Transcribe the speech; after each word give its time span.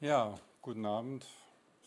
Ja, 0.00 0.34
guten 0.60 0.84
Abend, 0.86 1.24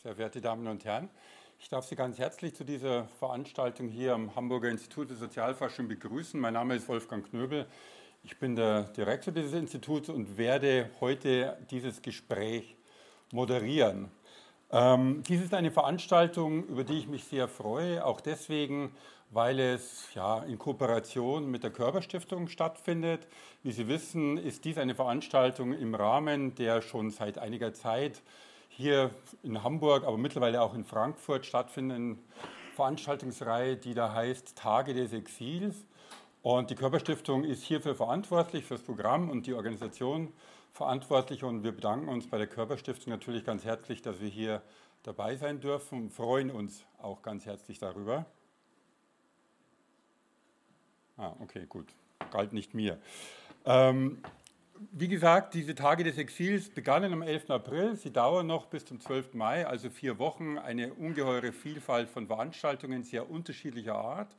sehr 0.02 0.16
verehrte 0.16 0.40
Damen 0.40 0.66
und 0.68 0.86
Herren. 0.86 1.10
Ich 1.60 1.68
darf 1.68 1.86
Sie 1.86 1.98
ganz 1.98 2.18
herzlich 2.18 2.56
zu 2.56 2.64
dieser 2.64 3.06
Veranstaltung 3.20 3.90
hier 3.90 4.14
am 4.14 4.34
Hamburger 4.34 4.70
Institut 4.70 5.10
für 5.10 5.16
Sozialforschung 5.16 5.90
begrüßen. 5.90 6.40
Mein 6.40 6.54
Name 6.54 6.76
ist 6.76 6.88
Wolfgang 6.88 7.30
Knöbel. 7.30 7.68
Ich 8.24 8.40
bin 8.40 8.56
der 8.56 8.84
Direktor 8.84 9.34
dieses 9.34 9.54
Instituts 9.54 10.08
und 10.08 10.38
werde 10.38 10.90
heute 11.02 11.58
dieses 11.70 12.02
Gespräch 12.02 12.78
moderieren. 13.34 14.10
Ähm, 14.72 15.22
dies 15.28 15.42
ist 15.42 15.54
eine 15.54 15.70
Veranstaltung, 15.70 16.66
über 16.68 16.86
die 16.86 17.00
ich 17.00 17.08
mich 17.08 17.26
sehr 17.26 17.50
freue, 17.50 18.06
auch 18.06 18.22
deswegen, 18.22 18.96
weil 19.30 19.60
es 19.60 20.14
ja, 20.14 20.40
in 20.44 20.58
Kooperation 20.58 21.50
mit 21.50 21.64
der 21.64 21.72
Körperstiftung 21.72 22.48
stattfindet. 22.48 23.28
Wie 23.64 23.72
Sie 23.72 23.88
wissen, 23.88 24.38
ist 24.38 24.66
dies 24.66 24.78
eine 24.78 24.96
Veranstaltung 24.96 25.74
im 25.74 25.96
Rahmen 25.96 26.56
der 26.56 26.82
schon 26.82 27.12
seit 27.12 27.38
einiger 27.38 27.74
Zeit 27.74 28.22
hier 28.70 29.12
in 29.44 29.64
Hamburg, 29.64 30.06
aber 30.06 30.18
mittlerweile 30.18 30.62
auch 30.62 30.74
in 30.74 30.86
Frankfurt 30.86 31.46
stattfindenden 31.46 32.20
Veranstaltungsreihe, 32.76 33.76
die 33.76 33.94
da 33.94 34.14
heißt 34.14 34.56
Tage 34.56 34.94
des 34.94 35.12
Exils. 35.12 35.86
Und 36.44 36.70
die 36.70 36.76
Körperstiftung 36.76 37.44
ist 37.44 37.64
hierfür 37.64 37.96
verantwortlich, 37.96 38.66
für 38.66 38.76
das 38.76 38.84
Programm 38.84 39.30
und 39.30 39.48
die 39.48 39.54
Organisation 39.54 40.32
verantwortlich. 40.72 41.44
Und 41.44 41.64
wir 41.64 41.72
bedanken 41.72 42.08
uns 42.08 42.30
bei 42.30 42.38
der 42.38 42.48
Körperstiftung 42.48 43.12
natürlich 43.12 43.44
ganz 43.44 43.66
herzlich, 43.66 44.02
dass 44.02 44.22
wir 44.22 44.30
hier 44.30 44.62
dabei 45.04 45.36
sein 45.36 45.60
dürfen 45.60 46.04
und 46.04 46.10
freuen 46.12 46.52
uns 46.52 46.86
auch 47.00 47.22
ganz 47.24 47.46
herzlich 47.46 47.80
darüber. 47.80 48.26
Ah, 51.18 51.34
okay, 51.40 51.66
gut. 51.68 51.88
Galt 52.32 52.54
nicht 52.54 52.76
mir. 52.76 53.00
Ähm, 53.66 54.20
wie 54.92 55.08
gesagt, 55.08 55.56
diese 55.56 55.74
Tage 55.74 56.04
des 56.04 56.20
Exils 56.20 56.70
begannen 56.70 57.12
am 57.12 57.24
11. 57.24 57.50
April. 57.50 57.96
Sie 57.96 58.12
dauern 58.12 58.46
noch 58.46 58.68
bis 58.68 58.86
zum 58.86 59.00
12. 59.00 59.34
Mai, 59.34 59.66
also 59.66 59.90
vier 59.90 60.20
Wochen. 60.20 60.60
Eine 60.60 60.94
ungeheure 60.94 61.52
Vielfalt 61.52 62.10
von 62.10 62.28
Veranstaltungen 62.28 63.04
sehr 63.04 63.32
unterschiedlicher 63.32 63.96
Art. 63.96 64.36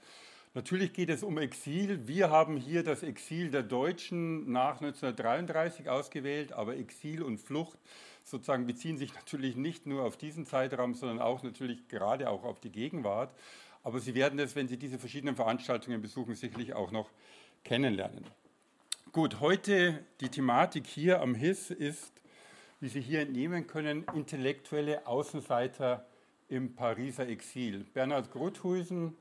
Natürlich 0.55 0.93
geht 0.93 1.11
es 1.11 1.25
um 1.25 1.39
Exil. 1.39 2.07
Wir 2.07 2.31
haben 2.31 2.57
hier 2.57 2.85
das 2.85 3.03
Exil 3.03 3.51
der 3.51 3.65
Deutschen 3.65 4.51
nach 4.51 4.81
1933 4.81 5.89
ausgewählt, 5.89 6.53
aber 6.53 6.77
Exil 6.77 7.25
und 7.25 7.39
Flucht 7.39 7.79
sozusagen 8.23 8.67
beziehen 8.67 8.99
sich 8.99 9.15
natürlich 9.15 9.57
nicht 9.57 9.87
nur 9.87 10.05
auf 10.05 10.17
diesen 10.17 10.47
Zeitraum, 10.47 10.95
sondern 10.95 11.21
auch 11.21 11.43
natürlich 11.43 11.89
gerade 11.89 12.31
auch 12.31 12.45
auf 12.45 12.61
die 12.61 12.71
Gegenwart. 12.71 13.35
Aber 13.83 14.01
Sie 14.01 14.15
werden 14.15 14.39
es, 14.39 14.57
wenn 14.57 14.69
Sie 14.69 14.77
diese 14.77 14.99
verschiedenen 14.99 15.37
Veranstaltungen 15.37 16.01
besuchen, 16.03 16.35
sicherlich 16.35 16.75
auch 16.75 16.91
noch 16.91 17.11
kennenlernen. 17.65 18.25
Gut, 19.13 19.41
heute 19.41 20.05
die 20.21 20.29
Thematik 20.29 20.87
hier 20.87 21.21
am 21.23 21.35
HIS 21.35 21.71
ist, 21.71 22.13
wie 22.81 22.89
Sie 22.89 23.01
hier 23.01 23.21
entnehmen 23.21 23.67
können, 23.67 24.05
intellektuelle 24.15 25.07
Außenseiter 25.07 26.07
im 26.49 26.75
Pariser 26.75 27.29
Exil. 27.29 27.85
Bernhard 27.95 28.31
Grothuisen, 28.31 29.17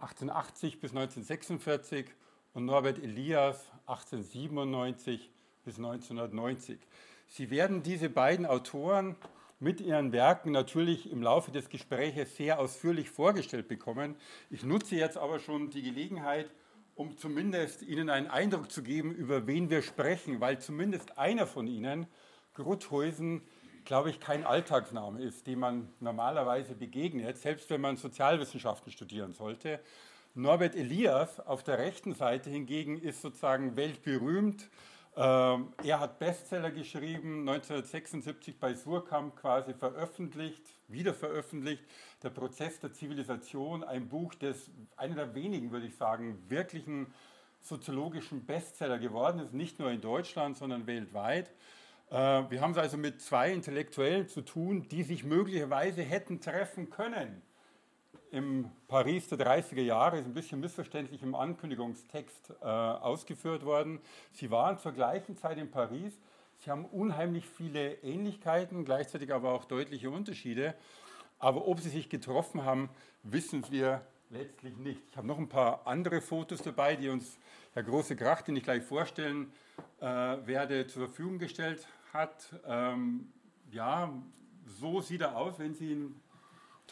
1880 0.00 0.80
bis 0.80 0.90
1946 0.90 2.06
und 2.54 2.64
Norbert 2.64 2.98
Elias, 2.98 3.70
1897 3.86 5.30
bis 5.64 5.76
1990. 5.76 6.78
Sie 7.28 7.50
werden 7.50 7.82
diese 7.82 8.10
beiden 8.10 8.44
Autoren 8.44 9.16
mit 9.62 9.80
ihren 9.80 10.10
Werken 10.10 10.50
natürlich 10.50 11.08
im 11.08 11.22
Laufe 11.22 11.52
des 11.52 11.68
Gespräches 11.68 12.36
sehr 12.36 12.58
ausführlich 12.58 13.08
vorgestellt 13.08 13.68
bekommen. 13.68 14.16
Ich 14.50 14.64
nutze 14.64 14.96
jetzt 14.96 15.16
aber 15.16 15.38
schon 15.38 15.70
die 15.70 15.82
Gelegenheit, 15.82 16.50
um 16.96 17.16
zumindest 17.16 17.82
Ihnen 17.82 18.10
einen 18.10 18.26
Eindruck 18.26 18.72
zu 18.72 18.82
geben, 18.82 19.14
über 19.14 19.46
wen 19.46 19.70
wir 19.70 19.82
sprechen, 19.82 20.40
weil 20.40 20.58
zumindest 20.58 21.16
einer 21.16 21.46
von 21.46 21.68
Ihnen, 21.68 22.08
Grutthäusen, 22.54 23.40
glaube 23.84 24.10
ich, 24.10 24.18
kein 24.18 24.44
Alltagsname 24.44 25.22
ist, 25.22 25.46
dem 25.46 25.60
man 25.60 25.88
normalerweise 26.00 26.74
begegnet, 26.74 27.38
selbst 27.38 27.70
wenn 27.70 27.80
man 27.80 27.96
Sozialwissenschaften 27.96 28.90
studieren 28.90 29.32
sollte. 29.32 29.78
Norbert 30.34 30.74
Elias 30.74 31.38
auf 31.38 31.62
der 31.62 31.78
rechten 31.78 32.14
Seite 32.14 32.50
hingegen 32.50 33.00
ist 33.00 33.22
sozusagen 33.22 33.76
weltberühmt 33.76 34.68
ähm, 35.14 35.74
er 35.84 36.00
hat 36.00 36.18
Bestseller 36.18 36.70
geschrieben, 36.70 37.40
1976 37.40 38.58
bei 38.58 38.74
Surkamp 38.74 39.36
quasi 39.36 39.74
veröffentlicht, 39.74 40.62
wieder 40.88 41.12
veröffentlicht, 41.12 41.84
Der 42.22 42.30
Prozess 42.30 42.80
der 42.80 42.92
Zivilisation, 42.92 43.84
ein 43.84 44.08
Buch, 44.08 44.34
das 44.34 44.70
einer 44.96 45.16
der 45.16 45.34
wenigen, 45.34 45.70
würde 45.70 45.86
ich 45.86 45.96
sagen, 45.96 46.42
wirklichen 46.48 47.12
soziologischen 47.60 48.46
Bestseller 48.46 48.98
geworden 48.98 49.40
ist, 49.40 49.52
nicht 49.52 49.78
nur 49.78 49.90
in 49.90 50.00
Deutschland, 50.00 50.56
sondern 50.56 50.86
weltweit. 50.86 51.50
Äh, 52.10 52.14
wir 52.14 52.60
haben 52.60 52.72
es 52.72 52.78
also 52.78 52.96
mit 52.96 53.20
zwei 53.20 53.52
Intellektuellen 53.52 54.28
zu 54.28 54.40
tun, 54.40 54.88
die 54.88 55.02
sich 55.02 55.24
möglicherweise 55.24 56.02
hätten 56.02 56.40
treffen 56.40 56.88
können 56.88 57.42
im 58.32 58.70
Paris 58.88 59.28
der 59.28 59.38
30er 59.38 59.82
Jahre, 59.82 60.18
ist 60.18 60.24
ein 60.24 60.32
bisschen 60.32 60.58
missverständlich 60.58 61.22
im 61.22 61.34
Ankündigungstext 61.34 62.54
äh, 62.62 62.64
ausgeführt 62.64 63.64
worden. 63.64 64.00
Sie 64.32 64.50
waren 64.50 64.78
zur 64.78 64.92
gleichen 64.92 65.36
Zeit 65.36 65.58
in 65.58 65.70
Paris. 65.70 66.18
Sie 66.58 66.70
haben 66.70 66.86
unheimlich 66.86 67.46
viele 67.46 67.94
Ähnlichkeiten, 68.02 68.86
gleichzeitig 68.86 69.34
aber 69.34 69.52
auch 69.52 69.66
deutliche 69.66 70.08
Unterschiede. 70.08 70.74
Aber 71.38 71.68
ob 71.68 71.80
sie 71.80 71.90
sich 71.90 72.08
getroffen 72.08 72.64
haben, 72.64 72.88
wissen 73.22 73.64
wir 73.70 74.00
letztlich 74.30 74.78
nicht. 74.78 75.02
Ich 75.10 75.16
habe 75.18 75.26
noch 75.26 75.38
ein 75.38 75.48
paar 75.48 75.86
andere 75.86 76.22
Fotos 76.22 76.62
dabei, 76.62 76.96
die 76.96 77.10
uns 77.10 77.38
Herr 77.74 77.82
Große 77.82 78.16
Kracht, 78.16 78.48
den 78.48 78.56
ich 78.56 78.62
gleich 78.62 78.82
vorstellen 78.82 79.52
äh, 80.00 80.06
werde, 80.06 80.86
zur 80.86 81.08
Verfügung 81.08 81.38
gestellt 81.38 81.86
hat. 82.14 82.54
Ähm, 82.66 83.30
ja, 83.70 84.10
so 84.64 85.02
sieht 85.02 85.20
er 85.20 85.36
aus, 85.36 85.58
wenn 85.58 85.74
Sie 85.74 85.92
ihn 85.92 86.21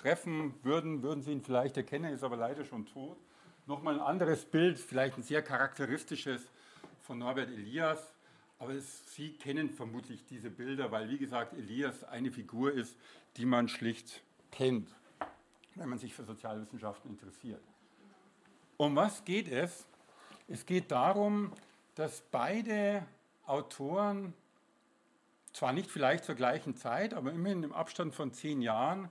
treffen 0.00 0.54
würden, 0.62 1.02
würden 1.02 1.22
Sie 1.22 1.32
ihn 1.32 1.42
vielleicht 1.42 1.76
erkennen, 1.76 2.12
ist 2.12 2.24
aber 2.24 2.36
leider 2.36 2.64
schon 2.64 2.86
tot. 2.86 3.18
Nochmal 3.66 3.94
ein 3.94 4.00
anderes 4.00 4.44
Bild, 4.44 4.78
vielleicht 4.78 5.18
ein 5.18 5.22
sehr 5.22 5.42
charakteristisches 5.42 6.50
von 7.02 7.18
Norbert 7.18 7.50
Elias. 7.50 8.14
Aber 8.58 8.72
es, 8.72 9.14
Sie 9.14 9.32
kennen 9.32 9.70
vermutlich 9.70 10.24
diese 10.26 10.50
Bilder, 10.50 10.90
weil, 10.90 11.08
wie 11.10 11.18
gesagt, 11.18 11.54
Elias 11.54 12.04
eine 12.04 12.30
Figur 12.30 12.72
ist, 12.72 12.96
die 13.36 13.44
man 13.44 13.68
schlicht 13.68 14.22
kennt, 14.50 14.88
wenn 15.74 15.88
man 15.88 15.98
sich 15.98 16.14
für 16.14 16.24
Sozialwissenschaften 16.24 17.10
interessiert. 17.10 17.62
Um 18.76 18.96
was 18.96 19.24
geht 19.24 19.48
es? 19.48 19.86
Es 20.48 20.66
geht 20.66 20.90
darum, 20.90 21.52
dass 21.94 22.22
beide 22.30 23.06
Autoren, 23.46 24.32
zwar 25.52 25.72
nicht 25.72 25.90
vielleicht 25.90 26.24
zur 26.24 26.34
gleichen 26.34 26.74
Zeit, 26.74 27.14
aber 27.14 27.32
immerhin 27.32 27.62
im 27.62 27.72
Abstand 27.72 28.14
von 28.14 28.32
zehn 28.32 28.62
Jahren, 28.62 29.10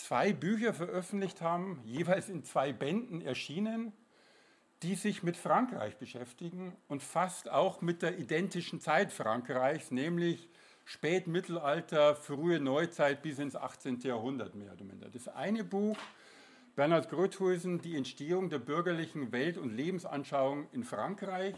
zwei 0.00 0.32
Bücher 0.32 0.72
veröffentlicht 0.72 1.40
haben, 1.40 1.80
jeweils 1.84 2.28
in 2.28 2.42
zwei 2.44 2.72
Bänden 2.72 3.20
erschienen, 3.20 3.92
die 4.82 4.94
sich 4.94 5.22
mit 5.22 5.36
Frankreich 5.36 5.96
beschäftigen 5.98 6.74
und 6.88 7.02
fast 7.02 7.50
auch 7.50 7.82
mit 7.82 8.02
der 8.02 8.18
identischen 8.18 8.80
Zeit 8.80 9.12
Frankreichs, 9.12 9.90
nämlich 9.90 10.48
Spätmittelalter, 10.84 12.16
frühe 12.16 12.58
Neuzeit 12.58 13.22
bis 13.22 13.38
ins 13.38 13.54
18. 13.54 14.00
Jahrhundert 14.00 14.54
mehr 14.54 14.72
oder 14.72 14.84
minder. 14.84 15.08
Das 15.10 15.28
eine 15.28 15.64
Buch, 15.64 15.98
Bernhard 16.74 17.10
Grothusen, 17.10 17.80
Die 17.82 17.96
Entstehung 17.96 18.48
der 18.48 18.58
bürgerlichen 18.58 19.32
Welt- 19.32 19.58
und 19.58 19.76
Lebensanschauung 19.76 20.66
in 20.72 20.82
Frankreich, 20.82 21.54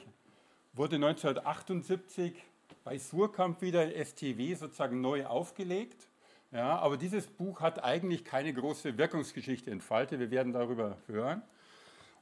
wurde 0.72 0.96
1978 0.96 2.44
bei 2.82 2.98
Surkamp 2.98 3.62
wieder 3.62 3.92
STW 4.04 4.54
sozusagen 4.54 5.00
neu 5.00 5.26
aufgelegt 5.26 6.08
ja, 6.52 6.78
aber 6.78 6.98
dieses 6.98 7.26
Buch 7.26 7.60
hat 7.60 7.82
eigentlich 7.82 8.24
keine 8.24 8.52
große 8.52 8.98
Wirkungsgeschichte 8.98 9.70
entfaltet. 9.70 10.20
Wir 10.20 10.30
werden 10.30 10.52
darüber 10.52 10.98
hören. 11.06 11.42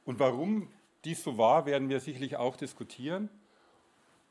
Und 0.05 0.19
warum 0.19 0.69
dies 1.03 1.23
so 1.23 1.37
war, 1.37 1.65
werden 1.65 1.89
wir 1.89 1.99
sicherlich 1.99 2.37
auch 2.37 2.55
diskutieren. 2.55 3.29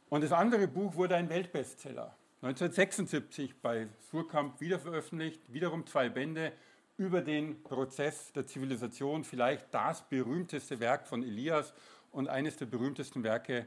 Und 0.09 0.25
das 0.25 0.33
andere 0.33 0.67
Buch 0.69 0.95
wurde 0.95 1.17
ein 1.17 1.29
Weltbestseller. 1.29 2.17
1976 2.43 3.61
bei 3.61 3.89
Surkamp 4.11 4.61
wieder 4.61 4.79
veröffentlicht, 4.79 5.43
wiederum 5.53 5.87
zwei 5.87 6.09
Bände 6.09 6.53
über 6.97 7.21
den 7.21 7.63
Prozess 7.63 8.33
der 8.33 8.47
Zivilisation, 8.47 9.25
vielleicht 9.25 9.67
das 9.73 10.09
berühmteste 10.09 10.81
Werk 10.81 11.07
von 11.07 11.23
Elias 11.23 11.75
und 12.11 12.29
eines 12.29 12.57
der 12.57 12.67
berühmtesten 12.67 13.23
Werke 13.23 13.67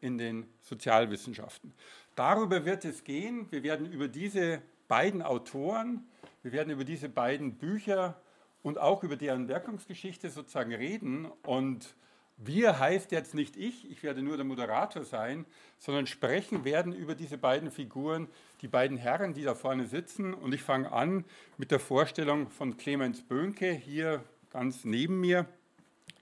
in 0.00 0.16
den 0.16 0.46
Sozialwissenschaften. 0.62 1.74
Darüber 2.14 2.64
wird 2.64 2.84
es 2.86 3.04
gehen. 3.04 3.46
Wir 3.50 3.62
werden 3.62 3.92
über 3.92 4.08
diese 4.08 4.62
beiden 4.94 5.22
Autoren. 5.22 6.06
Wir 6.44 6.52
werden 6.52 6.70
über 6.70 6.84
diese 6.84 7.08
beiden 7.08 7.58
Bücher 7.58 8.22
und 8.62 8.78
auch 8.78 9.02
über 9.02 9.16
deren 9.16 9.48
Wirkungsgeschichte 9.48 10.30
sozusagen 10.30 10.72
reden. 10.72 11.26
Und 11.42 11.96
wir 12.36 12.78
heißt 12.78 13.10
jetzt 13.10 13.34
nicht 13.34 13.56
ich, 13.56 13.90
ich 13.90 14.04
werde 14.04 14.22
nur 14.22 14.36
der 14.36 14.46
Moderator 14.46 15.02
sein, 15.02 15.46
sondern 15.78 16.06
sprechen 16.06 16.64
werden 16.64 16.92
über 16.92 17.16
diese 17.16 17.38
beiden 17.38 17.72
Figuren, 17.72 18.28
die 18.62 18.68
beiden 18.68 18.96
Herren, 18.96 19.34
die 19.34 19.42
da 19.42 19.56
vorne 19.56 19.88
sitzen. 19.88 20.32
Und 20.32 20.54
ich 20.54 20.62
fange 20.62 20.92
an 20.92 21.24
mit 21.58 21.72
der 21.72 21.80
Vorstellung 21.80 22.48
von 22.48 22.76
Clemens 22.76 23.20
Böhnke, 23.22 23.72
hier 23.72 24.22
ganz 24.50 24.84
neben 24.84 25.18
mir. 25.18 25.46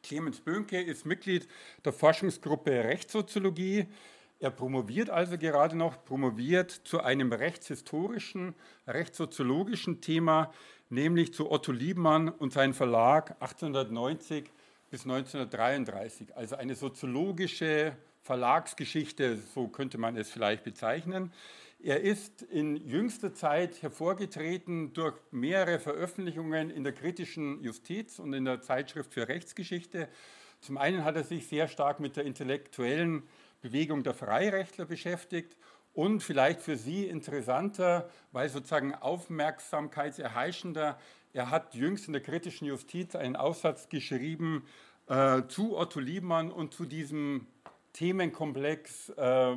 Clemens 0.03 0.41
Böhnke 0.41 0.81
ist 0.81 1.05
Mitglied 1.05 1.47
der 1.85 1.93
Forschungsgruppe 1.93 2.71
Rechtssoziologie 2.71 3.87
Er 4.43 4.51
promoviert 4.51 5.09
also 5.09 5.39
gerade 5.39 5.77
noch, 5.77 6.05
promoviert 6.05 6.73
zu 6.73 7.01
einem 7.01 7.33
rechtshistorischen, 7.33 8.57
rechtssoziologischen 8.89 10.01
Thema, 10.01 10.53
nämlich 10.91 11.33
zu 11.33 11.53
Otto 11.53 11.71
Liebmann 11.71 12.29
und 12.29 12.53
seinem 12.53 12.75
Verlag 12.75 13.37
1890 13.41 14.51
bis 14.91 15.05
1933. 15.05 16.37
Also 16.37 16.57
eine 16.57 16.75
soziologische 16.75 17.97
Verlagsgeschichte, 18.23 19.37
so 19.55 19.69
könnte 19.69 19.97
man 19.97 20.17
es 20.17 20.29
vielleicht 20.29 20.65
bezeichnen. 20.65 21.33
Er 21.81 22.01
ist 22.01 22.43
in 22.43 22.75
jüngster 22.85 23.35
Zeit 23.35 23.81
hervorgetreten 23.81 24.93
durch 24.93 25.15
mehrere 25.31 25.79
Veröffentlichungen 25.79 26.71
in 26.71 26.83
der 26.83 26.95
kritischen 26.95 27.63
Justiz 27.63 28.19
und 28.19 28.33
in 28.33 28.45
der 28.45 28.61
Zeitschrift 28.61 29.15
für 29.15 29.29
Rechtsgeschichte. 29.29 30.09
Zum 30.59 30.79
einen 30.79 31.05
hat 31.05 31.15
er 31.15 31.23
sich 31.23 31.47
sehr 31.47 31.69
stark 31.69 32.01
mit 32.01 32.17
der 32.17 32.25
intellektuellen 32.25 33.23
Bewegung 33.63 34.03
der 34.03 34.13
Freirechtler 34.13 34.85
beschäftigt 34.85 35.57
und 35.95 36.23
vielleicht 36.23 36.61
für 36.61 36.77
Sie 36.77 37.05
interessanter, 37.05 38.09
weil 38.33 38.49
sozusagen 38.49 38.95
aufmerksamkeitserheischender, 38.95 40.99
er 41.33 41.51
hat 41.51 41.75
jüngst 41.75 42.07
in 42.07 42.13
der 42.13 42.23
kritischen 42.23 42.67
Justiz 42.67 43.15
einen 43.15 43.37
Aufsatz 43.37 43.89
geschrieben 43.89 44.67
äh, 45.07 45.43
zu 45.49 45.77
Otto 45.77 46.01
Liebmann 46.01 46.51
und 46.51 46.75
zu 46.75 46.85
diesem 46.85 47.47
Themenkomplex 47.93 49.11
äh, 49.11 49.57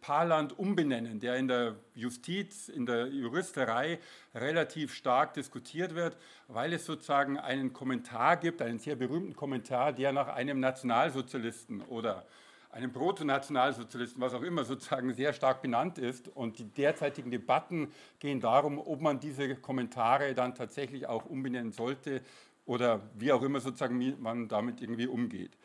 Paarland 0.00 0.58
umbenennen, 0.58 1.20
der 1.20 1.36
in 1.36 1.48
der 1.48 1.76
Justiz, 1.94 2.68
in 2.68 2.86
der 2.86 3.06
Juristerei 3.06 4.00
relativ 4.34 4.94
stark 4.94 5.34
diskutiert 5.34 5.94
wird, 5.94 6.16
weil 6.48 6.72
es 6.72 6.86
sozusagen 6.86 7.38
einen 7.38 7.72
Kommentar 7.72 8.36
gibt, 8.36 8.62
einen 8.62 8.78
sehr 8.78 8.96
berühmten 8.96 9.36
Kommentar, 9.36 9.92
der 9.92 10.12
nach 10.12 10.28
einem 10.28 10.60
Nationalsozialisten 10.60 11.82
oder 11.82 12.26
einem 12.70 12.92
Proto-Nationalsozialisten, 12.92 14.20
was 14.20 14.34
auch 14.34 14.42
immer, 14.42 14.64
sozusagen 14.64 15.12
sehr 15.14 15.32
stark 15.32 15.62
benannt 15.62 15.98
ist. 15.98 16.28
Und 16.28 16.58
die 16.58 16.64
derzeitigen 16.64 17.30
Debatten 17.30 17.92
gehen 18.18 18.40
darum, 18.40 18.78
ob 18.78 19.00
man 19.00 19.20
diese 19.20 19.56
Kommentare 19.56 20.34
dann 20.34 20.54
tatsächlich 20.54 21.06
auch 21.06 21.24
umbenennen 21.26 21.72
sollte 21.72 22.20
oder 22.66 23.00
wie 23.14 23.32
auch 23.32 23.42
immer 23.42 23.60
sozusagen 23.60 24.20
man 24.20 24.48
damit 24.48 24.80
irgendwie 24.82 25.06
umgeht. 25.06 25.56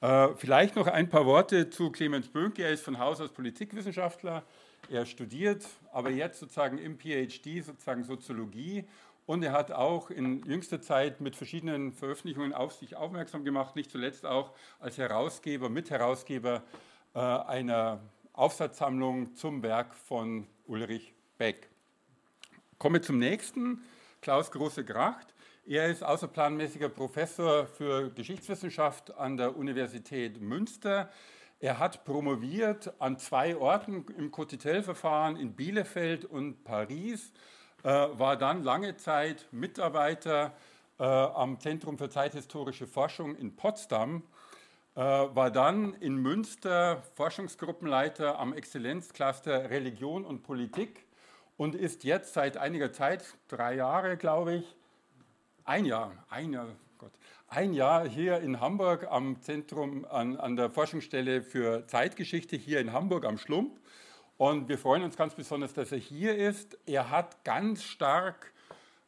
Äh, 0.00 0.28
vielleicht 0.36 0.76
noch 0.76 0.86
ein 0.86 1.08
paar 1.08 1.26
Worte 1.26 1.70
zu 1.70 1.90
Clemens 1.90 2.28
Böhnke. 2.28 2.62
Er 2.62 2.70
ist 2.70 2.84
von 2.84 2.98
Haus 2.98 3.20
aus 3.20 3.30
Politikwissenschaftler. 3.30 4.42
Er 4.90 5.04
studiert 5.06 5.66
aber 5.92 6.10
jetzt 6.10 6.38
sozusagen 6.38 6.78
im 6.78 6.98
PhD 6.98 7.64
sozusagen 7.64 8.04
Soziologie 8.04 8.84
und 9.26 9.42
er 9.42 9.52
hat 9.52 9.72
auch 9.72 10.10
in 10.10 10.44
jüngster 10.46 10.80
Zeit 10.80 11.20
mit 11.20 11.36
verschiedenen 11.36 11.92
Veröffentlichungen 11.92 12.52
auf 12.52 12.72
sich 12.72 12.96
aufmerksam 12.96 13.44
gemacht, 13.44 13.76
nicht 13.76 13.90
zuletzt 13.90 14.24
auch 14.24 14.52
als 14.78 14.98
Herausgeber, 14.98 15.68
Mitherausgeber 15.68 16.62
äh, 17.14 17.18
einer 17.18 18.00
Aufsatzsammlung 18.32 19.34
zum 19.34 19.62
Werk 19.62 19.94
von 19.94 20.46
Ulrich 20.66 21.12
Beck. 21.38 21.68
Komme 22.78 23.00
zum 23.00 23.18
nächsten, 23.18 23.82
Klaus 24.20 24.50
Große-Gracht. 24.50 25.34
Er 25.66 25.88
ist 25.88 26.04
außerplanmäßiger 26.04 26.88
Professor 26.88 27.66
für 27.66 28.10
Geschichtswissenschaft 28.10 29.16
an 29.16 29.36
der 29.36 29.56
Universität 29.56 30.40
Münster. 30.40 31.10
Er 31.58 31.78
hat 31.78 32.04
promoviert 32.04 32.92
an 33.00 33.18
zwei 33.18 33.56
Orten 33.56 34.04
im 34.16 34.30
Cotitel-Verfahren 34.30 35.36
in 35.36 35.54
Bielefeld 35.54 36.24
und 36.24 36.62
Paris, 36.62 37.32
war 37.82 38.36
dann 38.36 38.62
lange 38.62 38.96
Zeit 38.96 39.46
Mitarbeiter 39.52 40.52
äh, 40.98 41.04
am 41.04 41.60
Zentrum 41.60 41.98
für 41.98 42.08
zeithistorische 42.08 42.86
Forschung 42.86 43.36
in 43.36 43.54
Potsdam, 43.54 44.22
äh, 44.94 45.00
war 45.00 45.50
dann 45.50 45.94
in 45.94 46.16
Münster 46.16 47.02
Forschungsgruppenleiter 47.14 48.38
am 48.38 48.54
Exzellenzcluster 48.54 49.70
Religion 49.70 50.24
und 50.24 50.42
Politik 50.42 51.04
und 51.56 51.74
ist 51.74 52.04
jetzt 52.04 52.34
seit 52.34 52.56
einiger 52.56 52.92
Zeit, 52.92 53.24
drei 53.48 53.74
Jahre 53.74 54.16
glaube 54.16 54.54
ich, 54.54 54.76
ein 55.64 55.84
Jahr, 55.84 56.12
ein 56.30 56.52
Jahr, 56.52 56.68
Gott, 56.96 57.12
ein 57.48 57.72
Jahr 57.72 58.08
hier 58.08 58.38
in 58.38 58.60
Hamburg 58.60 59.06
am 59.10 59.40
Zentrum, 59.42 60.04
an, 60.06 60.36
an 60.36 60.56
der 60.56 60.70
Forschungsstelle 60.70 61.42
für 61.42 61.86
Zeitgeschichte 61.86 62.56
hier 62.56 62.80
in 62.80 62.92
Hamburg 62.92 63.24
am 63.26 63.36
Schlump. 63.36 63.78
Und 64.38 64.68
wir 64.68 64.76
freuen 64.76 65.02
uns 65.02 65.16
ganz 65.16 65.34
besonders, 65.34 65.72
dass 65.72 65.92
er 65.92 65.98
hier 65.98 66.36
ist. 66.36 66.76
Er 66.84 67.10
hat 67.10 67.42
ganz 67.42 67.82
stark 67.82 68.52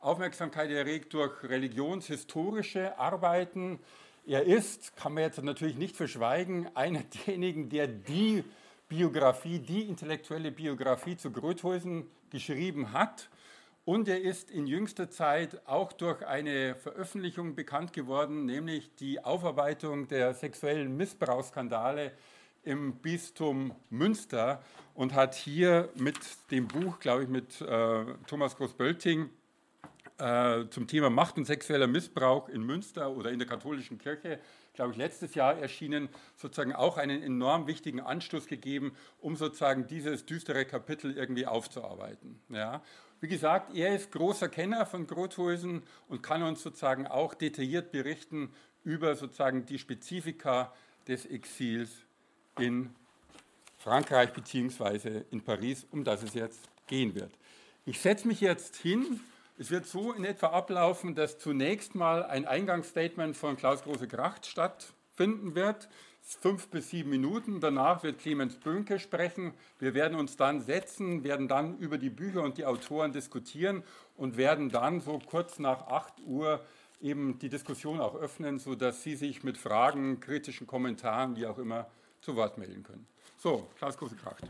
Aufmerksamkeit 0.01 0.71
erregt 0.71 1.13
durch 1.13 1.43
religionshistorische 1.43 2.99
Arbeiten. 2.99 3.79
Er 4.27 4.45
ist, 4.45 4.97
kann 4.97 5.13
man 5.13 5.25
jetzt 5.25 5.43
natürlich 5.43 5.77
nicht 5.77 5.97
verschweigen, 5.97 6.71
einer 6.75 7.03
derjenigen, 7.27 7.69
der 7.69 7.89
die 7.89 8.43
Biografie, 8.89 9.59
die 9.59 9.83
intellektuelle 9.83 10.51
Biografie 10.51 11.19
zu 11.19 11.31
Gröthäusen 11.31 12.07
geschrieben 12.31 12.95
hat. 12.95 13.29
Und 13.85 14.09
er 14.09 14.23
ist 14.23 14.51
in 14.51 14.67
jüngster 14.67 15.11
Zeit 15.11 15.67
auch 15.67 15.93
durch 15.93 16.27
eine 16.27 16.75
Veröffentlichung 16.75 17.55
bekannt 17.55 17.93
geworden, 17.93 18.47
nämlich 18.47 18.95
die 18.97 19.23
Aufarbeitung 19.23 20.09
der 20.09 20.33
sexuellen 20.33 20.97
Missbrauchsskandale 20.97 22.13
im 22.69 22.97
Bistum 22.97 23.73
Münster 23.89 24.63
und 24.95 25.15
hat 25.15 25.35
hier 25.35 25.89
mit 25.95 26.19
dem 26.51 26.69
Buch, 26.69 27.01
glaube 27.01 27.23
ich, 27.23 27.29
mit 27.31 27.63
äh, 27.63 28.05
Thomas 28.27 28.57
Groß-Bölting 28.57 29.31
äh, 30.19 30.65
zum 30.69 30.87
Thema 30.87 31.09
Macht 31.09 31.39
und 31.39 31.47
sexueller 31.47 31.87
Missbrauch 31.87 32.51
in 32.51 32.63
Münster 32.63 33.11
oder 33.11 33.31
in 33.31 33.39
der 33.39 33.49
katholischen 33.49 33.97
Kirche, 33.97 34.39
glaube 34.75 34.93
ich, 34.93 34.99
letztes 34.99 35.35
Jahr 35.35 35.57
erschienen, 35.57 36.11
sozusagen 36.37 36.75
auch 36.75 36.99
einen 36.99 37.23
enorm 37.23 37.67
wichtigen 37.67 38.01
Anstoß 38.01 38.47
gegeben, 38.47 38.93
um 39.19 39.35
sozusagen 39.35 39.87
dieses 39.87 40.27
düstere 40.27 40.67
Kapitel 40.67 41.17
irgendwie 41.17 41.47
aufzuarbeiten. 41.47 42.39
Ja. 42.51 42.83
Wie 43.21 43.29
gesagt, 43.29 43.75
er 43.75 43.95
ist 43.95 44.13
großer 44.13 44.51
Kenner 44.51 44.85
von 44.85 45.07
Grothusen 45.07 45.85
und 46.07 46.23
kann 46.23 46.43
uns 46.43 46.63
sozusagen 46.63 47.07
auch 47.07 47.33
detailliert 47.33 47.93
berichten 47.93 48.53
über 48.85 49.17
sozusagen 49.17 49.65
die 49.65 49.79
Spezifika 49.79 50.75
des 51.07 51.25
Exils 51.25 52.08
in 52.59 52.91
Frankreich 53.79 54.33
bzw. 54.33 55.23
in 55.31 55.43
Paris, 55.43 55.87
um 55.91 56.05
das 56.05 56.23
es 56.23 56.35
jetzt 56.35 56.61
gehen 56.87 57.15
wird. 57.15 57.33
Ich 57.87 58.01
setze 58.01 58.27
mich 58.27 58.41
jetzt 58.41 58.77
hin. 58.77 59.21
Es 59.59 59.71
wird 59.71 59.87
so 59.87 60.13
in 60.13 60.25
etwa 60.25 60.49
ablaufen, 60.49 61.15
dass 61.15 61.39
zunächst 61.39 61.95
mal 61.95 62.25
ein 62.25 62.47
Eingangsstatement 62.47 63.37
von 63.37 63.57
Klaus 63.57 63.83
Große-Gracht 63.83 64.47
stattfinden 64.47 65.55
wird 65.55 65.89
fünf 66.37 66.69
bis 66.69 66.91
sieben 66.91 67.11
Minuten. 67.11 67.61
Danach 67.61 68.03
wird 68.03 68.19
Clemens 68.19 68.57
Böhnke 68.57 68.99
sprechen. 68.99 69.53
Wir 69.79 69.95
werden 69.95 70.19
uns 70.19 70.37
dann 70.37 70.61
setzen, 70.61 71.25
werden 71.25 71.49
dann 71.49 71.79
über 71.79 71.99
die 71.99 72.11
Bücher 72.11 72.43
und 72.43 72.59
die 72.59 72.67
Autoren 72.67 73.13
diskutieren 73.13 73.83
und 74.17 74.37
werden 74.37 74.69
dann 74.69 75.01
so 75.01 75.19
kurz 75.25 75.59
nach 75.59 75.87
8 75.87 76.21
Uhr 76.27 76.61
eben 77.01 77.39
die 77.39 77.49
Diskussion 77.49 78.01
auch 78.01 78.15
öffnen, 78.15 78.59
sodass 78.59 79.03
Sie 79.03 79.17
sich 79.17 79.43
mit 79.43 79.57
Fragen, 79.57 80.21
kritischen 80.21 80.67
Kommentaren, 80.67 81.37
wie 81.37 81.47
auch 81.47 81.59
immer, 81.59 81.87
zu 82.21 82.37
Wort 82.37 82.59
melden 82.59 82.83
können. 82.83 83.07
So, 83.39 83.69
Klaus 83.77 83.97
Große-Kracht. 83.97 84.45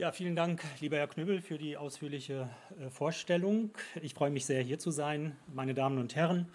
Ja, 0.00 0.12
vielen 0.12 0.34
Dank, 0.34 0.64
lieber 0.80 0.96
Herr 0.96 1.08
Knüppel, 1.08 1.42
für 1.42 1.58
die 1.58 1.76
ausführliche 1.76 2.48
äh, 2.80 2.88
Vorstellung. 2.88 3.72
Ich 4.00 4.14
freue 4.14 4.30
mich 4.30 4.46
sehr, 4.46 4.62
hier 4.62 4.78
zu 4.78 4.90
sein, 4.90 5.36
meine 5.52 5.74
Damen 5.74 5.98
und 5.98 6.16
Herren. 6.16 6.48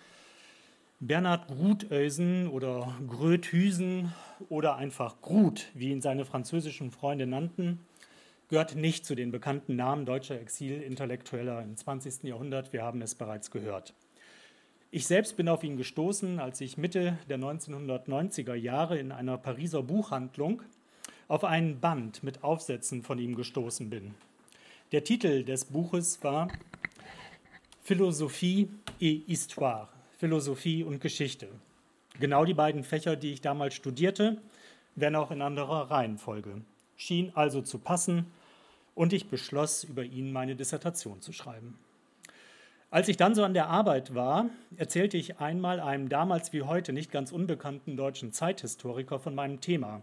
Bernhard 0.99 1.47
Grutösen 1.47 2.47
oder 2.47 2.91
Gröthüsen 3.07 4.11
oder 4.49 4.77
einfach 4.77 5.21
Grut, 5.21 5.67
wie 5.75 5.91
ihn 5.91 6.01
seine 6.01 6.25
französischen 6.25 6.89
Freunde 6.89 7.27
nannten, 7.27 7.85
gehört 8.47 8.75
nicht 8.75 9.05
zu 9.05 9.15
den 9.15 9.31
bekannten 9.31 9.75
Namen 9.75 10.05
deutscher 10.05 10.39
Exilintellektueller 10.39 11.61
im 11.63 11.75
20. 11.75 12.23
Jahrhundert. 12.23 12.73
Wir 12.73 12.83
haben 12.83 13.01
es 13.01 13.15
bereits 13.15 13.51
gehört. 13.51 13.93
Ich 14.91 15.07
selbst 15.07 15.35
bin 15.35 15.49
auf 15.49 15.63
ihn 15.63 15.77
gestoßen, 15.77 16.39
als 16.39 16.61
ich 16.61 16.77
Mitte 16.77 17.17
der 17.27 17.37
1990er 17.37 18.53
Jahre 18.53 18.97
in 18.97 19.11
einer 19.11 19.37
Pariser 19.37 19.83
Buchhandlung 19.83 20.61
auf 21.27 21.43
einen 21.43 21.79
Band 21.79 22.23
mit 22.23 22.43
Aufsätzen 22.43 23.01
von 23.03 23.19
ihm 23.19 23.35
gestoßen 23.35 23.89
bin. 23.89 24.13
Der 24.91 25.03
Titel 25.03 25.43
des 25.43 25.65
Buches 25.65 26.23
war 26.23 26.47
Philosophie 27.81 28.69
et 28.99 29.25
Histoire, 29.27 29.89
Philosophie 30.17 30.83
und 30.83 31.01
Geschichte. 31.01 31.49
Genau 32.19 32.45
die 32.45 32.53
beiden 32.53 32.83
Fächer, 32.83 33.15
die 33.15 33.33
ich 33.33 33.41
damals 33.41 33.73
studierte, 33.73 34.41
wenn 34.95 35.15
auch 35.15 35.31
in 35.31 35.41
anderer 35.41 35.91
Reihenfolge. 35.91 36.61
Schien 36.95 37.31
also 37.35 37.61
zu 37.61 37.79
passen 37.79 38.27
und 38.95 39.13
ich 39.13 39.29
beschloss, 39.29 39.83
über 39.83 40.03
ihn 40.03 40.31
meine 40.31 40.55
Dissertation 40.55 41.21
zu 41.21 41.33
schreiben. 41.33 41.77
Als 42.89 43.09
ich 43.09 43.17
dann 43.17 43.35
so 43.35 43.43
an 43.43 43.53
der 43.53 43.67
Arbeit 43.67 44.15
war, 44.15 44.49
erzählte 44.77 45.17
ich 45.17 45.39
einmal 45.39 45.79
einem 45.79 46.07
damals 46.07 46.53
wie 46.53 46.61
heute 46.61 46.93
nicht 46.93 47.11
ganz 47.11 47.31
unbekannten 47.31 47.97
deutschen 47.97 48.31
Zeithistoriker 48.31 49.19
von 49.19 49.35
meinem 49.35 49.59
Thema. 49.59 50.01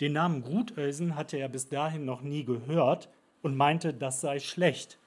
Den 0.00 0.12
Namen 0.12 0.42
Grutösen 0.42 1.14
hatte 1.14 1.36
er 1.36 1.48
bis 1.48 1.68
dahin 1.68 2.04
noch 2.04 2.22
nie 2.22 2.44
gehört 2.44 3.08
und 3.42 3.56
meinte, 3.56 3.94
das 3.94 4.20
sei 4.20 4.40
schlecht, 4.40 4.98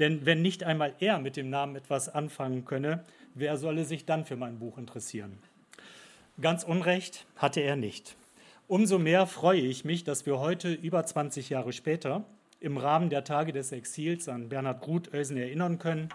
Denn 0.00 0.26
wenn 0.26 0.42
nicht 0.42 0.64
einmal 0.64 0.94
er 0.98 1.20
mit 1.20 1.36
dem 1.36 1.50
Namen 1.50 1.76
etwas 1.76 2.08
anfangen 2.08 2.64
könne, 2.64 3.04
wer 3.34 3.56
solle 3.56 3.84
sich 3.84 4.04
dann 4.04 4.24
für 4.24 4.36
mein 4.36 4.58
Buch 4.58 4.76
interessieren? 4.76 5.38
Ganz 6.40 6.64
Unrecht 6.64 7.26
hatte 7.36 7.60
er 7.60 7.76
nicht. 7.76 8.16
Umso 8.66 8.98
mehr 8.98 9.26
freue 9.26 9.60
ich 9.60 9.84
mich, 9.84 10.02
dass 10.02 10.26
wir 10.26 10.40
heute, 10.40 10.72
über 10.72 11.06
20 11.06 11.50
Jahre 11.50 11.72
später, 11.72 12.24
im 12.60 12.76
Rahmen 12.76 13.10
der 13.10 13.24
Tage 13.24 13.52
des 13.52 13.72
Exils 13.72 14.28
an 14.28 14.48
Bernhard 14.48 14.80
Grutösen 14.80 15.36
erinnern 15.36 15.78
können 15.78 16.08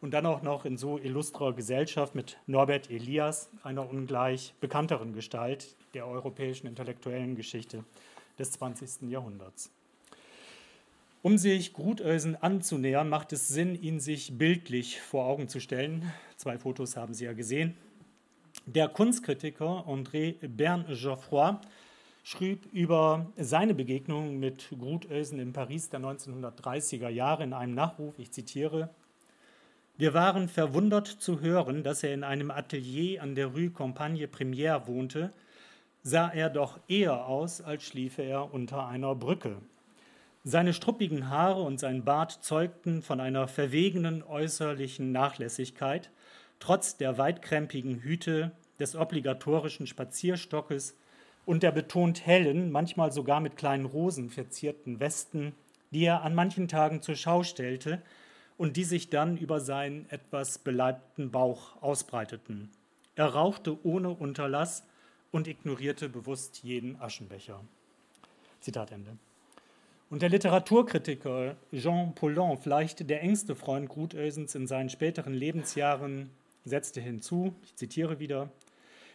und 0.00 0.12
dann 0.12 0.26
auch 0.26 0.42
noch 0.42 0.64
in 0.64 0.76
so 0.76 0.98
illustrer 0.98 1.52
Gesellschaft 1.52 2.14
mit 2.14 2.38
Norbert 2.46 2.90
Elias, 2.90 3.50
einer 3.62 3.88
ungleich 3.88 4.54
bekannteren 4.60 5.12
Gestalt 5.12 5.76
der 5.94 6.06
europäischen 6.06 6.66
intellektuellen 6.66 7.36
Geschichte 7.36 7.84
des 8.38 8.52
20. 8.52 9.10
Jahrhunderts. 9.10 9.70
Um 11.22 11.36
sich 11.36 11.74
Grutösen 11.74 12.34
anzunähern, 12.34 13.10
macht 13.10 13.34
es 13.34 13.48
Sinn, 13.48 13.74
ihn 13.74 14.00
sich 14.00 14.38
bildlich 14.38 15.02
vor 15.02 15.26
Augen 15.26 15.48
zu 15.48 15.60
stellen. 15.60 16.10
Zwei 16.36 16.56
Fotos 16.56 16.96
haben 16.96 17.12
Sie 17.12 17.26
ja 17.26 17.34
gesehen. 17.34 17.76
Der 18.64 18.88
Kunstkritiker 18.88 19.84
André 19.86 20.36
Bern-Geoffroy 20.40 21.56
schrieb 22.30 22.72
über 22.72 23.26
seine 23.36 23.74
Begegnung 23.74 24.38
mit 24.38 24.68
Grutösen 24.78 25.40
in 25.40 25.52
Paris 25.52 25.90
der 25.90 25.98
1930er 25.98 27.08
Jahre 27.08 27.42
in 27.42 27.52
einem 27.52 27.74
Nachruf, 27.74 28.20
ich 28.20 28.30
zitiere, 28.30 28.88
wir 29.98 30.14
waren 30.14 30.48
verwundert 30.48 31.08
zu 31.08 31.40
hören, 31.40 31.82
dass 31.82 32.04
er 32.04 32.14
in 32.14 32.22
einem 32.22 32.52
Atelier 32.52 33.20
an 33.20 33.34
der 33.34 33.48
Rue 33.48 33.70
Campagne 33.70 34.28
Première 34.28 34.86
wohnte, 34.86 35.32
sah 36.04 36.28
er 36.28 36.50
doch 36.50 36.78
eher 36.86 37.26
aus, 37.26 37.60
als 37.60 37.82
schliefe 37.82 38.22
er 38.22 38.54
unter 38.54 38.86
einer 38.86 39.16
Brücke. 39.16 39.56
Seine 40.44 40.72
struppigen 40.72 41.30
Haare 41.30 41.62
und 41.62 41.80
sein 41.80 42.04
Bart 42.04 42.44
zeugten 42.44 43.02
von 43.02 43.18
einer 43.18 43.48
verwegenen 43.48 44.22
äußerlichen 44.22 45.10
Nachlässigkeit, 45.10 46.10
trotz 46.60 46.96
der 46.96 47.18
weitkrempigen 47.18 47.96
Hüte, 47.96 48.52
des 48.78 48.94
obligatorischen 48.94 49.86
Spazierstockes 49.86 50.94
und 51.50 51.64
der 51.64 51.72
betont 51.72 52.24
hellen, 52.26 52.70
manchmal 52.70 53.10
sogar 53.10 53.40
mit 53.40 53.56
kleinen 53.56 53.84
Rosen 53.84 54.30
verzierten 54.30 55.00
Westen, 55.00 55.52
die 55.90 56.04
er 56.04 56.22
an 56.22 56.32
manchen 56.32 56.68
Tagen 56.68 57.02
zur 57.02 57.16
Schau 57.16 57.42
stellte 57.42 58.00
und 58.56 58.76
die 58.76 58.84
sich 58.84 59.10
dann 59.10 59.36
über 59.36 59.58
seinen 59.58 60.08
etwas 60.10 60.58
beleibten 60.58 61.32
Bauch 61.32 61.82
ausbreiteten. 61.82 62.70
Er 63.16 63.34
rauchte 63.34 63.84
ohne 63.84 64.10
Unterlass 64.10 64.84
und 65.32 65.48
ignorierte 65.48 66.08
bewusst 66.08 66.62
jeden 66.62 67.00
Aschenbecher. 67.00 67.60
Zitat 68.60 68.92
Ende. 68.92 69.16
Und 70.08 70.22
der 70.22 70.28
Literaturkritiker 70.28 71.56
Jean 71.72 72.14
Paulhan, 72.14 72.58
vielleicht 72.58 73.10
der 73.10 73.22
engste 73.22 73.56
Freund 73.56 73.88
Grutösens 73.88 74.54
in 74.54 74.68
seinen 74.68 74.88
späteren 74.88 75.34
Lebensjahren, 75.34 76.30
setzte 76.64 77.00
hinzu, 77.00 77.56
ich 77.64 77.74
zitiere 77.74 78.20
wieder, 78.20 78.50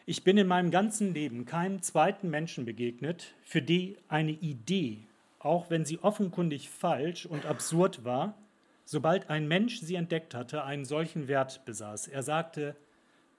ich 0.05 0.23
bin 0.23 0.37
in 0.37 0.47
meinem 0.47 0.69
ganzen 0.69 1.13
Leben 1.13 1.45
keinem 1.45 1.81
zweiten 1.81 2.29
Menschen 2.29 2.65
begegnet, 2.65 3.33
für 3.43 3.61
die 3.61 3.97
eine 4.07 4.31
Idee, 4.31 4.99
auch 5.39 5.69
wenn 5.69 5.85
sie 5.85 5.99
offenkundig 5.99 6.69
falsch 6.69 7.25
und 7.25 7.45
absurd 7.45 8.03
war, 8.03 8.35
sobald 8.83 9.29
ein 9.29 9.47
Mensch 9.47 9.79
sie 9.81 9.95
entdeckt 9.95 10.35
hatte, 10.35 10.63
einen 10.63 10.85
solchen 10.85 11.27
Wert 11.27 11.65
besaß. 11.65 12.07
Er 12.07 12.21
sagte, 12.21 12.75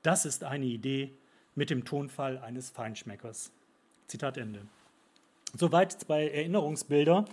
das 0.03 0.27
ist 0.27 0.45
eine 0.45 0.67
Idee 0.67 1.13
mit 1.55 1.71
dem 1.71 1.85
Tonfall 1.85 2.39
eines 2.39 2.71
Feinschmeckers. 2.71 3.53
Zitat 4.09 4.37
Ende. 4.37 4.61
Soweit 5.55 5.93
zwei 5.93 6.29
Erinnerungsbilder, 6.29 7.25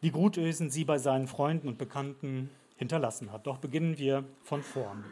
wie 0.00 0.10
Grutösen 0.10 0.70
sie 0.70 0.84
bei 0.84 0.98
seinen 0.98 1.28
Freunden 1.28 1.66
und 1.66 1.78
Bekannten 1.78 2.50
hinterlassen 2.76 3.32
hat. 3.32 3.46
Doch 3.46 3.58
beginnen 3.58 3.98
wir 3.98 4.24
von 4.44 4.62
vorn. 4.62 5.04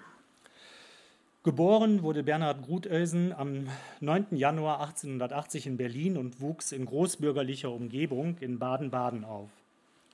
Geboren 1.47 2.03
wurde 2.03 2.25
Bernhard 2.25 2.62
Grutösen 2.62 3.33
am 3.33 3.69
9. 4.00 4.37
Januar 4.37 4.81
1880 4.81 5.69
in 5.69 5.76
Berlin 5.76 6.17
und 6.17 6.41
wuchs 6.41 6.73
in 6.73 6.85
großbürgerlicher 6.87 7.71
Umgebung 7.71 8.37
in 8.41 8.59
Baden-Baden 8.59 9.25
auf. 9.25 9.49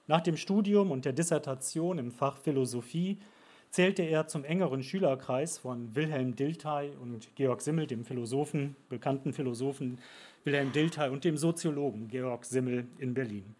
Nach 0.07 0.21
dem 0.21 0.37
Studium 0.37 0.91
und 0.91 1.07
der 1.07 1.15
Dissertation 1.15 1.97
im 1.97 2.13
Fach 2.13 2.37
Philosophie 2.37 3.17
zählte 3.71 4.03
er 4.03 4.27
zum 4.27 4.45
engeren 4.45 4.83
Schülerkreis 4.83 5.57
von 5.57 5.97
Wilhelm 5.97 6.37
Dilthey 6.37 6.91
und 7.01 7.35
Georg 7.35 7.63
Simmel, 7.63 7.87
dem 7.87 8.05
Philosophen, 8.05 8.77
bekannten 8.91 9.33
Philosophen 9.33 10.01
Wilhelm 10.45 10.71
Dilthey 10.73 11.09
und 11.09 11.25
dem 11.25 11.39
Soziologen 11.39 12.09
Georg 12.09 12.45
Simmel 12.45 12.85
in 12.99 13.15
Berlin. 13.15 13.55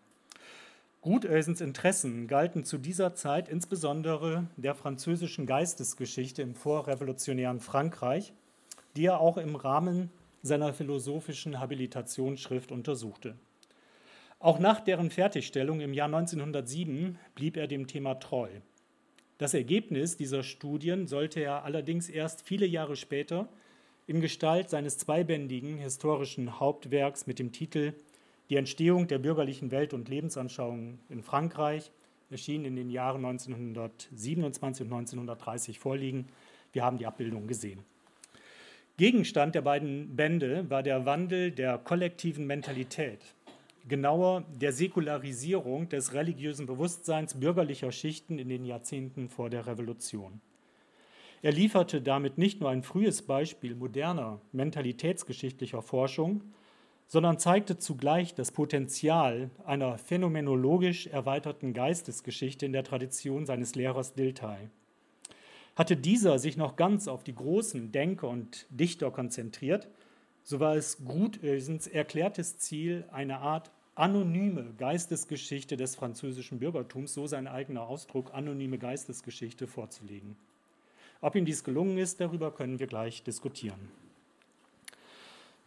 Gutösens 1.03 1.61
Interessen 1.61 2.29
galten 2.29 2.65
zu 2.65 2.79
dieser 2.79 3.13
Zeit 3.17 3.49
insbesondere 3.49 4.47
der 4.57 4.77
französischen 4.77 5.47
Geistesgeschichte 5.47 6.43
im 6.43 6.55
vorrevolutionären 6.55 7.59
Frankreich, 7.59 8.33
die 8.95 9.07
er 9.07 9.19
auch 9.19 9.37
im 9.37 9.57
Rahmen 9.57 10.11
seiner 10.43 10.73
philosophischen 10.73 11.59
Habilitationsschrift 11.59 12.71
untersuchte. 12.71 13.35
Auch 14.39 14.61
nach 14.61 14.79
deren 14.79 15.11
Fertigstellung 15.11 15.81
im 15.81 15.93
Jahr 15.93 16.07
1907 16.07 17.19
blieb 17.35 17.57
er 17.57 17.67
dem 17.67 17.89
Thema 17.89 18.15
treu. 18.15 18.49
Das 19.39 19.55
Ergebnis 19.55 20.17
dieser 20.17 20.45
Studien 20.45 21.09
sollte 21.09 21.41
er 21.41 21.65
allerdings 21.65 22.09
erst 22.09 22.43
viele 22.43 22.67
Jahre 22.67 22.95
später 22.95 23.49
in 24.07 24.21
Gestalt 24.21 24.71
seines 24.71 24.99
zweibändigen 24.99 25.79
historischen 25.79 26.61
Hauptwerks 26.61 27.27
mit 27.27 27.41
dem 27.41 27.51
Titel 27.51 27.95
die 28.53 28.59
Entstehung 28.59 29.09
der 29.09 29.19
bürgerlichen 29.19 29.71
Welt- 29.71 29.95
und 29.95 30.11
Lebensanschauung 30.11 30.99
in 31.09 31.23
Frankreich 31.23 31.91
erschien 32.29 32.67
in 32.67 32.77
den 32.77 32.91
Jahren 32.91 33.25
1927 33.25 34.85
und 34.85 34.93
1930 34.93 35.79
vorliegen. 35.79 36.29
Wir 36.75 36.85
haben 36.85 36.99
die 36.99 37.07
Abbildung 37.07 37.47
gesehen. 37.47 37.83
Gegenstand 38.99 39.55
der 39.55 39.63
beiden 39.63 40.17
Bände 40.17 40.69
war 40.69 40.83
der 40.83 41.07
Wandel 41.07 41.51
der 41.51 41.79
kollektiven 41.79 42.47
Mentalität, 42.47 43.21
genauer 43.89 44.45
der 44.61 44.75
Säkularisierung 44.75 45.89
des 45.89 46.13
religiösen 46.13 46.67
Bewusstseins 46.67 47.33
bürgerlicher 47.33 47.91
Schichten 47.91 48.39
in 48.39 48.51
den 48.51 48.67
Jahrzehnten 48.67 49.31
vor 49.31 49.49
der 49.49 49.67
Revolution. 49.67 50.43
Er 51.41 51.53
lieferte 51.53 52.03
damit 52.03 52.37
nicht 52.37 52.61
nur 52.61 52.69
ein 52.69 52.83
frühes 52.83 53.23
Beispiel 53.23 53.75
moderner 53.75 54.43
mentalitätsgeschichtlicher 54.53 55.81
Forschung, 55.81 56.43
sondern 57.13 57.39
zeigte 57.39 57.79
zugleich 57.79 58.35
das 58.35 58.53
Potenzial 58.53 59.51
einer 59.67 59.99
phänomenologisch 59.99 61.09
erweiterten 61.09 61.75
Geistesgeschichte 61.75 62.65
in 62.65 62.73
der 62.73 62.85
Tradition 62.85 63.45
seines 63.45 63.75
Lehrers 63.75 64.15
Dilthey. 64.15 64.71
Hatte 65.77 65.95
dieser 65.95 66.39
sich 66.39 66.57
noch 66.57 66.75
ganz 66.75 67.09
auf 67.09 67.23
die 67.23 67.35
großen 67.35 67.93
Denker 67.93 68.29
und 68.29 68.65
Dichter 68.71 69.11
konzentriert, 69.11 69.89
so 70.43 70.59
war 70.59 70.75
es 70.75 71.05
Grutösens 71.05 71.87
erklärtes 71.87 72.57
Ziel, 72.57 73.05
eine 73.13 73.41
Art 73.41 73.71
anonyme 73.95 74.73
Geistesgeschichte 74.79 75.77
des 75.77 75.95
französischen 75.95 76.61
Bürgertums, 76.61 77.13
so 77.13 77.27
sein 77.27 77.47
eigener 77.47 77.83
Ausdruck, 77.83 78.33
anonyme 78.33 78.79
Geistesgeschichte 78.79 79.67
vorzulegen. 79.67 80.35
Ob 81.21 81.35
ihm 81.35 81.45
dies 81.45 81.63
gelungen 81.63 81.99
ist, 81.99 82.23
darüber 82.23 82.53
können 82.53 82.79
wir 82.79 82.87
gleich 82.87 83.23
diskutieren. 83.23 83.91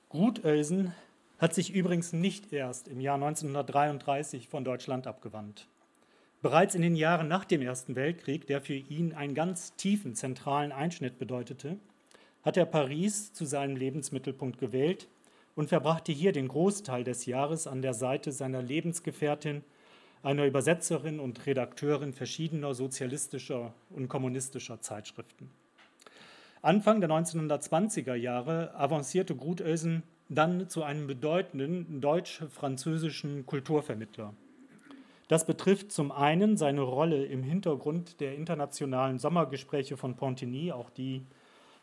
Grutösen 0.10 0.92
hat 1.38 1.54
sich 1.54 1.74
übrigens 1.74 2.14
nicht 2.14 2.54
erst 2.54 2.88
im 2.88 3.02
Jahr 3.02 3.16
1933 3.16 4.48
von 4.48 4.64
Deutschland 4.64 5.08
abgewandt. 5.08 5.68
Bereits 6.42 6.76
in 6.76 6.82
den 6.82 6.96
Jahren 6.96 7.28
nach 7.28 7.46
dem 7.46 7.62
Ersten 7.62 7.96
Weltkrieg, 7.96 8.46
der 8.48 8.62
für 8.62 8.76
ihn 8.76 9.14
einen 9.14 9.34
ganz 9.34 9.76
tiefen 9.76 10.16
zentralen 10.16 10.72
Einschnitt 10.72 11.18
bedeutete, 11.18 11.78
hat 12.44 12.58
er 12.58 12.66
Paris 12.66 13.34
zu 13.34 13.46
seinem 13.46 13.76
Lebensmittelpunkt 13.76 14.60
gewählt 14.60 15.08
und 15.56 15.70
verbrachte 15.70 16.12
hier 16.12 16.32
den 16.32 16.48
Großteil 16.48 17.04
des 17.04 17.26
Jahres 17.26 17.66
an 17.66 17.82
der 17.82 17.94
Seite 17.94 18.32
seiner 18.32 18.62
Lebensgefährtin, 18.62 19.64
einer 20.22 20.46
Übersetzerin 20.46 21.20
und 21.20 21.46
Redakteurin 21.46 22.14
verschiedener 22.14 22.74
sozialistischer 22.74 23.74
und 23.90 24.08
kommunistischer 24.08 24.82
Zeitschriften. 24.82 25.50
Anfang 26.62 27.00
der 27.00 27.10
1920er 27.10 28.16
Jahre 28.16 28.74
avancierte 28.76 29.36
Grutösen 29.36 30.04
dann 30.30 30.70
zu 30.70 30.84
einem 30.84 31.08
bedeutenden 31.08 32.02
deutsch-französischen 32.02 33.46
Kulturvermittler. 33.46 34.34
Das 35.28 35.46
betrifft 35.46 35.92
zum 35.92 36.12
einen 36.12 36.56
seine 36.58 36.82
Rolle 36.82 37.26
im 37.26 37.44
Hintergrund 37.44 38.20
der 38.20 38.36
internationalen 38.36 39.18
Sommergespräche 39.18 39.98
von 39.98 40.16
Pontigny, 40.16 40.72
auch 40.72 40.90
die 40.90 41.24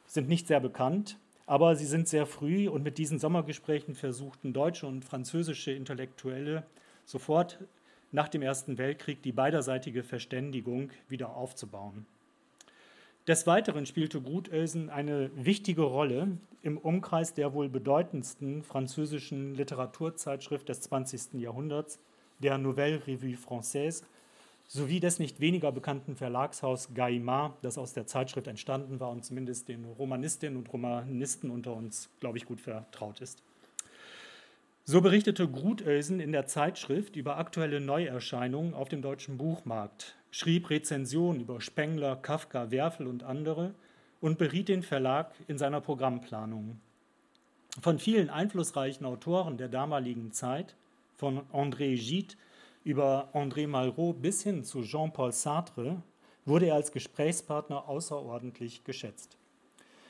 sind 0.06 0.28
nicht 0.28 0.46
sehr 0.46 0.60
bekannt, 0.60 1.18
aber 1.46 1.74
sie 1.74 1.86
sind 1.86 2.06
sehr 2.08 2.26
früh 2.26 2.68
und 2.68 2.84
mit 2.84 2.98
diesen 2.98 3.18
Sommergesprächen 3.18 3.94
versuchten 3.94 4.52
deutsche 4.52 4.86
und 4.86 5.04
französische 5.04 5.72
Intellektuelle 5.72 6.64
sofort 7.04 7.58
nach 8.12 8.28
dem 8.28 8.42
Ersten 8.42 8.78
Weltkrieg 8.78 9.22
die 9.22 9.32
beiderseitige 9.32 10.04
Verständigung 10.04 10.90
wieder 11.08 11.34
aufzubauen. 11.34 12.06
Des 13.28 13.46
Weiteren 13.46 13.86
spielte 13.86 14.20
Grutösen 14.20 14.90
eine 14.90 15.30
wichtige 15.36 15.82
Rolle 15.82 16.38
im 16.60 16.76
Umkreis 16.76 17.34
der 17.34 17.54
wohl 17.54 17.68
bedeutendsten 17.68 18.64
französischen 18.64 19.54
Literaturzeitschrift 19.54 20.68
des 20.68 20.80
20. 20.80 21.34
Jahrhunderts, 21.34 22.00
der 22.40 22.58
Nouvelle 22.58 23.06
Revue 23.06 23.36
Française, 23.36 24.02
sowie 24.66 24.98
des 24.98 25.20
nicht 25.20 25.38
weniger 25.38 25.70
bekannten 25.70 26.16
Verlagshaus 26.16 26.94
Gaimar, 26.94 27.56
das 27.62 27.78
aus 27.78 27.92
der 27.92 28.08
Zeitschrift 28.08 28.48
entstanden 28.48 28.98
war 28.98 29.10
und 29.10 29.24
zumindest 29.24 29.68
den 29.68 29.84
Romanistinnen 29.84 30.58
und 30.58 30.72
Romanisten 30.72 31.52
unter 31.52 31.74
uns, 31.74 32.10
glaube 32.18 32.38
ich, 32.38 32.44
gut 32.44 32.60
vertraut 32.60 33.20
ist. 33.20 33.44
So 34.84 35.00
berichtete 35.00 35.48
Grutösen 35.48 36.18
in 36.18 36.32
der 36.32 36.46
Zeitschrift 36.46 37.14
über 37.14 37.36
aktuelle 37.36 37.80
Neuerscheinungen 37.80 38.74
auf 38.74 38.88
dem 38.88 39.00
deutschen 39.00 39.38
Buchmarkt, 39.38 40.16
schrieb 40.32 40.70
Rezensionen 40.70 41.40
über 41.40 41.60
Spengler, 41.60 42.16
Kafka, 42.16 42.72
Werfel 42.72 43.06
und 43.06 43.22
andere 43.22 43.74
und 44.20 44.38
beriet 44.38 44.68
den 44.68 44.82
Verlag 44.82 45.36
in 45.46 45.56
seiner 45.56 45.80
Programmplanung. 45.80 46.80
Von 47.80 48.00
vielen 48.00 48.28
einflussreichen 48.28 49.06
Autoren 49.06 49.56
der 49.56 49.68
damaligen 49.68 50.32
Zeit, 50.32 50.74
von 51.16 51.42
André 51.52 51.96
Gide 51.96 52.34
über 52.82 53.30
André 53.34 53.68
Malraux 53.68 54.20
bis 54.20 54.42
hin 54.42 54.64
zu 54.64 54.82
Jean-Paul 54.82 55.30
Sartre, 55.30 56.02
wurde 56.44 56.66
er 56.66 56.74
als 56.74 56.90
Gesprächspartner 56.90 57.88
außerordentlich 57.88 58.82
geschätzt. 58.82 59.38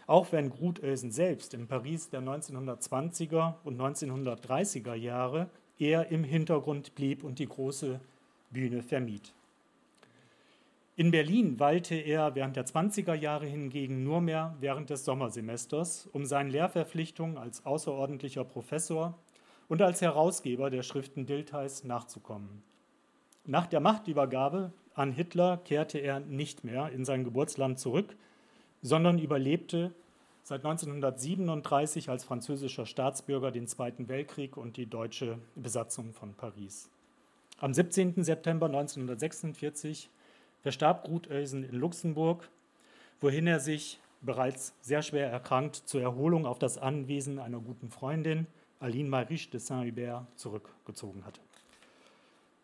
Auch 0.07 0.33
wenn 0.33 0.51
Grutösen 0.51 1.11
selbst 1.11 1.55
im 1.55 1.67
Paris 1.69 2.11
der 2.11 2.23
1920er 2.23 3.55
und 3.65 3.81
1930er 3.81 4.95
Jahre 4.95 5.49
eher 5.79 6.11
im 6.11 6.25
Hintergrund 6.25 6.95
blieb 6.95 7.25
und 7.25 7.39
die 7.39 7.49
große 7.49 8.01
Bühne 8.51 8.83
vermied. 8.83 9.33
In 10.95 11.11
Berlin 11.11 11.59
weilte 11.59 11.95
er 11.95 12.35
während 12.35 12.57
der 12.57 12.67
20er 12.67 13.15
Jahre 13.15 13.47
hingegen 13.47 14.05
nur 14.05 14.21
mehr 14.21 14.55
während 14.61 14.91
des 14.91 15.07
Sommersemesters, 15.07 16.07
um 16.13 16.27
seinen 16.27 16.51
Lehrverpflichtungen 16.51 17.39
als 17.39 17.65
außerordentlicher 17.65 18.45
Professor 18.45 19.19
und 19.69 19.81
als 19.81 20.03
Herausgeber 20.03 20.69
der 20.69 20.83
Schriften 20.83 21.25
Diltheis 21.25 21.85
nachzukommen. 21.85 22.63
Nach 23.47 23.67
der 23.67 23.81
Machtübergabe 23.81 24.71
an 24.95 25.13
Hitler 25.13 25.57
kehrte 25.65 25.99
er 25.99 26.21
nicht 26.21 26.63
mehr 26.63 26.91
in 26.91 27.07
sein 27.07 27.25
Geburtsland 27.25 27.79
zurück, 27.79 28.15
sondern 28.83 29.19
überlebte 29.19 29.93
seit 30.43 30.65
1937 30.65 32.09
als 32.11 32.25
französischer 32.25 32.85
Staatsbürger 32.85 33.53
den 33.53 33.69
Zweiten 33.69 34.09
Weltkrieg 34.09 34.57
und 34.57 34.77
die 34.77 34.87
deutsche 34.87 35.39
Besatzung 35.55 36.13
von 36.13 36.35
Paris. 36.35 36.91
Am 37.59 37.73
17. 37.73 38.25
September 38.25 38.67
1946 38.67 40.11
verstarb 40.63 41.05
Grutösen 41.05 41.63
in 41.63 41.77
Luxemburg, 41.77 42.49
wohin 43.21 43.47
er 43.47 43.61
sich 43.61 44.01
bereits 44.21 44.75
sehr 44.81 45.03
schwer 45.03 45.31
erkrankt 45.31 45.77
zur 45.77 46.03
Erholung 46.03 46.45
auf 46.45 46.59
das 46.59 46.79
Anwesen 46.79 47.39
einer 47.39 47.61
guten 47.61 47.89
Freundin, 47.89 48.47
Aline 48.81 49.09
Mariche 49.09 49.51
de 49.51 49.61
Saint-Hubert, 49.61 50.27
zurückgezogen 50.37 51.25
hatte. 51.25 51.41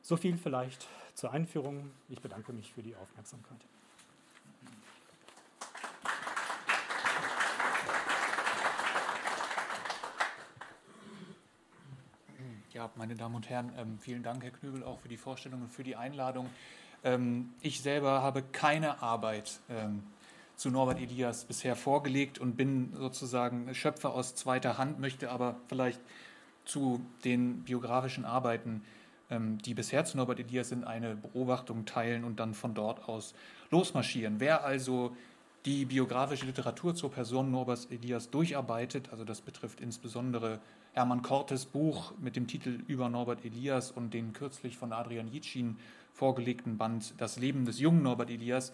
So 0.02 0.16
viel 0.16 0.36
vielleicht 0.36 0.86
zur 1.14 1.32
Einführung. 1.32 1.90
Ich 2.08 2.20
bedanke 2.20 2.52
mich 2.52 2.72
für 2.72 2.82
die 2.82 2.96
Aufmerksamkeit. 2.96 3.58
Ja, 12.78 12.88
meine 12.94 13.16
Damen 13.16 13.34
und 13.34 13.50
Herren, 13.50 13.72
ähm, 13.76 13.98
vielen 13.98 14.22
Dank, 14.22 14.44
Herr 14.44 14.52
Knübel, 14.52 14.84
auch 14.84 15.00
für 15.00 15.08
die 15.08 15.16
Vorstellung 15.16 15.62
und 15.62 15.72
für 15.72 15.82
die 15.82 15.96
Einladung. 15.96 16.48
Ähm, 17.02 17.52
ich 17.60 17.80
selber 17.80 18.22
habe 18.22 18.40
keine 18.40 19.02
Arbeit 19.02 19.58
ähm, 19.68 20.04
zu 20.54 20.70
Norbert 20.70 21.00
Elias 21.00 21.44
bisher 21.44 21.74
vorgelegt 21.74 22.38
und 22.38 22.56
bin 22.56 22.92
sozusagen 22.96 23.74
Schöpfer 23.74 24.14
aus 24.14 24.36
zweiter 24.36 24.78
Hand, 24.78 25.00
möchte 25.00 25.32
aber 25.32 25.56
vielleicht 25.66 26.00
zu 26.64 27.04
den 27.24 27.64
biografischen 27.64 28.24
Arbeiten, 28.24 28.84
die 29.28 29.74
bisher 29.74 30.04
zu 30.04 30.16
Norbert 30.16 30.38
Elias 30.38 30.68
sind, 30.68 30.84
eine 30.84 31.16
Beobachtung 31.16 31.84
teilen 31.84 32.22
und 32.22 32.38
dann 32.38 32.54
von 32.54 32.74
dort 32.74 33.08
aus 33.08 33.34
losmarschieren. 33.70 34.38
Wer 34.38 34.64
also 34.64 35.16
die 35.64 35.84
biografische 35.84 36.46
Literatur 36.46 36.94
zur 36.94 37.10
Person 37.10 37.50
Norbert 37.50 37.88
Elias 37.90 38.30
durcharbeitet, 38.30 39.10
also 39.10 39.24
das 39.24 39.40
betrifft 39.40 39.80
insbesondere 39.80 40.60
Hermann 40.92 41.22
Kortes 41.22 41.66
Buch 41.66 42.12
mit 42.18 42.36
dem 42.36 42.46
Titel 42.46 42.82
Über 42.86 43.08
Norbert 43.08 43.44
Elias 43.44 43.90
und 43.90 44.14
den 44.14 44.32
kürzlich 44.32 44.76
von 44.76 44.92
Adrian 44.92 45.28
Jitschin 45.28 45.76
vorgelegten 46.12 46.78
Band 46.78 47.14
Das 47.18 47.38
Leben 47.38 47.64
des 47.64 47.80
jungen 47.80 48.02
Norbert 48.02 48.30
Elias, 48.30 48.72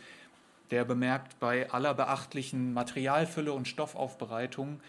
der 0.70 0.84
bemerkt 0.84 1.38
bei 1.40 1.70
aller 1.70 1.94
beachtlichen 1.94 2.72
Materialfülle 2.72 3.52
und 3.52 3.68
Stoffaufbereitung, 3.68 4.80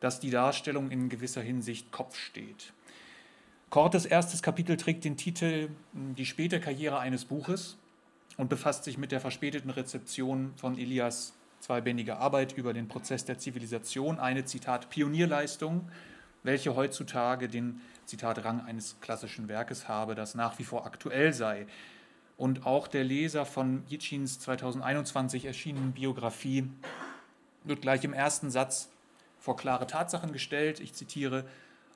dass 0.00 0.20
die 0.20 0.30
Darstellung 0.30 0.90
in 0.90 1.08
gewisser 1.08 1.42
Hinsicht 1.42 1.90
Kopf 1.92 2.16
steht. 2.16 2.72
Kortes 3.70 4.06
erstes 4.06 4.42
Kapitel 4.42 4.76
trägt 4.76 5.04
den 5.04 5.16
Titel 5.16 5.68
Die 5.92 6.26
späte 6.26 6.60
Karriere 6.60 6.98
eines 6.98 7.24
Buches 7.24 7.76
und 8.36 8.48
befasst 8.48 8.84
sich 8.84 8.98
mit 8.98 9.12
der 9.12 9.20
verspäteten 9.20 9.70
Rezeption 9.70 10.52
von 10.56 10.78
Elias 10.78 11.32
zweibändiger 11.64 12.18
Arbeit 12.18 12.52
über 12.52 12.74
den 12.74 12.88
Prozess 12.88 13.24
der 13.24 13.38
Zivilisation, 13.38 14.18
eine 14.18 14.44
Zitat 14.44 14.90
Pionierleistung, 14.90 15.88
welche 16.42 16.76
heutzutage 16.76 17.48
den 17.48 17.80
Zitat 18.04 18.44
Rang 18.44 18.60
eines 18.66 19.00
klassischen 19.00 19.48
Werkes 19.48 19.88
habe, 19.88 20.14
das 20.14 20.34
nach 20.34 20.58
wie 20.58 20.64
vor 20.64 20.84
aktuell 20.84 21.32
sei. 21.32 21.66
Und 22.36 22.66
auch 22.66 22.86
der 22.86 23.02
Leser 23.02 23.46
von 23.46 23.82
Jitschins 23.88 24.40
2021 24.40 25.46
erschienenen 25.46 25.92
Biografie 25.92 26.68
wird 27.62 27.80
gleich 27.80 28.04
im 28.04 28.12
ersten 28.12 28.50
Satz 28.50 28.90
vor 29.40 29.56
klare 29.56 29.86
Tatsachen 29.86 30.32
gestellt. 30.32 30.80
Ich 30.80 30.92
zitiere, 30.92 31.46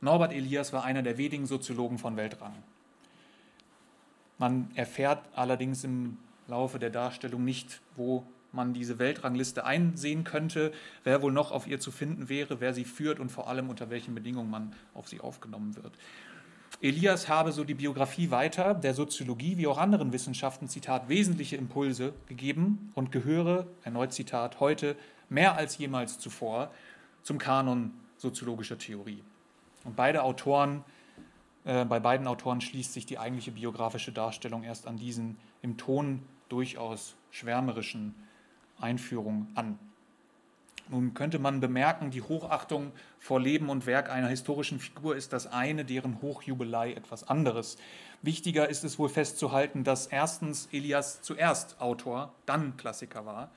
Norbert 0.00 0.33
Elias 0.33 0.72
war 0.72 0.85
einer 0.85 1.02
der 1.02 1.18
wenigen 1.18 1.44
Soziologen 1.44 1.98
von 1.98 2.16
Weltrang. 2.16 2.54
Man 4.38 4.70
erfährt 4.76 5.22
allerdings 5.35 5.85
im 5.85 6.16
Laufe 6.46 6.78
der 6.78 6.90
Darstellung 6.90 7.44
nicht, 7.44 7.83
wo 7.96 8.24
man 8.59 8.75
diese 8.75 8.99
Weltrangliste 8.99 9.64
einsehen 9.64 10.25
könnte, 10.25 10.73
wer 11.05 11.23
wohl 11.23 11.33
noch 11.33 11.53
auf 11.53 11.66
ihr 11.66 11.81
zu 11.81 11.90
finden 11.90 12.29
wäre, 12.29 12.61
wer 12.61 12.75
sie 12.75 12.85
führt 12.85 13.21
und 13.21 13.31
vor 13.31 13.49
allem 13.49 13.71
unter 13.71 13.88
welchen 13.88 14.14
Bedingungen 14.14 14.51
man 14.51 14.75
auf 14.92 15.09
sie 15.09 15.21
aufgenommen 15.21 15.77
wird. 15.77 15.92
Elias 16.81 17.29
habe 17.29 17.53
so 17.53 17.64
die 17.64 17.75
Biografie 17.75 18.31
weiter 18.31 18.75
der 18.75 18.94
Soziologie 18.94 19.57
wie 19.57 19.66
auch 19.66 19.79
anderen 19.79 20.12
Wissenschaften, 20.12 20.68
Zitat, 20.68 21.09
wesentliche 21.09 21.57
Impulse 21.57 22.12
gegeben 22.27 22.92
und 22.94 23.11
gehöre, 23.11 23.66
erneut 23.83 24.12
Zitat, 24.12 24.61
heute 24.61 24.97
mehr 25.29 25.57
als 25.57 25.79
jemals 25.79 26.18
zuvor 26.18 26.71
zum 27.23 27.38
Kanon 27.38 27.92
soziologischer 28.16 28.79
Theorie. 28.79 29.23
Und 29.85 29.97
beide 29.97 30.23
Autoren, 30.23 30.85
äh, 31.64 31.85
bei 31.85 32.01
beiden 32.01 32.27
Autoren 32.27 32.61
schließt 32.61 32.92
sich 32.92 33.07
die 33.07 33.18
eigentliche 33.18 33.53
biografische 33.53 34.12
Darstellung 34.12 34.62
erst 34.62 34.87
an 34.87 34.97
diesen 34.97 35.37
im 35.62 35.77
Ton 35.77 36.23
durchaus 36.49 37.16
schwärmerischen 37.31 38.14
Einführung 38.81 39.49
an. 39.55 39.79
Nun 40.91 41.12
könnte 41.12 41.38
man 41.38 41.61
bemerken, 41.61 42.11
die 42.11 42.23
Hochachtung 42.23 42.93
vor 43.19 43.41
Leben 43.41 43.69
und 43.69 43.85
Werk 43.87 44.11
einer 44.11 44.29
historischen 44.29 44.81
Figur 44.81 45.17
ist 45.17 45.35
das 45.35 45.47
eine, 45.47 45.85
deren 45.85 46.23
Hochjubelei 46.23 46.95
etwas 46.95 47.29
anderes. 47.29 47.77
Wichtiger 48.23 48.69
ist 48.69 48.85
es 48.85 48.99
wohl 48.99 49.11
festzuhalten, 49.11 49.85
dass 49.85 50.07
erstens 50.07 50.69
Elias 50.73 51.21
zuerst 51.21 51.81
Autor, 51.81 52.33
dann 52.47 52.77
Klassiker 52.79 53.27
war. 53.27 53.51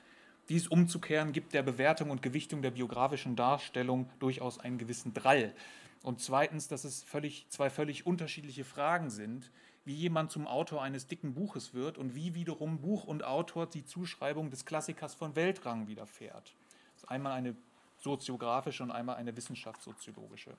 Dies 0.49 0.67
umzukehren 0.67 1.31
gibt 1.31 1.53
der 1.53 1.63
Bewertung 1.63 2.09
und 2.09 2.21
Gewichtung 2.21 2.61
der 2.61 2.71
biografischen 2.71 3.37
Darstellung 3.37 4.09
durchaus 4.19 4.59
einen 4.59 4.77
gewissen 4.77 5.13
Drall. 5.13 5.53
Und 6.03 6.19
zweitens, 6.19 6.67
dass 6.67 6.83
es 6.83 7.03
völlig, 7.03 7.45
zwei 7.47 7.69
völlig 7.69 8.05
unterschiedliche 8.05 8.65
Fragen 8.65 9.09
sind, 9.09 9.51
wie 9.83 9.95
jemand 9.95 10.31
zum 10.31 10.47
Autor 10.47 10.81
eines 10.83 11.07
dicken 11.07 11.33
Buches 11.33 11.73
wird 11.73 11.97
und 11.97 12.15
wie 12.15 12.35
wiederum 12.35 12.81
Buch 12.81 13.05
und 13.05 13.23
Autor 13.23 13.67
die 13.67 13.83
Zuschreibung 13.83 14.49
des 14.51 14.65
Klassikers 14.65 15.15
von 15.15 15.35
Weltrang 15.35 15.87
widerfährt. 15.87 16.55
Das 16.93 17.03
ist 17.03 17.09
einmal 17.09 17.33
eine 17.33 17.55
soziografische 17.97 18.83
und 18.83 18.91
einmal 18.91 19.15
eine 19.15 19.35
wissenschaftssoziologische. 19.35 20.55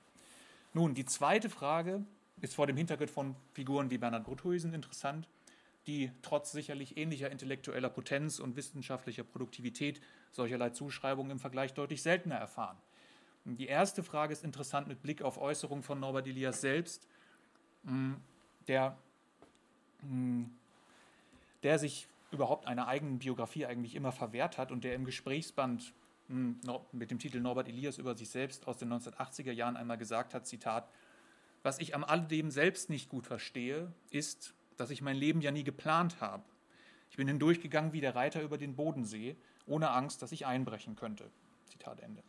Nun, 0.73 0.93
die 0.93 1.05
zweite 1.05 1.49
Frage 1.49 2.03
ist 2.41 2.55
vor 2.55 2.67
dem 2.67 2.77
Hintergrund 2.77 3.11
von 3.11 3.35
Figuren 3.53 3.89
wie 3.91 3.97
Bernhard 3.97 4.25
Gruthuysen 4.25 4.73
interessant, 4.73 5.27
die 5.87 6.11
trotz 6.21 6.51
sicherlich 6.51 6.97
ähnlicher 6.97 7.29
intellektueller 7.29 7.89
Potenz 7.89 8.39
und 8.39 8.55
wissenschaftlicher 8.55 9.23
Produktivität 9.23 10.01
solcherlei 10.31 10.69
Zuschreibungen 10.69 11.31
im 11.31 11.39
Vergleich 11.39 11.73
deutlich 11.73 12.01
seltener 12.01 12.35
erfahren. 12.35 12.77
Die 13.45 13.67
erste 13.67 14.03
Frage 14.03 14.31
ist 14.31 14.43
interessant 14.43 14.87
mit 14.87 15.01
Blick 15.01 15.21
auf 15.21 15.37
Äußerungen 15.37 15.83
von 15.83 15.99
Norbert 15.99 16.27
Elias 16.27 16.61
selbst, 16.61 17.07
der 17.83 18.91
hm, 18.91 18.97
der 21.63 21.79
sich 21.79 22.07
überhaupt 22.31 22.67
einer 22.67 22.87
eigenen 22.87 23.19
Biografie 23.19 23.65
eigentlich 23.65 23.95
immer 23.95 24.11
verwehrt 24.11 24.57
hat 24.57 24.71
und 24.71 24.83
der 24.83 24.95
im 24.95 25.05
Gesprächsband 25.05 25.93
hm, 26.27 26.59
mit 26.91 27.11
dem 27.11 27.19
Titel 27.19 27.39
Norbert 27.39 27.67
Elias 27.67 27.97
über 27.97 28.15
sich 28.15 28.29
selbst 28.29 28.67
aus 28.67 28.77
den 28.77 28.91
1980er 28.91 29.51
Jahren 29.51 29.77
einmal 29.77 29.97
gesagt 29.97 30.33
hat, 30.33 30.47
Zitat, 30.47 30.87
was 31.61 31.79
ich 31.79 31.95
am 31.95 32.03
alledem 32.03 32.51
selbst 32.51 32.89
nicht 32.89 33.09
gut 33.09 33.27
verstehe, 33.27 33.91
ist, 34.09 34.53
dass 34.77 34.89
ich 34.89 35.01
mein 35.01 35.15
Leben 35.15 35.41
ja 35.41 35.51
nie 35.51 35.63
geplant 35.63 36.19
habe. 36.19 36.43
Ich 37.09 37.17
bin 37.17 37.27
hindurchgegangen 37.27 37.93
wie 37.93 38.01
der 38.01 38.15
Reiter 38.15 38.41
über 38.41 38.57
den 38.57 38.75
Bodensee, 38.75 39.35
ohne 39.67 39.91
Angst, 39.91 40.21
dass 40.21 40.31
ich 40.31 40.45
einbrechen 40.45 40.95
könnte. 40.95 41.29
Zitat 41.67 41.99
Ende. 41.99 42.23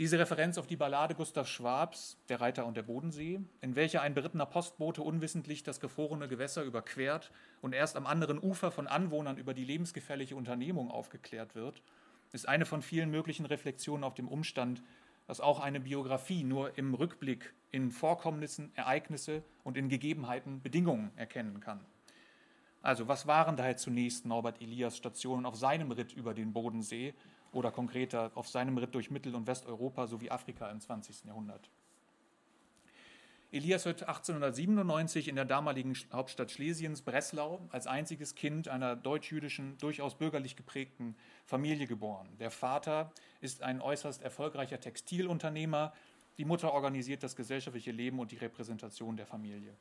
Diese 0.00 0.18
Referenz 0.18 0.56
auf 0.56 0.66
die 0.66 0.76
Ballade 0.78 1.14
Gustav 1.14 1.46
Schwabs, 1.46 2.16
Der 2.30 2.40
Reiter 2.40 2.64
und 2.64 2.74
der 2.74 2.84
Bodensee, 2.84 3.38
in 3.60 3.76
welcher 3.76 4.00
ein 4.00 4.14
berittener 4.14 4.46
Postbote 4.46 5.02
unwissentlich 5.02 5.62
das 5.62 5.78
gefrorene 5.78 6.26
Gewässer 6.26 6.62
überquert 6.62 7.30
und 7.60 7.74
erst 7.74 7.98
am 7.98 8.06
anderen 8.06 8.38
Ufer 8.42 8.70
von 8.70 8.86
Anwohnern 8.86 9.36
über 9.36 9.52
die 9.52 9.66
lebensgefährliche 9.66 10.36
Unternehmung 10.36 10.90
aufgeklärt 10.90 11.54
wird, 11.54 11.82
ist 12.32 12.48
eine 12.48 12.64
von 12.64 12.80
vielen 12.80 13.10
möglichen 13.10 13.44
Reflexionen 13.44 14.02
auf 14.02 14.14
dem 14.14 14.26
Umstand, 14.26 14.82
dass 15.26 15.42
auch 15.42 15.60
eine 15.60 15.80
Biografie 15.80 16.44
nur 16.44 16.78
im 16.78 16.94
Rückblick 16.94 17.52
in 17.70 17.90
Vorkommnissen, 17.90 18.72
Ereignisse 18.76 19.42
und 19.64 19.76
in 19.76 19.90
Gegebenheiten 19.90 20.62
Bedingungen 20.62 21.10
erkennen 21.16 21.60
kann. 21.60 21.84
Also 22.80 23.06
was 23.06 23.26
waren 23.26 23.58
daher 23.58 23.76
zunächst 23.76 24.24
Norbert 24.24 24.62
Elias 24.62 24.96
Stationen 24.96 25.44
auf 25.44 25.56
seinem 25.56 25.92
Ritt 25.92 26.14
über 26.14 26.32
den 26.32 26.54
Bodensee 26.54 27.12
oder 27.52 27.70
konkreter 27.70 28.30
auf 28.34 28.48
seinem 28.48 28.78
Ritt 28.78 28.94
durch 28.94 29.10
Mittel- 29.10 29.34
und 29.34 29.46
Westeuropa 29.46 30.06
sowie 30.06 30.30
Afrika 30.30 30.70
im 30.70 30.80
20. 30.80 31.24
Jahrhundert? 31.24 31.70
Elias 33.52 33.84
wird 33.84 34.02
1897 34.02 35.26
in 35.26 35.34
der 35.34 35.44
damaligen 35.44 35.96
Hauptstadt 36.12 36.52
Schlesiens, 36.52 37.02
Breslau, 37.02 37.60
als 37.70 37.88
einziges 37.88 38.36
Kind 38.36 38.68
einer 38.68 38.94
deutsch-jüdischen, 38.94 39.76
durchaus 39.78 40.16
bürgerlich 40.16 40.54
geprägten 40.54 41.16
Familie 41.46 41.88
geboren. 41.88 42.28
Der 42.38 42.52
Vater 42.52 43.10
ist 43.40 43.62
ein 43.62 43.80
äußerst 43.80 44.22
erfolgreicher 44.22 44.78
Textilunternehmer, 44.78 45.92
die 46.38 46.44
Mutter 46.44 46.72
organisiert 46.72 47.24
das 47.24 47.34
gesellschaftliche 47.34 47.90
Leben 47.90 48.20
und 48.20 48.30
die 48.30 48.36
Repräsentation 48.36 49.16
der 49.16 49.26
Familie. 49.26 49.76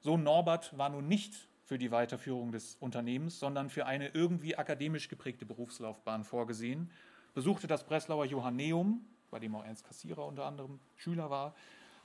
Sohn 0.00 0.22
Norbert 0.24 0.76
war 0.76 0.88
nun 0.88 1.06
nicht 1.06 1.48
für 1.68 1.76
die 1.76 1.90
Weiterführung 1.90 2.50
des 2.50 2.78
Unternehmens, 2.80 3.38
sondern 3.38 3.68
für 3.68 3.84
eine 3.84 4.08
irgendwie 4.08 4.56
akademisch 4.56 5.10
geprägte 5.10 5.44
Berufslaufbahn 5.44 6.24
vorgesehen, 6.24 6.90
besuchte 7.34 7.66
das 7.66 7.84
Breslauer 7.84 8.24
Johanneum, 8.24 9.04
bei 9.30 9.38
dem 9.38 9.54
auch 9.54 9.62
Ernst 9.62 9.84
Kassierer 9.84 10.24
unter 10.24 10.46
anderem 10.46 10.80
Schüler 10.96 11.28
war, 11.28 11.54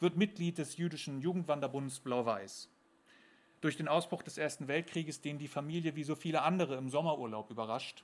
wird 0.02 0.18
Mitglied 0.18 0.58
des 0.58 0.76
jüdischen 0.76 1.22
Jugendwanderbunds 1.22 2.02
Blau-Weiß. 2.02 2.68
Durch 3.62 3.78
den 3.78 3.88
Ausbruch 3.88 4.22
des 4.22 4.38
Ersten 4.38 4.68
Weltkrieges, 4.68 5.22
den 5.22 5.38
die 5.38 5.48
Familie 5.48 5.96
wie 5.96 6.04
so 6.04 6.16
viele 6.16 6.42
andere 6.42 6.76
im 6.76 6.90
Sommerurlaub 6.90 7.50
überrascht, 7.50 8.04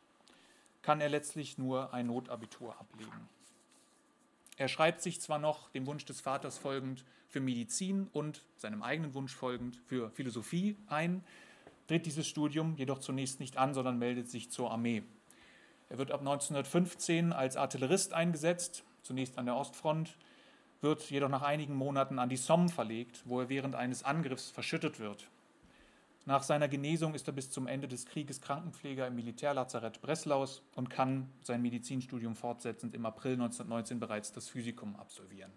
kann 0.81 1.01
er 1.01 1.09
letztlich 1.09 1.57
nur 1.57 1.93
ein 1.93 2.07
Notabitur 2.07 2.79
ablegen. 2.79 3.27
Er 4.55 4.69
schreibt 4.69 5.01
sich 5.01 5.19
zwar 5.19 5.39
noch 5.39 5.71
dem 5.71 5.85
Wunsch 5.87 6.05
des 6.05 6.21
Vaters 6.21 6.57
folgend 6.57 7.03
für 7.27 7.41
Medizin 7.41 8.07
und 8.13 8.45
seinem 8.55 8.81
eigenen 8.81 9.13
Wunsch 9.13 9.35
folgend 9.35 9.75
für 9.87 10.09
Philosophie 10.11 10.77
ein, 10.87 11.21
tritt 11.89 12.05
dieses 12.05 12.27
Studium 12.27 12.75
jedoch 12.75 12.99
zunächst 12.99 13.39
nicht 13.39 13.57
an, 13.57 13.73
sondern 13.73 13.97
meldet 13.97 14.29
sich 14.29 14.51
zur 14.51 14.69
Armee. 14.69 15.01
Er 15.89 15.97
wird 15.97 16.11
ab 16.11 16.19
1915 16.19 17.33
als 17.33 17.57
Artillerist 17.57 18.13
eingesetzt, 18.13 18.83
zunächst 19.01 19.39
an 19.39 19.47
der 19.47 19.55
Ostfront, 19.55 20.15
wird 20.81 21.01
jedoch 21.09 21.29
nach 21.29 21.41
einigen 21.41 21.73
Monaten 21.73 22.19
an 22.19 22.29
die 22.29 22.37
Somme 22.37 22.69
verlegt, 22.69 23.23
wo 23.25 23.41
er 23.41 23.49
während 23.49 23.73
eines 23.73 24.03
Angriffs 24.03 24.51
verschüttet 24.51 24.99
wird. 24.99 25.27
Nach 26.27 26.43
seiner 26.43 26.67
Genesung 26.67 27.15
ist 27.15 27.27
er 27.27 27.33
bis 27.33 27.49
zum 27.49 27.65
Ende 27.65 27.87
des 27.87 28.05
Krieges 28.05 28.39
Krankenpfleger 28.39 29.07
im 29.07 29.15
Militärlazarett 29.15 29.99
Breslaus 29.99 30.61
und 30.75 30.91
kann 30.91 31.27
sein 31.41 31.63
Medizinstudium 31.63 32.35
fortsetzend 32.35 32.93
im 32.93 33.07
April 33.07 33.33
1919 33.33 33.99
bereits 33.99 34.31
das 34.31 34.47
Physikum 34.47 34.95
absolvieren. 34.95 35.51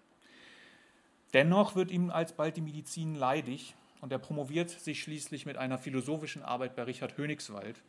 Dennoch 1.34 1.76
wird 1.76 1.90
ihm 1.90 2.08
alsbald 2.08 2.56
die 2.56 2.62
Medizin 2.62 3.16
leidig 3.16 3.74
und 4.02 4.12
er 4.12 4.18
promoviert 4.18 4.68
sich 4.68 5.00
schließlich 5.00 5.46
mit 5.46 5.56
einer 5.56 5.78
philosophischen 5.78 6.42
Arbeit 6.42 6.76
bei 6.76 6.82
Richard 6.82 7.16
Hönigswald. 7.16 7.80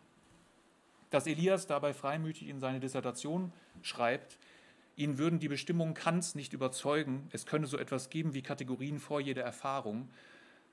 Dass 1.09 1.27
Elias 1.27 1.67
dabei 1.67 1.93
freimütig 1.93 2.47
in 2.47 2.61
seine 2.61 2.79
Dissertation 2.79 3.51
schreibt, 3.81 4.37
Ihn 4.95 5.17
würden 5.17 5.39
die 5.39 5.47
Bestimmungen 5.47 5.95
Kants 5.95 6.35
nicht 6.35 6.53
überzeugen, 6.53 7.27
es 7.31 7.47
könne 7.47 7.65
so 7.65 7.79
etwas 7.79 8.11
geben 8.11 8.35
wie 8.35 8.43
Kategorien 8.43 8.99
vor 8.99 9.19
jeder 9.19 9.41
Erfahrung, 9.41 10.07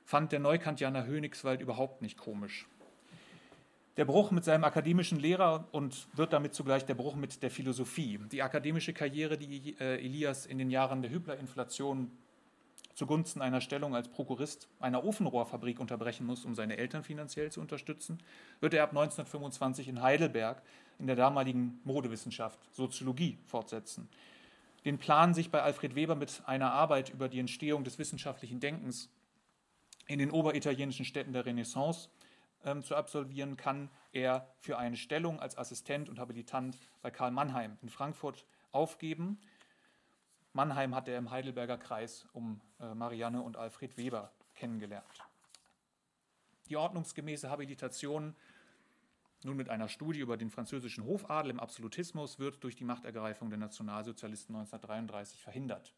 fand 0.05 0.31
der 0.31 0.41
Neukantianer 0.41 1.07
Hönigswald 1.07 1.63
überhaupt 1.63 2.03
nicht 2.03 2.19
komisch. 2.19 2.69
Der 3.97 4.05
Bruch 4.05 4.31
mit 4.31 4.45
seinem 4.45 4.65
akademischen 4.65 5.19
Lehrer 5.19 5.67
und 5.73 6.07
wird 6.15 6.35
damit 6.35 6.55
zugleich 6.55 6.85
der 6.85 6.95
Bruch 6.95 7.17
mit 7.17 7.43
der 7.43 7.51
Philosophie. 7.51 8.21
Die 8.31 8.43
akademische 8.43 8.93
Karriere, 8.93 9.39
die 9.39 9.75
äh, 9.81 10.05
Elias 10.05 10.45
in 10.45 10.59
den 10.59 10.71
Jahren 10.71 11.01
der 11.01 11.11
Hyperinflation 11.11 12.11
zugunsten 13.01 13.41
einer 13.41 13.63
Stellung 13.63 13.95
als 13.95 14.09
Prokurist 14.09 14.69
einer 14.79 15.03
Ofenrohrfabrik 15.05 15.81
unterbrechen 15.81 16.27
muss, 16.27 16.45
um 16.45 16.55
seine 16.55 16.77
Eltern 16.77 17.03
finanziell 17.03 17.51
zu 17.51 17.63
unterstützen, 17.63 18.19
wird 18.61 18.75
er 18.75 18.83
ab 18.83 18.91
1925 18.91 19.89
in 19.89 20.03
Heidelberg 20.03 20.61
in 20.99 21.07
der 21.07 21.17
damaligen 21.17 21.81
Modewissenschaft 21.85 22.59
Soziologie 22.75 23.39
fortsetzen. 23.47 24.07
Den 24.85 24.99
Plan, 24.99 25.33
sich 25.33 25.51
bei 25.51 25.63
Alfred 25.63 25.95
Weber 25.95 26.15
mit 26.15 26.43
einer 26.45 26.75
Arbeit 26.75 27.09
über 27.09 27.31
die 27.31 27.41
Entstehung 27.41 27.85
des 27.85 27.99
wissenschaftlichen 27.99 28.61
Denkens 28.61 29.09
in 30.07 30.19
den 30.19 30.31
oberitalienischen 30.31 31.07
Städten 31.07 31.33
der 31.33 31.47
Renaissance 31.47 32.11
ähm, 32.67 32.83
zu 32.83 32.97
absolvieren, 32.97 33.57
kann 33.57 33.89
er 34.13 34.47
für 34.59 34.77
eine 34.77 34.99
Stellung 34.99 35.41
als 35.41 35.57
Assistent 35.57 36.11
und 36.11 36.19
Habilitant 36.19 36.77
bei 37.01 37.11
Karl 37.11 37.31
Mannheim 37.31 37.79
in 37.81 37.89
Frankfurt 37.89 38.45
aufgeben. 38.73 39.39
Mannheim 40.53 40.95
hat 40.95 41.09
er 41.09 41.19
im 41.19 41.31
Heidelberger 41.31 41.79
Kreis 41.79 42.27
um 42.33 42.61
äh, 42.81 42.95
Marianne 42.95 43.43
und 43.43 43.57
Alfred 43.57 43.97
Weber 43.97 44.33
kennengelernt. 44.55 45.23
Die 46.69 46.77
ordnungsgemäße 46.77 47.51
Habilitation 47.51 48.35
nun 49.43 49.57
mit 49.57 49.71
einer 49.71 49.89
Studie 49.89 50.21
über 50.21 50.37
den 50.37 50.51
französischen 50.51 51.05
Hofadel 51.05 51.51
im 51.51 51.61
Absolutismus 51.61 52.39
wird 52.39 52.63
durch 52.63 52.77
die 52.77 52.85
Machtergreifung 52.85 53.49
der 53.49 53.59
Nationalsozialisten 53.59 54.55
1933 54.55 55.41
verhindert. 55.41 55.95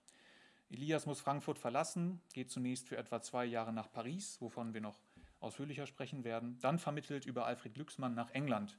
Elias 0.71 1.07
muss 1.07 1.21
Frankfurt 1.21 1.59
verlassen, 1.59 2.21
geht 2.33 2.51
zunächst 2.51 2.89
für 2.89 2.97
etwa 2.97 3.21
zwei 3.21 3.45
Jahre 3.45 3.73
nach 3.73 3.91
Paris, 3.91 4.41
wovon 4.41 4.75
wir 4.75 4.81
noch 4.81 4.97
ausführlicher 5.41 5.87
sprechen 5.87 6.25
werden, 6.25 6.59
dann 6.61 6.79
vermittelt 6.79 7.27
über 7.27 7.47
Alfred 7.47 7.75
Glücksmann 7.75 8.15
nach 8.15 8.31
England, 8.31 8.79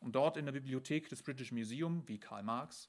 um 0.00 0.12
dort 0.12 0.36
in 0.36 0.44
der 0.44 0.52
Bibliothek 0.52 1.08
des 1.08 1.22
British 1.22 1.52
Museum, 1.52 2.02
wie 2.06 2.18
Karl 2.18 2.42
Marx, 2.42 2.88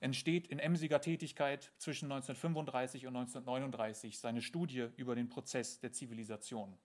entsteht 0.00 0.46
in 0.48 0.58
emsiger 0.58 1.00
Tätigkeit 1.00 1.72
zwischen 1.76 2.06
1935 2.06 3.06
und 3.06 3.16
1939 3.16 4.18
seine 4.18 4.42
Studie 4.42 4.88
über 4.96 5.14
den 5.14 5.28
Prozess 5.28 5.78
der 5.78 5.92
Zivilisation. 5.92 6.76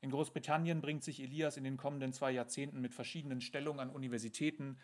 In 0.00 0.10
Großbritannien 0.10 0.80
bringt 0.80 1.04
sich 1.04 1.22
Elias 1.22 1.56
in 1.56 1.62
den 1.62 1.76
kommenden 1.76 2.12
zwei 2.12 2.32
Jahrzehnten 2.32 2.80
mit 2.80 2.92
verschiedenen 2.92 3.40
Stellungen 3.40 3.78
an 3.78 3.90
Universitäten 3.90 4.76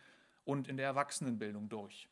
und 0.44 0.68
in 0.68 0.76
der 0.76 0.86
Erwachsenenbildung 0.86 1.68
durch. 1.68 2.08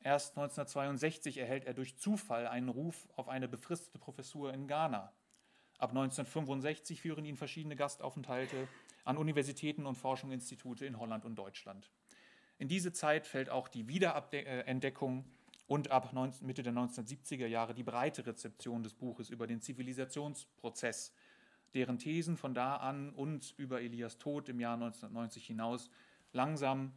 Erst 0.00 0.36
1962 0.36 1.38
erhält 1.38 1.64
er 1.64 1.74
durch 1.74 1.96
Zufall 1.96 2.46
einen 2.46 2.68
Ruf 2.68 3.08
auf 3.16 3.28
eine 3.28 3.48
befristete 3.48 3.98
Professur 3.98 4.54
in 4.54 4.68
Ghana. 4.68 5.12
Ab 5.78 5.90
1965 5.90 7.00
führen 7.00 7.24
ihn 7.24 7.36
verschiedene 7.36 7.74
Gastaufenthalte 7.74 8.68
an 9.04 9.16
Universitäten 9.16 9.86
und 9.86 9.96
Forschungsinstitute 9.96 10.86
in 10.86 11.00
Holland 11.00 11.24
und 11.24 11.34
Deutschland. 11.36 11.90
In 12.58 12.68
diese 12.68 12.92
Zeit 12.92 13.26
fällt 13.26 13.50
auch 13.50 13.68
die 13.68 13.88
Wiederentdeckung 13.88 15.24
und 15.66 15.90
ab 15.90 16.12
Mitte 16.42 16.62
der 16.62 16.72
1970er 16.72 17.46
Jahre 17.46 17.74
die 17.74 17.82
breite 17.82 18.26
Rezeption 18.26 18.82
des 18.82 18.94
Buches 18.94 19.30
über 19.30 19.46
den 19.46 19.60
Zivilisationsprozess, 19.60 21.12
deren 21.72 21.98
Thesen 21.98 22.36
von 22.36 22.54
da 22.54 22.76
an 22.76 23.10
und 23.10 23.54
über 23.56 23.80
Elias 23.80 24.18
Tod 24.18 24.48
im 24.48 24.60
Jahr 24.60 24.74
1990 24.74 25.46
hinaus 25.46 25.90
langsam 26.32 26.92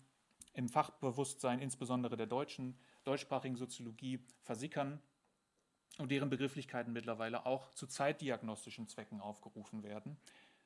im 0.53 0.67
Fachbewusstsein 0.67 1.59
insbesondere 1.59 2.17
der 2.17 2.27
deutschen, 2.27 2.77
deutschsprachigen 3.03 3.55
Soziologie 3.55 4.19
versickern 4.43 4.99
und 5.97 6.11
deren 6.11 6.29
Begrifflichkeiten 6.29 6.93
mittlerweile 6.93 7.45
auch 7.45 7.71
zu 7.73 7.87
zeitdiagnostischen 7.87 8.87
Zwecken 8.87 9.21
aufgerufen 9.21 9.83
werden. 9.83 10.17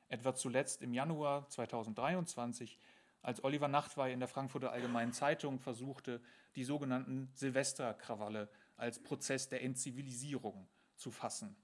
Etwa 0.08 0.34
zuletzt 0.34 0.82
im 0.82 0.92
Januar 0.92 1.48
2023 1.48 2.78
als 3.22 3.42
Oliver 3.44 3.68
Nachtwey 3.68 4.12
in 4.12 4.18
der 4.18 4.28
Frankfurter 4.28 4.72
Allgemeinen 4.72 5.12
Zeitung 5.12 5.60
versuchte, 5.60 6.20
die 6.56 6.64
sogenannten 6.64 7.30
Silvesterkrawalle 7.34 8.48
als 8.76 9.02
Prozess 9.02 9.48
der 9.48 9.62
Entzivilisierung 9.62 10.68
zu 10.96 11.10
fassen. 11.10 11.56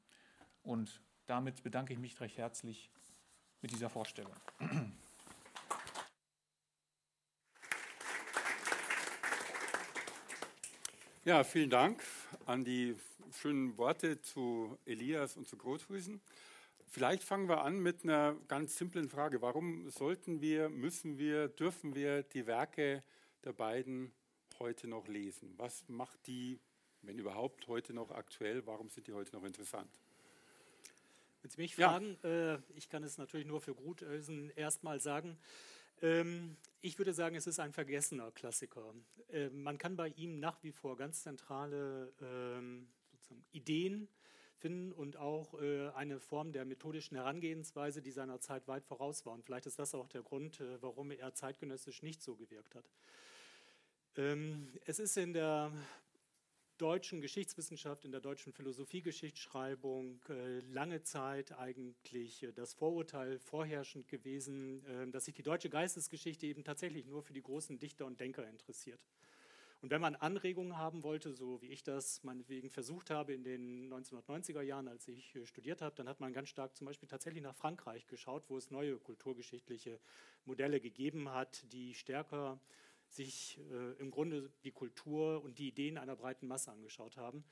Und 0.63 1.03
damit 1.27 1.63
bedanke 1.63 1.93
ich 1.93 1.99
mich 1.99 2.21
recht 2.21 2.39
herzlich 2.39 2.91
mit 3.61 3.73
dieser 3.73 3.91
Vorstellung. 3.91 4.35
Ja, 11.25 11.45
vielen 11.45 11.69
Dank 11.69 12.03
an 12.47 12.65
die 12.65 12.97
schönen 13.39 13.77
Worte 13.77 14.23
zu 14.23 14.79
Elias 14.87 15.37
und 15.37 15.47
zu 15.47 15.59
Großhusen. 15.59 16.23
Vielleicht 16.91 17.23
fangen 17.23 17.49
wir 17.49 17.63
an 17.63 17.81
mit 17.81 18.05
einer 18.05 18.35
ganz 18.49 18.77
simplen 18.77 19.09
Frage. 19.09 19.43
Warum 19.43 19.91
sollten 19.91 20.41
wir, 20.41 20.69
müssen 20.71 21.19
wir, 21.19 21.49
dürfen 21.49 21.95
wir 21.95 22.23
die 22.23 22.47
Werke 22.47 23.05
der 23.45 23.53
beiden 23.53 24.13
heute 24.59 24.89
noch 24.89 25.07
lesen? 25.07 25.53
Was 25.59 25.85
macht 25.89 26.27
die, 26.27 26.59
wenn 27.03 27.19
überhaupt, 27.19 27.69
heute 27.69 27.93
noch 27.93 28.11
aktuell? 28.11 28.67
Warum 28.67 28.89
sind 28.89 29.07
die 29.07 29.13
heute 29.13 29.37
noch 29.37 29.45
interessant? 29.45 29.91
Wenn 31.43 31.51
Sie 31.51 31.61
mich 31.61 31.77
fragen, 31.77 32.17
ja. 32.23 32.55
äh, 32.55 32.59
ich 32.75 32.89
kann 32.89 33.05
es 33.05 33.19
natürlich 33.19 33.47
nur 33.47 33.61
für 33.61 33.75
Grutösen 33.75 34.51
erstmal 34.57 35.01
sagen, 35.01 35.39
Ähm, 36.01 36.57
ich 36.81 36.97
würde 36.99 37.13
sagen, 37.13 37.35
es 37.35 37.47
ist 37.47 37.59
ein 37.59 37.73
vergessener 37.73 38.31
Klassiker. 38.31 38.95
Äh, 39.33 39.49
man 39.51 39.79
kann 39.79 39.97
bei 39.97 40.09
ihm 40.11 40.39
nach 40.39 40.63
wie 40.63 40.73
vor 40.73 40.97
ganz 40.97 41.23
zentrale 41.23 42.13
ähm, 42.23 42.89
Ideen 43.51 44.09
finden 44.59 44.93
und 44.93 45.17
auch 45.17 45.61
äh, 45.61 45.89
eine 45.91 46.21
Form 46.21 46.53
der 46.53 46.65
methodischen 46.65 47.17
Herangehensweise, 47.17 48.03
die 48.03 48.11
seiner 48.11 48.41
Zeit 48.41 48.69
weit 48.69 48.85
voraus 48.85 49.25
war. 49.25 49.33
Und 49.33 49.45
vielleicht 49.45 49.67
ist 49.67 49.79
das 49.79 49.95
auch 49.95 50.09
der 50.09 50.23
Grund, 50.23 50.61
äh, 50.61 50.83
warum 50.83 51.11
er 51.11 51.35
zeitgenössisch 51.35 52.03
nicht 52.03 52.23
so 52.23 52.37
gewirkt 52.37 52.75
hat. 52.75 52.91
Ähm, 54.17 54.69
es 54.85 54.99
ist 54.99 55.17
in 55.17 55.33
der 55.33 55.73
deutschen 56.77 57.21
Geschichtswissenschaft, 57.21 58.05
in 58.05 58.13
der 58.13 58.21
deutschen 58.21 58.53
Philosophiegeschichtsschreibung 58.53 60.21
äh, 60.29 60.61
lange 60.71 61.03
Zeit 61.03 61.59
eigentlich 61.59 62.47
das 62.55 62.75
Vorurteil 62.75 63.39
vorherrschend 63.39 64.07
gewesen, 64.09 65.11
dass 65.11 65.25
sich 65.25 65.35
die 65.35 65.43
deutsche 65.43 65.71
Geistesgeschichte 65.71 66.47
eben 66.47 66.63
tatsächlich 66.63 67.07
nur 67.07 67.23
für 67.23 67.33
die 67.33 67.43
großen 67.43 67.81
Dichter 67.81 68.07
und 68.07 68.21
Denker 68.21 68.49
interessiert. 68.49 69.05
Und 69.81 69.91
wenn 69.91 70.01
man 70.01 70.17
Anregungen 70.17 70.77
haben 70.77 71.05
wollte, 71.05 71.33
so 71.33 71.63
wie 71.63 71.69
ich 71.69 71.85
das 71.85 72.25
meinetwegen 72.25 72.69
versucht 72.69 73.11
habe 73.11 73.33
in 73.33 73.45
den 73.45 73.93
1990er 73.93 74.63
Jahren, 74.63 74.89
als 74.89 75.07
ich 75.07 75.39
studiert 75.45 75.83
habe, 75.83 75.95
dann 75.95 76.09
hat 76.09 76.19
man 76.19 76.33
ganz 76.33 76.49
stark 76.49 76.77
zum 76.77 76.87
Beispiel 76.87 77.09
tatsächlich 77.09 77.43
nach 77.45 77.55
Frankreich 77.55 78.09
geschaut, 78.09 78.45
wo 78.49 78.57
es 78.57 78.73
neue 78.73 78.97
kulturgeschichtliche 78.99 80.01
Modelle 80.45 80.81
gegeben 80.81 81.29
hat, 81.29 81.65
die 81.73 81.95
stärker 81.95 82.59
sich 83.09 83.59
äh, 83.71 83.93
im 84.01 84.11
Grunde 84.11 84.51
die 84.65 84.73
Kultur 84.73 85.43
und 85.43 85.59
die 85.59 85.69
Ideen 85.69 85.97
einer 85.97 86.17
breiten 86.17 86.47
Masse 86.47 86.73
angeschaut 86.73 87.17
haben. 87.17 87.45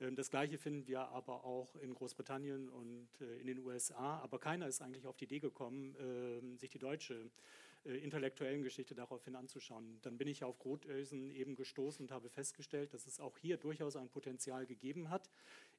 Ähm, 0.00 0.16
das 0.16 0.30
Gleiche 0.30 0.58
finden 0.58 0.86
wir 0.86 1.08
aber 1.08 1.44
auch 1.44 1.76
in 1.76 1.94
Großbritannien 1.94 2.68
und 2.68 3.08
äh, 3.20 3.40
in 3.40 3.46
den 3.46 3.58
USA. 3.60 4.18
Aber 4.20 4.38
keiner 4.38 4.66
ist 4.66 4.82
eigentlich 4.82 5.06
auf 5.06 5.16
die 5.16 5.24
Idee 5.24 5.40
gekommen, 5.40 5.94
äh, 5.96 6.56
sich 6.58 6.70
die 6.70 6.78
deutsche 6.78 7.30
äh, 7.84 7.96
intellektuellen 7.96 8.62
Geschichte 8.62 8.94
daraufhin 8.94 9.36
anzuschauen. 9.36 9.98
Dann 10.02 10.16
bin 10.18 10.28
ich 10.28 10.44
auf 10.44 10.58
Grothösen 10.58 11.30
eben 11.30 11.56
gestoßen 11.56 12.04
und 12.04 12.10
habe 12.10 12.28
festgestellt, 12.28 12.94
dass 12.94 13.06
es 13.06 13.20
auch 13.20 13.36
hier 13.38 13.56
durchaus 13.56 13.96
ein 13.96 14.08
Potenzial 14.08 14.66
gegeben 14.66 15.10
hat 15.10 15.30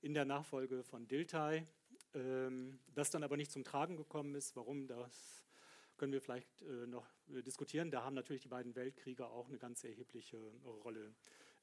in 0.02 0.14
der 0.14 0.26
Nachfolge 0.26 0.84
von 0.84 1.08
Dilthey, 1.08 1.66
ähm, 2.14 2.80
das 2.94 3.10
dann 3.12 3.24
aber 3.24 3.38
nicht 3.38 3.52
zum 3.52 3.64
Tragen 3.64 3.98
gekommen 3.98 4.36
ist. 4.36 4.56
Warum 4.56 4.88
das 4.88 5.46
können 5.98 6.14
wir 6.14 6.22
vielleicht 6.22 6.62
äh, 6.62 6.88
noch 6.88 7.08
äh, 7.34 7.42
diskutieren. 7.42 7.92
Da 7.92 8.04
haben 8.04 8.16
natürlich 8.16 8.42
die 8.42 8.50
beiden 8.50 8.76
Weltkriege 8.76 9.28
auch 9.28 9.48
eine 9.48 9.58
ganz 9.58 9.84
erhebliche 9.84 10.38
äh, 10.38 10.68
Rolle 10.84 11.14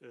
äh, 0.00 0.07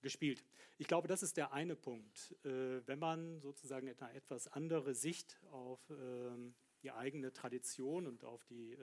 gespielt. 0.00 0.44
Ich 0.78 0.86
glaube, 0.86 1.08
das 1.08 1.22
ist 1.22 1.36
der 1.36 1.52
eine 1.52 1.76
Punkt. 1.76 2.34
Äh, 2.44 2.86
wenn 2.86 2.98
man 2.98 3.40
sozusagen 3.40 3.88
eine 3.88 4.14
etwas 4.14 4.48
andere 4.48 4.94
Sicht 4.94 5.40
auf 5.50 5.80
ähm, 5.90 6.54
die 6.82 6.90
eigene 6.90 7.32
Tradition 7.32 8.06
und 8.06 8.24
auf 8.24 8.44
die 8.44 8.72
äh, 8.72 8.78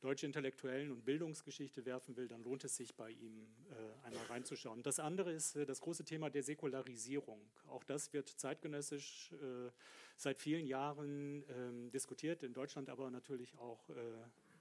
deutsche 0.00 0.26
Intellektuellen 0.26 0.90
und 0.90 1.04
Bildungsgeschichte 1.04 1.84
werfen 1.84 2.16
will, 2.16 2.26
dann 2.26 2.42
lohnt 2.42 2.64
es 2.64 2.76
sich 2.76 2.94
bei 2.94 3.10
ihm 3.10 3.46
äh, 3.70 4.06
einmal 4.06 4.24
reinzuschauen. 4.26 4.82
Das 4.82 4.98
andere 4.98 5.32
ist 5.32 5.56
äh, 5.56 5.66
das 5.66 5.80
große 5.80 6.04
Thema 6.04 6.30
der 6.30 6.42
Säkularisierung. 6.42 7.40
Auch 7.68 7.84
das 7.84 8.12
wird 8.12 8.28
zeitgenössisch 8.28 9.32
äh, 9.32 9.70
seit 10.16 10.38
vielen 10.38 10.66
Jahren 10.66 11.44
ähm, 11.48 11.90
diskutiert, 11.90 12.42
in 12.42 12.52
Deutschland 12.52 12.88
aber 12.88 13.10
natürlich 13.10 13.56
auch 13.58 13.90
äh, 13.90 13.94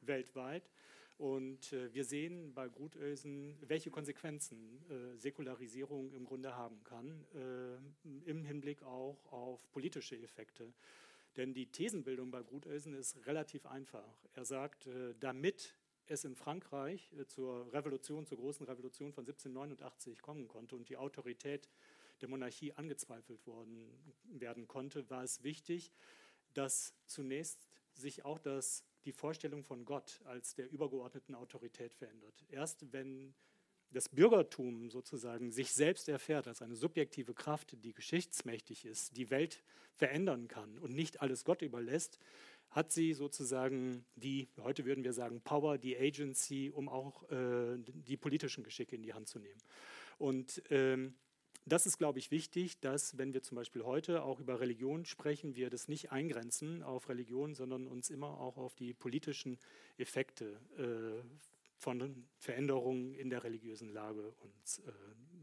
weltweit. 0.01 0.69
Und 1.17 1.73
äh, 1.73 1.93
wir 1.93 2.05
sehen 2.05 2.53
bei 2.53 2.67
Grutösen, 2.69 3.57
welche 3.61 3.91
Konsequenzen 3.91 4.81
äh, 4.89 5.17
Säkularisierung 5.17 6.11
im 6.13 6.25
Grunde 6.25 6.55
haben 6.55 6.83
kann, 6.83 7.25
im 8.25 8.45
Hinblick 8.45 8.83
auch 8.83 9.17
auf 9.31 9.69
politische 9.71 10.17
Effekte. 10.17 10.73
Denn 11.37 11.53
die 11.53 11.71
Thesenbildung 11.71 12.31
bei 12.31 12.41
Grutösen 12.41 12.93
ist 12.93 13.25
relativ 13.25 13.65
einfach. 13.65 14.25
Er 14.33 14.45
sagt, 14.45 14.87
äh, 14.87 15.13
damit 15.19 15.75
es 16.07 16.25
in 16.25 16.35
Frankreich 16.35 17.13
äh, 17.13 17.25
zur 17.25 17.71
Revolution, 17.71 18.25
zur 18.25 18.37
großen 18.37 18.65
Revolution 18.65 19.13
von 19.13 19.23
1789 19.23 20.21
kommen 20.21 20.47
konnte 20.47 20.75
und 20.75 20.89
die 20.89 20.97
Autorität 20.97 21.69
der 22.21 22.29
Monarchie 22.29 22.73
angezweifelt 22.73 23.45
worden 23.47 23.89
werden 24.25 24.67
konnte, 24.67 25.09
war 25.09 25.23
es 25.23 25.43
wichtig, 25.43 25.91
dass 26.53 26.93
zunächst 27.05 27.69
sich 27.93 28.25
auch 28.25 28.39
das, 28.39 28.83
die 29.05 29.11
Vorstellung 29.11 29.63
von 29.63 29.85
Gott 29.85 30.21
als 30.25 30.55
der 30.55 30.69
übergeordneten 30.69 31.35
Autorität 31.35 31.93
verändert. 31.93 32.43
Erst 32.49 32.91
wenn 32.91 33.33
das 33.91 34.09
Bürgertum 34.09 34.89
sozusagen 34.89 35.51
sich 35.51 35.73
selbst 35.73 36.09
erfährt 36.09 36.47
als 36.47 36.61
eine 36.61 36.75
subjektive 36.75 37.33
Kraft, 37.33 37.75
die 37.83 37.93
geschichtsmächtig 37.93 38.85
ist, 38.85 39.17
die 39.17 39.29
Welt 39.29 39.63
verändern 39.95 40.47
kann 40.47 40.77
und 40.79 40.93
nicht 40.93 41.21
alles 41.21 41.43
Gott 41.43 41.61
überlässt, 41.61 42.19
hat 42.69 42.91
sie 42.91 43.13
sozusagen 43.13 44.05
die, 44.15 44.47
heute 44.61 44.85
würden 44.85 45.03
wir 45.03 45.13
sagen, 45.13 45.41
Power, 45.41 45.77
die 45.77 45.97
Agency, 45.97 46.71
um 46.73 46.87
auch 46.87 47.29
äh, 47.31 47.77
die 47.77 48.17
politischen 48.17 48.63
Geschicke 48.63 48.95
in 48.95 49.01
die 49.01 49.13
Hand 49.13 49.27
zu 49.27 49.39
nehmen. 49.39 49.59
Und 50.19 50.61
ähm, 50.69 51.15
das 51.65 51.85
ist, 51.85 51.97
glaube 51.97 52.19
ich, 52.19 52.31
wichtig, 52.31 52.79
dass, 52.79 53.17
wenn 53.17 53.33
wir 53.33 53.41
zum 53.41 53.55
Beispiel 53.55 53.83
heute 53.83 54.23
auch 54.23 54.39
über 54.39 54.59
Religion 54.59 55.05
sprechen, 55.05 55.55
wir 55.55 55.69
das 55.69 55.87
nicht 55.87 56.11
eingrenzen 56.11 56.83
auf 56.83 57.09
Religion, 57.09 57.53
sondern 57.55 57.87
uns 57.87 58.09
immer 58.09 58.39
auch 58.39 58.57
auf 58.57 58.75
die 58.75 58.93
politischen 58.93 59.57
Effekte 59.97 60.59
äh, 60.77 61.23
von 61.79 62.27
Veränderungen 62.37 63.13
in 63.15 63.29
der 63.29 63.43
religiösen 63.43 63.89
Lage 63.89 64.33
uns 64.41 64.79
äh, 64.79 64.91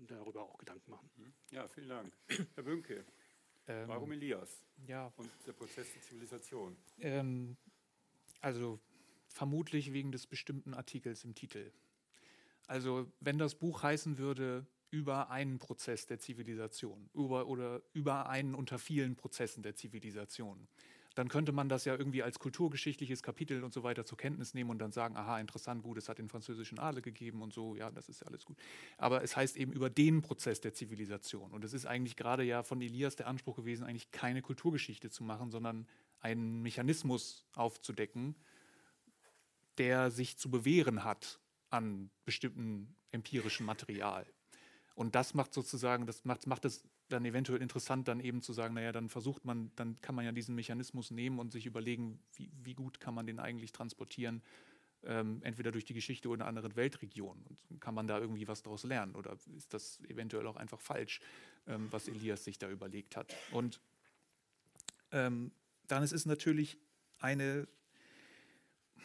darüber 0.06 0.42
auch 0.42 0.58
Gedanken 0.58 0.90
machen. 0.90 1.10
Mhm. 1.16 1.32
Ja, 1.50 1.66
vielen 1.66 1.88
Dank. 1.88 2.12
Herr 2.54 2.62
Bünke, 2.62 3.04
ähm, 3.66 3.88
warum 3.88 4.12
Elias 4.12 4.62
ja. 4.86 5.12
und 5.16 5.30
der 5.46 5.54
Prozess 5.54 5.86
der 5.94 6.02
Zivilisation? 6.02 6.76
Ähm, 7.00 7.56
also 8.40 8.78
vermutlich 9.28 9.92
wegen 9.94 10.12
des 10.12 10.26
bestimmten 10.26 10.74
Artikels 10.74 11.24
im 11.24 11.34
Titel. 11.34 11.72
Also 12.66 13.10
wenn 13.20 13.38
das 13.38 13.54
Buch 13.54 13.82
heißen 13.82 14.18
würde, 14.18 14.66
über 14.90 15.30
einen 15.30 15.58
Prozess 15.58 16.06
der 16.06 16.20
Zivilisation 16.20 17.08
über, 17.14 17.48
oder 17.48 17.82
über 17.92 18.28
einen 18.28 18.54
unter 18.54 18.78
vielen 18.78 19.16
Prozessen 19.16 19.62
der 19.62 19.74
Zivilisation, 19.74 20.68
dann 21.16 21.28
könnte 21.28 21.50
man 21.50 21.70
das 21.70 21.86
ja 21.86 21.96
irgendwie 21.96 22.22
als 22.22 22.38
kulturgeschichtliches 22.38 23.22
Kapitel 23.22 23.64
und 23.64 23.72
so 23.72 23.82
weiter 23.82 24.04
zur 24.04 24.18
Kenntnis 24.18 24.52
nehmen 24.52 24.68
und 24.68 24.78
dann 24.78 24.92
sagen, 24.92 25.16
aha, 25.16 25.40
interessant, 25.40 25.82
gut, 25.82 25.96
es 25.96 26.10
hat 26.10 26.18
den 26.18 26.28
französischen 26.28 26.78
Adel 26.78 27.00
gegeben 27.00 27.40
und 27.40 27.54
so, 27.54 27.74
ja, 27.74 27.90
das 27.90 28.10
ist 28.10 28.20
ja 28.20 28.26
alles 28.26 28.44
gut. 28.44 28.58
Aber 28.98 29.24
es 29.24 29.34
heißt 29.34 29.56
eben 29.56 29.72
über 29.72 29.88
den 29.88 30.20
Prozess 30.20 30.60
der 30.60 30.74
Zivilisation. 30.74 31.52
Und 31.52 31.64
es 31.64 31.72
ist 31.72 31.86
eigentlich 31.86 32.16
gerade 32.16 32.42
ja 32.44 32.62
von 32.62 32.82
Elias 32.82 33.16
der 33.16 33.28
Anspruch 33.28 33.56
gewesen, 33.56 33.84
eigentlich 33.84 34.10
keine 34.10 34.42
Kulturgeschichte 34.42 35.08
zu 35.08 35.24
machen, 35.24 35.50
sondern 35.50 35.88
einen 36.20 36.60
Mechanismus 36.60 37.46
aufzudecken, 37.54 38.36
der 39.78 40.10
sich 40.10 40.36
zu 40.36 40.50
bewähren 40.50 41.02
hat 41.02 41.40
an 41.70 42.10
bestimmten 42.26 42.94
empirischem 43.10 43.64
Material. 43.64 44.26
Und 44.94 45.14
das 45.14 45.32
macht 45.32 45.54
sozusagen, 45.54 46.04
das 46.04 46.26
macht, 46.26 46.46
macht 46.46 46.66
es 46.66 46.86
dann 47.08 47.24
eventuell 47.24 47.62
interessant, 47.62 48.08
dann 48.08 48.20
eben 48.20 48.42
zu 48.42 48.52
sagen, 48.52 48.74
naja, 48.74 48.92
dann 48.92 49.08
versucht 49.08 49.44
man, 49.44 49.70
dann 49.76 50.00
kann 50.00 50.14
man 50.14 50.24
ja 50.24 50.32
diesen 50.32 50.54
Mechanismus 50.54 51.10
nehmen 51.10 51.38
und 51.38 51.52
sich 51.52 51.66
überlegen, 51.66 52.18
wie, 52.34 52.50
wie 52.62 52.74
gut 52.74 53.00
kann 53.00 53.14
man 53.14 53.26
den 53.26 53.38
eigentlich 53.38 53.72
transportieren, 53.72 54.42
ähm, 55.04 55.40
entweder 55.42 55.70
durch 55.70 55.84
die 55.84 55.94
Geschichte 55.94 56.28
oder 56.28 56.42
in 56.42 56.48
anderen 56.48 56.74
Weltregion. 56.74 57.44
Und 57.68 57.80
kann 57.80 57.94
man 57.94 58.06
da 58.06 58.18
irgendwie 58.18 58.48
was 58.48 58.62
daraus 58.62 58.82
lernen? 58.84 59.14
Oder 59.14 59.36
ist 59.56 59.72
das 59.72 60.00
eventuell 60.08 60.46
auch 60.46 60.56
einfach 60.56 60.80
falsch, 60.80 61.20
ähm, 61.66 61.86
was 61.90 62.08
Elias 62.08 62.44
sich 62.44 62.58
da 62.58 62.68
überlegt 62.68 63.16
hat? 63.16 63.34
Und 63.52 63.80
ähm, 65.12 65.52
dann 65.86 66.02
ist 66.02 66.12
es 66.12 66.26
natürlich 66.26 66.76
eine, 67.18 67.68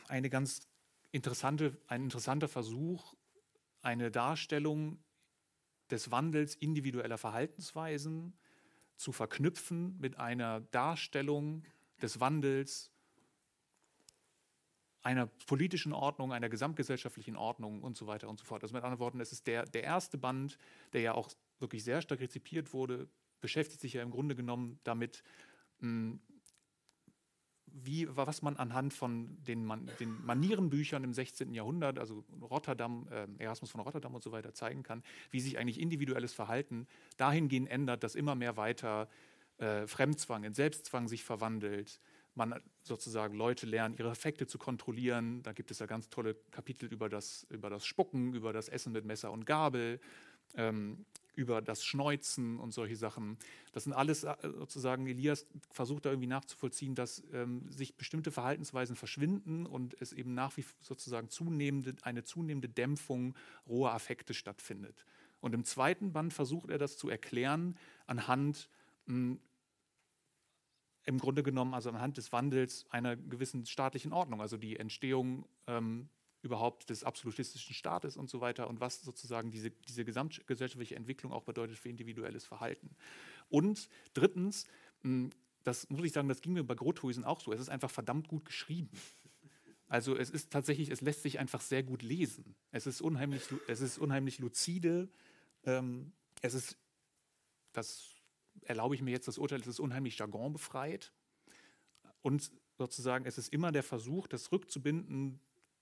eine 0.07 0.29
ganz 0.29 0.67
interessante, 1.11 1.77
ein 1.87 2.03
interessanter 2.03 2.47
Versuch, 2.47 3.15
eine 3.81 4.09
Darstellung 4.11 4.97
des 5.91 6.11
Wandels 6.11 6.55
individueller 6.55 7.17
Verhaltensweisen 7.17 8.33
zu 8.95 9.11
verknüpfen 9.11 9.97
mit 9.99 10.17
einer 10.17 10.61
Darstellung 10.61 11.63
des 12.01 12.19
Wandels 12.19 12.91
einer 15.03 15.27
politischen 15.47 15.93
Ordnung, 15.93 16.31
einer 16.31 16.49
gesamtgesellschaftlichen 16.49 17.35
Ordnung 17.35 17.81
und 17.81 17.97
so 17.97 18.07
weiter 18.07 18.29
und 18.29 18.39
so 18.39 18.45
fort. 18.45 18.63
Also 18.63 18.73
mit 18.73 18.83
anderen 18.83 18.99
Worten, 18.99 19.19
es 19.19 19.31
ist 19.31 19.47
der, 19.47 19.65
der 19.65 19.83
erste 19.83 20.17
Band, 20.17 20.57
der 20.93 21.01
ja 21.01 21.13
auch 21.13 21.29
wirklich 21.59 21.83
sehr 21.83 22.01
stark 22.01 22.19
rezipiert 22.19 22.73
wurde, 22.73 23.07
beschäftigt 23.39 23.81
sich 23.81 23.93
ja 23.93 24.03
im 24.03 24.11
Grunde 24.11 24.35
genommen 24.35 24.79
damit, 24.83 25.23
wie, 27.73 28.07
was 28.09 28.41
man 28.41 28.57
anhand 28.57 28.93
von 28.93 29.37
den, 29.47 29.65
Man 29.65 29.89
den 29.99 30.23
Manierenbüchern 30.25 31.03
im 31.03 31.13
16. 31.13 31.53
Jahrhundert, 31.53 31.99
also 31.99 32.23
Rotterdam, 32.41 33.07
äh, 33.11 33.43
Erasmus 33.43 33.71
von 33.71 33.81
Rotterdam 33.81 34.13
und 34.13 34.23
so 34.23 34.31
weiter, 34.31 34.53
zeigen 34.53 34.83
kann, 34.83 35.03
wie 35.31 35.39
sich 35.39 35.57
eigentlich 35.57 35.79
individuelles 35.79 36.33
Verhalten 36.33 36.87
dahingehend 37.17 37.69
ändert, 37.69 38.03
dass 38.03 38.15
immer 38.15 38.35
mehr 38.35 38.57
weiter 38.57 39.09
äh, 39.57 39.87
Fremdzwang 39.87 40.43
in 40.43 40.53
Selbstzwang 40.53 41.07
sich 41.07 41.23
verwandelt. 41.23 41.99
Man 42.33 42.59
sozusagen 42.83 43.35
Leute 43.35 43.65
lernen, 43.65 43.95
ihre 43.97 44.09
Effekte 44.09 44.47
zu 44.47 44.57
kontrollieren. 44.57 45.43
Da 45.43 45.51
gibt 45.51 45.69
es 45.71 45.79
ja 45.79 45.85
ganz 45.85 46.09
tolle 46.09 46.35
Kapitel 46.51 46.91
über 46.91 47.09
das, 47.09 47.45
über 47.49 47.69
das 47.69 47.85
Spucken, 47.85 48.33
über 48.33 48.53
das 48.53 48.69
Essen 48.69 48.93
mit 48.93 49.05
Messer 49.05 49.31
und 49.31 49.45
Gabel. 49.45 49.99
Ähm, 50.55 51.05
über 51.35 51.61
das 51.61 51.83
Schneuzen 51.83 52.59
und 52.59 52.71
solche 52.71 52.95
Sachen. 52.95 53.37
Das 53.71 53.85
sind 53.85 53.93
alles 53.93 54.23
äh, 54.23 54.35
sozusagen, 54.41 55.07
Elias 55.07 55.45
versucht 55.71 56.05
da 56.05 56.09
irgendwie 56.09 56.27
nachzuvollziehen, 56.27 56.95
dass 56.95 57.23
ähm, 57.31 57.69
sich 57.69 57.95
bestimmte 57.95 58.31
Verhaltensweisen 58.31 58.95
verschwinden 58.95 59.65
und 59.65 59.99
es 60.01 60.13
eben 60.13 60.33
nach 60.33 60.57
wie 60.57 60.65
sozusagen 60.81 61.29
zunehmende, 61.29 61.95
eine 62.01 62.23
zunehmende 62.23 62.69
Dämpfung 62.69 63.35
roher 63.67 63.93
Affekte 63.93 64.33
stattfindet. 64.33 65.05
Und 65.39 65.53
im 65.53 65.63
zweiten 65.63 66.13
Band 66.13 66.33
versucht 66.33 66.69
er 66.69 66.77
das 66.77 66.97
zu 66.97 67.09
erklären 67.09 67.77
anhand 68.07 68.69
mh, 69.05 69.15
hm, 69.15 69.39
im 71.03 71.17
Grunde 71.17 71.41
genommen 71.41 71.73
also 71.73 71.89
anhand 71.89 72.17
des 72.17 72.31
Wandels 72.31 72.85
einer 72.91 73.15
gewissen 73.15 73.65
staatlichen 73.65 74.13
Ordnung, 74.13 74.39
also 74.39 74.57
die 74.57 74.77
Entstehung 74.77 75.45
ähm, 75.65 76.09
überhaupt 76.41 76.89
des 76.89 77.03
absolutistischen 77.03 77.75
Staates 77.75 78.17
und 78.17 78.29
so 78.29 78.41
weiter 78.41 78.67
und 78.67 78.79
was 78.79 79.01
sozusagen 79.01 79.51
diese, 79.51 79.71
diese 79.71 80.03
gesamtgesellschaftliche 80.03 80.95
Entwicklung 80.95 81.31
auch 81.31 81.43
bedeutet 81.43 81.77
für 81.77 81.89
individuelles 81.89 82.45
Verhalten. 82.45 82.95
Und 83.49 83.87
drittens, 84.13 84.65
hm, 85.01 85.29
das 85.63 85.89
muss 85.89 86.03
ich 86.03 86.11
sagen, 86.11 86.27
das 86.27 86.41
ging 86.41 86.53
mir 86.53 86.63
bei 86.63 86.75
Grothuisen 86.75 87.23
auch 87.23 87.39
so, 87.39 87.53
es 87.53 87.61
ist 87.61 87.69
einfach 87.69 87.91
verdammt 87.91 88.27
gut 88.27 88.45
geschrieben. 88.45 88.89
Also 89.87 90.15
es 90.15 90.29
ist 90.29 90.51
tatsächlich, 90.51 90.89
es 90.89 91.01
lässt 91.01 91.21
sich 91.21 91.37
einfach 91.37 91.61
sehr 91.61 91.83
gut 91.83 92.01
lesen. 92.01 92.55
Es 92.71 92.87
ist 92.87 93.01
unheimlich, 93.01 93.43
es 93.67 93.81
ist 93.81 93.97
unheimlich 93.97 94.39
lucide, 94.39 95.09
ähm, 95.65 96.13
es 96.41 96.53
ist, 96.53 96.77
das 97.73 98.15
erlaube 98.61 98.95
ich 98.95 99.01
mir 99.01 99.11
jetzt 99.11 99.27
das 99.27 99.37
Urteil, 99.37 99.59
es 99.59 99.67
ist 99.67 99.79
unheimlich 99.79 100.17
jargonbefreit 100.17 101.11
und 102.21 102.51
sozusagen 102.77 103.25
es 103.25 103.37
ist 103.37 103.49
immer 103.49 103.71
der 103.71 103.83
Versuch, 103.83 104.27
das 104.27 104.51
rückzubinden 104.51 105.39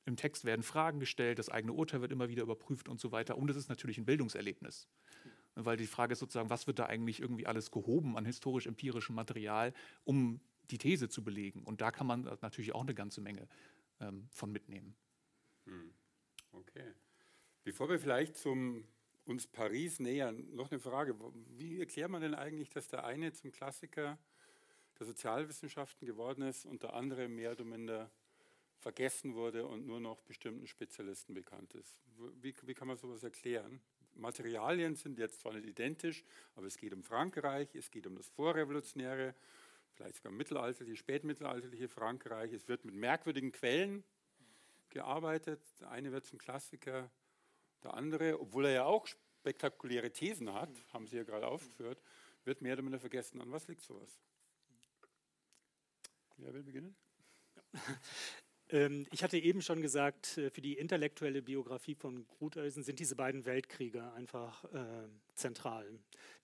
im 0.10 0.18
Text 0.18 0.44
werden 0.44 0.64
Fragen 0.64 1.00
gestellt, 1.00 1.40
das 1.40 1.50
eigene 1.50 1.72
Urteil 1.72 2.02
wird 2.02 2.12
immer 2.12 2.28
wieder 2.28 2.44
überprüft 2.44 2.90
und 2.90 3.00
so 3.00 3.12
weiter. 3.12 3.38
Und 3.38 3.50
es 3.50 3.56
ist 3.56 3.70
natürlich 3.70 3.98
ein 3.98 4.06
Bildungserlebnis. 4.06 4.90
Weil 5.56 5.78
die 5.78 5.88
Frage 5.88 6.14
ist 6.14 6.20
sozusagen, 6.20 6.50
was 6.50 6.68
wird 6.68 6.80
da 6.80 6.86
eigentlich 6.86 7.22
irgendwie 7.22 7.48
alles 7.48 7.72
gehoben 7.72 8.18
an 8.18 8.26
historisch-empirischem 8.26 9.16
Material, 9.16 9.74
um 10.04 10.42
die 10.72 10.78
These 10.78 11.10
zu 11.10 11.24
belegen? 11.24 11.64
Und 11.64 11.82
da 11.82 11.92
kann 11.92 12.08
man 12.08 12.24
natürlich 12.42 12.74
auch 12.74 12.82
eine 12.82 12.94
ganze 12.94 13.22
Menge 13.22 13.48
ähm, 14.00 14.28
von 14.32 14.52
mitnehmen. 14.52 14.96
Hm. 15.66 15.94
Okay. 16.52 16.94
Bevor 17.64 17.90
wir 17.90 18.00
vielleicht 18.00 18.36
zum 18.38 18.86
uns 19.26 19.46
Paris 19.46 20.00
nähern, 20.00 20.56
noch 20.56 20.72
eine 20.72 20.80
Frage. 20.80 21.16
Wie 21.56 21.80
erklärt 21.80 22.10
man 22.10 22.22
denn 22.22 22.34
eigentlich, 22.34 22.72
dass 22.72 22.88
der 22.88 23.06
eine 23.06 23.32
zum 23.32 23.52
Klassiker 23.52 24.18
der 24.98 25.06
Sozialwissenschaften 25.06 26.08
geworden 26.08 26.42
ist 26.42 26.66
und 26.66 26.82
der 26.82 26.94
andere 26.94 27.28
mehr 27.28 27.52
oder 27.52 27.64
minder 27.64 28.10
vergessen 28.80 29.36
wurde 29.36 29.66
und 29.66 29.86
nur 29.86 30.00
noch 30.00 30.22
bestimmten 30.22 30.68
Spezialisten 30.68 31.34
bekannt 31.34 31.74
ist. 31.74 32.00
Wie, 32.42 32.54
wie 32.64 32.74
kann 32.74 32.88
man 32.88 32.98
sowas 32.98 33.24
erklären? 33.24 33.82
Materialien 34.16 34.96
sind 34.96 35.18
jetzt 35.20 35.42
zwar 35.42 35.54
nicht 35.54 35.68
identisch, 35.68 36.24
aber 36.56 36.68
es 36.68 36.78
geht 36.78 36.94
um 36.94 37.04
Frankreich, 37.04 37.74
es 37.76 37.92
geht 37.92 38.08
um 38.08 38.16
das 38.16 38.28
vorrevolutionäre, 38.28 39.36
vielleicht 39.94 40.18
sogar 40.18 40.32
mittelalterliche, 40.32 40.98
spätmittelalterliche 40.98 41.88
Frankreich. 41.88 42.54
Es 42.54 42.68
wird 42.68 42.86
mit 42.86 42.96
merkwürdigen 42.96 43.52
Quellen 43.52 44.04
gearbeitet. 44.90 45.62
Der 45.80 45.92
eine 45.92 46.12
wird 46.12 46.26
zum 46.26 46.40
Klassiker, 46.40 47.10
der 47.84 47.94
andere, 47.94 48.40
obwohl 48.40 48.66
er 48.66 48.72
ja 48.72 48.86
auch 48.86 49.08
spektakuläre 49.08 50.12
Thesen 50.12 50.54
hat, 50.54 50.70
haben 50.94 51.08
Sie 51.08 51.18
ja 51.18 51.24
gerade 51.24 51.48
aufgeführt, 51.48 52.02
wird 52.44 52.62
mehr 52.62 52.74
oder 52.74 52.84
minder 52.84 53.00
vergessen. 53.00 53.42
An 53.42 53.52
was 53.52 53.68
liegt 53.68 53.82
sowas? 53.82 54.20
Wer 56.38 56.54
will 56.54 56.64
beginnen? 56.64 56.96
Ähm, 58.72 59.06
ich 59.12 59.24
hatte 59.24 59.38
eben 59.38 59.62
schon 59.62 59.82
gesagt, 59.82 60.38
äh, 60.38 60.50
für 60.50 60.62
die 60.62 60.74
intellektuelle 60.74 61.42
Biografie 61.42 61.96
von 61.96 62.26
Gruthuysen 62.28 62.84
sind 62.84 63.00
diese 63.00 63.16
beiden 63.16 63.46
Weltkriege 63.46 64.12
einfach 64.14 64.64
äh, 64.66 65.08
zentral. 65.36 65.86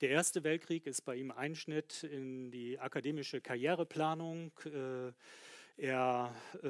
Der 0.02 0.10
Erste 0.10 0.44
Weltkrieg 0.44 0.88
ist 0.88 1.02
bei 1.02 1.16
ihm 1.16 1.32
Einschnitt 1.32 2.04
in 2.04 2.52
die 2.52 2.80
akademische 2.80 3.42
Karriereplanung. 3.42 4.52
Äh, 4.66 5.12
er 5.78 6.34
äh, 6.64 6.68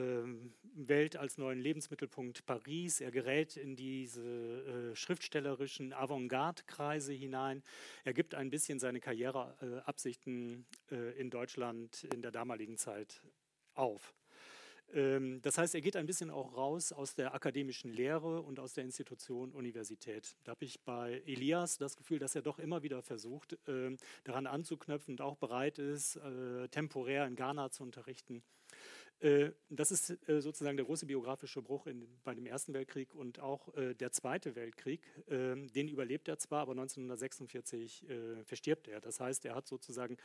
wählt 0.73 1.15
als 1.15 1.37
neuen 1.37 1.59
Lebensmittelpunkt 1.59 2.45
Paris. 2.47 3.01
Er 3.01 3.11
gerät 3.11 3.55
in 3.55 3.75
diese 3.75 4.21
äh, 4.21 4.95
schriftstellerischen 4.95 5.93
Avantgarde-Kreise 5.93 7.13
hinein. 7.13 7.61
Er 8.03 8.13
gibt 8.13 8.33
ein 8.33 8.49
bisschen 8.49 8.79
seine 8.79 8.99
Karriereabsichten 8.99 10.65
äh, 10.91 11.19
in 11.19 11.29
Deutschland 11.29 12.03
in 12.15 12.23
der 12.23 12.31
damaligen 12.31 12.77
Zeit 12.77 13.21
auf. 13.75 14.15
Ähm, 14.93 15.41
das 15.41 15.57
heißt, 15.57 15.75
er 15.75 15.81
geht 15.81 15.95
ein 15.95 16.05
bisschen 16.05 16.29
auch 16.29 16.55
raus 16.55 16.91
aus 16.91 17.15
der 17.15 17.33
akademischen 17.33 17.91
Lehre 17.91 18.41
und 18.41 18.59
aus 18.59 18.73
der 18.73 18.83
Institution 18.83 19.51
Universität. 19.51 20.35
Da 20.43 20.51
habe 20.51 20.65
ich 20.65 20.81
bei 20.81 21.21
Elias 21.25 21.77
das 21.77 21.95
Gefühl, 21.97 22.19
dass 22.19 22.35
er 22.35 22.41
doch 22.41 22.59
immer 22.59 22.83
wieder 22.83 23.01
versucht, 23.01 23.57
ähm, 23.67 23.97
daran 24.23 24.47
anzuknöpfen 24.47 25.15
und 25.15 25.21
auch 25.21 25.37
bereit 25.37 25.79
ist, 25.79 26.17
äh, 26.17 26.67
temporär 26.69 27.25
in 27.25 27.35
Ghana 27.35 27.71
zu 27.71 27.83
unterrichten. 27.83 28.43
Äh, 29.19 29.51
das 29.69 29.91
ist 29.91 30.17
äh, 30.27 30.41
sozusagen 30.41 30.77
der 30.77 30.85
große 30.85 31.05
biografische 31.05 31.61
Bruch 31.61 31.87
in, 31.87 32.07
bei 32.23 32.35
dem 32.35 32.45
Ersten 32.45 32.73
Weltkrieg 32.73 33.13
und 33.15 33.39
auch 33.39 33.73
äh, 33.75 33.93
der 33.93 34.11
Zweite 34.11 34.55
Weltkrieg. 34.55 35.01
Ähm, 35.29 35.67
den 35.71 35.87
überlebt 35.87 36.27
er 36.27 36.37
zwar, 36.37 36.61
aber 36.61 36.71
1946 36.73 38.05
verstirbt 38.45 38.87
er. 38.87 38.99
Das 38.99 39.19
heißt, 39.19 39.45
er 39.45 39.55
hat 39.55 39.67
sozusagen 39.67 40.17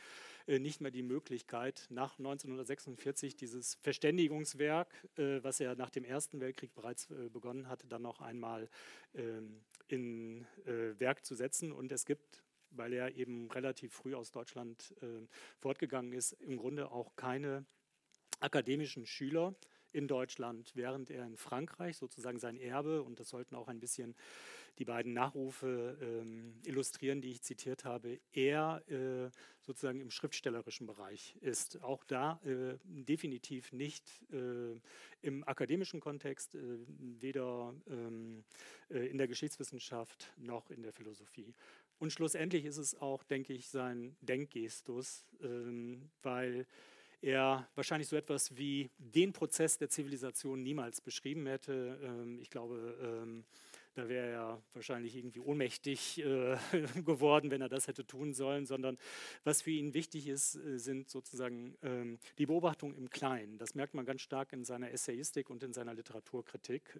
nicht 0.47 0.81
mehr 0.81 0.91
die 0.91 1.03
Möglichkeit, 1.03 1.87
nach 1.89 2.17
1946 2.19 3.35
dieses 3.35 3.75
Verständigungswerk, 3.81 5.07
was 5.15 5.59
er 5.59 5.75
nach 5.75 5.89
dem 5.89 6.03
Ersten 6.03 6.39
Weltkrieg 6.39 6.73
bereits 6.73 7.07
begonnen 7.31 7.67
hatte, 7.67 7.87
dann 7.87 8.01
noch 8.01 8.21
einmal 8.21 8.69
ähm, 9.13 9.61
in 9.87 10.45
Werk 10.65 11.25
zu 11.25 11.35
setzen. 11.35 11.71
Und 11.71 11.91
es 11.91 12.05
gibt 12.05 12.43
weil 12.73 12.93
er 12.93 13.15
eben 13.17 13.51
relativ 13.51 13.93
früh 13.93 14.15
aus 14.15 14.31
Deutschland 14.31 14.95
fortgegangen 15.59 16.13
ist, 16.13 16.31
im 16.31 16.55
Grunde 16.55 16.89
auch 16.89 17.17
keine 17.17 17.65
akademischen 18.41 19.05
Schüler 19.05 19.55
in 19.93 20.07
Deutschland, 20.07 20.71
während 20.75 21.09
er 21.09 21.25
in 21.25 21.37
Frankreich 21.37 21.97
sozusagen 21.97 22.39
sein 22.39 22.57
Erbe, 22.57 23.03
und 23.03 23.19
das 23.19 23.29
sollten 23.29 23.55
auch 23.55 23.67
ein 23.67 23.79
bisschen 23.79 24.15
die 24.79 24.85
beiden 24.85 25.13
Nachrufe 25.13 25.97
ähm, 26.01 26.55
illustrieren, 26.65 27.21
die 27.21 27.31
ich 27.31 27.41
zitiert 27.41 27.83
habe, 27.83 28.19
er 28.31 28.81
äh, 28.89 29.29
sozusagen 29.59 29.99
im 29.99 30.09
schriftstellerischen 30.09 30.87
Bereich 30.87 31.35
ist. 31.41 31.81
Auch 31.83 32.03
da 32.05 32.39
äh, 32.45 32.77
definitiv 32.85 33.73
nicht 33.73 34.09
äh, 34.31 34.79
im 35.21 35.47
akademischen 35.47 35.99
Kontext, 35.99 36.55
äh, 36.55 36.59
weder 36.87 37.75
ähm, 37.87 38.43
äh, 38.89 39.07
in 39.07 39.17
der 39.17 39.27
Geschichtswissenschaft 39.27 40.31
noch 40.37 40.69
in 40.69 40.83
der 40.83 40.93
Philosophie. 40.93 41.53
Und 41.99 42.11
schlussendlich 42.11 42.65
ist 42.65 42.77
es 42.77 42.99
auch, 42.99 43.23
denke 43.23 43.53
ich, 43.53 43.69
sein 43.69 44.15
Denkgestus, 44.21 45.25
ähm, 45.43 46.09
weil 46.23 46.65
er 47.21 47.69
wahrscheinlich 47.75 48.07
so 48.07 48.15
etwas 48.15 48.57
wie 48.57 48.89
den 48.97 49.33
Prozess 49.33 49.77
der 49.77 49.89
Zivilisation 49.89 50.63
niemals 50.63 51.01
beschrieben 51.01 51.45
hätte. 51.45 51.99
Ähm, 52.03 52.39
ich 52.39 52.49
glaube, 52.49 52.97
ähm, 53.01 53.45
da 53.93 54.07
wäre 54.07 54.27
er 54.27 54.63
wahrscheinlich 54.73 55.15
irgendwie 55.15 55.41
ohnmächtig 55.41 56.19
äh, 56.19 56.57
geworden, 57.05 57.51
wenn 57.51 57.61
er 57.61 57.69
das 57.69 57.87
hätte 57.87 58.07
tun 58.07 58.33
sollen, 58.33 58.65
sondern 58.65 58.97
was 59.43 59.61
für 59.61 59.71
ihn 59.71 59.93
wichtig 59.93 60.27
ist, 60.27 60.55
äh, 60.55 60.79
sind 60.79 61.09
sozusagen 61.09 61.77
ähm, 61.83 62.19
die 62.37 62.45
Beobachtungen 62.45 62.95
im 62.95 63.09
Kleinen. 63.09 63.57
Das 63.57 63.75
merkt 63.75 63.93
man 63.93 64.05
ganz 64.05 64.21
stark 64.21 64.53
in 64.53 64.63
seiner 64.63 64.91
Essayistik 64.91 65.49
und 65.49 65.63
in 65.63 65.73
seiner 65.73 65.93
Literaturkritik, 65.93 66.99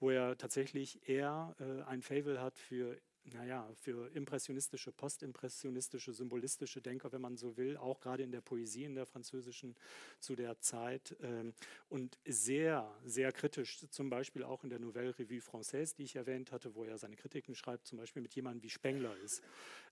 wo 0.00 0.10
er 0.10 0.36
tatsächlich 0.36 1.08
eher 1.08 1.54
äh, 1.60 1.82
ein 1.82 2.02
Fable 2.02 2.40
hat 2.40 2.58
für 2.58 2.98
naja, 3.32 3.68
für 3.74 4.10
impressionistische, 4.14 4.92
postimpressionistische, 4.92 6.12
symbolistische 6.12 6.80
Denker, 6.80 7.12
wenn 7.12 7.20
man 7.20 7.36
so 7.36 7.56
will, 7.56 7.76
auch 7.76 8.00
gerade 8.00 8.22
in 8.22 8.30
der 8.30 8.40
Poesie 8.40 8.84
in 8.84 8.94
der 8.94 9.06
französischen 9.06 9.74
zu 10.20 10.36
der 10.36 10.60
Zeit 10.60 11.16
ähm, 11.22 11.54
und 11.88 12.18
sehr, 12.24 12.90
sehr 13.04 13.32
kritisch, 13.32 13.80
zum 13.90 14.10
Beispiel 14.10 14.42
auch 14.44 14.64
in 14.64 14.70
der 14.70 14.78
Nouvelle 14.78 15.18
Revue 15.18 15.40
Française, 15.40 15.96
die 15.96 16.04
ich 16.04 16.16
erwähnt 16.16 16.52
hatte, 16.52 16.74
wo 16.74 16.84
er 16.84 16.98
seine 16.98 17.16
Kritiken 17.16 17.54
schreibt, 17.54 17.86
zum 17.86 17.98
Beispiel 17.98 18.22
mit 18.22 18.34
jemandem 18.34 18.62
wie 18.62 18.70
Spengler 18.70 19.16
ist, 19.18 19.42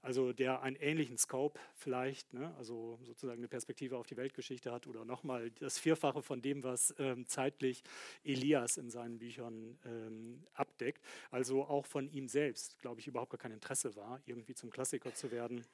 also 0.05 0.35
der 0.35 0.61
einen 0.61 0.77
ähnlichen 0.77 1.17
Scope 1.17 1.59
vielleicht, 1.75 2.35
ne, 2.35 2.55
also 2.59 2.99
sozusagen 3.05 3.41
eine 3.41 3.49
Perspektive 3.49 3.97
auf 3.97 4.07
die 4.07 4.19
Weltgeschichte 4.19 4.71
hat 4.71 4.87
oder 4.87 5.05
nochmal 5.07 5.51
das 5.53 5.79
Vierfache 5.79 6.21
von 6.21 6.43
dem, 6.43 6.63
was 6.63 6.95
ähm, 6.99 7.27
zeitlich 7.27 7.83
Elias 8.23 8.77
in 8.77 8.91
seinen 8.91 9.19
Büchern 9.19 9.79
ähm, 9.87 10.45
abdeckt, 10.53 11.03
also 11.31 11.65
auch 11.65 11.87
von 11.87 12.11
ihm 12.11 12.29
selbst, 12.29 12.79
glaube 12.81 13.01
ich, 13.01 13.07
überhaupt 13.07 13.24
überhaupt 13.25 13.31
gar 13.31 13.39
kein 13.39 13.53
Interesse 13.53 13.97
war, 13.97 14.21
irgendwie 14.27 14.55
zum 14.55 14.71
Klassiker 14.71 15.15
zu 15.15 15.31
werden 15.31 15.65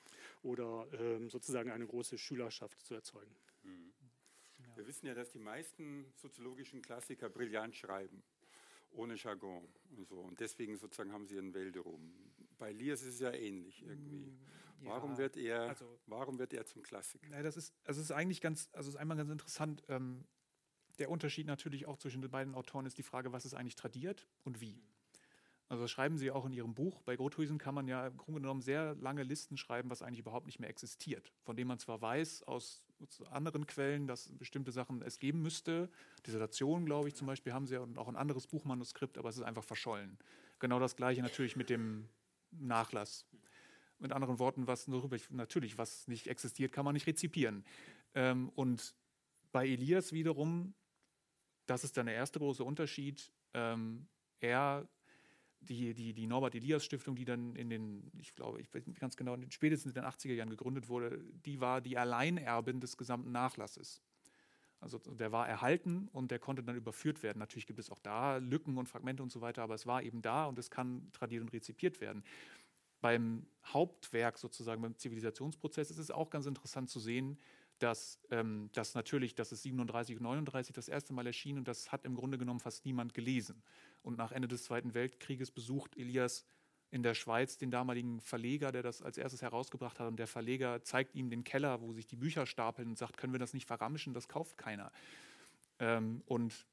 oder 0.43 0.87
ähm, 0.93 1.29
sozusagen 1.31 1.71
eine 1.71 1.87
große 1.87 2.17
Schülerschaft 2.17 2.81
zu 2.81 2.95
erzeugen. 2.95 3.35
Mhm. 3.63 3.93
Wir 4.77 4.87
wissen 4.87 5.07
ja, 5.07 5.15
dass 5.15 5.31
die 5.31 5.39
meisten 5.39 6.07
soziologischen 6.15 6.81
Klassiker 6.81 7.29
brillant 7.29 7.74
schreiben, 7.74 8.22
ohne 8.93 9.16
Jargon 9.16 9.68
und 9.97 10.07
so. 10.07 10.20
Und 10.20 10.39
deswegen 10.41 10.77
sozusagen 10.77 11.12
haben 11.12 11.27
sie 11.27 11.35
ihren 11.35 11.55
Wälderum. 11.55 12.14
Bei 12.59 12.72
Liers 12.72 13.03
ist 13.03 13.14
es 13.14 13.20
ja 13.20 13.33
ähnlich 13.33 13.83
irgendwie. 13.83 14.27
Mm, 14.27 14.39
ja, 14.83 14.91
warum, 14.91 15.18
wird 15.18 15.37
er, 15.37 15.62
also, 15.62 15.99
warum 16.07 16.39
wird 16.39 16.53
er 16.53 16.64
zum 16.66 16.83
Klassiker? 16.83 17.27
Ja, 17.31 17.43
das 17.43 17.57
ist, 17.57 17.74
also 17.85 18.01
ist 18.01 18.12
eigentlich 18.12 18.41
ganz, 18.41 18.68
also 18.72 18.91
ist 18.91 18.97
einmal 18.97 19.16
ganz 19.16 19.31
interessant. 19.31 19.83
Ähm, 19.89 20.24
der 20.99 21.11
Unterschied 21.11 21.47
natürlich 21.47 21.87
auch 21.87 21.97
zwischen 21.97 22.22
den 22.22 22.31
beiden 22.31 22.55
Autoren 22.55 22.87
ist 22.87 22.99
die 22.99 23.03
Frage, 23.03 23.33
was 23.33 23.45
ist 23.45 23.55
eigentlich 23.55 23.77
tradiert 23.77 24.29
und 24.45 24.61
wie. 24.61 24.83
Also 25.71 25.87
schreiben 25.87 26.18
Sie 26.18 26.33
auch 26.33 26.47
in 26.47 26.53
Ihrem 26.53 26.75
Buch. 26.75 27.01
Bei 27.03 27.14
Grothuisen 27.14 27.57
kann 27.57 27.77
man 27.77 27.87
ja 27.87 28.09
im 28.09 28.16
Grunde 28.16 28.41
genommen 28.41 28.61
sehr 28.61 28.97
lange 28.97 29.23
Listen 29.23 29.57
schreiben, 29.57 29.89
was 29.89 30.03
eigentlich 30.03 30.18
überhaupt 30.18 30.47
nicht 30.47 30.59
mehr 30.59 30.68
existiert. 30.68 31.33
Von 31.45 31.55
dem 31.55 31.68
man 31.68 31.79
zwar 31.79 32.03
weiß 32.03 32.43
aus 32.43 32.83
anderen 33.31 33.68
Quellen, 33.68 34.09
dass 34.09 34.33
bestimmte 34.37 34.73
Sachen 34.73 35.01
es 35.01 35.21
geben 35.21 35.43
müsste. 35.43 35.89
Dissertation, 36.27 36.87
glaube 36.87 37.07
ich, 37.07 37.14
zum 37.14 37.29
Beispiel 37.29 37.53
haben 37.53 37.68
Sie 37.68 37.75
ja 37.75 37.81
und 37.81 37.99
auch 37.99 38.09
ein 38.09 38.16
anderes 38.16 38.49
Buchmanuskript, 38.49 39.16
aber 39.16 39.29
es 39.29 39.37
ist 39.37 39.45
einfach 39.45 39.62
verschollen. 39.62 40.18
Genau 40.59 40.81
das 40.81 40.97
gleiche 40.97 41.23
natürlich 41.23 41.55
mit 41.55 41.71
dem 41.71 42.09
Nachlass. 42.51 43.25
Mit 44.01 44.11
anderen 44.11 44.41
Worten, 44.41 44.66
was 44.66 44.89
natürlich, 44.89 45.79
was 45.79 46.09
nicht 46.09 46.27
existiert, 46.27 46.73
kann 46.73 46.85
man 46.85 46.95
nicht 46.95 47.07
rezipieren. 47.07 47.64
Ähm, 48.16 48.49
und 48.57 48.97
bei 49.53 49.68
Elias 49.68 50.12
wiederum, 50.12 50.75
das 51.66 51.85
ist 51.85 51.97
dann 51.97 52.07
der 52.07 52.16
erste 52.16 52.41
große 52.41 52.64
Unterschied. 52.64 53.31
Ähm, 53.55 54.09
er 54.41 54.89
die, 55.61 55.95
die, 55.95 56.15
die 56.15 56.27
Norbert 56.27 56.55
Elias 56.55 56.85
Stiftung, 56.85 57.17
die 57.17 57.25
dann 57.25 57.55
in 57.55 57.69
den, 57.69 58.11
ich 58.19 58.35
glaube, 58.35 58.61
ich 58.61 58.73
weiß 58.73 58.87
nicht 58.87 59.01
ganz 59.01 59.17
genau, 59.17 59.35
in 59.35 59.43
den 59.43 59.51
spätestens 59.51 59.95
in 59.95 60.03
den 60.03 60.11
80er 60.11 60.33
Jahren 60.33 60.51
gegründet 60.51 60.89
wurde, 60.89 61.23
die 61.45 61.61
war 61.61 61.81
die 61.81 61.99
Alleinerbin 61.99 62.81
des 62.81 62.97
gesamten 62.97 63.31
Nachlasses. 63.31 64.03
Also 64.81 64.99
der 64.99 65.31
war 65.31 65.47
erhalten 65.47 66.09
und 66.13 66.31
der 66.31 66.39
konnte 66.39 66.63
dann 66.63 66.75
überführt 66.75 67.23
werden. 67.23 67.39
Natürlich 67.39 67.67
gibt 67.67 67.79
es 67.79 67.91
auch 67.91 67.99
da 67.99 68.39
Lücken 68.39 68.79
und 68.79 68.89
Fragmente 68.89 69.23
und 69.23 69.31
so 69.31 69.43
weiter, 69.43 69.63
aber 69.63 69.75
es 69.75 69.87
war 69.87 70.03
eben 70.03 70.23
da 70.23 70.47
und 70.47 70.59
es 70.59 70.71
kann 70.71 71.11
tradiert 71.13 71.43
und 71.43 71.53
rezipiert 71.53 72.01
werden. 72.01 72.25
Beim 73.03 73.47
Hauptwerk 73.67 74.39
sozusagen, 74.39 74.81
beim 74.81 74.97
Zivilisationsprozess 74.97 75.91
ist 75.91 75.99
es 75.99 76.11
auch 76.11 76.31
ganz 76.31 76.47
interessant 76.47 76.89
zu 76.89 76.99
sehen, 76.99 77.39
dass 77.83 78.20
ähm, 78.31 78.70
das 78.72 78.95
natürlich, 78.95 79.35
das 79.35 79.53
ist 79.53 79.62
37 79.62 80.16
und 80.16 80.22
39 80.22 80.72
das 80.74 80.89
erste 80.89 81.12
Mal 81.12 81.26
erschien 81.26 81.59
und 81.59 81.66
das 81.66 81.93
hat 81.93 82.05
im 82.05 82.14
Grunde 82.14 82.39
genommen 82.39 82.61
fast 82.61 82.85
niemand 82.85 83.14
gelesen. 83.14 83.62
Und 84.03 84.16
nach 84.16 84.33
Ende 84.33 84.49
des 84.49 84.64
Zweiten 84.64 84.95
Weltkrieges 84.95 85.51
besucht 85.51 85.97
Elias 85.97 86.45
in 86.91 87.03
der 87.03 87.14
Schweiz 87.14 87.57
den 87.57 87.70
damaligen 87.70 88.20
Verleger, 88.20 88.72
der 88.72 88.83
das 88.83 89.03
als 89.03 89.16
erstes 89.16 89.43
herausgebracht 89.43 90.01
hat. 90.01 90.09
Und 90.09 90.16
der 90.16 90.26
Verleger 90.26 90.83
zeigt 90.83 91.14
ihm 91.14 91.31
den 91.31 91.45
Keller, 91.45 91.81
wo 91.81 91.93
sich 91.93 92.07
die 92.07 92.16
Bücher 92.16 92.47
stapeln 92.47 92.89
und 92.89 92.99
sagt, 92.99 93.16
können 93.16 93.33
wir 93.33 93.39
das 93.39 93.55
nicht 93.55 93.66
verramschen, 93.66 94.12
das 94.12 94.28
kauft 94.28 94.59
keiner. 94.59 94.91
Ähm, 95.78 96.22
und 96.26 96.66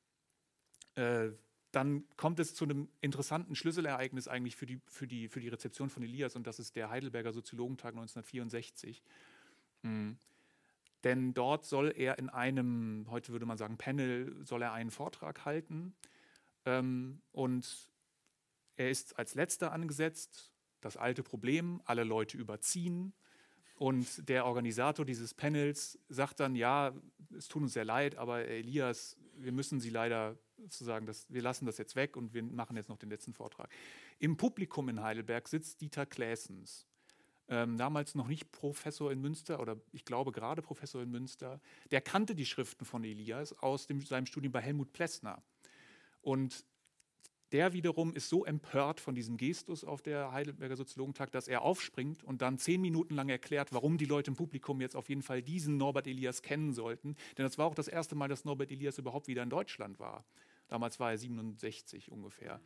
äh, 0.95 1.29
dann 1.71 2.05
kommt 2.15 2.39
es 2.39 2.55
zu 2.55 2.65
einem 2.65 2.89
interessanten 3.01 3.55
Schlüsselereignis 3.55 4.27
eigentlich 4.27 4.55
für 4.55 4.65
die, 4.65 4.79
für, 4.87 5.05
die, 5.05 5.27
für 5.27 5.39
die 5.39 5.49
Rezeption 5.49 5.89
von 5.89 6.01
Elias 6.01 6.35
und 6.35 6.47
das 6.47 6.59
ist 6.59 6.75
der 6.75 6.89
Heidelberger 6.89 7.33
Soziologentag 7.33 7.93
1964. 7.93 9.03
Mhm. 9.83 10.17
Denn 11.03 11.33
dort 11.33 11.65
soll 11.65 11.93
er 11.95 12.17
in 12.17 12.29
einem, 12.29 13.05
heute 13.09 13.31
würde 13.31 13.45
man 13.45 13.57
sagen, 13.57 13.77
Panel, 13.77 14.35
soll 14.45 14.61
er 14.61 14.73
einen 14.73 14.91
Vortrag 14.91 15.45
halten. 15.45 15.95
Ähm, 16.65 17.21
und 17.31 17.91
er 18.75 18.89
ist 18.89 19.17
als 19.17 19.35
letzter 19.35 19.71
angesetzt. 19.71 20.53
Das 20.81 20.97
alte 20.97 21.23
Problem, 21.23 21.81
alle 21.85 22.03
Leute 22.03 22.37
überziehen. 22.37 23.13
Und 23.75 24.27
der 24.27 24.45
Organisator 24.45 25.05
dieses 25.05 25.33
Panels 25.33 25.99
sagt 26.09 26.39
dann, 26.39 26.55
ja, 26.55 26.93
es 27.35 27.47
tut 27.47 27.61
uns 27.61 27.73
sehr 27.73 27.85
leid, 27.85 28.15
aber 28.15 28.45
Elias, 28.45 29.17
wir 29.35 29.51
müssen 29.51 29.79
Sie 29.79 29.91
leider 29.91 30.35
sozusagen, 30.57 31.05
das, 31.05 31.27
wir 31.29 31.43
lassen 31.43 31.67
das 31.67 31.77
jetzt 31.77 31.95
weg 31.95 32.17
und 32.17 32.33
wir 32.33 32.41
machen 32.41 32.75
jetzt 32.75 32.89
noch 32.89 32.97
den 32.97 33.09
letzten 33.09 33.33
Vortrag. 33.33 33.69
Im 34.17 34.35
Publikum 34.35 34.89
in 34.89 35.03
Heidelberg 35.03 35.47
sitzt 35.47 35.81
Dieter 35.81 36.07
Claessens 36.07 36.87
ähm, 37.49 37.77
damals 37.77 38.15
noch 38.15 38.27
nicht 38.27 38.51
Professor 38.51 39.11
in 39.11 39.21
Münster 39.21 39.59
oder 39.59 39.77
ich 39.93 40.05
glaube 40.05 40.31
gerade 40.31 40.61
Professor 40.61 41.01
in 41.01 41.11
Münster, 41.11 41.61
der 41.91 42.01
kannte 42.01 42.35
die 42.35 42.45
Schriften 42.45 42.85
von 42.85 43.03
Elias 43.03 43.57
aus 43.59 43.87
dem, 43.87 44.01
seinem 44.01 44.25
Studium 44.25 44.51
bei 44.51 44.61
Helmut 44.61 44.91
Plessner. 44.93 45.41
Und 46.21 46.65
der 47.53 47.71
wiederum 47.71 48.13
ist 48.13 48.27
so 48.27 48.43
empört 48.43 48.99
von 48.99 49.15
diesem 49.15 49.37
Gestus 49.37 49.85
auf 49.85 50.01
der 50.01 50.33
Heidelberger 50.33 50.75
Soziologentag, 50.75 51.31
dass 51.31 51.47
er 51.47 51.61
aufspringt 51.61 52.21
und 52.23 52.41
dann 52.41 52.57
zehn 52.57 52.81
Minuten 52.81 53.15
lang 53.15 53.29
erklärt, 53.29 53.71
warum 53.71 53.97
die 53.97 54.05
Leute 54.05 54.31
im 54.31 54.35
Publikum 54.35 54.81
jetzt 54.81 54.97
auf 54.97 55.07
jeden 55.07 55.21
Fall 55.21 55.41
diesen 55.41 55.77
Norbert 55.77 56.07
Elias 56.07 56.41
kennen 56.41 56.73
sollten. 56.73 57.15
Denn 57.37 57.45
das 57.45 57.57
war 57.57 57.65
auch 57.65 57.75
das 57.75 57.87
erste 57.87 58.15
Mal, 58.15 58.27
dass 58.27 58.43
Norbert 58.43 58.71
Elias 58.71 58.97
überhaupt 58.97 59.29
wieder 59.29 59.43
in 59.43 59.49
Deutschland 59.49 59.97
war. 59.97 60.25
Damals 60.67 60.99
war 60.99 61.11
er 61.11 61.17
67 61.17 62.11
ungefähr. 62.11 62.59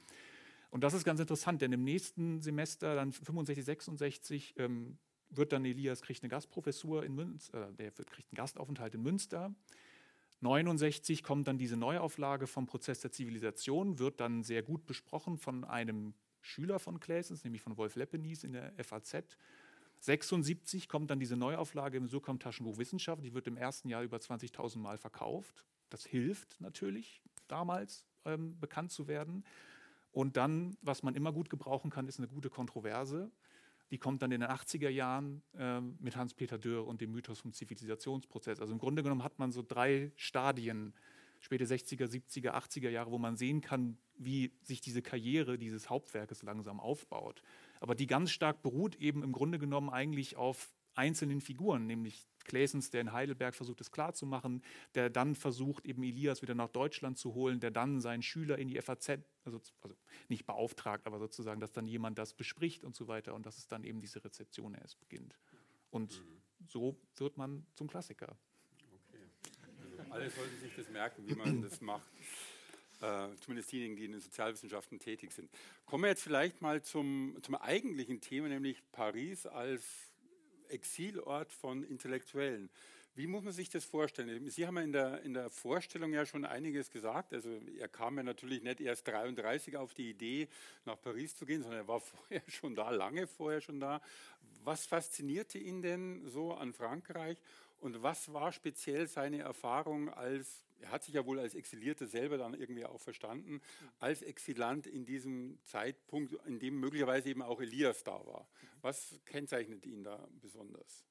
Und 0.72 0.84
das 0.84 0.94
ist 0.94 1.04
ganz 1.04 1.20
interessant, 1.20 1.62
denn 1.62 1.74
im 1.74 1.84
nächsten 1.84 2.42
Semester, 2.42 2.96
dann 2.96 3.12
65, 3.12 3.64
66, 3.64 4.56
ähm, 4.58 4.98
wird 5.30 5.52
dann 5.54 5.66
Elias 5.66 6.02
kriegt 6.02 6.24
eine 6.24 6.30
Gastprofessur 6.30 7.06
in 7.06 7.14
Münster, 7.14 7.70
äh, 7.70 7.74
der 7.74 7.92
kriegt 7.92 8.32
einen 8.32 8.38
Gastaufenthalt 8.38 8.96
in 8.96 9.04
Münster. 9.04 9.54
69 10.40 11.24
kommt 11.24 11.48
dann 11.48 11.58
diese 11.58 11.78
Neuauflage 11.78 12.48
vom 12.48 12.66
Prozess 12.66 13.02
der 13.02 13.12
Zivilisation, 13.12 14.00
wird 14.00 14.20
dann 14.20 14.44
sehr 14.44 14.64
gut 14.64 14.86
besprochen 14.86 15.38
von 15.38 15.64
einem 15.64 16.16
Schüler 16.40 16.80
von 16.80 17.00
Claessens, 17.00 17.44
nämlich 17.44 17.62
von 17.62 17.78
Wolf 17.78 17.96
Leppenis 17.96 18.44
in 18.44 18.54
der 18.54 18.74
FAZ. 18.84 19.38
76 20.00 20.90
kommt 20.90 21.12
dann 21.12 21.20
diese 21.20 21.36
Neuauflage 21.36 21.98
im 21.98 22.08
Surkamp 22.08 22.42
Taschenbuch 22.42 22.78
Wissenschaft, 22.78 23.24
die 23.24 23.34
wird 23.34 23.46
im 23.46 23.58
ersten 23.58 23.90
Jahr 23.90 24.02
über 24.02 24.18
20.000 24.18 24.80
Mal 24.80 24.98
verkauft. 24.98 25.64
Das 25.90 26.06
hilft 26.06 26.60
natürlich 26.60 27.22
damals 27.48 28.08
ähm, 28.26 28.60
bekannt 28.60 28.92
zu 28.92 29.08
werden. 29.08 29.44
Und 30.12 30.38
dann, 30.38 30.78
was 30.82 31.04
man 31.04 31.16
immer 31.16 31.32
gut 31.32 31.50
gebrauchen 31.50 31.90
kann, 31.90 32.08
ist 32.08 32.20
eine 32.20 32.28
gute 32.28 32.50
Kontroverse. 32.50 33.32
Die 33.92 33.98
kommt 33.98 34.22
dann 34.22 34.32
in 34.32 34.42
den 34.42 34.50
80er 34.50 34.90
Jahren 34.90 35.42
äh, 35.58 35.82
mit 35.82 36.16
Hans-Peter 36.16 36.58
Dürr 36.58 36.88
und 36.88 37.02
dem 37.02 37.12
Mythos 37.12 37.40
vom 37.40 37.54
Zivilisationsprozess. 37.54 38.60
Also 38.60 38.74
im 38.74 38.80
Grunde 38.80 39.04
genommen 39.04 39.24
hat 39.24 39.40
man 39.40 39.52
so 39.52 39.62
drei 39.62 40.12
Stadien, 40.16 40.94
späte 41.40 41.66
60er, 41.66 42.06
70er, 42.06 42.52
80er 42.52 42.90
Jahre, 42.90 43.12
wo 43.12 43.18
man 43.18 43.36
sehen 43.36 43.62
kann, 43.62 43.98
wie 44.16 44.54
sich 44.62 44.80
diese 44.82 45.02
Karriere 45.02 45.58
dieses 45.58 45.90
Hauptwerkes 45.90 46.44
langsam 46.44 46.80
aufbaut. 46.80 47.42
Aber 47.80 47.96
die 47.96 48.08
ganz 48.08 48.32
stark 48.32 48.62
beruht 48.62 48.96
eben 48.96 49.24
im 49.24 49.32
Grunde 49.32 49.60
genommen 49.60 49.90
eigentlich 49.90 50.38
auf 50.38 50.74
einzelnen 50.94 51.42
Figuren, 51.42 51.88
nämlich 51.88 52.28
Claessens, 52.46 52.90
der 52.90 53.02
in 53.02 53.12
Heidelberg 53.12 53.56
versucht, 53.56 53.82
es 53.82 53.92
klarzumachen, 53.92 54.64
der 54.96 55.10
dann 55.10 55.36
versucht, 55.36 55.86
eben 55.86 56.04
Elias 56.04 56.42
wieder 56.42 56.56
nach 56.56 56.70
Deutschland 56.70 57.18
zu 57.18 57.34
holen, 57.34 57.60
der 57.60 57.72
dann 57.72 58.02
seinen 58.02 58.22
Schüler 58.22 58.58
in 58.58 58.68
die 58.68 58.82
FAZ, 58.82 59.20
also, 59.44 59.62
also 59.82 59.96
nicht 60.30 60.46
beauftragt, 60.46 61.08
aber 61.08 61.20
sozusagen, 61.20 61.60
dass 61.60 61.72
dann 61.72 61.88
jemand 61.88 62.18
das 62.18 62.34
bespricht 62.34 62.84
und 62.84 62.96
so 62.96 63.08
weiter 63.08 63.34
und 63.34 63.46
dass 63.46 63.58
es 63.58 63.68
dann 63.68 63.84
eben 63.84 64.02
diese 64.02 64.24
Rezeption 64.24 64.74
erst 64.74 65.00
beginnt. 65.00 65.38
Und 65.90 66.20
mhm. 66.22 66.42
so 66.68 66.98
wird 67.18 67.38
man 67.38 67.66
zum 67.76 67.88
Klassiker. 67.88 68.38
Okay. 69.08 69.24
Also 69.82 70.12
alle 70.12 70.30
sollten 70.30 70.60
sich 70.60 70.76
das 70.76 70.90
merken, 70.90 71.28
wie 71.28 71.36
man 71.36 71.62
das 71.62 71.82
macht. 71.82 72.12
Äh, 73.02 73.36
zumindest 73.40 73.72
diejenigen, 73.72 73.96
die 73.96 74.06
in 74.06 74.12
den 74.12 74.22
Sozialwissenschaften 74.22 75.00
tätig 75.00 75.32
sind. 75.32 75.50
Kommen 75.88 76.04
wir 76.04 76.10
jetzt 76.10 76.22
vielleicht 76.22 76.62
mal 76.62 76.84
zum, 76.84 77.36
zum 77.42 77.56
eigentlichen 77.56 78.22
Thema, 78.22 78.48
nämlich 78.48 78.84
Paris 78.92 79.48
als 79.48 80.11
Exilort 80.72 81.52
von 81.52 81.84
Intellektuellen. 81.84 82.70
Wie 83.14 83.28
muss 83.28 83.44
man 83.44 83.52
sich 83.52 83.70
das 83.70 83.84
vorstellen? 83.84 84.50
Sie 84.50 84.66
haben 84.66 84.78
ja 84.78 84.84
in 84.84 84.94
der, 84.94 85.22
in 85.24 85.34
der 85.34 85.50
Vorstellung 85.50 86.14
ja 86.14 86.26
schon 86.26 86.46
einiges 86.46 86.90
gesagt. 86.90 87.34
Also 87.34 87.50
er 87.78 87.90
kam 87.90 88.16
ja 88.16 88.24
natürlich 88.24 88.64
nicht 88.64 88.80
erst 88.80 89.06
33 89.08 89.76
auf 89.76 89.94
die 89.94 90.10
Idee, 90.10 90.48
nach 90.86 91.00
Paris 91.02 91.36
zu 91.36 91.46
gehen, 91.46 91.62
sondern 91.62 91.82
er 91.82 91.88
war 91.90 92.00
vorher 92.00 92.42
schon 92.48 92.74
da, 92.74 92.90
lange 92.90 93.28
vorher 93.28 93.60
schon 93.60 93.82
da. 93.82 94.02
Was 94.64 94.86
faszinierte 94.86 95.58
ihn 95.58 95.82
denn 95.82 96.30
so 96.30 96.54
an 96.54 96.72
Frankreich? 96.72 97.38
Und 97.82 98.02
was 98.02 98.32
war 98.32 98.54
speziell 98.54 99.08
seine 99.08 99.40
Erfahrung 99.40 100.10
als, 100.10 100.64
er 100.82 100.92
hat 100.92 101.04
sich 101.04 101.14
ja 101.14 101.26
wohl 101.26 101.40
als 101.40 101.56
Exilierter 101.56 102.08
selber 102.08 102.38
dann 102.38 102.54
irgendwie 102.54 102.86
auch 102.86 103.00
verstanden, 103.00 103.62
als 104.00 104.22
Exilant 104.22 104.88
in 104.88 105.06
diesem 105.06 105.60
Zeitpunkt, 105.64 106.34
in 106.46 106.60
dem 106.60 106.80
möglicherweise 106.80 107.30
eben 107.30 107.42
auch 107.42 107.62
Elias 107.62 108.04
da 108.04 108.26
war. 108.26 108.48
Was 108.82 109.20
kennzeichnet 109.26 109.86
ihn 109.86 110.04
da 110.04 110.28
besonders? 110.42 111.06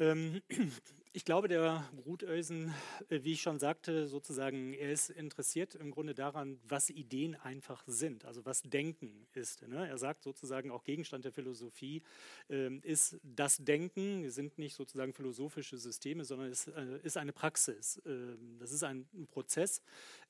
Ähm, 0.00 0.40
ich 1.12 1.26
glaube, 1.26 1.46
der 1.46 1.84
Ruthösen, 2.06 2.72
äh, 3.10 3.20
wie 3.22 3.32
ich 3.32 3.42
schon 3.42 3.58
sagte, 3.58 4.08
sozusagen, 4.08 4.72
er 4.72 4.90
ist 4.90 5.10
interessiert 5.10 5.74
im 5.74 5.90
Grunde 5.90 6.14
daran, 6.14 6.58
was 6.66 6.88
Ideen 6.88 7.34
einfach 7.34 7.84
sind, 7.86 8.24
also 8.24 8.44
was 8.46 8.62
Denken 8.62 9.26
ist. 9.34 9.68
Ne? 9.68 9.86
Er 9.86 9.98
sagt 9.98 10.22
sozusagen, 10.22 10.70
auch 10.70 10.84
Gegenstand 10.84 11.26
der 11.26 11.32
Philosophie 11.32 12.02
ähm, 12.48 12.80
ist 12.82 13.20
das 13.22 13.58
Denken, 13.58 14.24
es 14.24 14.36
sind 14.36 14.56
nicht 14.56 14.74
sozusagen 14.74 15.12
philosophische 15.12 15.76
Systeme, 15.76 16.24
sondern 16.24 16.50
es 16.50 16.66
äh, 16.68 16.98
ist 17.02 17.18
eine 17.18 17.32
Praxis. 17.32 18.00
Ähm, 18.06 18.56
das 18.58 18.72
ist 18.72 18.82
ein 18.82 19.06
Prozess 19.30 19.82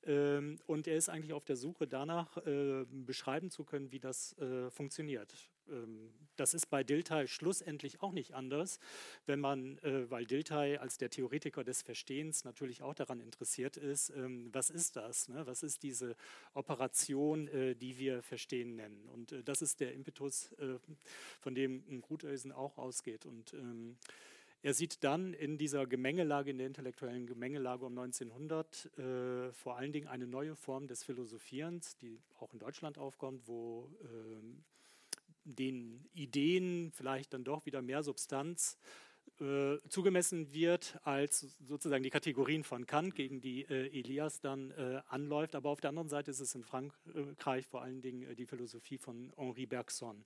und 0.03 0.89
er 0.89 0.97
ist 0.97 1.11
eigentlich 1.11 1.35
auf 1.35 1.45
der 1.45 1.57
Suche 1.57 1.87
danach, 1.87 2.39
äh, 2.39 2.87
beschreiben 2.89 3.51
zu 3.51 3.65
können, 3.65 3.93
wie 3.93 4.01
das 4.01 4.35
funktioniert. 4.71 5.50
Ähm, 5.69 6.13
das 6.37 6.55
ist 6.55 6.67
bei 6.71 6.83
Dilthey 6.83 7.29
schlussendlich 7.29 8.01
auch 8.03 8.13
nicht 8.13 8.33
anders, 8.33 8.79
wenn 9.27 9.41
man, 9.41 9.77
äh, 9.79 10.11
weil 10.11 10.25
Dilthey 10.25 10.79
als 10.79 10.97
der 10.97 11.11
Theoretiker 11.11 11.65
des 11.65 11.83
Verstehens 11.83 12.45
natürlich 12.45 12.83
auch 12.83 12.95
daran 12.95 13.21
interessiert 13.21 13.77
ist, 13.77 14.11
ähm, 14.11 14.49
was 14.53 14.71
ist 14.71 14.97
das? 14.97 15.29
Ne? 15.29 15.47
Was 15.47 15.63
ist 15.63 15.83
diese 15.83 16.17
Operation, 16.55 17.49
äh, 17.49 17.75
die 17.75 17.99
wir 17.99 18.23
Verstehen 18.23 18.77
nennen? 18.77 19.07
Und 19.09 19.33
äh, 19.33 19.43
das 19.43 19.61
ist 19.63 19.81
der 19.81 19.93
Impetus, 19.93 20.55
von 21.41 21.55
dem 21.55 22.01
Gruthausen 22.01 22.53
auch 22.53 22.79
ausgeht. 22.79 23.27
Und 23.27 23.53
ähm, 23.55 23.97
Er 24.63 24.75
sieht 24.75 25.03
dann 25.05 25.33
in 25.33 25.57
dieser 25.57 25.87
Gemengelage, 25.87 26.51
in 26.51 26.59
der 26.59 26.67
intellektuellen 26.67 27.27
Gemengelage 27.27 27.87
um 27.87 27.97
1900 27.99 28.99
äh, 28.99 29.53
vor 29.53 29.79
allen 29.79 29.93
Dingen 29.93 30.07
eine 30.07 30.27
neue 30.27 30.55
Form 30.55 30.87
des 30.87 31.03
Philosophierens, 31.03 31.97
die 31.97 32.21
auch 32.39 32.53
in 32.53 32.59
Deutschland 32.59 32.99
aufkommt, 32.99 33.47
wo 33.47 33.89
äh, 34.03 34.43
den 35.45 36.09
Ideen 36.13 36.93
vielleicht 36.93 37.33
dann 37.33 37.45
doch 37.45 37.67
wieder 37.67 37.83
mehr 37.83 38.03
Substanz 38.03 38.79
äh, 39.41 39.79
zugemessen 39.89 40.53
wird 40.53 40.99
als 41.03 41.57
sozusagen 41.67 42.03
die 42.03 42.11
Kategorien 42.11 42.63
von 42.63 42.87
Kant, 42.87 43.15
gegen 43.15 43.41
die 43.41 43.63
äh, 43.63 43.87
Elias 43.99 44.41
dann 44.41 44.71
äh, 44.73 45.01
anläuft. 45.09 45.55
Aber 45.55 45.71
auf 45.71 45.81
der 45.81 45.91
anderen 45.91 46.09
Seite 46.09 46.31
ist 46.31 46.41
es 46.41 46.55
in 46.55 46.63
Frankreich 46.63 47.67
vor 47.67 47.83
allen 47.83 48.03
Dingen 48.03 48.23
äh, 48.25 48.35
die 48.35 48.47
Philosophie 48.47 48.99
von 48.99 49.33
Henri 49.37 49.67
Bergson. 49.67 50.25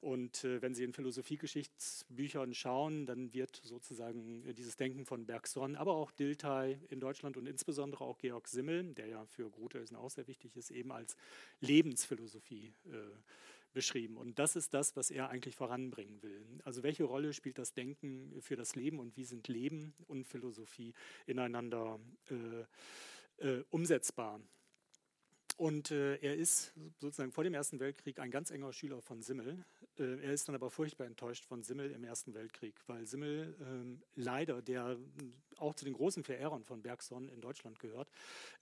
Und 0.00 0.44
äh, 0.44 0.60
wenn 0.60 0.74
Sie 0.74 0.84
in 0.84 0.92
Philosophiegeschichtsbüchern 0.92 2.54
schauen, 2.54 3.06
dann 3.06 3.32
wird 3.32 3.60
sozusagen 3.62 4.44
äh, 4.44 4.52
dieses 4.52 4.76
Denken 4.76 5.06
von 5.06 5.26
Bergson, 5.26 5.76
aber 5.76 5.94
auch 5.94 6.10
Dilthey 6.10 6.78
in 6.90 7.00
Deutschland 7.00 7.36
und 7.36 7.46
insbesondere 7.46 8.04
auch 8.04 8.18
Georg 8.18 8.48
Simmel, 8.48 8.94
der 8.94 9.06
ja 9.06 9.24
für 9.26 9.48
Grutelsen 9.50 9.96
auch 9.96 10.10
sehr 10.10 10.26
wichtig 10.26 10.56
ist, 10.56 10.70
eben 10.70 10.92
als 10.92 11.16
Lebensphilosophie 11.60 12.74
äh, 12.86 12.96
beschrieben. 13.74 14.16
Und 14.16 14.38
das 14.38 14.56
ist 14.56 14.72
das, 14.72 14.96
was 14.96 15.10
er 15.10 15.28
eigentlich 15.28 15.56
voranbringen 15.56 16.22
will. 16.22 16.42
Also 16.64 16.82
welche 16.82 17.04
Rolle 17.04 17.32
spielt 17.34 17.58
das 17.58 17.74
Denken 17.74 18.40
für 18.40 18.56
das 18.56 18.74
Leben 18.74 18.98
und 18.98 19.16
wie 19.16 19.24
sind 19.24 19.48
Leben 19.48 19.92
und 20.06 20.26
Philosophie 20.26 20.94
ineinander 21.26 22.00
äh, 22.30 23.46
äh, 23.46 23.64
umsetzbar? 23.70 24.40
Und 25.56 25.90
äh, 25.90 26.16
er 26.16 26.36
ist 26.36 26.72
sozusagen 26.98 27.30
vor 27.30 27.44
dem 27.44 27.54
Ersten 27.54 27.78
Weltkrieg 27.78 28.18
ein 28.18 28.30
ganz 28.30 28.50
enger 28.50 28.72
Schüler 28.72 29.00
von 29.00 29.22
Simmel. 29.22 29.64
Äh, 29.98 30.20
er 30.22 30.32
ist 30.32 30.48
dann 30.48 30.54
aber 30.54 30.70
furchtbar 30.70 31.06
enttäuscht 31.06 31.44
von 31.44 31.62
Simmel 31.62 31.90
im 31.90 32.04
Ersten 32.04 32.34
Weltkrieg, 32.34 32.74
weil 32.86 33.06
Simmel 33.06 33.56
äh, 33.60 34.20
leider, 34.20 34.62
der 34.62 34.96
auch 35.58 35.74
zu 35.74 35.84
den 35.84 35.94
großen 35.94 36.24
Verehrern 36.24 36.64
von 36.64 36.82
Bergson 36.82 37.28
in 37.28 37.40
Deutschland 37.40 37.78
gehört, 37.78 38.10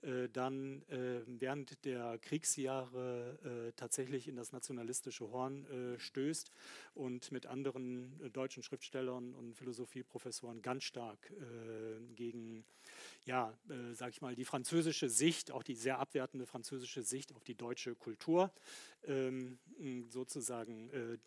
äh, 0.01 0.29
dann 0.29 0.83
äh, 0.89 1.21
während 1.25 1.83
der 1.85 2.17
Kriegsjahre 2.19 3.67
äh, 3.69 3.71
tatsächlich 3.75 4.27
in 4.27 4.35
das 4.35 4.51
nationalistische 4.51 5.29
Horn 5.31 5.65
stößt 5.97 6.51
und 6.93 7.31
mit 7.31 7.45
anderen 7.45 8.31
deutschen 8.31 8.63
Schriftstellern 8.63 9.33
und 9.33 9.55
Philosophieprofessoren 9.55 10.61
ganz 10.61 10.83
stark 10.83 11.31
gegen, 12.15 12.65
ja, 13.25 13.57
sag 13.93 14.09
ich 14.09 14.21
mal, 14.21 14.35
die 14.35 14.45
französische 14.45 15.09
Sicht, 15.09 15.51
auch 15.51 15.63
die 15.63 15.75
sehr 15.75 15.99
abwertende 15.99 16.45
französische 16.45 17.03
Sicht 17.03 17.33
auf 17.33 17.43
die 17.43 17.55
deutsche 17.55 17.95
Kultur 17.95 18.51
ähm, 19.05 19.57
sozusagen 20.09 20.89
äh, 20.91 21.17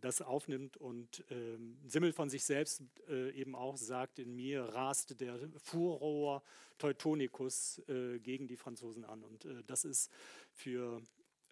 das 0.00 0.22
aufnimmt 0.22 0.76
und 0.76 1.24
ähm, 1.30 1.78
Simmel 1.86 2.12
von 2.12 2.28
sich 2.28 2.44
selbst 2.44 2.82
äh, 3.08 3.30
eben 3.30 3.54
auch 3.54 3.76
sagt, 3.76 4.18
in 4.18 4.34
mir 4.34 4.62
raste 4.62 5.14
der 5.14 5.38
Furor 5.62 6.42
Teutonicus 6.78 7.80
äh, 7.88 8.18
gegen 8.20 8.46
die 8.46 8.56
Franzosen 8.56 9.04
an. 9.04 9.22
Und 9.24 9.44
äh, 9.44 9.62
das 9.66 9.84
ist 9.84 10.10
für 10.52 11.02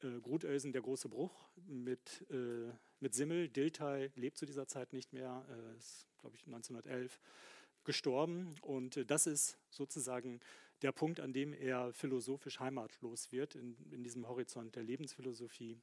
äh, 0.02 0.20
Grutösen 0.20 0.72
der 0.72 0.82
große 0.82 1.08
Bruch 1.08 1.48
mit, 1.66 2.24
äh, 2.30 2.72
mit 3.00 3.14
Simmel. 3.14 3.48
Dilthey 3.48 4.10
lebt 4.14 4.38
zu 4.38 4.46
dieser 4.46 4.66
Zeit 4.66 4.92
nicht 4.92 5.12
mehr, 5.12 5.44
ist, 5.78 6.06
glaube 6.20 6.36
ich, 6.36 6.46
1911 6.46 7.20
gestorben. 7.86 8.54
Und 8.60 9.10
das 9.10 9.26
ist 9.26 9.56
sozusagen 9.70 10.40
der 10.82 10.92
Punkt, 10.92 11.20
an 11.20 11.32
dem 11.32 11.54
er 11.54 11.92
philosophisch 11.94 12.60
heimatlos 12.60 13.32
wird, 13.32 13.54
in, 13.54 13.76
in 13.90 14.02
diesem 14.02 14.28
Horizont 14.28 14.76
der 14.76 14.82
Lebensphilosophie. 14.82 15.78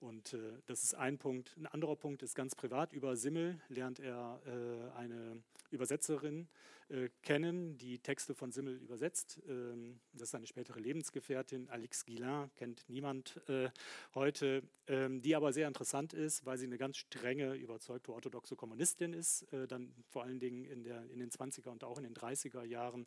Und 0.00 0.34
äh, 0.34 0.38
das 0.66 0.82
ist 0.82 0.94
ein 0.94 1.18
Punkt. 1.18 1.56
Ein 1.56 1.66
anderer 1.66 1.96
Punkt 1.96 2.22
ist 2.22 2.34
ganz 2.34 2.54
privat. 2.54 2.92
Über 2.92 3.16
Simmel 3.16 3.60
lernt 3.68 4.00
er 4.00 4.40
äh, 4.44 4.98
eine 4.98 5.42
Übersetzerin 5.70 6.48
äh, 6.88 7.08
kennen, 7.22 7.78
die 7.78 7.98
Texte 7.98 8.34
von 8.34 8.52
Simmel 8.52 8.76
übersetzt. 8.76 9.40
Ähm, 9.48 10.00
das 10.12 10.28
ist 10.28 10.34
eine 10.34 10.46
spätere 10.46 10.78
Lebensgefährtin, 10.78 11.68
Alix 11.70 12.04
Guillain, 12.04 12.50
kennt 12.56 12.84
niemand 12.88 13.40
äh, 13.48 13.70
heute, 14.14 14.62
ähm, 14.86 15.22
die 15.22 15.34
aber 15.34 15.52
sehr 15.52 15.66
interessant 15.66 16.12
ist, 16.12 16.44
weil 16.44 16.58
sie 16.58 16.66
eine 16.66 16.76
ganz 16.76 16.98
strenge, 16.98 17.54
überzeugte 17.54 18.12
orthodoxe 18.12 18.54
Kommunistin 18.54 19.14
ist, 19.14 19.50
äh, 19.52 19.66
dann 19.66 19.94
vor 20.10 20.24
allen 20.24 20.40
Dingen 20.40 20.64
in, 20.66 20.84
der, 20.84 21.08
in 21.10 21.20
den 21.20 21.30
20er 21.30 21.70
und 21.70 21.84
auch 21.84 21.96
in 21.96 22.04
den 22.04 22.14
30er 22.14 22.64
Jahren 22.64 23.06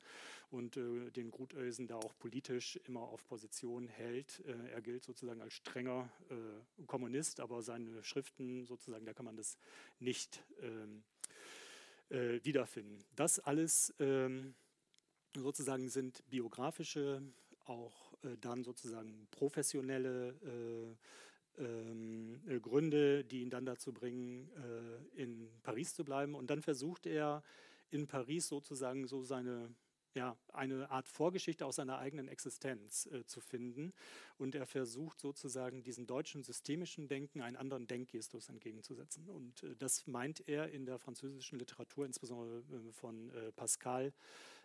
und 0.50 0.78
äh, 0.78 1.12
den 1.12 1.30
Grutösen 1.30 1.88
da 1.88 1.98
auch 1.98 2.18
politisch 2.18 2.78
immer 2.88 3.02
auf 3.02 3.26
Position 3.28 3.88
hält. 3.88 4.44
er 4.72 4.82
gilt 4.82 5.04
sozusagen 5.04 5.42
als 5.42 5.54
strenger 5.54 6.10
Kommunist, 6.86 7.40
aber 7.40 7.62
seine 7.62 8.04
Schriften 8.04 8.66
sozusagen, 8.66 9.06
da 9.06 9.14
kann 9.14 9.26
man 9.26 9.36
das 9.36 9.58
nicht 10.00 10.44
ähm, 10.62 11.04
äh, 12.10 12.40
wiederfinden. 12.44 13.00
Das 13.16 13.40
alles 13.40 13.94
ähm, 14.00 14.56
sozusagen 15.36 15.90
sind 15.90 16.24
biografische, 16.30 17.22
auch 17.66 18.14
äh, 18.24 18.38
dann 18.40 18.64
sozusagen 18.64 19.28
professionelle 19.32 20.36
äh, 21.58 21.62
ähm, 21.62 22.42
äh, 22.48 22.60
Gründe, 22.60 23.24
die 23.24 23.42
ihn 23.42 23.50
dann 23.50 23.66
dazu 23.66 23.94
bringen, 23.94 24.50
äh, 24.56 25.22
in 25.22 25.50
Paris 25.64 25.94
zu 25.94 26.04
bleiben. 26.04 26.36
Und 26.36 26.50
dann 26.50 26.62
versucht 26.62 27.06
er 27.06 27.44
in 27.90 28.08
Paris 28.08 28.48
sozusagen 28.48 29.08
so 29.08 29.24
seine 29.24 29.74
ja, 30.18 30.36
eine 30.52 30.90
Art 30.90 31.08
Vorgeschichte 31.08 31.66
aus 31.66 31.76
seiner 31.76 32.00
eigenen 32.00 32.28
Existenz 32.28 33.06
äh, 33.06 33.24
zu 33.26 33.40
finden. 33.40 33.94
Und 34.40 34.56
er 34.56 34.66
versucht 34.66 35.20
sozusagen 35.20 35.84
diesem 35.84 36.08
deutschen 36.08 36.44
systemischen 36.44 37.08
Denken 37.08 37.42
einen 37.42 37.56
anderen 37.56 37.88
Denkgestus 37.88 38.50
entgegenzusetzen. 38.50 39.30
Und 39.30 39.62
äh, 39.62 39.76
das 39.78 40.08
meint 40.08 40.48
er 40.48 40.72
in 40.72 40.86
der 40.86 40.98
französischen 40.98 41.60
Literatur, 41.60 42.06
insbesondere 42.08 42.58
äh, 42.58 42.92
von 42.94 43.30
äh, 43.30 43.52
Pascal 43.52 44.12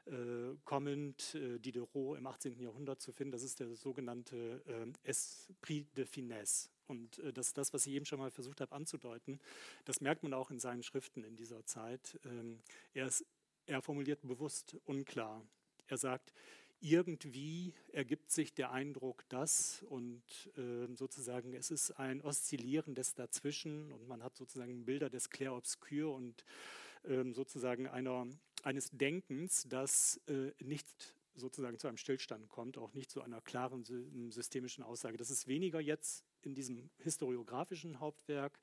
äh, 0.07 0.57
kommend, 0.65 1.35
äh, 1.35 1.59
Diderot 1.59 2.17
im 2.17 2.27
18. 2.27 2.59
Jahrhundert 2.59 3.03
zu 3.03 3.13
finden. 3.13 3.33
Das 3.33 3.43
ist 3.43 3.61
der 3.61 3.75
sogenannte 3.77 4.63
Esprit 5.05 5.87
de 5.97 6.07
Finesse. 6.07 6.71
Und 6.89 7.23
das 7.35 7.49
ist 7.49 7.59
das, 7.59 7.73
was 7.73 7.87
ich 7.87 7.93
eben 7.93 8.05
schon 8.05 8.19
mal 8.19 8.31
versucht 8.31 8.61
habe 8.61 8.75
anzudeuten. 8.75 9.39
Das 9.85 10.01
merkt 10.01 10.23
man 10.23 10.35
auch 10.35 10.51
in 10.51 10.59
seinen 10.59 10.83
Schriften 10.83 11.25
in 11.25 11.37
dieser 11.37 11.65
Zeit. 11.65 12.19
Ähm, 12.25 12.61
er 12.93 13.07
ist 13.07 13.25
er 13.67 13.83
formuliert 13.83 14.21
bewusst 14.23 14.77
unklar. 14.85 15.45
Er 15.87 15.97
sagt, 15.97 16.33
irgendwie 16.81 17.75
ergibt 17.93 18.33
sich 18.33 18.55
der 18.55 18.73
Eindruck, 18.73 19.29
dass 19.29 19.85
und 19.89 20.23
äh, 20.57 20.93
sozusagen 20.97 21.55
es 21.55 21.71
ist 21.71 21.93
ein 21.93 22.21
Oszillieren 22.23 22.95
des 22.95 23.15
Dazwischen 23.15 23.93
und 23.93 24.09
man 24.09 24.23
hat 24.25 24.37
sozusagen 24.37 24.85
Bilder 24.85 25.09
des 25.09 25.31
Clair-Obscur 25.31 26.13
und 26.13 26.45
äh, 27.05 27.25
sozusagen 27.33 27.87
einer, 27.87 28.27
eines 28.65 28.91
Denkens, 28.91 29.65
das 29.69 30.21
äh, 30.27 30.53
nicht 30.59 31.15
sozusagen 31.35 31.79
zu 31.79 31.87
einem 31.87 31.97
Stillstand 31.97 32.49
kommt, 32.49 32.77
auch 32.77 32.93
nicht 32.95 33.11
zu 33.11 33.23
einer 33.23 33.41
klaren 33.41 33.85
systemischen 34.31 34.85
Aussage. 34.85 35.17
Das 35.17 35.31
ist 35.31 35.47
weniger 35.47 35.81
jetzt 35.81 36.25
in 36.43 36.55
diesem 36.55 36.91
historiografischen 36.99 38.01
Hauptwerk 38.01 38.59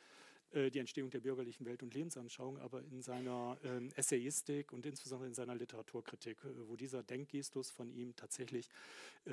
äh, 0.54 0.70
die 0.70 0.80
Entstehung 0.80 1.10
der 1.10 1.20
bürgerlichen 1.20 1.66
Welt- 1.66 1.84
und 1.84 1.94
Lebensanschauung, 1.94 2.58
aber 2.60 2.82
in 2.84 3.02
seiner 3.02 3.58
ähm, 3.64 3.90
Essayistik 3.96 4.74
und 4.74 4.86
insbesondere 4.86 5.28
in 5.28 5.34
seiner 5.34 5.56
Literaturkritik, 5.56 6.38
äh, 6.44 6.68
wo 6.68 6.76
dieser 6.76 7.04
Denkgestus 7.04 7.70
von 7.70 7.92
ihm 7.92 8.16
tatsächlich 8.16 8.70
äh, 9.26 9.32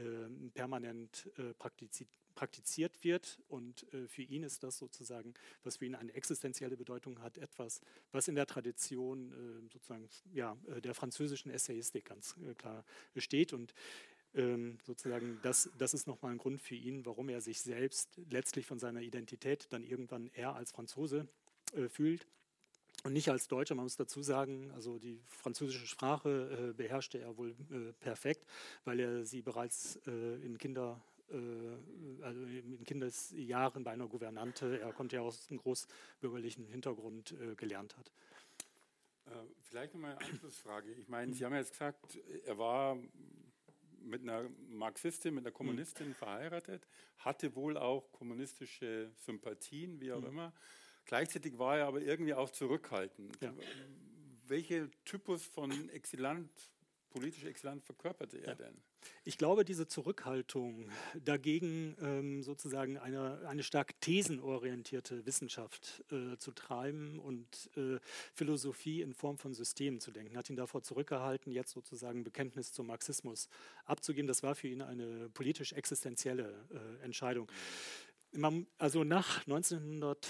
permanent 0.54 1.30
äh, 1.38 1.54
praktiziert 1.54 2.08
praktiziert 2.34 3.02
wird. 3.02 3.40
Und 3.48 3.90
äh, 3.94 4.06
für 4.06 4.22
ihn 4.22 4.42
ist 4.42 4.62
das 4.62 4.76
sozusagen, 4.76 5.32
was 5.64 5.78
für 5.78 5.86
ihn 5.86 5.94
eine 5.94 6.12
existenzielle 6.12 6.76
Bedeutung 6.76 7.22
hat, 7.22 7.38
etwas, 7.38 7.80
was 8.12 8.28
in 8.28 8.34
der 8.34 8.46
Tradition 8.46 9.32
äh, 9.32 9.72
sozusagen 9.72 10.08
ja, 10.34 10.54
der 10.84 10.94
französischen 10.94 11.50
Essayistik 11.50 12.04
ganz 12.04 12.36
äh, 12.46 12.54
klar 12.54 12.84
steht. 13.16 13.54
Und 13.54 13.72
ähm, 14.36 14.78
sozusagen, 14.84 15.38
das, 15.42 15.70
das 15.78 15.94
ist 15.94 16.06
nochmal 16.06 16.32
ein 16.32 16.38
Grund 16.38 16.60
für 16.60 16.74
ihn, 16.74 17.04
warum 17.04 17.28
er 17.28 17.40
sich 17.40 17.60
selbst 17.60 18.08
letztlich 18.30 18.66
von 18.66 18.78
seiner 18.78 19.00
Identität 19.00 19.66
dann 19.70 19.82
irgendwann 19.82 20.30
eher 20.34 20.54
als 20.54 20.72
Franzose 20.72 21.26
äh, 21.74 21.88
fühlt 21.88 22.26
und 23.04 23.12
nicht 23.12 23.30
als 23.30 23.48
Deutscher. 23.48 23.74
Man 23.74 23.84
muss 23.84 23.96
dazu 23.96 24.22
sagen, 24.22 24.70
also 24.74 24.98
die 24.98 25.20
französische 25.26 25.86
Sprache 25.86 26.70
äh, 26.70 26.72
beherrschte 26.74 27.18
er 27.18 27.36
wohl 27.36 27.56
äh, 27.70 27.92
perfekt, 28.00 28.46
weil 28.84 29.00
er 29.00 29.24
sie 29.24 29.42
bereits 29.42 29.96
äh, 30.06 30.36
in 30.44 30.58
Kinder 30.58 31.00
äh, 31.30 32.22
also 32.22 32.40
in 32.42 32.84
Kindesjahren 32.84 33.82
bei 33.82 33.92
einer 33.92 34.06
Gouvernante, 34.06 34.80
er 34.80 34.92
konnte 34.92 35.16
ja 35.16 35.22
aus 35.22 35.50
einem 35.50 35.58
großbürgerlichen 35.58 36.66
Hintergrund 36.66 37.32
äh, 37.32 37.54
gelernt 37.54 37.96
hat. 37.96 38.12
Vielleicht 39.62 39.92
nochmal 39.92 40.16
eine 40.16 40.20
Anschlussfrage. 40.24 40.92
Ich 40.92 41.08
meine, 41.08 41.34
Sie 41.34 41.44
haben 41.44 41.52
jetzt 41.54 41.72
gesagt, 41.72 42.16
er 42.44 42.58
war 42.58 42.96
mit 44.02 44.22
einer 44.22 44.48
Marxistin, 44.68 45.34
mit 45.34 45.44
einer 45.44 45.50
mhm. 45.50 45.56
Kommunistin 45.56 46.14
verheiratet, 46.14 46.86
hatte 47.18 47.54
wohl 47.54 47.76
auch 47.76 48.12
kommunistische 48.12 49.10
Sympathien, 49.16 50.00
wie 50.00 50.12
auch 50.12 50.20
mhm. 50.20 50.28
immer. 50.28 50.52
Gleichzeitig 51.04 51.58
war 51.58 51.78
er 51.78 51.86
aber 51.86 52.00
irgendwie 52.02 52.34
auch 52.34 52.50
zurückhaltend. 52.50 53.38
Ja. 53.40 53.54
Welche 54.46 54.90
Typus 55.04 55.44
von 55.44 55.88
Exilant 55.90 56.50
politische 57.16 57.48
Exzellent 57.48 57.82
verkörperte 57.82 58.38
er 58.38 58.48
ja. 58.48 58.54
denn? 58.54 58.76
Ich 59.24 59.38
glaube, 59.38 59.64
diese 59.64 59.86
Zurückhaltung 59.86 60.90
dagegen, 61.24 61.96
ähm, 62.00 62.42
sozusagen 62.42 62.98
eine, 62.98 63.46
eine 63.48 63.62
stark 63.62 63.98
thesenorientierte 64.00 65.24
Wissenschaft 65.24 66.04
äh, 66.10 66.36
zu 66.36 66.52
treiben 66.52 67.18
und 67.18 67.70
äh, 67.76 67.98
Philosophie 68.34 69.00
in 69.00 69.14
Form 69.14 69.38
von 69.38 69.54
Systemen 69.54 70.00
zu 70.00 70.10
denken, 70.10 70.36
hat 70.36 70.50
ihn 70.50 70.56
davor 70.56 70.82
zurückgehalten, 70.82 71.52
jetzt 71.52 71.72
sozusagen 71.72 72.22
Bekenntnis 72.22 72.72
zum 72.72 72.88
Marxismus 72.88 73.48
abzugeben. 73.84 74.26
Das 74.26 74.42
war 74.42 74.54
für 74.54 74.68
ihn 74.68 74.82
eine 74.82 75.30
politisch 75.30 75.72
existenzielle 75.72 76.66
äh, 76.70 77.04
Entscheidung. 77.04 77.50
Man, 78.32 78.66
also 78.76 79.04
nach 79.04 79.46
1900 79.46 80.28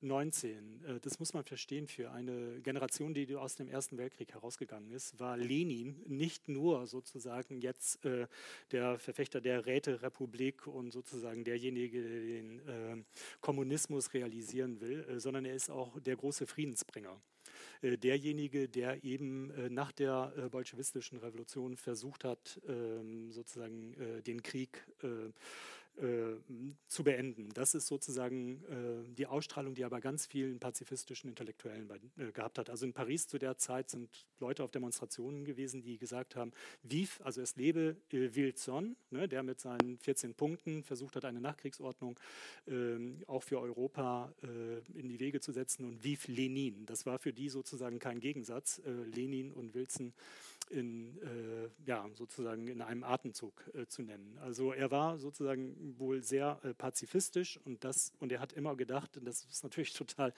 19, 0.00 0.84
äh, 0.84 1.00
das 1.00 1.18
muss 1.18 1.34
man 1.34 1.44
verstehen, 1.44 1.86
für 1.86 2.10
eine 2.10 2.60
Generation, 2.60 3.14
die 3.14 3.34
aus 3.34 3.56
dem 3.56 3.68
Ersten 3.68 3.98
Weltkrieg 3.98 4.32
herausgegangen 4.32 4.90
ist, 4.90 5.18
war 5.18 5.36
Lenin 5.36 6.02
nicht 6.06 6.48
nur 6.48 6.86
sozusagen 6.86 7.60
jetzt 7.60 8.04
äh, 8.04 8.26
der 8.72 8.98
Verfechter 8.98 9.40
der 9.40 9.66
Räterepublik 9.66 10.66
und 10.66 10.92
sozusagen 10.92 11.44
derjenige, 11.44 12.02
der 12.02 12.20
den 12.20 12.58
äh, 12.68 13.04
Kommunismus 13.40 14.12
realisieren 14.14 14.80
will, 14.80 15.18
sondern 15.18 15.44
er 15.44 15.54
ist 15.54 15.70
auch 15.70 15.98
der 16.00 16.16
große 16.16 16.46
Friedensbringer. 16.46 17.20
Derjenige, 17.82 18.68
der 18.68 19.04
eben 19.04 19.52
nach 19.72 19.92
der 19.92 20.48
bolschewistischen 20.50 21.18
Revolution 21.18 21.76
versucht 21.76 22.24
hat, 22.24 22.60
ähm, 22.66 23.30
sozusagen 23.30 24.22
den 24.24 24.42
Krieg 24.42 24.84
zu 26.88 27.04
beenden. 27.04 27.48
Das 27.54 27.74
ist 27.74 27.86
sozusagen 27.86 28.62
die 29.16 29.26
Ausstrahlung, 29.26 29.74
die 29.74 29.84
aber 29.84 30.00
ganz 30.00 30.26
vielen 30.26 30.58
pazifistischen 30.58 31.30
Intellektuellen 31.30 31.88
gehabt 32.34 32.58
hat. 32.58 32.68
Also 32.68 32.84
in 32.84 32.92
Paris 32.92 33.26
zu 33.28 33.38
der 33.38 33.56
Zeit 33.56 33.90
sind 33.90 34.26
Leute 34.38 34.62
auf 34.62 34.70
Demonstrationen 34.70 35.44
gewesen, 35.44 35.82
die 35.82 35.96
gesagt 35.98 36.36
haben, 36.36 36.52
Vive, 36.82 37.24
also 37.24 37.40
es 37.40 37.56
lebe 37.56 37.96
Wilson, 38.10 38.96
ne, 39.10 39.28
der 39.28 39.42
mit 39.42 39.60
seinen 39.60 39.98
14 39.98 40.34
Punkten 40.34 40.82
versucht 40.84 41.16
hat, 41.16 41.24
eine 41.24 41.40
Nachkriegsordnung 41.40 42.18
ähm, 42.66 43.22
auch 43.26 43.42
für 43.42 43.60
Europa 43.60 44.34
in 44.94 45.08
die 45.08 45.20
Wege 45.20 45.40
zu 45.40 45.52
setzen 45.52 45.84
und 45.84 46.04
Vive 46.04 46.30
Lenin. 46.30 46.86
Das 46.86 47.06
war 47.06 47.18
für 47.18 47.32
die 47.32 47.48
sozusagen 47.48 47.98
kein 47.98 48.20
Gegensatz, 48.20 48.80
äh, 48.84 48.90
Lenin 48.90 49.52
und 49.52 49.74
Wilson 49.74 50.12
in, 50.70 51.18
äh, 51.22 51.68
ja, 51.86 52.08
sozusagen 52.14 52.68
in 52.68 52.82
einem 52.82 53.04
Atemzug 53.04 53.62
äh, 53.74 53.86
zu 53.86 54.02
nennen. 54.02 54.38
Also 54.38 54.72
er 54.72 54.90
war 54.90 55.18
sozusagen 55.18 55.98
wohl 55.98 56.22
sehr 56.22 56.60
äh, 56.62 56.74
pazifistisch 56.74 57.58
und, 57.64 57.84
das, 57.84 58.12
und 58.18 58.32
er 58.32 58.40
hat 58.40 58.52
immer 58.52 58.76
gedacht, 58.76 59.16
und 59.16 59.24
das 59.24 59.44
ist 59.44 59.62
natürlich 59.62 59.92
total 59.94 60.32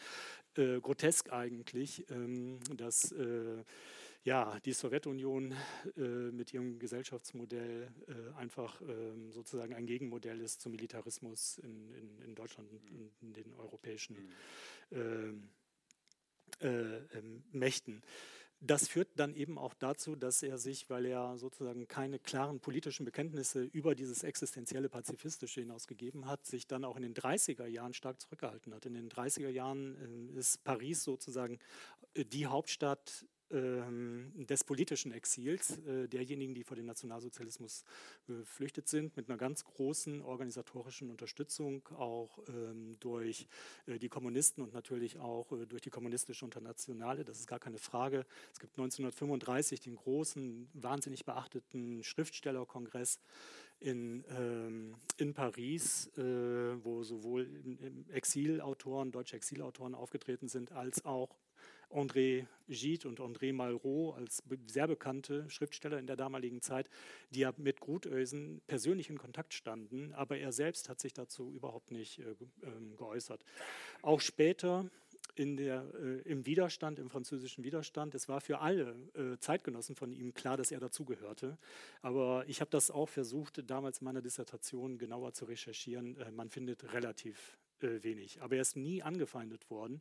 äh, 0.57 0.81
grotesk 0.81 1.33
eigentlich, 1.33 2.09
ähm, 2.11 2.59
dass 2.77 3.13
äh, 3.13 3.65
ja, 4.25 4.59
die 4.61 4.73
Sowjetunion 4.73 5.55
mit 5.95 6.53
ihrem 6.53 6.79
Gesellschaftsmodell 6.81 7.89
einfach 8.37 8.79
ähm, 8.83 9.31
sozusagen 9.31 9.75
ein 9.75 9.87
Gegenmodell 9.87 10.41
ist 10.41 10.61
zum 10.61 10.73
Militarismus 10.73 11.59
in, 11.59 11.95
in, 11.95 12.19
in 12.23 12.35
Deutschland 12.35 12.71
und 12.71 12.83
in 13.23 13.33
den 13.33 13.55
europäischen 13.55 14.17
mhm. 14.17 14.29
Ähm, 14.91 15.49
äh, 16.61 16.97
ähm, 17.17 17.45
Mächten. 17.53 18.03
Das 18.61 18.89
führt 18.89 19.09
dann 19.21 19.35
eben 19.35 19.57
auch 19.57 19.73
dazu, 19.75 20.17
dass 20.17 20.43
er 20.43 20.59
sich, 20.59 20.91
weil 20.91 21.07
er 21.07 21.39
sozusagen 21.39 21.87
keine 21.87 22.19
klaren 22.19 22.59
politischen 22.59 23.05
Bekenntnisse 23.05 23.63
über 23.63 23.95
dieses 23.95 24.25
existenzielle 24.25 24.89
Pazifistische 24.89 25.61
hinaus 25.61 25.87
gegeben 25.87 26.27
hat, 26.27 26.45
sich 26.45 26.67
dann 26.67 26.85
auch 26.85 26.97
in 26.97 27.03
den 27.03 27.15
30er 27.15 27.67
Jahren 27.67 27.95
stark 27.95 28.21
zurückgehalten 28.21 28.75
hat. 28.75 28.85
In 28.85 28.95
den 28.95 29.09
30er 29.11 29.49
Jahren 29.49 30.33
äh, 30.35 30.39
ist 30.39 30.65
Paris 30.65 31.05
sozusagen 31.05 31.61
äh, 32.15 32.25
die 32.25 32.47
Hauptstadt 32.47 33.25
ähm, 33.25 33.38
des 33.51 34.65
politischen 34.65 35.13
Exils, 35.13 35.79
äh, 35.79 36.07
derjenigen, 36.07 36.55
die 36.55 36.65
vor 36.65 36.77
dem 36.77 36.87
Nationalsozialismus 36.87 37.85
geflüchtet 38.27 38.89
sind, 38.89 39.17
mit 39.17 39.29
einer 39.29 39.39
ganz 39.39 39.65
großen 39.65 40.21
organisatorischen 40.23 41.11
Unterstützung, 41.11 41.89
auch 41.97 42.39
ähm, 42.49 42.97
durch 43.01 43.49
äh, 43.87 43.99
die 43.99 44.09
Kommunisten 44.09 44.63
und 44.63 44.75
natürlich 44.75 45.19
auch 45.19 45.51
äh, 45.53 45.67
durch 45.67 45.83
die 45.83 45.91
kommunistische 45.91 46.45
Internationale. 46.45 47.25
Das 47.25 47.39
ist 47.39 47.47
gar 47.47 47.59
keine 47.59 47.79
Frage. 47.79 48.27
Es 48.53 48.61
gibt 48.61 48.79
1935 48.79 49.81
den 49.81 49.97
großen, 49.97 50.69
wahnsinnig 50.75 51.25
beachteten 51.25 52.03
Schriftstellerkongress 52.03 53.19
in, 53.81 54.25
ähm, 54.31 54.97
in 55.17 55.33
Paris, 55.35 56.11
wo 56.17 57.03
sowohl 57.05 57.49
Exilautoren, 58.11 59.13
deutsche 59.13 59.37
Exilautoren 59.37 59.95
aufgetreten 59.95 60.49
sind, 60.49 60.73
als 60.73 61.05
auch 61.05 61.37
André 61.91 62.47
Gide 62.69 63.09
und 63.09 63.21
André 63.21 63.53
Malraux 63.53 64.15
als 64.17 64.43
sehr 64.67 64.87
bekannte 64.87 65.49
Schriftsteller 65.49 65.99
in 65.99 66.07
der 66.07 66.17
damaligen 66.17 66.61
Zeit, 66.61 66.91
die 67.31 67.41
ja 67.41 67.53
mit 67.57 67.81
Grutösen 67.81 68.61
persönlich 68.67 69.11
in 69.11 69.19
Kontakt 69.19 69.55
standen, 69.55 70.13
aber 70.15 70.39
er 70.39 70.53
selbst 70.53 70.89
hat 70.89 71.01
sich 71.01 71.13
dazu 71.13 71.53
überhaupt 71.53 71.91
nicht 71.91 72.19
äh, 72.19 72.31
äh, 72.31 72.97
geäußert. 72.97 73.45
Auch 74.03 74.21
später 74.21 74.91
der, 75.39 75.85
äh, 75.95 76.21
im 76.23 76.47
Widerstand, 76.47 76.99
im 76.99 77.11
französischen 77.11 77.65
Widerstand. 77.65 78.15
Es 78.15 78.29
war 78.29 78.41
für 78.41 78.59
alle 78.59 78.97
äh, 79.15 79.39
Zeitgenossen 79.39 79.95
von 79.95 80.13
ihm 80.13 80.35
klar, 80.35 80.57
dass 80.57 80.73
er 80.73 80.81
dazugehörte. 80.81 81.59
Aber 82.03 82.45
ich 82.49 82.61
habe 82.61 82.71
das 82.71 82.91
auch 82.91 83.09
versucht, 83.09 83.63
damals 83.71 84.01
in 84.01 84.07
meiner 84.07 84.23
Dissertation 84.23 84.99
genauer 84.99 85.33
zu 85.35 85.45
recherchieren. 85.45 86.17
Äh, 86.17 86.33
man 86.33 86.51
findet 86.51 86.93
relativ 86.93 87.57
äh, 87.81 88.03
wenig. 88.03 88.43
Aber 88.43 88.57
er 88.57 88.63
ist 88.63 88.77
nie 88.77 89.03
angefeindet 89.03 89.71
worden 89.71 90.01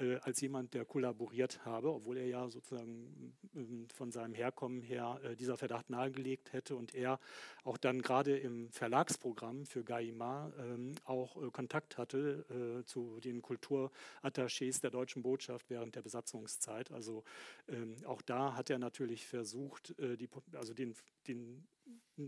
äh, 0.00 0.16
als 0.22 0.40
jemand, 0.40 0.74
der 0.74 0.84
kollaboriert 0.84 1.64
habe, 1.64 1.92
obwohl 1.92 2.16
er 2.16 2.26
ja 2.26 2.48
sozusagen 2.48 3.34
äh, 3.54 3.92
von 3.94 4.10
seinem 4.10 4.34
Herkommen 4.34 4.82
her 4.82 5.20
äh, 5.22 5.36
dieser 5.36 5.56
Verdacht 5.56 5.90
nahegelegt 5.90 6.52
hätte 6.52 6.76
und 6.76 6.94
er 6.94 7.20
auch 7.64 7.76
dann 7.76 8.02
gerade 8.02 8.36
im 8.36 8.70
Verlagsprogramm 8.70 9.66
für 9.66 9.84
Gaimar 9.84 10.52
ähm, 10.58 10.94
auch 11.04 11.36
äh, 11.42 11.50
Kontakt 11.50 11.98
hatte 11.98 12.80
äh, 12.80 12.84
zu 12.84 13.20
den 13.20 13.42
Kulturattachés 13.42 14.80
der 14.80 14.90
deutschen 14.90 15.22
Botschaft 15.22 15.70
während 15.70 15.94
der 15.94 16.02
Besatzungszeit. 16.02 16.90
Also 16.90 17.24
ähm, 17.68 17.96
auch 18.04 18.22
da 18.22 18.54
hat 18.56 18.70
er 18.70 18.78
natürlich 18.78 19.26
versucht, 19.26 19.94
die, 19.98 20.28
also 20.54 20.74
den, 20.74 20.94
den 21.26 21.66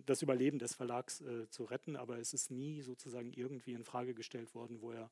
das 0.06 0.22
Überleben 0.22 0.58
des 0.58 0.74
Verlags 0.74 1.20
äh, 1.20 1.48
zu 1.48 1.64
retten, 1.64 1.96
aber 1.96 2.18
es 2.18 2.32
ist 2.32 2.50
nie 2.50 2.82
sozusagen 2.82 3.32
irgendwie 3.32 3.72
in 3.72 3.84
Frage 3.84 4.14
gestellt 4.14 4.54
worden, 4.54 4.80
wo 4.80 4.92
er, 4.92 5.10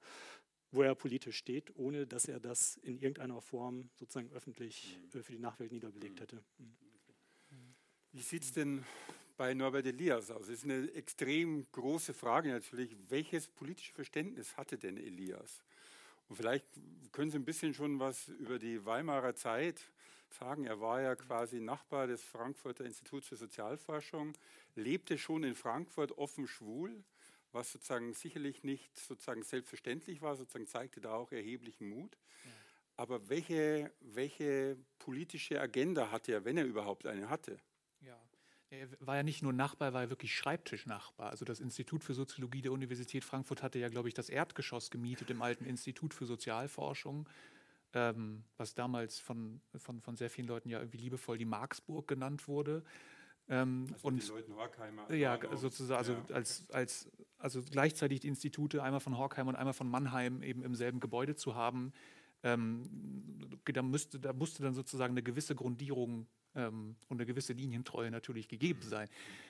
wo 0.72 0.82
er 0.82 0.94
politisch 0.94 1.36
steht, 1.36 1.74
ohne 1.76 2.06
dass 2.06 2.26
er 2.26 2.40
das 2.40 2.76
in 2.78 2.98
irgendeiner 2.98 3.40
Form 3.40 3.90
sozusagen 3.94 4.30
öffentlich 4.32 4.98
äh, 5.14 5.22
für 5.22 5.32
die 5.32 5.38
Nachwelt 5.38 5.72
niedergelegt 5.72 6.20
hätte. 6.20 6.42
Mhm. 6.58 6.76
Wie 8.12 8.22
sieht 8.22 8.42
es 8.42 8.52
denn 8.52 8.84
bei 9.36 9.54
Norbert 9.54 9.86
Elias 9.86 10.30
aus? 10.30 10.46
Das 10.46 10.56
ist 10.56 10.64
eine 10.64 10.92
extrem 10.92 11.66
große 11.70 12.12
Frage 12.12 12.50
natürlich. 12.50 12.96
Welches 13.08 13.46
politische 13.46 13.92
Verständnis 13.92 14.56
hatte 14.56 14.78
denn 14.78 14.96
Elias? 14.96 15.62
Und 16.28 16.36
vielleicht 16.36 16.66
können 17.12 17.30
Sie 17.30 17.38
ein 17.38 17.44
bisschen 17.44 17.74
schon 17.74 17.98
was 17.98 18.28
über 18.28 18.58
die 18.58 18.84
Weimarer 18.84 19.34
Zeit 19.34 19.80
sagen. 20.30 20.64
Er 20.64 20.80
war 20.80 21.00
ja 21.00 21.16
quasi 21.16 21.60
Nachbar 21.60 22.06
des 22.06 22.22
Frankfurter 22.22 22.84
Instituts 22.84 23.28
für 23.28 23.36
Sozialforschung, 23.36 24.32
lebte 24.74 25.18
schon 25.18 25.42
in 25.44 25.54
Frankfurt 25.54 26.16
offen 26.18 26.46
schwul, 26.46 27.04
was 27.52 27.72
sozusagen 27.72 28.12
sicherlich 28.12 28.64
nicht 28.64 28.96
sozusagen 28.96 29.42
selbstverständlich 29.42 30.22
war, 30.22 30.36
sozusagen 30.36 30.66
zeigte 30.66 31.00
da 31.00 31.12
auch 31.12 31.32
erheblichen 31.32 31.88
Mut. 31.88 32.16
Ja. 32.44 32.50
Aber 32.96 33.28
welche, 33.28 33.92
welche 34.00 34.76
politische 34.98 35.60
Agenda 35.60 36.10
hatte 36.10 36.32
er, 36.32 36.44
wenn 36.44 36.58
er 36.58 36.66
überhaupt 36.66 37.06
eine 37.06 37.30
hatte? 37.30 37.56
Ja, 38.00 38.18
er 38.70 38.88
war 39.00 39.16
ja 39.16 39.22
nicht 39.22 39.42
nur 39.42 39.52
Nachbar, 39.52 39.88
er 39.88 39.94
war 39.94 40.02
ja 40.02 40.10
wirklich 40.10 40.34
Schreibtischnachbar. 40.34 41.30
Also 41.30 41.44
das 41.44 41.60
Institut 41.60 42.04
für 42.04 42.14
Soziologie 42.14 42.62
der 42.62 42.72
Universität 42.72 43.24
Frankfurt 43.24 43.62
hatte 43.62 43.78
ja, 43.78 43.88
glaube 43.88 44.08
ich, 44.08 44.14
das 44.14 44.28
Erdgeschoss 44.28 44.90
gemietet 44.90 45.30
im 45.30 45.42
alten 45.42 45.64
Institut 45.64 46.14
für 46.14 46.26
Sozialforschung, 46.26 47.28
ähm, 47.94 48.44
was 48.56 48.74
damals 48.74 49.18
von, 49.18 49.60
von, 49.76 50.00
von 50.00 50.16
sehr 50.16 50.30
vielen 50.30 50.46
Leuten 50.46 50.68
ja 50.68 50.78
irgendwie 50.78 50.98
liebevoll 50.98 51.36
die 51.36 51.44
Marksburg 51.44 52.06
genannt 52.06 52.46
wurde. 52.46 52.84
Ähm, 53.50 53.88
also 53.92 54.08
und 54.08 54.22
die 54.22 54.28
Leuten 54.28 54.54
Horkheimer. 54.54 55.12
Ja, 55.12 55.38
sozusagen, 55.56 55.98
also, 55.98 56.12
ja. 56.12 56.34
als, 56.34 56.64
als, 56.70 57.10
also 57.38 57.62
gleichzeitig 57.62 58.20
die 58.20 58.28
Institute, 58.28 58.82
einmal 58.82 59.00
von 59.00 59.18
Horkheim 59.18 59.48
und 59.48 59.56
einmal 59.56 59.74
von 59.74 59.90
Mannheim, 59.90 60.42
eben 60.42 60.62
im 60.62 60.74
selben 60.74 61.00
Gebäude 61.00 61.34
zu 61.34 61.56
haben. 61.56 61.92
Ähm, 62.42 62.88
da, 63.64 63.82
müsste, 63.82 64.18
da 64.20 64.32
musste 64.32 64.62
dann 64.62 64.72
sozusagen 64.72 65.12
eine 65.12 65.22
gewisse 65.22 65.54
Grundierung 65.54 66.26
ähm, 66.54 66.96
und 67.08 67.18
eine 67.18 67.26
gewisse 67.26 67.52
Linientreue 67.52 68.10
natürlich 68.10 68.48
gegeben 68.48 68.82
sein. 68.82 69.08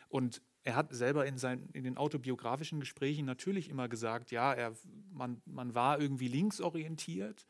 Und 0.08 0.42
er 0.64 0.76
hat 0.76 0.92
selber 0.92 1.26
in, 1.26 1.38
seinen, 1.38 1.68
in 1.72 1.84
den 1.84 1.96
autobiografischen 1.96 2.80
Gesprächen 2.80 3.26
natürlich 3.26 3.68
immer 3.68 3.88
gesagt, 3.88 4.30
ja, 4.30 4.52
er, 4.52 4.72
man, 5.12 5.40
man 5.44 5.74
war 5.74 6.00
irgendwie 6.00 6.28
linksorientiert 6.28 7.46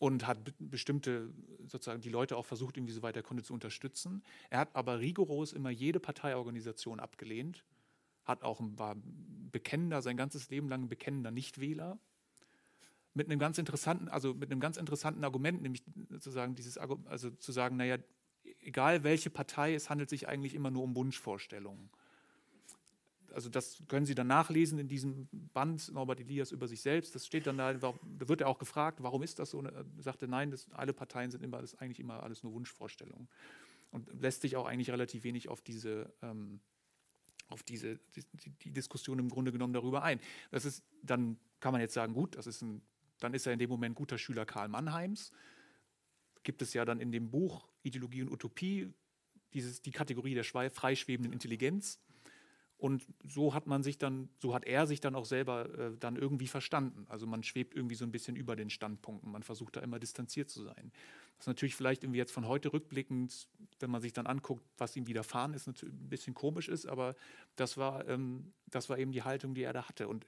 und 0.00 0.26
hat 0.26 0.38
bestimmte, 0.58 1.30
sozusagen 1.66 2.00
die 2.00 2.08
Leute 2.08 2.38
auch 2.38 2.46
versucht, 2.46 2.78
irgendwie 2.78 2.94
so 2.94 3.02
weit 3.02 3.16
er 3.16 3.22
konnte 3.22 3.42
zu 3.42 3.52
unterstützen. 3.52 4.22
Er 4.48 4.58
hat 4.58 4.74
aber 4.74 4.98
rigoros 4.98 5.52
immer 5.52 5.68
jede 5.68 6.00
Parteiorganisation 6.00 7.00
abgelehnt, 7.00 7.66
hat 8.24 8.42
auch, 8.42 8.60
war 8.62 8.96
bekennender, 9.52 10.00
sein 10.00 10.16
ganzes 10.16 10.48
Leben 10.48 10.70
lang 10.70 10.88
bekennender 10.88 11.30
Nichtwähler 11.30 11.98
mit 13.12 13.26
einem 13.26 13.38
ganz 13.38 13.58
interessanten, 13.58 14.08
also 14.08 14.32
mit 14.32 14.50
einem 14.50 14.60
ganz 14.60 14.78
interessanten 14.78 15.22
Argument, 15.22 15.60
nämlich 15.60 15.84
sozusagen 16.08 16.54
dieses, 16.54 16.78
also 16.78 17.30
zu 17.32 17.52
sagen, 17.52 17.76
naja, 17.76 17.98
egal 18.60 19.04
welche 19.04 19.28
Partei, 19.28 19.74
es 19.74 19.90
handelt 19.90 20.08
sich 20.08 20.26
eigentlich 20.28 20.54
immer 20.54 20.70
nur 20.70 20.84
um 20.84 20.96
Wunschvorstellungen. 20.96 21.90
Also 23.32 23.48
das 23.48 23.82
können 23.88 24.06
Sie 24.06 24.14
dann 24.14 24.26
nachlesen 24.26 24.78
in 24.78 24.88
diesem 24.88 25.28
Band 25.32 25.92
Norbert 25.92 26.20
Elias 26.20 26.52
über 26.52 26.68
sich 26.68 26.80
selbst. 26.80 27.14
Das 27.14 27.26
steht 27.26 27.46
dann 27.46 27.58
da, 27.58 27.74
da 27.74 27.94
wird 28.02 28.40
er 28.40 28.48
auch 28.48 28.58
gefragt, 28.58 29.02
warum 29.02 29.22
ist 29.22 29.38
das 29.38 29.50
so? 29.50 29.58
Und 29.58 29.66
er 29.66 29.84
sagte, 29.98 30.28
nein, 30.28 30.50
das, 30.50 30.70
alle 30.72 30.92
Parteien 30.92 31.30
sind 31.30 31.42
immer, 31.42 31.60
das 31.60 31.74
ist 31.74 31.80
eigentlich 31.80 32.00
immer 32.00 32.22
alles 32.22 32.42
nur 32.42 32.52
Wunschvorstellungen. 32.52 33.28
Und 33.90 34.08
lässt 34.20 34.42
sich 34.42 34.56
auch 34.56 34.66
eigentlich 34.66 34.90
relativ 34.90 35.24
wenig 35.24 35.48
auf 35.48 35.62
diese, 35.62 36.12
ähm, 36.22 36.60
auf 37.48 37.62
diese 37.62 37.96
die, 38.14 38.50
die, 38.62 38.70
Diskussion 38.70 39.18
im 39.18 39.28
Grunde 39.28 39.52
genommen 39.52 39.72
darüber 39.72 40.02
ein. 40.02 40.20
Das 40.50 40.64
ist, 40.64 40.84
dann 41.02 41.38
kann 41.58 41.72
man 41.72 41.80
jetzt 41.80 41.94
sagen, 41.94 42.14
gut, 42.14 42.36
das 42.36 42.46
ist 42.46 42.62
ein, 42.62 42.82
dann 43.18 43.34
ist 43.34 43.46
er 43.46 43.52
in 43.52 43.58
dem 43.58 43.70
Moment 43.70 43.96
guter 43.96 44.18
Schüler 44.18 44.46
Karl 44.46 44.68
Mannheims. 44.68 45.32
Gibt 46.42 46.62
es 46.62 46.72
ja 46.72 46.84
dann 46.84 47.00
in 47.00 47.12
dem 47.12 47.30
Buch 47.30 47.68
Ideologie 47.82 48.22
und 48.22 48.30
Utopie 48.30 48.92
dieses, 49.52 49.82
die 49.82 49.90
Kategorie 49.90 50.34
der 50.34 50.44
freischwebenden 50.44 51.32
Intelligenz 51.32 51.98
und 52.80 53.06
so 53.24 53.52
hat 53.52 53.66
man 53.66 53.82
sich 53.82 53.98
dann, 53.98 54.30
so 54.38 54.54
hat 54.54 54.64
er 54.64 54.86
sich 54.86 55.00
dann 55.00 55.14
auch 55.14 55.26
selber 55.26 55.68
äh, 55.78 55.96
dann 55.98 56.16
irgendwie 56.16 56.46
verstanden. 56.46 57.04
Also 57.08 57.26
man 57.26 57.42
schwebt 57.42 57.74
irgendwie 57.74 57.94
so 57.94 58.06
ein 58.06 58.10
bisschen 58.10 58.36
über 58.36 58.56
den 58.56 58.70
Standpunkten. 58.70 59.30
Man 59.30 59.42
versucht 59.42 59.76
da 59.76 59.80
immer 59.80 59.98
distanziert 59.98 60.48
zu 60.48 60.62
sein. 60.62 60.90
Was 61.36 61.46
natürlich 61.46 61.76
vielleicht 61.76 62.04
irgendwie 62.04 62.18
jetzt 62.18 62.32
von 62.32 62.48
heute 62.48 62.72
rückblickend, 62.72 63.48
wenn 63.80 63.90
man 63.90 64.00
sich 64.00 64.14
dann 64.14 64.26
anguckt, 64.26 64.64
was 64.78 64.96
ihm 64.96 65.06
widerfahren 65.06 65.52
ist, 65.52 65.66
natürlich 65.66 65.94
ein 65.94 66.08
bisschen 66.08 66.32
komisch 66.32 66.68
ist, 66.68 66.86
aber 66.86 67.16
das 67.56 67.76
war, 67.76 68.08
ähm, 68.08 68.52
das 68.66 68.88
war 68.88 68.98
eben 68.98 69.12
die 69.12 69.22
Haltung, 69.22 69.54
die 69.54 69.62
er 69.62 69.74
da 69.74 69.86
hatte. 69.86 70.08
Und 70.08 70.24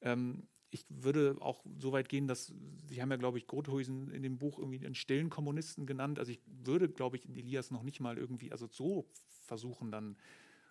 ähm, 0.00 0.46
ich 0.70 0.84
würde 0.88 1.36
auch 1.40 1.64
so 1.78 1.90
weit 1.90 2.08
gehen, 2.08 2.28
dass 2.28 2.52
Sie 2.86 3.02
haben 3.02 3.10
ja, 3.10 3.16
glaube 3.16 3.38
ich, 3.38 3.48
Grothuisen 3.48 4.10
in 4.12 4.22
dem 4.22 4.38
Buch 4.38 4.58
irgendwie 4.58 4.84
einen 4.84 4.94
stillen 4.94 5.30
Kommunisten 5.30 5.86
genannt. 5.86 6.20
Also 6.20 6.30
ich 6.30 6.40
würde, 6.46 6.88
glaube 6.88 7.16
ich, 7.16 7.28
Elias 7.28 7.72
noch 7.72 7.82
nicht 7.82 7.98
mal 7.98 8.16
irgendwie, 8.16 8.52
also 8.52 8.68
so 8.70 9.06
versuchen 9.46 9.90
dann 9.90 10.16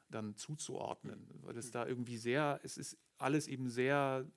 dann 0.10 0.36
zuzuordnen, 0.36 1.28
weil 1.42 1.58
es 1.58 1.72
da 1.72 1.86
irgendwie 1.86 2.18
sehr, 2.18 2.60
es 2.64 2.78
ist 2.78 2.98
alles 3.18 3.48
eben 3.48 3.70
sehr 3.70 4.30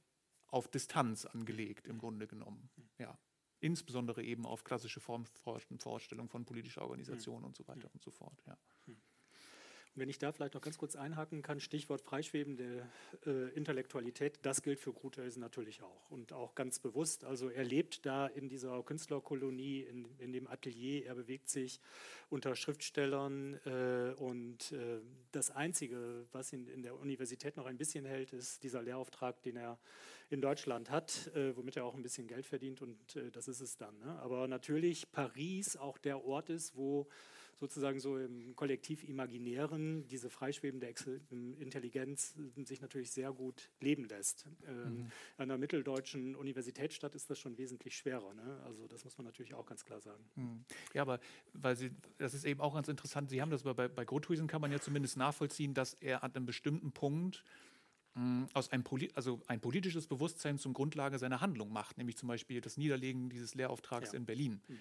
auf 0.46 0.68
Distanz 0.68 1.24
angelegt 1.26 1.86
im 1.86 1.98
Grunde 1.98 2.26
genommen. 2.26 2.70
Ja. 2.98 3.18
Insbesondere 3.60 4.22
eben 4.22 4.46
auf 4.46 4.64
klassische 4.64 5.00
Vorstellungen 5.00 6.28
von 6.28 6.44
politischer 6.44 6.82
Organisation 6.82 7.44
und 7.44 7.56
so 7.56 7.66
weiter 7.66 7.90
und 7.92 8.02
so 8.02 8.10
fort. 8.10 8.42
Ja. 8.46 8.56
Wenn 9.94 10.08
ich 10.08 10.18
da 10.18 10.32
vielleicht 10.32 10.54
noch 10.54 10.60
ganz 10.60 10.78
kurz 10.78 10.96
einhaken 10.96 11.42
kann, 11.42 11.60
Stichwort 11.60 12.02
freischwebende 12.02 12.86
äh, 13.26 13.48
Intellektualität, 13.54 14.38
das 14.42 14.62
gilt 14.62 14.80
für 14.80 14.92
Gruthausen 14.92 15.40
natürlich 15.40 15.82
auch 15.82 16.10
und 16.10 16.32
auch 16.32 16.54
ganz 16.54 16.78
bewusst. 16.78 17.24
Also 17.24 17.48
er 17.48 17.64
lebt 17.64 18.06
da 18.06 18.26
in 18.26 18.48
dieser 18.48 18.82
Künstlerkolonie, 18.82 19.82
in, 19.82 20.06
in 20.18 20.32
dem 20.32 20.46
Atelier, 20.46 21.06
er 21.06 21.14
bewegt 21.14 21.48
sich 21.48 21.80
unter 22.30 22.54
Schriftstellern 22.54 23.54
äh, 23.64 24.14
und 24.18 24.72
äh, 24.72 25.00
das 25.32 25.50
Einzige, 25.50 26.26
was 26.32 26.52
ihn 26.52 26.68
in 26.68 26.82
der 26.82 26.98
Universität 26.98 27.56
noch 27.56 27.66
ein 27.66 27.76
bisschen 27.76 28.04
hält, 28.04 28.32
ist 28.32 28.62
dieser 28.62 28.82
Lehrauftrag, 28.82 29.42
den 29.42 29.56
er 29.56 29.78
in 30.30 30.40
Deutschland 30.40 30.90
hat, 30.90 31.30
äh, 31.34 31.56
womit 31.56 31.76
er 31.76 31.84
auch 31.84 31.94
ein 31.94 32.02
bisschen 32.02 32.26
Geld 32.26 32.46
verdient 32.46 32.82
und 32.82 33.16
äh, 33.16 33.30
das 33.30 33.48
ist 33.48 33.60
es 33.60 33.76
dann. 33.76 33.98
Ne? 33.98 34.18
Aber 34.20 34.46
natürlich 34.46 35.10
Paris 35.10 35.76
auch 35.76 35.98
der 35.98 36.24
Ort 36.24 36.50
ist, 36.50 36.76
wo 36.76 37.08
sozusagen 37.58 37.98
so 37.98 38.16
im 38.16 38.54
Kollektiv 38.54 39.02
Imaginären 39.04 40.06
diese 40.08 40.30
freischwebende 40.30 40.92
Intelligenz 41.58 42.34
sich 42.64 42.80
natürlich 42.80 43.10
sehr 43.10 43.32
gut 43.32 43.70
leben 43.80 44.04
lässt. 44.04 44.46
Ähm, 44.66 44.76
mhm. 44.76 45.12
An 45.36 45.50
einer 45.50 45.58
mitteldeutschen 45.58 46.36
Universitätsstadt 46.36 47.14
ist 47.14 47.28
das 47.30 47.38
schon 47.38 47.58
wesentlich 47.58 47.96
schwerer. 47.96 48.32
Ne? 48.34 48.60
Also 48.64 48.86
das 48.86 49.04
muss 49.04 49.18
man 49.18 49.24
natürlich 49.24 49.54
auch 49.54 49.66
ganz 49.66 49.84
klar 49.84 50.00
sagen. 50.00 50.22
Mhm. 50.36 50.64
Ja, 50.94 51.02
aber 51.02 51.18
weil 51.52 51.76
Sie, 51.76 51.90
das 52.18 52.34
ist 52.34 52.44
eben 52.44 52.60
auch 52.60 52.74
ganz 52.74 52.88
interessant, 52.88 53.28
Sie 53.30 53.42
haben 53.42 53.50
das 53.50 53.64
bei, 53.64 53.88
bei 53.88 54.04
Grothuisen 54.04 54.46
kann 54.46 54.60
man 54.60 54.70
ja 54.70 54.80
zumindest 54.80 55.16
nachvollziehen, 55.16 55.74
dass 55.74 55.94
er 55.94 56.22
an 56.22 56.34
einem 56.34 56.46
bestimmten 56.46 56.92
Punkt 56.92 57.42
mm, 58.14 58.44
aus 58.54 58.70
einem 58.70 58.84
also 59.14 59.40
ein 59.48 59.60
politisches 59.60 60.06
Bewusstsein 60.06 60.58
zum 60.58 60.74
Grundlage 60.74 61.18
seiner 61.18 61.40
Handlung 61.40 61.72
macht, 61.72 61.98
nämlich 61.98 62.16
zum 62.16 62.28
Beispiel 62.28 62.60
das 62.60 62.76
Niederlegen 62.76 63.30
dieses 63.30 63.56
Lehrauftrags 63.56 64.12
ja. 64.12 64.16
in 64.16 64.26
Berlin. 64.26 64.60
Mhm 64.68 64.78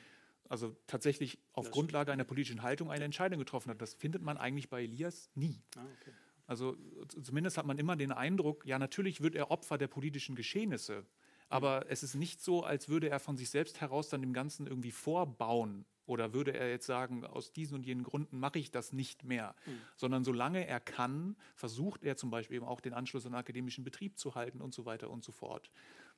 also 0.50 0.76
tatsächlich 0.88 1.40
auf 1.54 1.66
das 1.66 1.74
Grundlage 1.74 2.12
einer 2.12 2.24
politischen 2.24 2.62
Haltung 2.62 2.92
eine 2.92 3.06
Entscheidung 3.06 3.40
getroffen 3.40 3.70
hat. 3.70 3.82
Das 3.82 3.94
findet 3.94 4.22
man 4.22 4.38
eigentlich 4.38 4.70
bei 4.70 4.84
Elias 4.84 5.30
nie. 5.36 5.62
Ah, 5.76 5.86
okay. 6.00 6.12
Also 6.48 6.78
zumindest 7.22 7.58
hat 7.58 7.66
man 7.66 7.78
immer 7.78 7.98
den 7.98 8.12
Eindruck, 8.12 8.66
ja, 8.66 8.80
natürlich 8.80 9.22
wird 9.22 9.36
er 9.36 9.52
Opfer 9.52 9.78
der 9.78 9.88
politischen 9.88 10.36
Geschehnisse, 10.36 11.06
aber 11.50 11.82
mhm. 11.82 11.86
es 11.90 12.04
ist 12.04 12.16
nicht 12.16 12.42
so, 12.42 12.64
als 12.64 12.90
würde 12.90 13.10
er 13.10 13.20
von 13.20 13.38
sich 13.38 13.50
selbst 13.50 13.82
heraus 13.82 14.10
dann 14.10 14.22
dem 14.22 14.34
Ganzen 14.34 14.66
irgendwie 14.66 14.92
vorbauen 14.92 15.86
oder 16.06 16.34
würde 16.34 16.54
er 16.54 16.70
jetzt 16.70 16.86
sagen, 16.86 17.26
aus 17.26 17.52
diesen 17.52 17.76
und 17.76 17.86
jenen 17.86 18.04
Gründen 18.04 18.40
mache 18.40 18.60
ich 18.60 18.72
das 18.72 18.94
nicht 18.94 19.26
mehr, 19.26 19.56
mhm. 19.66 19.82
sondern 19.98 20.24
solange 20.24 20.66
er 20.66 20.80
kann, 20.80 21.36
versucht 21.56 22.04
er 22.04 22.16
zum 22.16 22.30
Beispiel 22.30 22.58
eben 22.58 22.66
auch 22.66 22.80
den 22.80 22.94
Anschluss 22.94 23.26
an 23.26 23.34
den 23.34 23.40
akademischen 23.40 23.84
Betrieb 23.84 24.18
zu 24.18 24.34
halten 24.34 24.62
und 24.62 24.74
so 24.74 24.86
weiter 24.86 25.10
und 25.10 25.24
so 25.26 25.34
fort. 25.34 25.70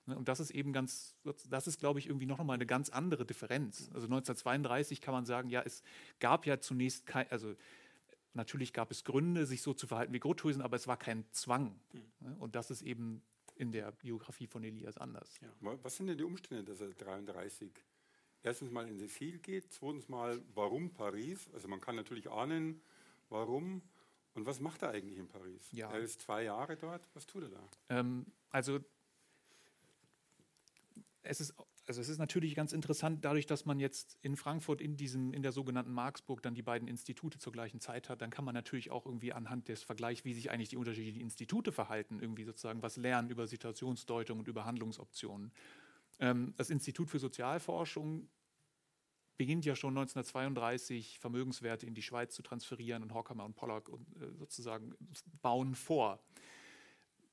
Ne, 0.10 0.18
und 0.18 0.28
das 0.28 0.40
ist 0.40 0.52
eben 0.52 0.74
ganz, 0.74 1.16
das 1.50 1.68
ist, 1.68 1.80
glaube 1.80 2.00
ich, 2.00 2.08
irgendwie 2.08 2.26
noch 2.26 2.44
mal 2.44 2.54
eine 2.54 2.66
ganz 2.66 2.90
andere 2.90 3.26
Differenz. 3.26 3.90
Also 3.94 4.08
1932 4.08 5.02
kann 5.02 5.14
man 5.14 5.26
sagen, 5.26 5.50
ja, 5.50 5.62
es 5.62 5.84
gab 6.20 6.46
ja 6.46 6.60
zunächst 6.60 7.06
kein, 7.06 7.30
also 7.30 7.56
natürlich 8.34 8.74
gab 8.74 8.90
es 8.92 9.04
Gründe, 9.04 9.46
sich 9.46 9.62
so 9.62 9.74
zu 9.74 9.86
verhalten 9.86 10.14
wie 10.14 10.20
Grothusen, 10.20 10.62
aber 10.62 10.76
es 10.76 10.88
war 10.88 10.98
kein 10.98 11.26
Zwang. 11.32 11.80
Mhm. 11.94 12.34
Und 12.40 12.56
das 12.56 12.72
ist 12.72 12.82
eben 12.82 13.22
in 13.56 13.72
der 13.72 13.92
Biografie 13.92 14.48
von 14.48 14.64
Elias 14.64 14.98
anders. 14.98 15.40
Ja. 15.42 15.78
Was 15.84 15.98
sind 15.98 16.08
denn 16.08 16.18
die 16.18 16.24
Umstände, 16.24 16.64
dass 16.64 16.82
er 16.82 16.90
33 16.90 17.72
erstens 18.42 18.72
mal 18.72 18.88
in 18.88 19.00
Exil 19.00 19.38
geht, 19.38 19.72
zweitens 19.72 20.10
mal, 20.10 20.42
warum 20.56 20.92
Paris? 20.92 21.48
Also 21.54 21.68
man 21.68 21.82
kann 21.82 21.96
natürlich 21.96 22.32
ahnen, 22.32 22.82
warum. 23.30 23.84
Und 24.34 24.46
was 24.46 24.60
macht 24.60 24.82
er 24.82 24.90
eigentlich 24.90 25.20
in 25.20 25.28
Paris? 25.28 25.72
Ja. 25.72 25.92
Er 25.92 26.00
ist 26.00 26.22
zwei 26.22 26.44
Jahre 26.44 26.78
dort. 26.78 27.08
Was 27.14 27.28
tut 27.28 27.44
er 27.44 27.50
da? 27.50 27.70
Ähm, 27.90 28.26
also 28.50 28.80
es 31.24 31.42
ist, 31.42 31.54
also 31.88 32.02
es 32.02 32.10
ist 32.10 32.18
natürlich 32.18 32.56
ganz 32.56 32.72
interessant, 32.72 33.26
dadurch, 33.26 33.46
dass 33.46 33.66
man 33.66 33.80
jetzt 33.80 34.18
in 34.22 34.36
Frankfurt 34.36 34.82
in, 34.82 34.96
diesem, 34.96 35.34
in 35.34 35.44
der 35.44 35.52
sogenannten 35.52 35.92
Marxburg 35.92 36.42
dann 36.42 36.56
die 36.56 36.62
beiden 36.62 36.88
Institute 36.88 37.40
zur 37.40 37.52
gleichen 37.52 37.80
Zeit 37.80 38.10
hat, 38.10 38.22
dann 38.22 38.30
kann 38.30 38.46
man 38.46 38.54
natürlich 38.54 38.92
auch 38.92 39.06
irgendwie 39.06 39.34
anhand 39.34 39.68
des 39.68 39.84
Vergleichs, 39.84 40.24
wie 40.24 40.34
sich 40.34 40.52
eigentlich 40.52 40.70
die 40.70 40.78
unterschiedlichen 40.78 41.22
Institute 41.22 41.72
verhalten, 41.72 42.20
irgendwie 42.20 42.44
sozusagen 42.44 42.82
was 42.82 42.98
lernen 42.98 43.30
über 43.30 43.48
Situationsdeutung 43.48 44.40
und 44.40 44.48
über 44.48 44.66
Handlungsoptionen. 44.66 45.52
Ähm, 46.20 46.54
das 46.58 46.70
Institut 46.70 47.10
für 47.10 47.20
Sozialforschung 47.20 48.30
beginnt 49.38 49.66
ja 49.66 49.76
schon 49.76 49.98
1932 49.98 51.18
Vermögenswerte 51.20 51.86
in 51.86 51.96
die 51.96 52.02
Schweiz 52.02 52.36
zu 52.36 52.44
transferieren 52.44 53.04
und 53.04 53.14
Horkheimer 53.14 53.46
und 53.46 53.56
Pollack 53.56 53.88
und, 53.88 54.06
äh, 54.22 54.32
sozusagen 54.38 54.94
bauen 55.42 55.76
vor. 55.76 56.20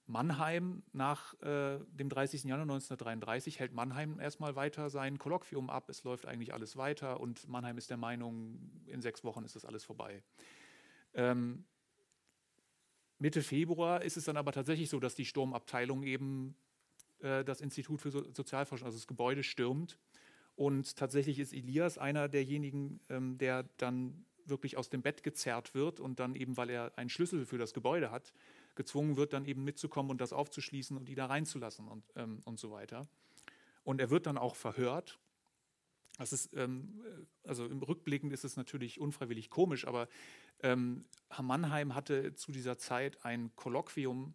Mannheim 0.07 0.83
nach 0.93 1.35
äh, 1.43 1.79
dem 1.91 2.09
30. 2.09 2.45
Januar 2.45 2.63
1933 2.63 3.59
hält 3.59 3.73
Mannheim 3.73 4.21
erstmal 4.21 4.55
weiter 4.55 4.89
sein 4.89 5.19
Kolloquium 5.19 5.69
ab. 5.69 5.89
Es 5.89 6.05
läuft 6.05 6.27
eigentlich 6.27 6.55
alles 6.55 6.77
weiter 6.77 7.21
und 7.21 7.49
Mannheim 7.49 7.77
ist 7.77 7.91
der 7.91 7.97
Meinung, 7.97 8.71
in 8.87 9.03
sechs 9.03 9.25
Wochen 9.25 9.45
ist 9.45 9.57
das 9.57 9.65
alles 9.65 9.85
vorbei. 9.85 10.23
Ähm, 11.15 11.65
Mitte 13.19 13.43
Februar 13.43 14.03
ist 14.03 14.17
es 14.17 14.25
dann 14.25 14.37
aber 14.37 14.53
tatsächlich 14.53 14.91
so, 14.91 15.01
dass 15.01 15.15
die 15.15 15.25
Sturmabteilung 15.25 16.03
eben 16.03 16.55
äh, 17.21 17.45
das 17.45 17.61
Institut 17.61 18.01
für 18.01 18.11
so 18.11 18.23
Sozialforschung, 18.33 18.87
also 18.87 18.99
das 18.99 19.07
Gebäude, 19.07 19.43
stürmt. 19.43 19.99
Und 20.55 20.97
tatsächlich 20.97 21.39
ist 21.39 21.53
Elias 21.53 21.99
einer 21.99 22.29
derjenigen, 22.29 23.01
ähm, 23.09 23.39
der 23.39 23.65
dann 23.79 24.25
wirklich 24.45 24.77
aus 24.77 24.89
dem 24.89 25.03
Bett 25.03 25.23
gezerrt 25.23 25.75
wird 25.75 25.99
und 25.99 26.21
dann 26.21 26.35
eben, 26.35 26.57
weil 26.57 26.71
er 26.71 26.97
einen 26.97 27.11
Schlüssel 27.11 27.45
für 27.47 27.59
das 27.59 27.75
Gebäude 27.75 28.11
hat, 28.11 28.33
gezwungen 28.77 29.17
wird, 29.17 29.33
dann 29.33 29.45
eben 29.45 29.65
mitzukommen 29.65 30.11
und 30.11 30.21
das 30.21 30.33
aufzuschließen 30.33 30.97
und 30.97 31.07
die 31.07 31.15
da 31.15 31.27
reinzulassen 31.27 31.89
und, 31.89 32.05
ähm, 32.15 32.41
und 32.45 32.59
so 32.59 32.71
weiter. 32.71 33.09
Und 33.83 34.01
er 34.01 34.11
wird 34.11 34.27
dann 34.27 34.39
auch 34.39 34.57
verhört. 34.57 35.19
Das 36.19 36.33
ist, 36.33 36.55
ähm, 36.55 37.03
äh, 37.05 37.49
also 37.49 37.67
im 37.67 37.83
Rückblickend 37.83 38.33
ist 38.33 38.45
es 38.45 38.57
natürlich 38.57 39.01
unfreiwillig 39.01 39.51
komisch, 39.51 39.87
aber 39.87 40.09
ähm, 40.63 41.05
Mannheim 41.41 41.95
hatte 41.95 42.35
zu 42.35 42.53
dieser 42.53 42.79
Zeit 42.79 43.25
ein 43.25 43.55
Kolloquium, 43.57 44.35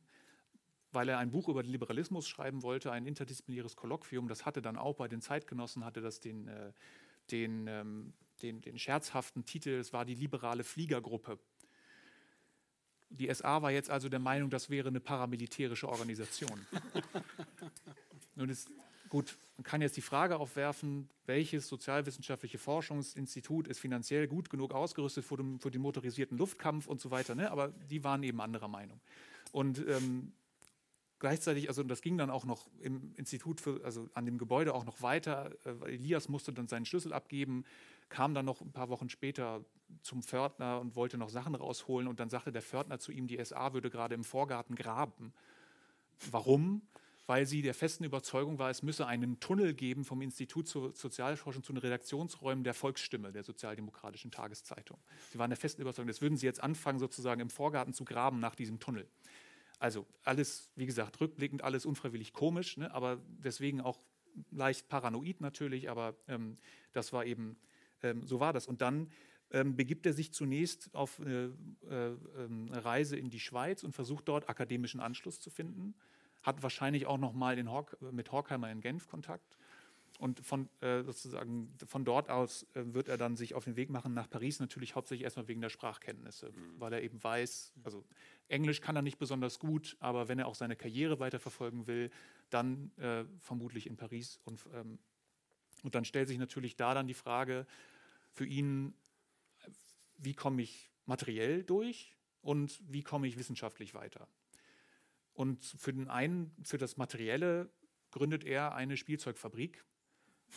weil 0.92 1.10
er 1.10 1.18
ein 1.18 1.32
Buch 1.32 1.48
über 1.48 1.64
den 1.64 1.72
Liberalismus 1.72 2.28
schreiben 2.28 2.64
wollte, 2.64 2.92
ein 2.92 3.06
interdisziplinäres 3.06 3.76
Kolloquium. 3.76 4.28
Das 4.28 4.46
hatte 4.46 4.62
dann 4.62 4.78
auch 4.78 4.96
bei 4.96 5.08
den 5.08 5.22
Zeitgenossen, 5.22 5.86
hatte 5.86 6.02
das 6.02 6.20
den, 6.20 6.48
äh, 6.48 6.74
den, 7.32 7.68
ähm, 7.68 8.14
den, 8.42 8.62
den 8.62 8.78
scherzhaften 8.78 9.46
Titel, 9.46 9.72
es 9.72 9.94
war 9.94 10.06
die 10.06 10.16
liberale 10.16 10.64
Fliegergruppe. 10.64 11.40
Die 13.12 13.34
SA 13.34 13.62
war 13.62 13.72
jetzt 13.72 13.90
also 13.90 14.10
der 14.10 14.20
Meinung, 14.20 14.50
das 14.50 14.70
wäre 14.70 14.88
eine 14.88 15.00
paramilitärische 15.00 15.88
Organisation. 15.88 16.66
Nun 18.36 18.50
ist 18.50 18.70
gut, 19.10 19.38
man 19.58 19.64
kann 19.64 19.82
jetzt 19.82 19.98
die 19.98 20.02
Frage 20.02 20.38
aufwerfen, 20.38 21.10
welches 21.26 21.68
sozialwissenschaftliche 21.68 22.58
Forschungsinstitut 22.58 23.68
ist 23.68 23.80
finanziell 23.80 24.28
gut 24.28 24.50
genug 24.50 24.74
ausgerüstet 24.74 25.26
für 25.26 25.38
den, 25.38 25.60
für 25.60 25.70
den 25.70 25.82
motorisierten 25.82 26.38
Luftkampf 26.38 26.88
und 26.88 27.02
so 27.02 27.12
weiter. 27.12 27.36
Ne? 27.36 27.52
Aber 27.52 27.68
die 27.90 28.04
waren 28.04 28.24
eben 28.24 28.42
anderer 28.42 28.70
Meinung. 28.70 29.00
Und 29.52 29.86
ähm, 29.88 30.32
gleichzeitig, 31.20 31.70
also 31.70 31.84
das 31.84 32.02
ging 32.02 32.18
dann 32.18 32.30
auch 32.30 32.46
noch 32.46 32.68
im 32.80 33.14
Institut, 33.16 33.62
für, 33.62 33.84
also 33.84 34.10
an 34.14 34.26
dem 34.26 34.38
Gebäude 34.38 34.74
auch 34.74 34.86
noch 34.86 35.02
weiter. 35.02 35.52
Äh, 35.66 35.94
Elias 35.94 36.30
musste 36.30 36.52
dann 36.54 36.68
seinen 36.68 36.86
Schlüssel 36.86 37.14
abgeben. 37.14 37.66
Kam 38.12 38.36
dann 38.36 38.46
noch 38.46 38.62
ein 38.62 38.72
paar 38.72 38.90
Wochen 38.90 39.10
später 39.10 39.66
zum 40.04 40.22
Pförtner 40.22 40.80
und 40.80 40.96
wollte 40.96 41.18
noch 41.18 41.30
Sachen 41.30 41.56
rausholen 41.56 42.08
und 42.08 42.20
dann 42.20 42.30
sagte 42.30 42.52
der 42.52 42.62
Pförtner 42.62 43.00
zu 43.00 43.12
ihm, 43.12 43.26
die 43.26 43.44
SA 43.44 43.74
würde 43.74 43.90
gerade 43.90 44.14
im 44.14 44.24
Vorgarten 44.24 44.76
graben. 44.76 45.34
Warum? 46.30 46.84
Weil 47.26 47.46
sie 47.46 47.62
der 47.62 47.74
festen 47.74 48.04
Überzeugung 48.04 48.60
war, 48.60 48.70
es 48.70 48.84
müsse 48.84 49.08
einen 49.08 49.40
Tunnel 49.40 49.74
geben 49.74 50.04
vom 50.04 50.22
Institut 50.22 50.68
zur 50.68 50.94
Sozialforschung 50.94 51.64
zu 51.64 51.72
den 51.72 51.80
Redaktionsräumen 51.80 52.64
der 52.64 52.74
Volksstimme, 52.74 53.32
der 53.32 53.44
sozialdemokratischen 53.44 54.32
Tageszeitung. 54.32 55.00
Sie 55.32 55.40
waren 55.40 55.50
der 55.50 55.58
festen 55.58 55.82
Überzeugung, 55.82 56.08
das 56.08 56.22
würden 56.22 56.36
sie 56.36 56.46
jetzt 56.46 56.62
anfangen, 56.62 57.00
sozusagen 57.00 57.40
im 57.40 57.50
Vorgarten 57.50 57.94
zu 57.94 58.04
graben 58.04 58.40
nach 58.40 58.56
diesem 58.56 58.80
Tunnel. 58.80 59.08
Also 59.80 60.06
alles, 60.24 60.70
wie 60.76 60.86
gesagt, 60.86 61.22
rückblickend 61.22 61.64
alles 61.64 61.86
unfreiwillig 61.86 62.34
komisch, 62.34 62.78
ne, 62.78 62.94
aber 62.94 63.22
deswegen 63.28 63.82
auch 63.82 64.00
leicht 64.52 64.90
paranoid 64.90 65.42
natürlich, 65.42 65.90
aber 65.90 66.16
ähm, 66.28 66.58
das 66.92 67.14
war 67.14 67.26
eben, 67.26 67.58
ähm, 68.04 68.26
so 68.26 68.40
war 68.40 68.54
das. 68.54 68.68
Und 68.68 68.82
dann 68.82 69.10
ähm, 69.52 69.76
begibt 69.76 70.06
er 70.06 70.14
sich 70.14 70.34
zunächst 70.34 70.94
auf 70.94 71.20
eine, 71.20 71.54
äh, 71.90 72.08
ähm, 72.44 72.68
eine, 72.72 72.86
Reise 72.86 73.18
in 73.18 73.30
die 73.30 73.40
Schweiz 73.40 73.84
und 73.84 73.94
versucht 73.94 74.28
dort 74.28 74.50
akademischen 74.50 75.00
Anschluss 75.00 75.40
zu 75.40 75.50
finden. 75.50 75.94
Hat 76.42 76.64
wahrscheinlich 76.64 77.06
auch 77.06 77.18
noch 77.18 77.34
mal 77.34 77.62
Hork, 77.68 77.98
mit 78.12 78.32
Horkheimer 78.32 78.72
in 78.72 78.82
Genf 78.82 79.08
Kontakt. 79.08 79.58
Und 80.20 80.46
von, 80.46 80.70
äh, 80.82 81.04
sozusagen, 81.04 81.74
von 81.86 82.06
dort 82.06 82.30
aus 82.30 82.68
äh, 82.76 82.84
wird 82.94 83.08
er 83.08 83.18
dann 83.18 83.36
sich 83.36 83.56
auf 83.56 83.64
den 83.64 83.76
Weg 83.76 83.90
machen 83.90 84.14
nach 84.14 84.30
Paris, 84.30 84.60
natürlich 84.60 84.94
hauptsächlich 84.96 85.24
erstmal 85.24 85.48
wegen 85.48 85.62
der 85.62 85.70
Sprachkenntnisse, 85.70 86.52
mhm. 86.52 86.80
weil 86.80 86.94
er 86.94 87.02
eben 87.02 87.24
weiß, 87.24 87.74
also 87.84 88.06
Englisch 88.48 88.82
kann 88.82 88.96
er 88.96 89.02
nicht 89.02 89.18
besonders 89.18 89.58
gut, 89.58 89.98
aber 90.00 90.28
wenn 90.28 90.38
er 90.38 90.48
auch 90.48 90.56
seine 90.56 90.76
Karriere 90.76 91.20
weiterverfolgen 91.20 91.88
will, 91.88 92.12
dann 92.52 92.92
äh, 92.98 93.24
vermutlich 93.40 93.88
in 93.88 93.98
Paris. 93.98 94.40
Und, 94.44 94.64
ähm, 94.76 95.00
und 95.84 95.96
dann 95.96 96.06
stellt 96.06 96.28
sich 96.28 96.38
natürlich 96.38 96.76
da 96.76 96.94
dann 96.94 97.08
die 97.08 97.16
Frage 97.16 97.66
für 98.32 98.46
ihn, 98.46 98.94
wie 100.18 100.34
komme 100.34 100.62
ich 100.62 100.92
materiell 101.06 101.64
durch 101.64 102.16
und 102.42 102.82
wie 102.88 103.04
komme 103.04 103.28
ich 103.28 103.38
wissenschaftlich 103.38 103.94
weiter. 103.94 104.28
Und 105.34 105.64
für 105.64 105.94
den 105.94 106.10
einen, 106.10 106.56
für 106.64 106.78
das 106.78 106.98
Materielle, 106.98 107.72
gründet 108.12 108.44
er 108.44 108.76
eine 108.76 108.98
Spielzeugfabrik 108.98 109.86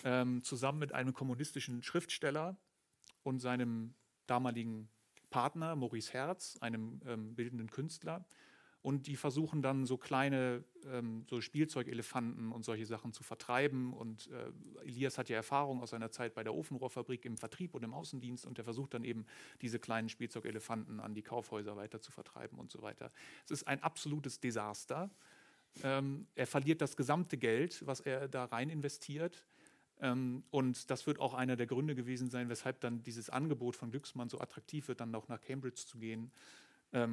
ähm, 0.03 0.43
zusammen 0.43 0.79
mit 0.79 0.93
einem 0.93 1.15
kommunistischen 1.15 1.83
Schriftsteller 1.83 2.57
und 3.23 3.39
seinem 3.39 3.95
damaligen 4.27 4.89
Partner 5.31 5.77
Maurice 5.77 6.13
Herz, 6.13 6.59
einem 6.61 7.01
ähm, 7.07 7.35
bildenden 7.35 7.71
Künstler. 7.71 8.27
Und 8.85 9.07
die 9.07 9.17
versuchen 9.17 9.63
dann 9.63 9.87
so 9.87 9.97
kleine 9.97 10.63
ähm, 10.85 11.25
so 11.31 11.41
Spielzeugelefanten 11.41 12.53
und 12.53 12.67
solche 12.67 12.85
Sachen 12.85 13.15
zu 13.15 13.23
vertreiben. 13.23 13.95
Und 13.95 14.29
äh, 14.31 14.83
Elias 14.83 15.17
hat 15.17 15.31
ja 15.31 15.37
Erfahrung 15.37 15.81
aus 15.81 15.89
seiner 15.89 16.11
Zeit 16.11 16.35
bei 16.35 16.45
der 16.45 16.55
Ofenrohrfabrik 16.55 17.25
im 17.25 17.39
Vertrieb 17.39 17.75
und 17.75 17.83
im 17.83 17.95
Außendienst. 17.95 18.45
Und 18.45 18.59
er 18.59 18.65
versucht 18.65 18.93
dann 18.93 19.03
eben, 19.03 19.25
diese 19.63 19.79
kleinen 19.79 20.11
Spielzeugelefanten 20.11 21.01
an 21.01 21.15
die 21.15 21.23
Kaufhäuser 21.23 21.77
weiter 21.77 22.03
zu 22.03 22.13
vertreiben 22.13 22.59
und 22.59 22.71
so 22.71 22.83
weiter. 22.83 23.11
Es 23.47 23.53
ist 23.53 23.67
ein 23.67 23.83
absolutes 23.83 24.39
Desaster. 24.39 25.11
Ähm, 25.83 26.27
er 26.35 26.47
verliert 26.47 26.83
das 26.83 26.95
gesamte 26.95 27.39
Geld, 27.39 27.87
was 27.87 28.01
er 28.01 28.29
da 28.29 28.45
rein 28.45 28.69
investiert. 28.69 29.47
Ähm, 30.03 30.45
und 30.51 30.91
das 30.91 31.07
wird 31.07 31.21
auch 31.21 31.33
einer 31.33 31.57
der 31.57 31.67
Gründe 31.67 31.95
gewesen 31.95 32.29
sein, 32.29 32.51
weshalb 32.51 32.81
dann 32.81 33.03
dieses 33.03 33.31
Angebot 33.31 33.77
von 33.77 33.91
Glücksmann 33.91 34.29
so 34.29 34.41
attraktiv 34.41 34.89
wird, 34.89 35.01
dann 35.01 35.15
auch 35.15 35.29
nach 35.29 35.41
Cambridge 35.41 35.87
zu 35.87 35.97
gehen 35.97 36.31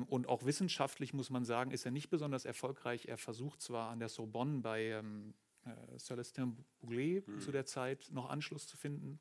und 0.07 0.27
auch 0.27 0.45
wissenschaftlich 0.45 1.13
muss 1.13 1.29
man 1.29 1.43
sagen, 1.43 1.71
ist 1.71 1.85
er 1.85 1.91
nicht 1.91 2.09
besonders 2.09 2.45
erfolgreich. 2.45 3.05
Er 3.05 3.17
versucht 3.17 3.61
zwar 3.61 3.89
an 3.89 3.99
der 3.99 4.09
Sorbonne 4.09 4.59
bei 4.59 4.83
ähm, 4.91 5.33
äh, 5.65 5.97
Celestin 5.97 6.55
Bouglet 6.79 7.27
mhm. 7.27 7.39
zu 7.39 7.51
der 7.51 7.65
Zeit 7.65 8.09
noch 8.11 8.29
Anschluss 8.29 8.67
zu 8.67 8.77
finden 8.77 9.19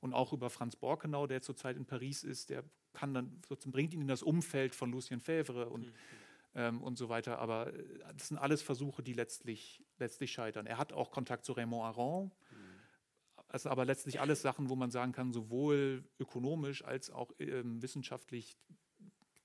und 0.00 0.12
auch 0.12 0.32
über 0.32 0.50
Franz 0.50 0.74
Borkenau, 0.76 1.26
der 1.26 1.42
zurzeit 1.42 1.76
in 1.76 1.86
Paris 1.86 2.24
ist, 2.24 2.50
der 2.50 2.64
kann 2.92 3.14
dann 3.14 3.40
bringt 3.66 3.94
ihn 3.94 4.02
in 4.02 4.08
das 4.08 4.22
Umfeld 4.22 4.74
von 4.74 4.90
Lucien 4.90 5.20
Fèvre 5.20 5.64
und 5.64 5.86
mhm. 5.86 5.92
Ähm, 6.54 6.82
und 6.82 6.98
so 6.98 7.08
weiter. 7.08 7.38
Aber 7.38 7.72
äh, 7.72 7.82
das 8.14 8.28
sind 8.28 8.36
alles 8.36 8.60
Versuche, 8.60 9.02
die 9.02 9.14
letztlich, 9.14 9.82
letztlich 9.98 10.32
scheitern. 10.32 10.66
Er 10.66 10.76
hat 10.76 10.92
auch 10.92 11.10
Kontakt 11.10 11.46
zu 11.46 11.52
Raymond 11.52 11.84
Aron. 11.84 12.24
Mhm. 12.24 13.42
Das 13.48 13.62
sind 13.62 13.70
aber 13.70 13.86
letztlich 13.86 14.20
alles 14.20 14.42
Sachen, 14.42 14.68
wo 14.68 14.76
man 14.76 14.90
sagen 14.90 15.12
kann, 15.12 15.32
sowohl 15.32 16.04
ökonomisch 16.18 16.84
als 16.84 17.10
auch 17.10 17.32
ähm, 17.38 17.80
wissenschaftlich 17.80 18.58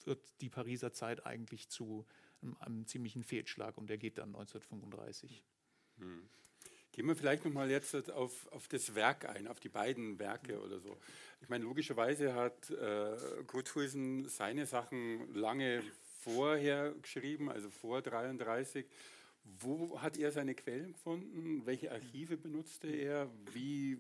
wird 0.08 0.22
die 0.41 0.49
Pariser 0.49 0.93
Zeit 0.93 1.26
eigentlich 1.26 1.70
zu 1.70 2.05
einem, 2.41 2.58
einem 2.60 2.88
ziemlichen 2.88 3.24
Fehlschlag 3.24 3.78
und 3.78 3.89
der 3.89 3.97
geht 3.97 4.18
dann 4.18 4.30
1935. 4.30 5.43
Hm. 5.99 6.30
Gehen 6.91 7.05
wir 7.05 7.16
vielleicht 7.16 7.45
nochmal 7.45 7.70
jetzt 7.70 8.12
auf, 8.12 8.51
auf 8.51 8.68
das 8.68 8.95
Werk 8.95 9.30
ein, 9.30 9.47
auf 9.47 9.60
die 9.60 9.70
beiden 9.70 10.18
Werke 10.18 10.60
oder 10.62 10.80
so. 10.80 10.97
Ich 11.41 11.49
meine, 11.49 11.64
logischerweise 11.64 12.34
hat 12.34 12.72
äh, 12.72 13.16
Grothuisen 13.45 14.28
seine 14.30 14.66
Sachen 14.66 15.32
lange 15.36 15.84
vorher 16.22 16.93
geschrieben, 16.93 17.51
also 17.51 17.70
vor 17.70 18.01
33. 18.01 18.86
Wo 19.43 20.01
hat 20.01 20.18
er 20.18 20.32
seine 20.32 20.55
Quellen 20.55 20.93
gefunden? 20.93 21.66
Welche 21.66 21.91
Archive 21.91 22.36
benutzte 22.36 22.88
er? 22.88 23.30
Wie 23.53 23.99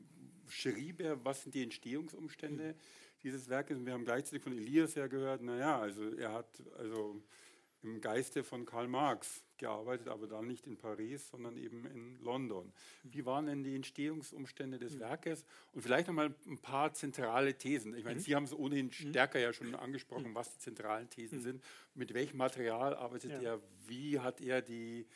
schrieb 0.49 0.99
er? 0.99 1.23
Was 1.23 1.43
sind 1.43 1.53
die 1.53 1.63
Entstehungsumstände? 1.63 2.75
Dieses 3.23 3.49
Werkes. 3.49 3.77
Und 3.77 3.85
wir 3.85 3.93
haben 3.93 4.05
gleichzeitig 4.05 4.43
von 4.43 4.53
Elias 4.53 4.95
ja 4.95 5.07
gehört, 5.07 5.41
naja, 5.41 5.79
also 5.79 6.13
er 6.15 6.33
hat 6.33 6.63
also 6.77 7.21
im 7.83 8.01
Geiste 8.01 8.43
von 8.43 8.65
Karl 8.65 8.87
Marx 8.87 9.43
gearbeitet, 9.57 10.07
aber 10.07 10.27
dann 10.27 10.47
nicht 10.47 10.67
in 10.67 10.77
Paris, 10.77 11.29
sondern 11.29 11.57
eben 11.57 11.85
in 11.85 12.19
London. 12.19 12.71
Wie 13.03 13.25
waren 13.25 13.45
denn 13.45 13.63
die 13.63 13.75
Entstehungsumstände 13.75 14.77
des 14.77 14.99
Werkes? 14.99 15.45
Und 15.73 15.81
vielleicht 15.81 16.07
nochmal 16.07 16.33
ein 16.45 16.59
paar 16.59 16.93
zentrale 16.93 17.57
Thesen. 17.57 17.95
Ich 17.95 18.03
meine, 18.03 18.17
mhm. 18.17 18.23
Sie 18.23 18.35
haben 18.35 18.43
es 18.43 18.53
ohnehin 18.53 18.87
mhm. 18.87 18.91
stärker 18.91 19.39
ja 19.39 19.53
schon 19.53 19.73
angesprochen, 19.75 20.35
was 20.35 20.53
die 20.53 20.59
zentralen 20.59 21.09
Thesen 21.09 21.39
mhm. 21.39 21.43
sind. 21.43 21.63
Mit 21.95 22.13
welchem 22.13 22.37
Material 22.37 22.95
arbeitet 22.95 23.31
ja. 23.31 23.53
er? 23.53 23.61
Wie 23.85 24.19
hat 24.19 24.41
er 24.41 24.61
die, 24.61 25.07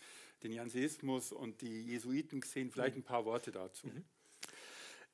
den 0.44 0.54
Jansenismus 0.54 1.32
und 1.32 1.62
die 1.62 1.84
Jesuiten 1.84 2.42
gesehen? 2.42 2.72
Vielleicht 2.72 2.96
ein 2.96 3.04
paar 3.04 3.26
Worte 3.26 3.52
dazu. 3.52 3.88
Mhm. 3.88 4.04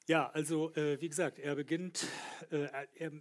Ja, 0.08 0.30
also 0.30 0.74
äh, 0.76 1.02
wie 1.02 1.10
gesagt, 1.10 1.38
er 1.38 1.56
beginnt, 1.56 2.08
äh, 2.50 2.70
er, 2.96 3.12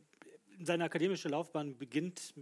seine 0.63 0.85
akademische 0.85 1.29
Laufbahn 1.29 1.77
beginnt 1.77 2.33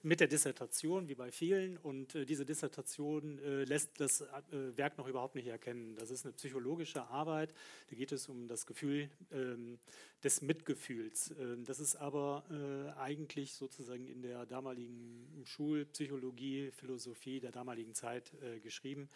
mit 0.00 0.20
der 0.20 0.28
Dissertation, 0.28 1.08
wie 1.08 1.16
bei 1.16 1.32
vielen, 1.32 1.76
und 1.78 2.14
äh, 2.14 2.24
diese 2.24 2.46
Dissertation 2.46 3.40
äh, 3.40 3.64
lässt 3.64 3.98
das 3.98 4.20
äh, 4.20 4.76
Werk 4.76 4.96
noch 4.96 5.08
überhaupt 5.08 5.34
nicht 5.34 5.48
erkennen. 5.48 5.96
Das 5.96 6.12
ist 6.12 6.24
eine 6.24 6.34
psychologische 6.34 7.02
Arbeit, 7.08 7.52
da 7.90 7.96
geht 7.96 8.12
es 8.12 8.28
um 8.28 8.46
das 8.46 8.64
Gefühl 8.64 9.10
ähm, 9.32 9.80
des 10.22 10.40
Mitgefühls. 10.40 11.34
Ähm, 11.36 11.64
das 11.64 11.80
ist 11.80 11.96
aber 11.96 12.44
äh, 12.50 12.96
eigentlich 13.00 13.54
sozusagen 13.54 14.06
in 14.06 14.22
der 14.22 14.46
damaligen 14.46 15.42
Schulpsychologie, 15.44 16.70
Philosophie 16.70 17.40
der 17.40 17.50
damaligen 17.50 17.92
Zeit 17.92 18.32
geschrieben, 18.62 19.08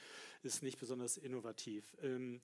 ist 0.42 0.64
nicht 0.64 0.80
besonders 0.80 1.16
innovativ. 1.16 1.96
Ähm, 2.02 2.40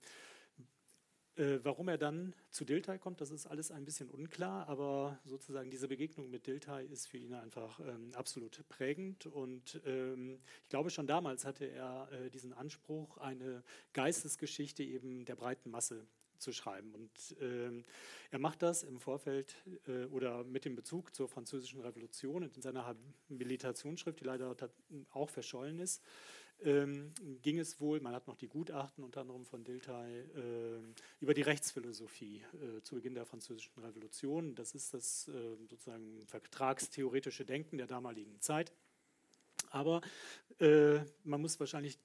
äh, 1.36 1.58
warum 1.62 1.88
er 1.88 1.98
dann 1.98 2.34
zu 2.50 2.64
Dilthey 2.64 2.98
kommt, 2.98 3.20
das 3.20 3.30
ist 3.30 3.46
alles 3.46 3.70
ein 3.70 3.84
bisschen 3.84 4.10
unklar, 4.10 4.68
aber 4.68 5.18
sozusagen 5.24 5.70
diese 5.70 5.88
Begegnung 5.88 6.30
mit 6.30 6.46
Dilthey 6.46 6.86
ist 6.86 7.08
für 7.08 7.18
ihn 7.18 7.34
einfach 7.34 7.80
ähm, 7.80 8.12
absolut 8.14 8.62
prägend 8.68 9.26
und 9.26 9.80
ähm, 9.84 10.38
ich 10.62 10.68
glaube 10.68 10.90
schon 10.90 11.06
damals 11.06 11.44
hatte 11.44 11.66
er 11.66 12.08
äh, 12.12 12.30
diesen 12.30 12.52
Anspruch, 12.52 13.18
eine 13.18 13.62
Geistesgeschichte 13.92 14.82
eben 14.82 15.24
der 15.24 15.36
breiten 15.36 15.70
Masse 15.70 16.06
zu 16.38 16.52
schreiben. 16.52 16.94
Und 16.94 17.36
ähm, 17.40 17.84
er 18.30 18.38
macht 18.38 18.62
das 18.62 18.82
im 18.82 19.00
Vorfeld 19.00 19.56
äh, 19.86 20.04
oder 20.06 20.44
mit 20.44 20.64
dem 20.64 20.76
Bezug 20.76 21.14
zur 21.14 21.28
Französischen 21.28 21.80
Revolution 21.80 22.44
und 22.44 22.56
in 22.56 22.62
seiner 22.62 22.86
Habilitationsschrift, 23.30 24.20
die 24.20 24.24
leider 24.24 24.54
auch 25.12 25.30
verschollen 25.30 25.78
ist, 25.78 26.02
ähm, 26.64 27.12
ging 27.42 27.58
es 27.58 27.80
wohl, 27.80 28.00
man 28.00 28.14
hat 28.14 28.26
noch 28.26 28.36
die 28.36 28.48
Gutachten 28.48 29.04
unter 29.04 29.20
anderem 29.20 29.44
von 29.44 29.64
Dilthey 29.64 30.20
äh, 30.20 30.80
über 31.20 31.34
die 31.34 31.42
Rechtsphilosophie 31.42 32.42
äh, 32.54 32.82
zu 32.82 32.94
Beginn 32.94 33.14
der 33.14 33.26
Französischen 33.26 33.72
Revolution. 33.82 34.54
Das 34.54 34.74
ist 34.74 34.94
das 34.94 35.28
äh, 35.28 35.56
sozusagen 35.68 36.26
vertragstheoretische 36.26 37.44
Denken 37.44 37.78
der 37.78 37.86
damaligen 37.86 38.40
Zeit. 38.40 38.72
Aber 39.70 40.00
äh, 40.60 41.00
man 41.24 41.40
muss 41.40 41.58
wahrscheinlich 41.60 41.98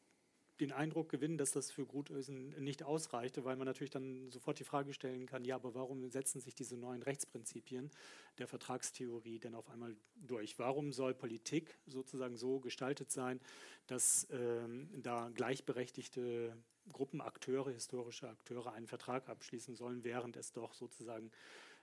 den 0.60 0.72
Eindruck 0.72 1.10
gewinnen, 1.10 1.38
dass 1.38 1.52
das 1.52 1.72
für 1.72 1.86
Grutösen 1.86 2.50
nicht 2.64 2.84
ausreichte, 2.84 3.46
weil 3.46 3.56
man 3.56 3.66
natürlich 3.66 3.92
dann 3.92 4.30
sofort 4.30 4.60
die 4.60 4.64
Frage 4.64 4.94
stellen 4.94 5.26
kann, 5.26 5.46
ja, 5.46 5.56
aber 5.56 5.74
warum 5.74 6.10
setzen 6.10 6.42
sich 6.42 6.56
diese 6.56 6.78
neuen 6.78 7.02
Rechtsprinzipien 7.02 7.90
der 8.38 8.48
Vertragstheorie 8.48 9.40
denn 9.40 9.56
auf 9.56 9.70
einmal 9.70 9.96
durch? 10.16 10.60
Warum 10.60 10.92
soll 10.92 11.14
Politik 11.14 11.78
sozusagen 11.88 12.38
so 12.38 12.60
gestaltet 12.60 13.12
sein, 13.12 13.40
dass 13.88 14.28
ähm, 14.32 14.90
da 15.02 15.30
gleichberechtigte 15.30 16.56
Gruppenakteure, 16.92 17.72
historische 17.72 18.30
Akteure 18.30 18.74
einen 18.74 18.88
Vertrag 18.88 19.30
abschließen 19.30 19.76
sollen, 19.76 20.04
während 20.04 20.36
es 20.38 20.52
doch 20.52 20.74
sozusagen 20.74 21.32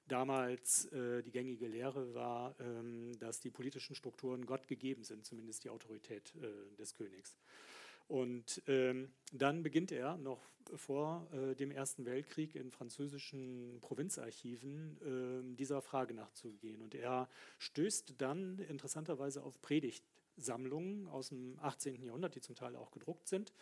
damals 0.09 0.87
äh, 0.93 1.23
die 1.23 1.31
gängige 1.31 1.67
Lehre 1.67 2.15
war, 2.15 2.55
ähm, 2.61 3.13
dass 3.19 3.41
die 3.41 3.51
politischen 3.51 3.97
Strukturen 3.97 4.47
Gott 4.47 4.69
gegeben 4.69 5.05
sind, 5.05 5.25
zumindest 5.25 5.65
die 5.65 5.71
Autorität 5.71 6.33
äh, 6.37 6.77
des 6.77 6.95
Königs. 6.95 7.37
Und 8.09 8.63
ähm, 8.69 9.11
dann 9.33 9.63
beginnt 9.63 9.91
er 9.91 10.17
noch 10.17 10.41
vor 10.75 11.29
äh, 11.33 11.55
dem 11.55 11.71
Ersten 11.71 12.05
Weltkrieg 12.07 12.55
in 12.55 12.71
französischen 12.71 13.79
Provinzarchiven 13.81 15.53
äh, 15.53 15.57
dieser 15.57 15.83
Frage 15.83 16.15
nachzugehen. 16.15 16.83
Und 16.83 16.95
er 16.95 17.29
stößt 17.59 18.15
dann 18.19 18.59
interessanterweise 18.59 19.43
auf 19.43 19.61
Predigtsammlungen 19.61 21.07
aus 21.09 21.29
dem 21.29 21.59
18. 21.61 22.03
Jahrhundert, 22.03 22.35
die 22.35 22.41
zum 22.41 22.55
Teil 22.55 22.77
auch 22.77 22.91
gedruckt 22.91 23.29
sind, 23.29 23.53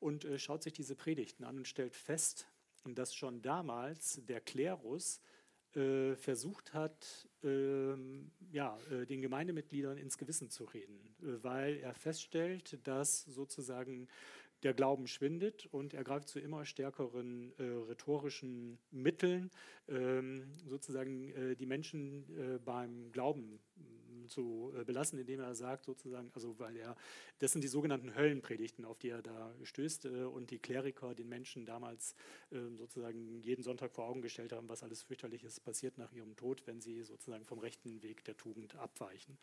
und 0.00 0.24
äh, 0.24 0.38
schaut 0.38 0.62
sich 0.62 0.72
diese 0.72 0.94
Predigten 0.94 1.44
an 1.44 1.58
und 1.58 1.68
stellt 1.68 1.94
fest, 1.94 2.46
dass 2.84 3.14
schon 3.14 3.42
damals 3.42 4.20
der 4.26 4.40
Klerus 4.40 5.20
äh, 5.74 6.16
versucht 6.16 6.72
hat, 6.72 7.28
ähm, 7.42 8.30
ja, 8.52 8.78
äh, 8.90 9.06
den 9.06 9.22
Gemeindemitgliedern 9.22 9.98
ins 9.98 10.18
Gewissen 10.18 10.50
zu 10.50 10.64
reden, 10.64 10.98
äh, 11.22 11.42
weil 11.42 11.76
er 11.78 11.94
feststellt, 11.94 12.78
dass 12.86 13.24
sozusagen 13.24 14.08
der 14.62 14.74
Glauben 14.74 15.06
schwindet 15.06 15.66
und 15.66 15.94
er 15.94 16.04
greift 16.04 16.28
zu 16.28 16.38
immer 16.38 16.64
stärkeren 16.64 17.52
äh, 17.58 17.62
rhetorischen 17.62 18.78
Mitteln, 18.90 19.50
ähm, 19.88 20.52
sozusagen 20.66 21.30
äh, 21.32 21.56
die 21.56 21.66
Menschen 21.66 22.26
äh, 22.38 22.58
beim 22.58 23.10
Glauben 23.12 23.58
zu 24.30 24.72
äh, 24.76 24.84
belassen, 24.84 25.18
indem 25.18 25.40
er 25.40 25.54
sagt, 25.54 25.84
sozusagen, 25.84 26.30
also 26.34 26.58
weil 26.58 26.76
er, 26.76 26.96
das 27.38 27.52
sind 27.52 27.62
die 27.62 27.68
sogenannten 27.68 28.14
Höllenpredigten, 28.14 28.84
auf 28.84 28.98
die 28.98 29.10
er 29.10 29.22
da 29.22 29.54
stößt 29.62 30.06
äh, 30.06 30.08
und 30.24 30.50
die 30.50 30.58
Kleriker 30.58 31.14
den 31.14 31.28
Menschen 31.28 31.66
damals 31.66 32.14
ähm, 32.52 32.78
sozusagen 32.78 33.42
jeden 33.42 33.62
Sonntag 33.62 33.92
vor 33.92 34.06
Augen 34.06 34.22
gestellt 34.22 34.52
haben, 34.52 34.68
was 34.68 34.82
alles 34.82 35.02
fürchterliches 35.02 35.60
passiert 35.60 35.98
nach 35.98 36.12
ihrem 36.12 36.36
Tod, 36.36 36.66
wenn 36.66 36.80
sie 36.80 37.02
sozusagen 37.02 37.44
vom 37.44 37.58
rechten 37.58 38.02
Weg 38.02 38.24
der 38.24 38.36
Tugend 38.36 38.76
abweichen. 38.76 39.36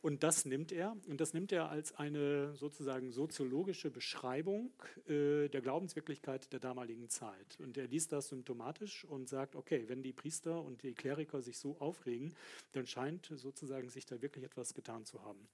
Und 0.00 0.22
das 0.22 0.44
nimmt 0.44 0.72
er, 0.72 0.96
und 1.06 1.20
das 1.20 1.34
nimmt 1.34 1.52
er 1.52 1.70
als 1.70 1.92
eine 1.94 2.54
sozusagen 2.54 3.10
soziologische 3.10 3.90
Beschreibung 3.90 4.72
äh, 5.08 5.48
der 5.48 5.60
Glaubenswirklichkeit 5.60 6.52
der 6.52 6.60
damaligen 6.60 7.08
Zeit. 7.08 7.58
Und 7.60 7.76
er 7.76 7.88
liest 7.88 8.12
das 8.12 8.28
symptomatisch 8.28 9.04
und 9.04 9.28
sagt, 9.28 9.56
okay, 9.56 9.84
wenn 9.88 10.02
die 10.02 10.12
Priester 10.12 10.62
und 10.62 10.82
die 10.82 10.94
Kleriker 10.94 11.42
sich 11.42 11.58
so 11.58 11.76
aufregen, 11.80 12.34
dann 12.72 12.86
scheint 12.86 13.32
sozusagen 13.34 13.88
sich 13.88 14.06
da 14.06 14.22
wirklich 14.22 14.44
etwas 14.44 14.74
getan 14.74 15.04
zu 15.04 15.22
haben. 15.24 15.48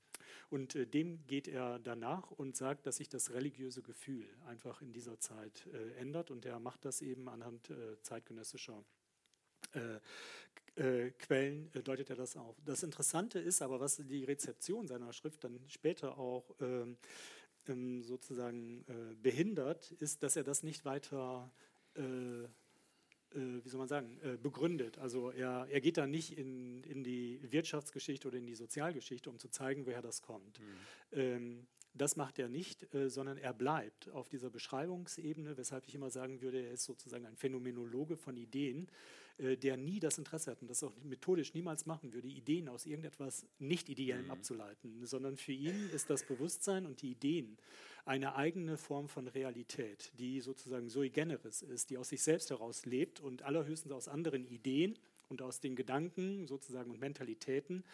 Und 0.50 0.74
äh, 0.74 0.86
dem 0.86 1.26
geht 1.26 1.48
er 1.48 1.78
danach 1.78 2.30
und 2.30 2.56
sagt, 2.56 2.86
dass 2.86 2.96
sich 2.96 3.08
das 3.08 3.32
religiöse 3.32 3.82
Gefühl 3.82 4.26
einfach 4.46 4.82
in 4.82 4.92
dieser 4.92 5.18
Zeit 5.18 5.66
äh, 5.72 6.00
ändert. 6.00 6.30
Und 6.30 6.44
er 6.44 6.58
macht 6.58 6.84
das 6.84 7.02
eben 7.02 7.28
anhand 7.28 7.70
äh, 7.70 8.00
zeitgenössischer 8.02 8.84
äh, 9.74 10.00
äh, 10.76 11.10
Quellen 11.12 11.70
äh, 11.74 11.82
deutet 11.82 12.10
er 12.10 12.16
das 12.16 12.36
auf. 12.36 12.56
Das 12.64 12.82
Interessante 12.82 13.38
ist 13.38 13.62
aber, 13.62 13.80
was 13.80 13.96
die 13.96 14.24
Rezeption 14.24 14.86
seiner 14.86 15.12
Schrift 15.12 15.44
dann 15.44 15.60
später 15.68 16.18
auch 16.18 16.44
ähm, 16.60 16.96
ähm, 17.68 18.02
sozusagen 18.02 18.84
äh, 18.88 19.14
behindert, 19.14 19.92
ist, 19.92 20.22
dass 20.22 20.36
er 20.36 20.44
das 20.44 20.62
nicht 20.62 20.84
weiter 20.84 21.50
äh, 21.94 22.00
äh, 22.02 22.46
wie 23.34 23.68
soll 23.68 23.78
man 23.78 23.88
sagen, 23.88 24.20
begründet. 24.42 24.98
Also 24.98 25.30
er, 25.30 25.66
er 25.68 25.80
geht 25.80 25.96
da 25.96 26.06
nicht 26.06 26.38
in, 26.38 26.84
in 26.84 27.02
die 27.02 27.40
Wirtschaftsgeschichte 27.42 28.28
oder 28.28 28.38
in 28.38 28.46
die 28.46 28.54
Sozialgeschichte, 28.54 29.28
um 29.28 29.40
zu 29.40 29.48
zeigen, 29.48 29.86
woher 29.86 30.02
das 30.02 30.22
kommt. 30.22 30.60
Mhm. 30.60 30.76
Ähm, 31.12 31.66
das 31.94 32.16
macht 32.16 32.38
er 32.38 32.48
nicht, 32.48 32.92
äh, 32.94 33.08
sondern 33.08 33.38
er 33.38 33.54
bleibt 33.54 34.08
auf 34.10 34.28
dieser 34.28 34.50
Beschreibungsebene, 34.50 35.56
weshalb 35.56 35.86
ich 35.86 35.94
immer 35.94 36.10
sagen 36.10 36.42
würde, 36.42 36.60
er 36.60 36.72
ist 36.72 36.84
sozusagen 36.84 37.24
ein 37.24 37.36
Phänomenologe 37.36 38.16
von 38.16 38.36
Ideen, 38.36 38.88
äh, 39.38 39.56
der 39.56 39.76
nie 39.76 40.00
das 40.00 40.18
Interesse 40.18 40.50
hat 40.50 40.62
und 40.62 40.68
das 40.68 40.82
auch 40.82 40.92
methodisch 41.02 41.54
niemals 41.54 41.86
machen 41.86 42.12
würde, 42.12 42.28
Ideen 42.28 42.68
aus 42.68 42.86
irgendetwas 42.86 43.46
Nicht-Ideellem 43.58 44.26
mhm. 44.26 44.30
abzuleiten, 44.30 45.06
sondern 45.06 45.36
für 45.36 45.52
ihn 45.52 45.90
ist 45.90 46.10
das 46.10 46.24
Bewusstsein 46.24 46.86
und 46.86 47.02
die 47.02 47.12
Ideen 47.12 47.56
eine 48.04 48.34
eigene 48.36 48.76
Form 48.76 49.08
von 49.08 49.28
Realität, 49.28 50.12
die 50.18 50.40
sozusagen 50.40 50.88
sui 50.88 51.10
generis 51.10 51.62
ist, 51.62 51.90
die 51.90 51.98
aus 51.98 52.10
sich 52.10 52.22
selbst 52.22 52.50
heraus 52.50 52.86
lebt 52.86 53.20
und 53.20 53.42
allerhöchstens 53.42 53.92
aus 53.92 54.08
anderen 54.08 54.46
Ideen 54.46 54.98
und 55.28 55.42
aus 55.42 55.60
den 55.60 55.76
Gedanken 55.76 56.46
sozusagen 56.46 56.90
und 56.90 57.00
Mentalitäten 57.00 57.84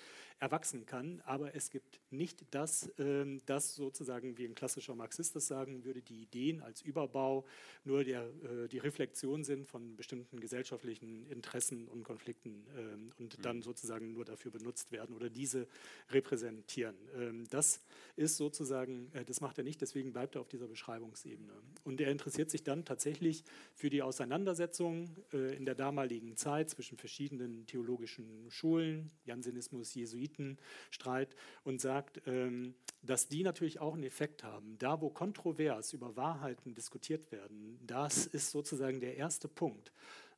erwachsen 0.41 0.87
kann. 0.87 1.21
Aber 1.27 1.55
es 1.55 1.71
gibt 1.71 2.01
nicht 2.11 2.45
das, 2.51 2.91
ähm, 2.99 3.41
das 3.47 3.75
sozusagen, 3.75 4.39
wie 4.39 4.47
ein 4.47 4.55
klassischer 4.55 4.95
Marxist 4.95 5.37
das 5.37 5.47
sagen 5.47 5.85
würde, 5.85 6.01
die 6.01 6.23
Ideen 6.23 6.63
als 6.63 6.81
Überbau 6.81 7.45
nur 7.85 8.05
der, 8.05 8.23
äh, 8.23 8.69
die 8.69 8.79
Reflexion 8.79 9.45
sind 9.45 9.69
von 9.69 9.97
bestimmten 9.97 10.41
gesellschaftlichen 10.41 11.27
Interessen 11.27 11.89
und 11.89 12.05
Konflikten 12.05 12.67
ähm, 12.77 13.13
und 13.19 13.39
mhm. 13.39 13.43
dann 13.43 13.63
sozusagen 13.63 14.13
nur 14.13 14.25
dafür 14.25 14.51
benutzt 14.51 14.93
werden 14.93 15.15
oder 15.15 15.29
diese 15.29 15.69
repräsentieren. 16.11 16.97
Ähm, 17.15 17.47
das 17.51 17.83
ist 18.17 18.39
sozusagen, 18.39 19.11
äh, 19.13 19.25
das 19.27 19.43
macht 19.43 19.59
er 19.59 19.65
nicht, 19.65 19.83
deswegen 19.83 20.13
bleibt 20.13 20.37
er 20.37 20.41
auf 20.41 20.49
dieser 20.49 20.69
Beschreibungsebene. 20.69 21.53
Und 21.85 22.01
er 22.01 22.11
interessiert 22.11 22.51
sich 22.51 22.65
dann 22.65 22.87
tatsächlich 22.87 23.45
für 23.75 23.91
die 23.91 24.03
Auseinandersetzung 24.03 25.11
äh, 25.35 25.55
in 25.55 25.67
der 25.67 25.75
damaligen 25.75 26.37
Zeit 26.37 26.71
zwischen 26.71 26.97
verschiedenen 26.97 27.20
verschiedenen 27.21 27.67
theologischen 27.67 28.51
Schulen, 28.51 29.11
Jansenismus, 29.27 29.95
Jesuitenstreit, 29.95 31.37
und 31.65 31.79
sagt, 31.79 32.23
ähm, 32.27 32.75
dass 33.03 33.29
die 33.29 33.43
natürlich 33.43 33.79
auch 33.79 33.93
einen 33.93 34.05
Effekt 34.05 34.43
haben. 34.43 34.79
Da, 34.79 35.03
wo 35.03 35.11
kontrovers 35.11 35.93
über 35.93 36.17
Wahrheiten 36.17 36.75
diskutiert 36.75 37.31
werden, 37.31 37.79
das 37.87 38.25
ist 38.25 38.51
sozusagen 38.53 39.01
der 39.01 39.17
erste 39.17 39.49
Punkt 39.49 39.93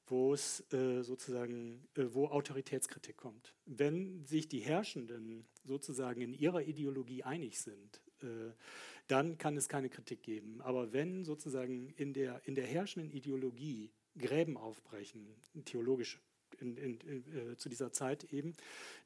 wo 0.09 0.35
es 0.35 0.61
äh, 0.73 1.03
sozusagen, 1.03 1.87
äh, 1.95 2.03
wo 2.11 2.27
Autoritätskritik 2.27 3.17
kommt. 3.17 3.55
Wenn 3.65 4.27
sich 4.27 4.49
die 4.49 4.59
Herrschenden 4.59 5.47
sozusagen 5.65 6.21
in 6.21 6.35
ihrer 6.35 6.63
Ideologie 6.63 7.23
einig 7.23 7.61
sind, 7.61 8.03
äh, 8.21 8.51
dann 9.07 9.39
kann 9.39 9.57
es 9.57 9.69
keine 9.69 9.89
Kritik 9.89 10.23
geben. 10.25 10.61
Aber 10.61 10.93
wenn 10.93 11.25
sozusagen 11.25 11.91
in 11.97 12.13
der, 12.13 12.43
in 12.47 12.57
der 12.57 12.67
herrschenden 12.67 13.13
Ideologie 13.13 13.93
Gräben 14.19 14.57
aufbrechen, 14.57 15.27
theologische 15.65 16.19
in, 16.63 16.77
in, 16.77 17.53
äh, 17.53 17.57
zu 17.57 17.69
dieser 17.69 17.93
Zeit 17.93 18.25
eben, 18.33 18.55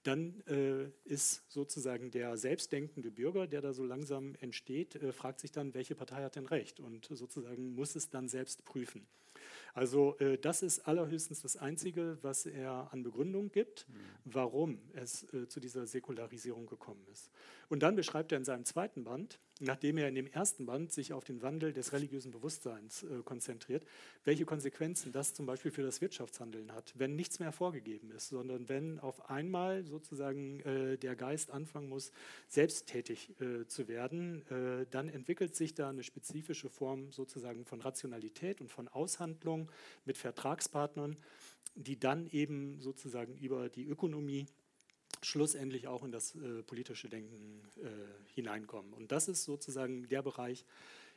dann 0.03 0.41
äh, 0.47 0.91
ist 1.05 1.51
sozusagen 1.51 2.11
der 2.11 2.37
selbstdenkende 2.37 3.11
Bürger, 3.11 3.47
der 3.47 3.61
da 3.61 3.73
so 3.73 3.85
langsam 3.85 4.35
entsteht, 4.41 4.95
äh, 4.97 5.13
fragt 5.13 5.41
sich 5.41 5.51
dann, 5.51 5.75
welche 5.75 5.95
Partei 5.95 6.23
hat 6.23 6.37
denn 6.37 6.47
recht 6.47 6.79
und 6.79 7.07
sozusagen 7.11 7.75
muss 7.75 7.97
es 7.97 8.11
dann 8.11 8.29
selbst 8.29 8.65
prüfen. 8.65 9.07
Also 9.75 10.17
äh, 10.19 10.39
das 10.39 10.63
ist 10.63 10.87
allerhöchstens 10.89 11.43
das 11.43 11.57
Einzige, 11.57 12.19
was 12.23 12.47
er 12.47 12.93
an 12.93 13.03
Begründung 13.03 13.51
gibt, 13.51 13.87
mhm. 13.89 13.95
warum 14.25 14.79
es 14.95 15.25
äh, 15.35 15.49
zu 15.49 15.61
dieser 15.61 15.87
Säkularisierung 15.87 16.67
gekommen 16.67 17.05
ist. 17.13 17.31
Und 17.69 17.83
dann 17.83 17.97
beschreibt 17.97 18.33
er 18.33 18.39
in 18.39 18.45
seinem 18.45 18.65
zweiten 18.65 19.05
Band, 19.05 19.39
nachdem 19.61 19.97
er 19.97 20.09
in 20.09 20.15
dem 20.15 20.27
ersten 20.27 20.67
Band 20.67 20.93
sich 20.93 21.13
auf 21.13 21.25
den 21.25 21.43
Wandel 21.43 21.73
des 21.73 21.93
religiösen 21.93 22.31
Bewusstseins 22.31 23.03
äh, 23.05 23.23
konzentriert, 23.25 23.87
welche 24.25 24.45
Konsequenzen 24.45 25.13
das 25.13 25.35
zum 25.35 25.47
Beispiel 25.47 25.71
für 25.71 25.83
das 25.83 26.01
Wirtschaftshandeln 26.01 26.73
hat, 26.73 26.93
wenn 26.97 27.17
nichts 27.17 27.39
mehr 27.39 27.53
vorgegeben 27.53 28.11
ist, 28.11 28.29
sondern 28.29 28.69
wenn 28.69 28.99
auf 29.01 29.31
einmal 29.31 29.85
sozusagen 29.85 30.61
äh, 30.61 30.99
der 30.99 31.17
Geist 31.17 31.51
anfangen 31.51 31.89
muss, 31.89 32.13
selbsttätig 32.49 33.41
äh, 33.41 33.67
zu 33.67 33.89
werden, 33.89 34.43
äh, 34.51 34.87
dann 34.91 35.09
entwickelt 35.09 35.57
sich 35.57 35.75
da 35.75 35.89
eine 35.89 36.03
spezifische 36.03 36.69
Form 36.69 37.13
sozusagen 37.13 37.65
von 37.65 37.81
Rationalität 37.81 38.61
und 38.61 38.71
von 38.71 38.89
Aushandlung 38.89 39.71
mit 40.05 40.19
Vertragspartnern, 40.19 41.17
die 41.75 41.99
dann 41.99 42.27
eben 42.29 42.81
sozusagen 42.81 43.37
über 43.37 43.69
die 43.69 43.87
Ökonomie 43.87 44.47
schlussendlich 45.23 45.89
auch 45.89 46.05
in 46.05 46.13
das 46.13 46.35
äh, 46.35 46.63
politische 46.63 47.09
Denken 47.09 47.63
äh, 47.77 47.89
hineinkommen. 48.35 48.93
Und 48.93 49.13
das 49.13 49.29
ist 49.29 49.45
sozusagen 49.45 50.09
der 50.09 50.23
Bereich, 50.23 50.65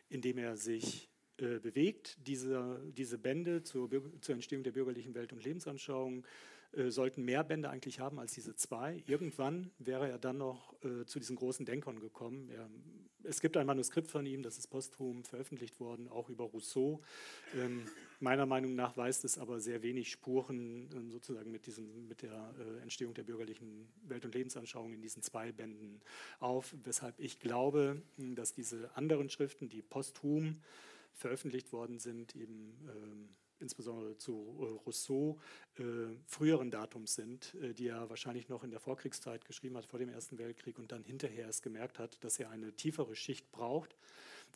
in 0.10 0.22
dem 0.22 0.38
er 0.38 0.58
sich 0.58 1.10
äh, 1.38 1.60
bewegt. 1.60 2.18
Diese, 2.28 2.82
diese 2.98 3.18
Bände 3.18 3.64
zur, 3.64 3.90
zur, 4.22 4.36
Entstehung 4.36 4.64
der 4.64 4.72
bürgerlichen 4.72 5.16
Welt- 5.16 5.32
und 5.32 5.44
Lebensanschauung 5.44 6.26
äh, 6.74 6.90
sollten 6.90 7.24
mehr 7.24 7.44
Bände 7.44 7.70
eigentlich 7.70 8.00
haben 8.00 8.20
als 8.20 8.34
diese 8.34 8.56
zwei. 8.56 9.04
Irgendwann 9.08 9.72
wäre 9.80 10.10
er 10.10 10.18
dann 10.18 10.38
noch 10.38 10.76
äh, 10.84 11.06
zu 11.06 11.20
diesen 11.20 11.36
großen 11.36 11.66
Denkern 11.66 12.00
gekommen. 12.00 12.50
Er, 12.50 12.70
es 13.24 13.42
gibt 13.42 13.58
ein 13.58 13.66
Manuskript 13.66 14.10
von 14.10 14.26
ihm, 14.26 14.44
das 14.44 14.58
ist 14.58 14.68
posthum 14.68 15.24
veröffentlicht 15.24 15.80
worden, 15.80 16.08
auch 16.10 16.30
über 16.30 16.46
Rousseau. 16.46 17.02
Ähm, 17.56 17.88
meiner 18.20 18.46
Meinung 18.46 18.76
nach 18.76 18.98
weist 18.98 19.24
es 19.26 19.38
aber 19.38 19.60
sehr 19.60 19.82
wenig 19.82 20.12
Spuren 20.12 20.90
ähm, 20.94 21.12
sozusagen 21.12 21.52
mit, 21.52 21.66
diesem, 21.66 22.08
mit 22.08 22.22
der 22.22 22.54
äh, 22.60 22.82
Entstehung 22.82 23.14
der 23.14 23.24
bürgerlichen 23.24 23.88
Welt- 24.04 24.26
und 24.26 24.36
Lebensanschauung 24.36 24.94
in 24.94 25.02
diesen 25.02 25.24
zwei 25.24 25.52
Bänden 25.52 26.02
auf, 26.40 26.76
weshalb 26.84 27.20
ich 27.20 27.40
glaube, 27.40 28.02
dass 28.18 28.54
diese 28.54 28.96
anderen 28.96 29.30
Schriften, 29.30 29.70
die 29.70 29.82
posthum 29.82 30.62
veröffentlicht 31.14 31.72
worden 31.74 32.00
sind, 32.00 32.36
eben 32.36 32.78
ähm, 32.88 33.30
insbesondere 33.60 34.18
zu 34.18 34.58
äh, 34.60 34.86
Rousseau, 34.86 35.40
äh, 35.78 35.84
früheren 36.26 36.72
Datums 36.72 37.16
sind, 37.16 37.56
die 37.78 37.88
er 37.88 38.10
wahrscheinlich 38.10 38.48
noch 38.48 38.64
in 38.64 38.72
der 38.72 38.80
Vorkriegszeit 38.80 39.46
geschrieben 39.46 39.76
hat, 39.76 39.86
vor 39.86 40.00
dem 40.00 40.10
Ersten 40.10 40.38
Weltkrieg 40.38 40.80
und 40.80 40.92
dann 40.92 41.04
hinterher 41.04 41.46
erst 41.46 41.64
gemerkt 41.64 42.00
hat, 42.00 42.24
dass 42.24 42.40
er 42.40 42.50
eine 42.50 42.74
tiefere 42.74 43.16
Schicht 43.16 43.52
braucht 43.52 43.96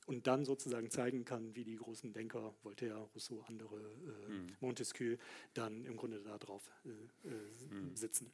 und 0.06 0.28
dann 0.28 0.46
sozusagen 0.46 0.90
zeigen 0.90 1.26
kann, 1.26 1.56
wie 1.56 1.64
die 1.64 1.76
großen 1.76 2.14
Denker, 2.14 2.54
Voltaire, 2.64 3.08
Rousseau, 3.16 3.44
andere, 3.48 3.76
äh, 3.76 4.32
mhm. 4.32 4.48
Montesquieu, 4.60 5.18
dann 5.54 5.86
im 5.86 5.98
Grunde 5.98 6.22
darauf 6.22 6.70
äh, 6.86 6.90
äh, 7.28 7.74
mhm. 7.74 7.96
sitzen. 7.96 8.32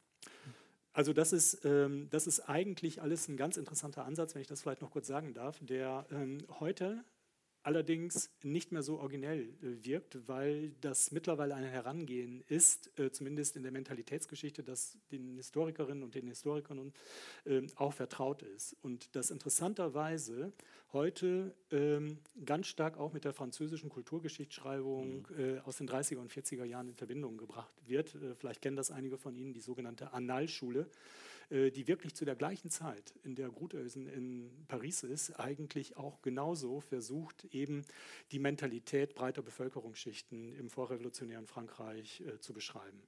Also 0.92 1.12
das 1.12 1.32
ist, 1.32 1.64
ähm, 1.64 2.08
das 2.10 2.26
ist 2.26 2.40
eigentlich 2.40 3.00
alles 3.00 3.28
ein 3.28 3.36
ganz 3.36 3.56
interessanter 3.56 4.04
Ansatz, 4.04 4.34
wenn 4.34 4.42
ich 4.42 4.48
das 4.48 4.62
vielleicht 4.62 4.82
noch 4.82 4.90
kurz 4.90 5.06
sagen 5.06 5.34
darf, 5.34 5.58
der 5.60 6.06
ähm, 6.10 6.38
heute 6.58 7.04
allerdings 7.62 8.30
nicht 8.42 8.72
mehr 8.72 8.82
so 8.82 8.98
originell 8.98 9.48
äh, 9.62 9.84
wirkt, 9.84 10.28
weil 10.28 10.72
das 10.80 11.10
mittlerweile 11.12 11.54
ein 11.54 11.64
Herangehen 11.64 12.42
ist, 12.48 12.98
äh, 12.98 13.10
zumindest 13.10 13.56
in 13.56 13.62
der 13.62 13.72
Mentalitätsgeschichte, 13.72 14.62
das 14.62 14.96
den 15.10 15.36
Historikerinnen 15.36 16.02
und 16.02 16.14
den 16.14 16.26
Historikern 16.26 16.92
äh, 17.44 17.62
auch 17.76 17.92
vertraut 17.92 18.42
ist. 18.42 18.76
Und 18.82 19.14
das 19.14 19.30
interessanterweise 19.30 20.52
heute 20.92 21.54
ähm, 21.70 22.18
ganz 22.44 22.66
stark 22.66 22.98
auch 22.98 23.12
mit 23.12 23.24
der 23.24 23.32
französischen 23.32 23.90
Kulturgeschichtsschreibung 23.90 25.26
mhm. 25.30 25.56
äh, 25.56 25.58
aus 25.60 25.76
den 25.76 25.88
30er 25.88 26.18
und 26.18 26.32
40er 26.32 26.64
Jahren 26.64 26.88
in 26.88 26.94
Verbindung 26.94 27.36
gebracht 27.36 27.74
wird. 27.86 28.16
Vielleicht 28.38 28.62
kennen 28.62 28.76
das 28.76 28.90
einige 28.90 29.18
von 29.18 29.36
Ihnen, 29.36 29.52
die 29.52 29.60
sogenannte 29.60 30.12
Annalschule. 30.12 30.84
schule 30.84 30.90
die 31.50 31.88
wirklich 31.88 32.14
zu 32.14 32.24
der 32.24 32.36
gleichen 32.36 32.70
Zeit, 32.70 33.14
in 33.24 33.34
der 33.34 33.50
Grutösen 33.50 34.06
in 34.06 34.50
Paris 34.68 35.02
ist, 35.02 35.32
eigentlich 35.32 35.96
auch 35.96 36.22
genauso 36.22 36.80
versucht, 36.80 37.44
eben 37.52 37.84
die 38.30 38.38
Mentalität 38.38 39.14
breiter 39.14 39.42
Bevölkerungsschichten 39.42 40.54
im 40.54 40.70
vorrevolutionären 40.70 41.46
Frankreich 41.46 42.20
äh, 42.20 42.38
zu 42.38 42.52
beschreiben. 42.52 43.02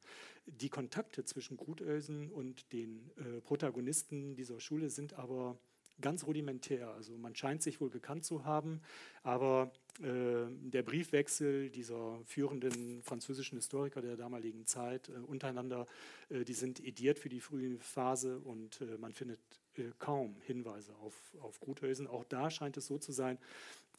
Die 0.47 0.69
Kontakte 0.69 1.25
zwischen 1.25 1.57
Grutösen 1.57 2.31
und 2.31 2.73
den 2.73 3.11
äh, 3.17 3.41
Protagonisten 3.41 4.35
dieser 4.35 4.61
Schule 4.61 4.91
sind 4.91 5.15
aber 5.15 5.57
ganz 6.01 6.27
rudimentär. 6.27 6.89
Also 6.95 7.17
man 7.17 7.35
scheint 7.35 7.63
sich 7.63 7.81
wohl 7.81 7.91
gekannt 7.91 8.25
zu 8.25 8.45
haben, 8.45 8.81
aber 9.23 9.73
äh, 10.01 10.47
der 10.49 10.83
Briefwechsel 10.83 11.71
dieser 11.71 12.21
führenden 12.25 13.03
französischen 13.03 13.57
Historiker 13.57 14.01
der 14.01 14.17
damaligen 14.17 14.67
Zeit 14.67 15.09
äh, 15.09 15.13
untereinander, 15.13 15.87
äh, 16.29 16.45
die 16.45 16.55
sind 16.55 16.81
ediert 16.81 17.19
für 17.19 17.29
die 17.29 17.41
frühe 17.41 17.79
Phase 17.79 18.39
und 18.39 18.81
äh, 18.81 18.97
man 18.99 19.13
findet 19.13 19.41
äh, 19.77 19.85
kaum 19.99 20.37
Hinweise 20.47 20.95
auf, 20.97 21.15
auf 21.41 21.61
Gruthausen. 21.61 22.07
Auch 22.07 22.25
da 22.25 22.51
scheint 22.51 22.77
es 22.77 22.87
so 22.87 22.99
zu 22.99 23.13
sein, 23.13 23.39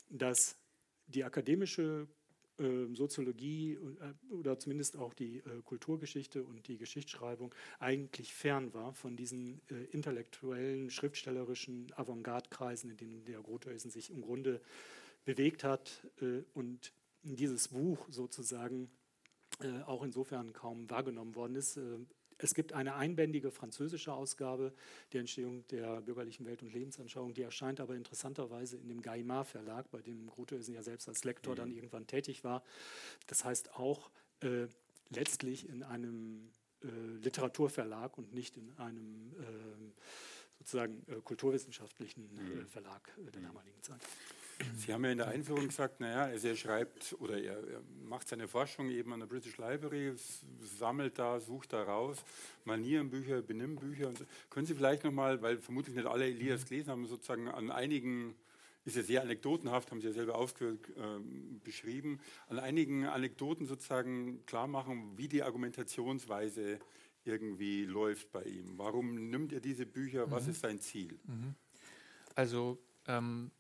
dass 0.10 0.58
die 1.08 1.24
akademische 1.24 2.08
Soziologie 2.94 3.74
äh, 3.74 4.34
oder 4.34 4.60
zumindest 4.60 4.96
auch 4.98 5.14
die 5.14 5.38
äh, 5.38 5.62
Kulturgeschichte 5.64 6.44
und 6.44 6.68
die 6.68 6.78
Geschichtsschreibung 6.78 7.54
eigentlich 7.80 8.34
fern 8.34 8.74
war 8.74 8.94
von 8.94 9.16
diesen 9.16 9.62
äh, 9.72 9.86
intellektuellen, 9.92 10.92
schriftstellerischen 10.92 11.92
Avantgarde-Kreisen, 11.96 12.92
in 12.92 12.98
denen 12.98 13.26
der 13.26 13.42
Grothausen 13.42 13.90
sich 13.90 14.12
im 14.12 14.22
Grunde 14.22 14.62
bewegt 15.26 15.64
hat 15.64 16.06
und 16.54 16.92
dieses 17.22 17.70
Buch 17.70 18.06
sozusagen 18.10 18.92
auch 19.86 20.04
insofern 20.04 20.52
kaum 20.52 20.90
wahrgenommen 20.90 21.34
worden 21.34 21.56
ist. 21.56 21.80
Es 22.44 22.54
gibt 22.54 22.74
eine 22.74 22.96
einbändige 22.96 23.52
französische 23.52 24.14
Ausgabe 24.14 24.74
der 25.14 25.22
Entstehung 25.22 25.66
der 25.68 26.02
bürgerlichen 26.02 26.46
Welt- 26.46 26.62
und 26.62 26.74
Lebensanschauung, 26.74 27.34
die 27.34 27.42
erscheint 27.42 27.80
aber 27.80 27.96
interessanterweise 27.96 28.78
in 28.78 28.90
dem 28.90 29.02
Gaimard 29.02 29.48
Verlag, 29.48 29.90
bei 29.92 30.02
dem 30.02 30.28
Grutheusen 30.28 30.74
ja 30.74 30.84
selbst 30.84 31.08
als 31.08 31.24
Lektor 31.24 31.54
mhm. 31.54 31.58
dann 31.58 31.72
irgendwann 31.72 32.06
tätig 32.06 32.44
war. 32.44 32.64
Das 33.28 33.46
heißt 33.46 33.76
auch 33.76 34.12
äh, 34.42 34.68
letztlich 35.10 35.70
in 35.70 35.84
einem 35.84 36.52
äh, 36.84 36.88
Literaturverlag 37.22 38.18
und 38.18 38.34
nicht 38.34 38.58
in 38.58 38.74
einem 38.78 39.34
äh, 39.40 40.58
sozusagen 40.60 41.06
kulturwissenschaftlichen 41.24 42.38
äh, 42.38 42.42
mhm. 42.42 42.68
Verlag 42.68 43.10
äh, 43.18 43.32
der 43.32 43.42
mhm. 43.42 43.46
damaligen 43.46 43.82
Zeit. 43.82 44.02
Sie 44.76 44.94
haben 44.94 45.04
ja 45.06 45.12
in 45.12 45.18
der 45.18 45.28
Einführung 45.28 45.68
gesagt, 45.68 46.00
naja, 46.00 46.24
also 46.26 46.48
er 46.48 46.56
schreibt 46.56 47.16
oder 47.20 47.38
er, 47.38 47.58
er, 47.58 47.82
macht 48.06 48.28
seine 48.28 48.48
Forschung 48.48 48.90
eben 48.90 49.14
an 49.14 49.20
der 49.20 49.28
British 49.28 49.58
Library, 49.58 50.14
sammelt 50.80 51.18
da, 51.18 51.40
sucht 51.40 51.74
da 51.74 51.84
raus, 51.84 52.18
Manierenbücher, 52.66 53.42
Benimmbücher. 53.42 54.08
Und 54.10 54.20
so. 54.20 54.26
Können 54.50 54.66
Sie 54.66 54.76
vielleicht 54.76 55.04
nochmal, 55.04 55.42
weil 55.42 55.58
vermutlich 55.58 55.96
nicht 55.96 56.08
alle 56.08 56.26
Elias 56.26 56.66
gelesen 56.66 56.92
haben, 56.92 57.06
sozusagen 57.08 57.48
an 57.48 57.72
einigen, 57.72 58.36
ist 58.86 58.96
ja 58.96 59.04
sehr 59.04 59.22
anekdotenhaft, 59.22 59.92
haben 59.92 60.02
Sie 60.02 60.08
ja 60.08 60.14
selber 60.14 60.36
aufgeführt, 60.36 60.90
äh, 60.90 61.20
beschrieben, 61.64 62.20
an 62.48 62.60
einigen 62.60 63.06
Anekdoten 63.06 63.66
sozusagen 63.66 64.46
klar 64.46 64.68
machen, 64.68 65.18
wie 65.18 65.28
die 65.28 65.44
Argumentationsweise 65.44 66.80
irgendwie 67.26 67.86
läuft 67.86 68.32
bei 68.32 68.44
ihm. 68.44 68.78
Warum 68.78 69.30
nimmt 69.30 69.54
er 69.54 69.62
diese 69.62 69.86
Bücher? 69.86 70.30
Was 70.30 70.46
mhm. 70.46 70.52
ist 70.52 70.62
sein 70.62 70.80
Ziel? 70.80 71.18
Mhm. 71.26 71.56
Also 72.36 72.78
ähm, 73.08 73.52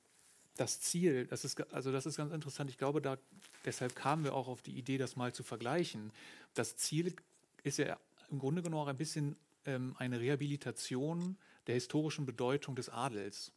das 0.57 0.79
Ziel, 0.81 1.25
das 1.27 1.45
ist, 1.45 1.59
also 1.73 1.91
das 1.91 2.05
ist 2.05 2.17
ganz 2.17 2.31
interessant. 2.31 2.69
Ich 2.69 2.77
glaube, 2.77 3.01
da, 3.01 3.17
deshalb 3.65 3.95
kamen 3.95 4.23
wir 4.23 4.33
auch 4.33 4.47
auf 4.47 4.61
die 4.61 4.77
Idee, 4.77 4.97
das 4.97 5.15
mal 5.15 5.33
zu 5.33 5.43
vergleichen. 5.43 6.11
Das 6.53 6.77
Ziel 6.77 7.15
ist 7.63 7.79
ja 7.79 7.97
im 8.29 8.39
Grunde 8.39 8.61
genommen 8.61 8.83
auch 8.83 8.87
ein 8.87 8.97
bisschen 8.97 9.35
ähm, 9.65 9.95
eine 9.97 10.19
Rehabilitation 10.19 11.37
der 11.67 11.75
historischen 11.75 12.25
Bedeutung 12.25 12.75
des 12.75 12.89
Adels. 12.89 13.51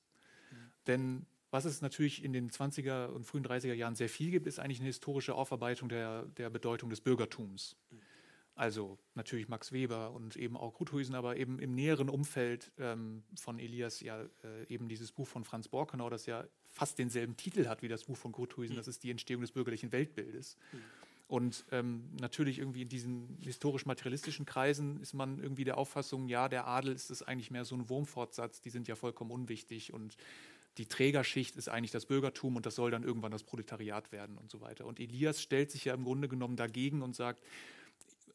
Mhm. 0.51 0.57
Denn 0.87 1.27
was 1.51 1.65
es 1.65 1.81
natürlich 1.81 2.25
in 2.25 2.33
den 2.33 2.51
20er 2.51 3.07
und 3.09 3.25
frühen 3.25 3.45
30er 3.45 3.75
Jahren 3.75 3.95
sehr 3.95 4.09
viel 4.09 4.31
gibt, 4.31 4.47
ist 4.47 4.59
eigentlich 4.59 4.81
eine 4.81 4.89
historische 4.89 5.35
Aufarbeitung 5.35 5.89
der, 5.89 6.23
der 6.37 6.51
Bedeutung 6.51 6.91
des 6.91 7.01
Bürgertums. 7.01 7.77
Mhm. 7.91 8.01
Also 8.57 8.99
natürlich 9.15 9.49
Max 9.49 9.71
Weber 9.71 10.13
und 10.13 10.35
eben 10.35 10.57
auch 10.57 10.73
Gruthuisen, 10.73 11.15
aber 11.15 11.37
eben 11.37 11.59
im 11.59 11.75
näheren 11.75 12.09
Umfeld 12.09 12.73
ähm, 12.79 13.23
von 13.39 13.59
Elias 13.59 14.01
ja 14.01 14.23
äh, 14.43 14.67
eben 14.69 14.89
dieses 14.89 15.13
Buch 15.13 15.29
von 15.29 15.45
Franz 15.45 15.69
Borkenau, 15.69 16.09
das 16.09 16.25
ja 16.25 16.43
fast 16.73 16.99
denselben 16.99 17.37
Titel 17.37 17.67
hat 17.67 17.83
wie 17.83 17.89
das 17.89 18.05
Buch 18.05 18.17
von 18.17 18.33
Gruthuisen, 18.33 18.75
mhm. 18.75 18.79
das 18.79 18.89
ist 18.89 19.05
die 19.05 19.11
Entstehung 19.11 19.43
des 19.43 19.53
bürgerlichen 19.53 19.93
Weltbildes. 19.93 20.57
Mhm. 20.73 20.79
Und 21.29 21.67
ähm, 21.71 22.09
natürlich 22.19 22.59
irgendwie 22.59 22.83
in 22.83 22.89
diesen 22.89 23.37
historisch-materialistischen 23.43 24.47
Kreisen 24.47 25.01
ist 25.01 25.13
man 25.13 25.39
irgendwie 25.39 25.65
der 25.65 25.77
Auffassung, 25.77 26.27
ja, 26.27 26.49
der 26.49 26.67
Adel 26.67 26.95
ist 26.95 27.11
es 27.11 27.23
eigentlich 27.23 27.51
mehr 27.51 27.67
so 27.67 27.75
ein 27.75 27.91
Wurmfortsatz, 27.91 28.63
die 28.63 28.71
sind 28.71 28.89
ja 28.89 28.95
vollkommen 28.95 29.33
unwichtig 29.33 29.93
und 29.93 30.17
die 30.79 30.87
Trägerschicht 30.87 31.57
ist 31.57 31.69
eigentlich 31.69 31.91
das 31.91 32.07
Bürgertum 32.07 32.57
und 32.57 32.65
das 32.65 32.75
soll 32.75 32.91
dann 32.91 33.03
irgendwann 33.03 33.33
das 33.33 33.43
Proletariat 33.43 34.13
werden 34.13 34.39
und 34.39 34.51
so 34.51 34.63
weiter. 34.63 34.87
Und 34.87 35.01
Elias 35.01 35.43
stellt 35.43 35.71
sich 35.71 35.85
ja 35.85 35.95
im 35.95 36.05
Grunde 36.05 36.29
genommen 36.29 36.57
dagegen 36.57 37.03
und 37.03 37.17
sagt, 37.17 37.43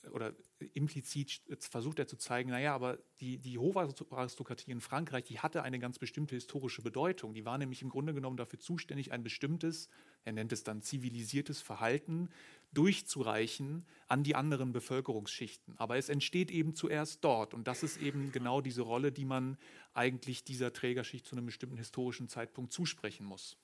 oder 0.10 0.34
implizit 0.74 1.42
versucht 1.60 2.00
er 2.00 2.08
zu 2.08 2.18
zeigen, 2.18 2.50
naja, 2.50 2.74
aber 2.74 2.98
die, 3.20 3.38
die 3.38 3.58
Hofaristokratie 3.58 4.72
in 4.72 4.82
Frankreich, 4.82 5.26
die 5.26 5.40
hatte 5.40 5.64
eine 5.64 5.80
ganz 5.80 6.00
bestimmte 6.00 6.36
historische 6.36 6.82
Bedeutung. 6.82 7.34
Die 7.34 7.46
war 7.46 7.58
nämlich 7.58 7.82
im 7.82 7.90
Grunde 7.90 8.14
genommen 8.14 8.38
dafür 8.38 8.60
zuständig, 8.60 9.12
ein 9.12 9.24
bestimmtes, 9.24 9.90
er 10.24 10.34
nennt 10.34 10.52
es 10.52 10.64
dann 10.64 10.82
zivilisiertes 10.82 11.62
Verhalten 11.62 12.30
durchzureichen 12.74 13.86
an 14.08 14.24
die 14.24 14.36
anderen 14.36 14.72
Bevölkerungsschichten. 14.72 15.76
Aber 15.78 15.98
es 15.98 16.10
entsteht 16.10 16.52
eben 16.52 16.74
zuerst 16.74 17.24
dort. 17.24 17.54
Und 17.54 17.68
das 17.68 17.84
ist 17.84 18.02
eben 18.02 18.32
genau 18.32 18.62
diese 18.62 18.82
Rolle, 18.82 19.12
die 19.12 19.26
man 19.26 19.58
eigentlich 19.94 20.44
dieser 20.44 20.74
Trägerschicht 20.74 21.26
zu 21.26 21.36
einem 21.36 21.46
bestimmten 21.46 21.78
historischen 21.78 22.28
Zeitpunkt 22.28 22.72
zusprechen 22.72 23.26
muss. 23.26 23.58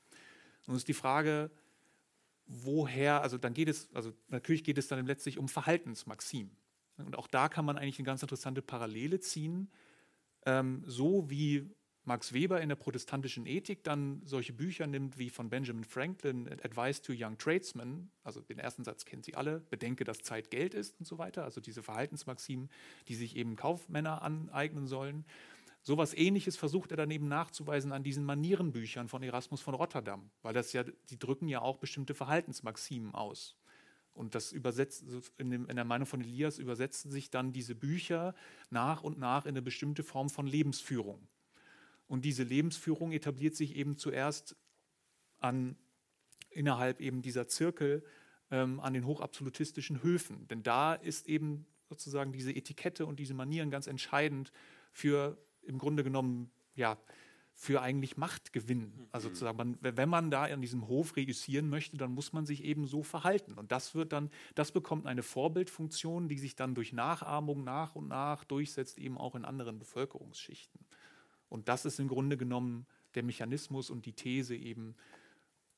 Es 0.67 0.73
ist 0.73 0.87
die 0.87 0.93
Frage, 0.93 1.49
woher, 2.47 3.21
also 3.21 3.37
dann 3.37 3.53
geht 3.53 3.69
es, 3.69 3.93
also 3.93 4.13
natürlich 4.29 4.63
geht 4.63 4.77
es 4.77 4.87
dann 4.87 5.05
letztlich 5.05 5.37
um 5.37 5.47
Verhaltensmaximen. 5.47 6.55
Und 6.97 7.17
auch 7.17 7.27
da 7.27 7.49
kann 7.49 7.65
man 7.65 7.77
eigentlich 7.77 7.99
eine 7.99 8.05
ganz 8.05 8.21
interessante 8.21 8.61
Parallele 8.61 9.19
ziehen. 9.19 9.69
Ähm, 10.45 10.83
so 10.85 11.29
wie 11.29 11.69
Max 12.07 12.31
Weber 12.31 12.61
in 12.61 12.69
der 12.69 12.77
protestantischen 12.77 13.45
Ethik 13.45 13.83
dann 13.83 14.21
solche 14.23 14.53
Bücher 14.53 14.87
nimmt 14.87 15.17
wie 15.17 15.29
von 15.29 15.49
Benjamin 15.49 15.83
Franklin, 15.83 16.47
Advice 16.63 17.01
to 17.01 17.11
Young 17.13 17.37
Tradesmen, 17.37 18.09
also 18.23 18.39
den 18.39 18.59
ersten 18.59 18.85
Satz 18.85 19.03
kennen 19.03 19.23
Sie 19.23 19.35
alle, 19.35 19.59
bedenke, 19.59 20.05
dass 20.05 20.19
Zeit 20.19 20.49
Geld 20.49 20.73
ist 20.73 20.97
und 20.99 21.05
so 21.05 21.17
weiter, 21.17 21.43
also 21.43 21.59
diese 21.59 21.83
Verhaltensmaximen, 21.83 22.69
die 23.09 23.15
sich 23.15 23.35
eben 23.35 23.57
Kaufmänner 23.57 24.21
aneignen 24.21 24.87
sollen. 24.87 25.25
Sowas 25.87 26.13
ähnliches 26.13 26.57
versucht 26.57 26.91
er 26.91 26.97
daneben 26.97 27.29
nachzuweisen 27.29 27.93
an 27.93 28.03
diesen 28.03 28.25
Manierenbüchern 28.25 29.07
von 29.07 29.23
Erasmus 29.23 29.61
von 29.61 29.73
Rotterdam, 29.73 30.29
weil 30.41 30.53
das 30.53 30.73
ja, 30.73 30.83
die 30.83 31.17
drücken 31.17 31.47
ja 31.47 31.61
auch 31.61 31.77
bestimmte 31.77 32.13
Verhaltensmaximen 32.13 33.15
aus. 33.15 33.55
Und 34.11 34.35
das 34.35 34.51
übersetzt, 34.51 35.05
in, 35.37 35.49
dem, 35.49 35.65
in 35.69 35.77
der 35.77 35.85
Meinung 35.85 36.05
von 36.05 36.19
Elias 36.19 36.59
übersetzen 36.59 37.09
sich 37.09 37.29
dann 37.29 37.53
diese 37.53 37.73
Bücher 37.73 38.35
nach 38.69 39.01
und 39.01 39.17
nach 39.17 39.45
in 39.45 39.51
eine 39.51 39.61
bestimmte 39.61 40.03
Form 40.03 40.29
von 40.29 40.45
Lebensführung. 40.45 41.25
Und 42.07 42.25
diese 42.25 42.43
Lebensführung 42.43 43.13
etabliert 43.13 43.55
sich 43.55 43.73
eben 43.73 43.95
zuerst 43.95 44.57
an, 45.39 45.77
innerhalb 46.49 46.99
eben 46.99 47.21
dieser 47.21 47.47
Zirkel 47.47 48.03
ähm, 48.51 48.81
an 48.81 48.93
den 48.93 49.05
hochabsolutistischen 49.05 50.03
Höfen. 50.03 50.49
Denn 50.49 50.63
da 50.63 50.95
ist 50.95 51.29
eben 51.29 51.65
sozusagen 51.87 52.33
diese 52.33 52.53
Etikette 52.53 53.05
und 53.05 53.21
diese 53.21 53.33
Manieren 53.33 53.71
ganz 53.71 53.87
entscheidend 53.87 54.51
für 54.91 55.37
im 55.67 55.77
Grunde 55.77 56.03
genommen 56.03 56.49
ja, 56.75 56.97
für 57.59 57.81
eigentlich 57.81 58.17
Machtgewinn. 58.17 58.93
Mhm. 58.95 59.07
Also 59.11 59.29
sozusagen, 59.29 59.57
man, 59.57 59.77
wenn 59.81 60.09
man 60.09 60.29
da 60.29 60.45
in 60.45 60.61
diesem 60.61 60.87
Hof 60.87 61.15
reüssieren 61.15 61.69
möchte, 61.69 61.97
dann 61.97 62.11
muss 62.11 62.31
man 62.31 62.45
sich 62.45 62.63
eben 62.63 62.85
so 62.85 63.01
verhalten. 63.01 63.53
Und 63.53 63.71
das 63.71 63.95
wird 63.95 64.13
dann, 64.13 64.29
das 64.53 64.71
bekommt 64.71 65.07
eine 65.07 65.23
Vorbildfunktion, 65.23 66.29
die 66.29 66.37
sich 66.37 66.55
dann 66.55 66.75
durch 66.75 66.93
Nachahmung 66.93 67.63
nach 67.63 67.95
und 67.95 68.07
nach 68.07 68.43
durchsetzt, 68.43 68.99
eben 68.99 69.17
auch 69.17 69.33
in 69.33 69.43
anderen 69.43 69.79
Bevölkerungsschichten. 69.79 70.79
Und 71.49 71.67
das 71.67 71.85
ist 71.85 71.99
im 71.99 72.07
Grunde 72.07 72.37
genommen 72.37 72.85
der 73.15 73.23
Mechanismus 73.23 73.89
und 73.89 74.05
die 74.05 74.13
These 74.13 74.55
eben 74.55 74.95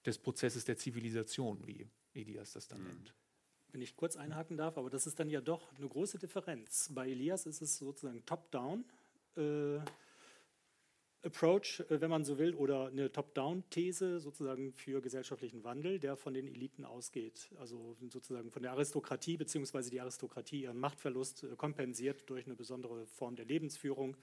des 0.05 0.17
Prozesses 0.17 0.65
der 0.65 0.75
Zivilisation, 0.75 1.65
wie 1.65 1.87
Elias 2.13 2.51
das 2.51 2.67
dann 2.67 2.81
mhm. 2.81 2.87
nennt. 2.87 3.13
wenn 3.71 3.81
ich 3.81 3.95
kurz 3.95 4.17
einhaken 4.17 4.57
darf, 4.57 4.77
aber 4.77 4.89
das 4.89 5.07
ist 5.07 5.19
dann 5.19 5.29
ja 5.29 5.39
doch 5.39 5.73
eine 5.77 5.87
große 5.87 6.17
Differenz. 6.17 6.89
Bei 6.93 7.07
Elias 7.07 7.45
ist 7.45 7.61
es 7.61 7.77
sozusagen 7.77 8.25
top-down. 8.25 8.83
Äh, 9.35 9.79
Approach, 11.21 11.81
äh, 11.89 11.99
wenn 11.99 12.09
man 12.09 12.23
so 12.23 12.37
will, 12.37 12.55
oder 12.55 12.87
eine 12.87 13.11
Top-Down-These 13.11 14.19
sozusagen 14.19 14.71
für 14.73 15.01
gesellschaftlichen 15.01 15.63
Wandel, 15.65 15.99
der 15.99 16.15
von 16.15 16.33
den 16.33 16.47
Eliten 16.47 16.85
ausgeht. 16.85 17.49
Also 17.59 17.97
sozusagen 18.09 18.51
von 18.51 18.61
der 18.61 18.71
Aristokratie, 18.71 19.35
beziehungsweise 19.35 19.89
die 19.89 19.99
Aristokratie 19.99 20.61
ihren 20.61 20.79
Machtverlust 20.79 21.43
äh, 21.43 21.55
kompensiert 21.57 22.29
durch 22.29 22.45
eine 22.45 22.55
besondere 22.55 23.05
Form 23.05 23.35
der 23.35 23.45
Lebensführung. 23.45 24.15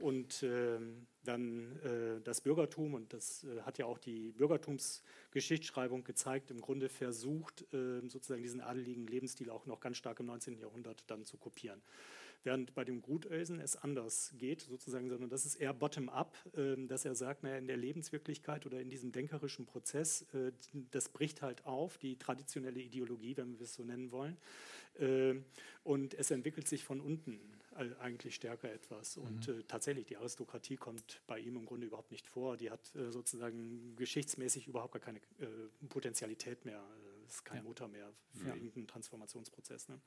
Und 0.00 0.42
äh, 0.42 0.80
dann 1.22 1.76
äh, 1.82 2.20
das 2.24 2.40
Bürgertum, 2.40 2.94
und 2.94 3.12
das 3.12 3.44
äh, 3.44 3.62
hat 3.62 3.78
ja 3.78 3.86
auch 3.86 3.98
die 3.98 4.32
Bürgertumsgeschichtsschreibung 4.32 6.02
gezeigt, 6.02 6.50
im 6.50 6.60
Grunde 6.60 6.88
versucht, 6.88 7.64
sozusagen 7.70 8.42
diesen 8.42 8.60
adeligen 8.60 9.06
Lebensstil 9.06 9.50
auch 9.50 9.66
noch 9.66 9.80
ganz 9.80 9.96
stark 9.96 10.20
im 10.20 10.26
19. 10.26 10.58
Jahrhundert 10.58 11.04
dann 11.08 11.24
zu 11.24 11.36
kopieren. 11.36 11.80
Während 12.44 12.74
bei 12.74 12.84
dem 12.84 13.02
Gutösen 13.02 13.60
es 13.60 13.76
anders 13.76 14.34
geht, 14.36 14.62
sozusagen, 14.62 15.08
sondern 15.08 15.30
das 15.30 15.46
ist 15.46 15.56
eher 15.56 15.72
bottom-up, 15.72 16.36
äh, 16.56 16.76
dass 16.86 17.04
er 17.04 17.14
sagt, 17.14 17.44
naja, 17.44 17.56
in 17.56 17.66
der 17.66 17.76
Lebenswirklichkeit 17.76 18.66
oder 18.66 18.80
in 18.80 18.90
diesem 18.90 19.12
denkerischen 19.12 19.64
Prozess, 19.66 20.22
äh, 20.34 20.52
das 20.90 21.08
bricht 21.08 21.42
halt 21.42 21.64
auf, 21.66 21.98
die 21.98 22.16
traditionelle 22.16 22.80
Ideologie, 22.80 23.36
wenn 23.36 23.58
wir 23.58 23.64
es 23.64 23.74
so 23.74 23.84
nennen 23.84 24.10
wollen. 24.10 24.36
Äh, 24.98 25.34
und 25.84 26.14
es 26.14 26.30
entwickelt 26.30 26.66
sich 26.66 26.84
von 26.84 27.00
unten 27.00 27.40
eigentlich 28.00 28.34
stärker 28.34 28.70
etwas. 28.70 29.16
Und 29.16 29.48
mhm. 29.48 29.66
tatsächlich, 29.66 30.04
die 30.04 30.18
Aristokratie 30.18 30.76
kommt 30.76 31.22
bei 31.26 31.38
ihm 31.38 31.56
im 31.56 31.64
Grunde 31.64 31.86
überhaupt 31.86 32.10
nicht 32.10 32.26
vor. 32.26 32.58
Die 32.58 32.70
hat 32.70 32.92
sozusagen 33.08 33.96
geschichtsmäßig 33.96 34.66
überhaupt 34.66 34.92
gar 34.92 35.00
keine 35.00 35.22
Potenzialität 35.88 36.66
mehr 36.66 36.84
ist 37.32 37.44
kein 37.44 37.58
ja. 37.58 37.62
Motor 37.62 37.88
mehr 37.88 38.12
für 38.34 38.48
ja. 38.48 38.54
irgendeinen 38.54 38.86
Transformationsprozess. 38.86 39.88
Ne? 39.88 40.00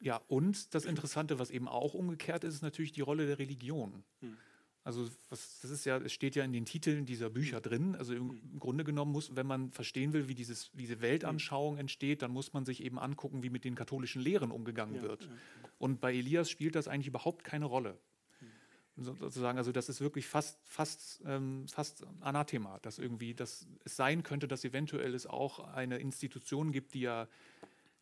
Ja, 0.00 0.20
und 0.28 0.74
das 0.74 0.84
Interessante, 0.84 1.38
was 1.38 1.50
eben 1.50 1.68
auch 1.68 1.94
umgekehrt 1.94 2.44
ist, 2.44 2.54
ist 2.54 2.62
natürlich 2.62 2.92
die 2.92 3.00
Rolle 3.00 3.26
der 3.26 3.38
Religion. 3.38 4.04
Hm. 4.20 4.36
Also 4.84 5.08
was, 5.28 5.60
das 5.60 5.70
ist 5.70 5.84
ja, 5.84 5.98
es 5.98 6.12
steht 6.12 6.34
ja 6.34 6.44
in 6.44 6.52
den 6.52 6.64
Titeln 6.64 7.04
dieser 7.04 7.28
Bücher 7.28 7.60
drin. 7.60 7.94
Also 7.96 8.14
im, 8.14 8.30
hm. 8.30 8.40
im 8.52 8.58
Grunde 8.58 8.84
genommen 8.84 9.12
muss, 9.12 9.34
wenn 9.36 9.46
man 9.46 9.72
verstehen 9.72 10.12
will, 10.12 10.28
wie 10.28 10.34
dieses, 10.34 10.70
diese 10.72 11.00
Weltanschauung 11.00 11.74
hm. 11.74 11.80
entsteht, 11.80 12.22
dann 12.22 12.30
muss 12.30 12.52
man 12.52 12.64
sich 12.64 12.82
eben 12.82 12.98
angucken, 12.98 13.42
wie 13.42 13.50
mit 13.50 13.64
den 13.64 13.74
katholischen 13.74 14.22
Lehren 14.22 14.50
umgegangen 14.50 14.96
ja, 14.96 15.02
wird. 15.02 15.24
Ja. 15.24 15.30
Und 15.78 16.00
bei 16.00 16.14
Elias 16.14 16.48
spielt 16.48 16.74
das 16.74 16.88
eigentlich 16.88 17.08
überhaupt 17.08 17.44
keine 17.44 17.64
Rolle 17.64 17.98
sozusagen, 19.00 19.58
also 19.58 19.72
das 19.72 19.88
ist 19.88 20.00
wirklich 20.00 20.26
fast, 20.26 20.58
fast, 20.64 21.22
ähm, 21.24 21.66
fast 21.68 22.04
Anathema, 22.20 22.78
dass 22.80 22.98
irgendwie, 22.98 23.34
dass 23.34 23.66
es 23.84 23.96
sein 23.96 24.22
könnte, 24.22 24.48
dass 24.48 24.64
eventuell 24.64 25.14
es 25.14 25.26
auch 25.26 25.60
eine 25.60 25.98
Institution 25.98 26.72
gibt, 26.72 26.94
die 26.94 27.00
ja, 27.00 27.28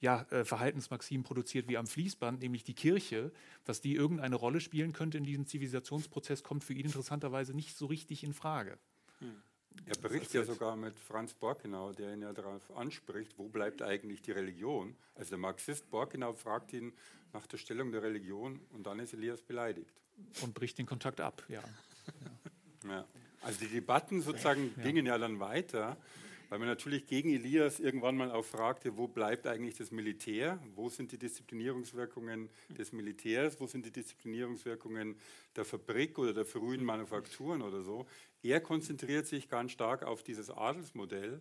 ja 0.00 0.22
äh, 0.30 0.44
Verhaltensmaximen 0.44 1.24
produziert 1.24 1.68
wie 1.68 1.76
am 1.76 1.86
Fließband, 1.86 2.40
nämlich 2.40 2.64
die 2.64 2.74
Kirche, 2.74 3.32
dass 3.64 3.80
die 3.80 3.94
irgendeine 3.94 4.36
Rolle 4.36 4.60
spielen 4.60 4.92
könnte 4.92 5.18
in 5.18 5.24
diesem 5.24 5.46
Zivilisationsprozess, 5.46 6.42
kommt 6.42 6.64
für 6.64 6.74
ihn 6.74 6.86
interessanterweise 6.86 7.54
nicht 7.54 7.76
so 7.76 7.86
richtig 7.86 8.24
in 8.24 8.34
Frage. 8.34 8.78
Hm. 9.20 9.42
Er 9.84 9.96
berichtet 9.98 10.32
ja 10.32 10.44
sogar 10.44 10.74
mit 10.74 10.98
Franz 10.98 11.34
Borkenau, 11.34 11.92
der 11.92 12.14
ihn 12.14 12.22
ja 12.22 12.32
darauf 12.32 12.74
anspricht, 12.76 13.36
wo 13.36 13.48
bleibt 13.48 13.82
eigentlich 13.82 14.22
die 14.22 14.32
Religion? 14.32 14.96
Also 15.14 15.30
der 15.30 15.38
Marxist 15.38 15.90
Borkenau 15.90 16.32
fragt 16.32 16.72
ihn 16.72 16.92
nach 17.32 17.46
der 17.46 17.58
Stellung 17.58 17.92
der 17.92 18.02
Religion 18.02 18.60
und 18.72 18.86
dann 18.86 18.98
ist 18.98 19.12
Elias 19.12 19.42
beleidigt. 19.42 19.94
Und 20.42 20.54
bricht 20.54 20.78
den 20.78 20.86
Kontakt 20.86 21.20
ab, 21.20 21.42
ja. 21.48 21.60
ja. 22.84 22.90
ja. 22.90 23.06
Also 23.42 23.60
die 23.60 23.68
Debatten 23.68 24.22
sozusagen 24.22 24.72
ja. 24.76 24.82
gingen 24.82 25.06
ja 25.06 25.18
dann 25.18 25.38
weiter, 25.38 25.96
weil 26.48 26.58
man 26.58 26.68
natürlich 26.68 27.06
gegen 27.06 27.30
Elias 27.30 27.80
irgendwann 27.80 28.16
mal 28.16 28.30
auch 28.30 28.44
fragte, 28.44 28.96
wo 28.96 29.08
bleibt 29.08 29.46
eigentlich 29.46 29.76
das 29.76 29.90
Militär? 29.90 30.58
Wo 30.74 30.88
sind 30.88 31.12
die 31.12 31.18
Disziplinierungswirkungen 31.18 32.48
des 32.76 32.92
Militärs? 32.92 33.60
Wo 33.60 33.66
sind 33.66 33.86
die 33.86 33.92
Disziplinierungswirkungen 33.92 35.16
der 35.54 35.64
Fabrik 35.64 36.18
oder 36.18 36.34
der 36.34 36.44
frühen 36.44 36.84
Manufakturen 36.84 37.62
oder 37.62 37.82
so? 37.82 38.06
Er 38.42 38.60
konzentriert 38.60 39.26
sich 39.26 39.48
ganz 39.48 39.72
stark 39.72 40.04
auf 40.04 40.22
dieses 40.22 40.50
Adelsmodell 40.50 41.40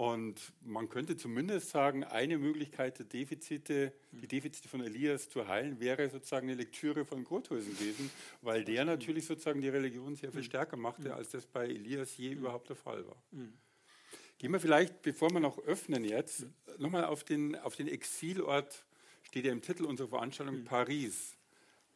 und 0.00 0.54
man 0.62 0.88
könnte 0.88 1.14
zumindest 1.18 1.68
sagen, 1.68 2.04
eine 2.04 2.38
Möglichkeit, 2.38 2.98
der 2.98 3.04
Defizite, 3.04 3.92
die 4.12 4.26
Defizite 4.26 4.66
von 4.66 4.80
Elias 4.80 5.28
zu 5.28 5.46
heilen, 5.46 5.78
wäre 5.78 6.08
sozusagen 6.08 6.48
eine 6.48 6.56
Lektüre 6.56 7.04
von 7.04 7.22
Grothusen 7.22 7.76
gewesen, 7.76 8.10
weil 8.40 8.64
der 8.64 8.86
natürlich 8.86 9.26
sozusagen 9.26 9.60
die 9.60 9.68
Religion 9.68 10.16
sehr 10.16 10.32
viel 10.32 10.42
stärker 10.42 10.78
machte, 10.78 11.14
als 11.14 11.32
das 11.32 11.44
bei 11.44 11.66
Elias 11.66 12.16
je 12.16 12.30
überhaupt 12.30 12.70
der 12.70 12.76
Fall 12.76 13.06
war. 13.06 13.22
Gehen 14.40 14.52
wir 14.52 14.60
vielleicht, 14.60 15.02
bevor 15.02 15.28
wir 15.32 15.40
noch 15.40 15.58
öffnen 15.58 16.02
jetzt, 16.02 16.46
nochmal 16.78 17.04
auf 17.04 17.24
den, 17.24 17.56
auf 17.56 17.76
den 17.76 17.88
Exilort, 17.88 18.86
steht 19.22 19.44
ja 19.44 19.52
im 19.52 19.60
Titel 19.60 19.84
unserer 19.84 20.08
Veranstaltung, 20.08 20.64
Paris 20.64 21.36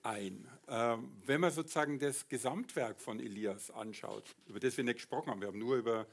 ein. 0.03 0.47
Ähm, 0.69 1.11
wenn 1.25 1.41
man 1.41 1.51
sozusagen 1.51 1.99
das 1.99 2.29
Gesamtwerk 2.29 3.01
von 3.01 3.19
Elias 3.19 3.71
anschaut, 3.71 4.37
über 4.47 4.61
das 4.61 4.77
wir 4.77 4.85
nicht 4.85 4.97
gesprochen 4.97 5.31
haben, 5.31 5.41
wir 5.41 5.49
haben 5.49 5.59
nur 5.59 5.77
über 5.77 6.07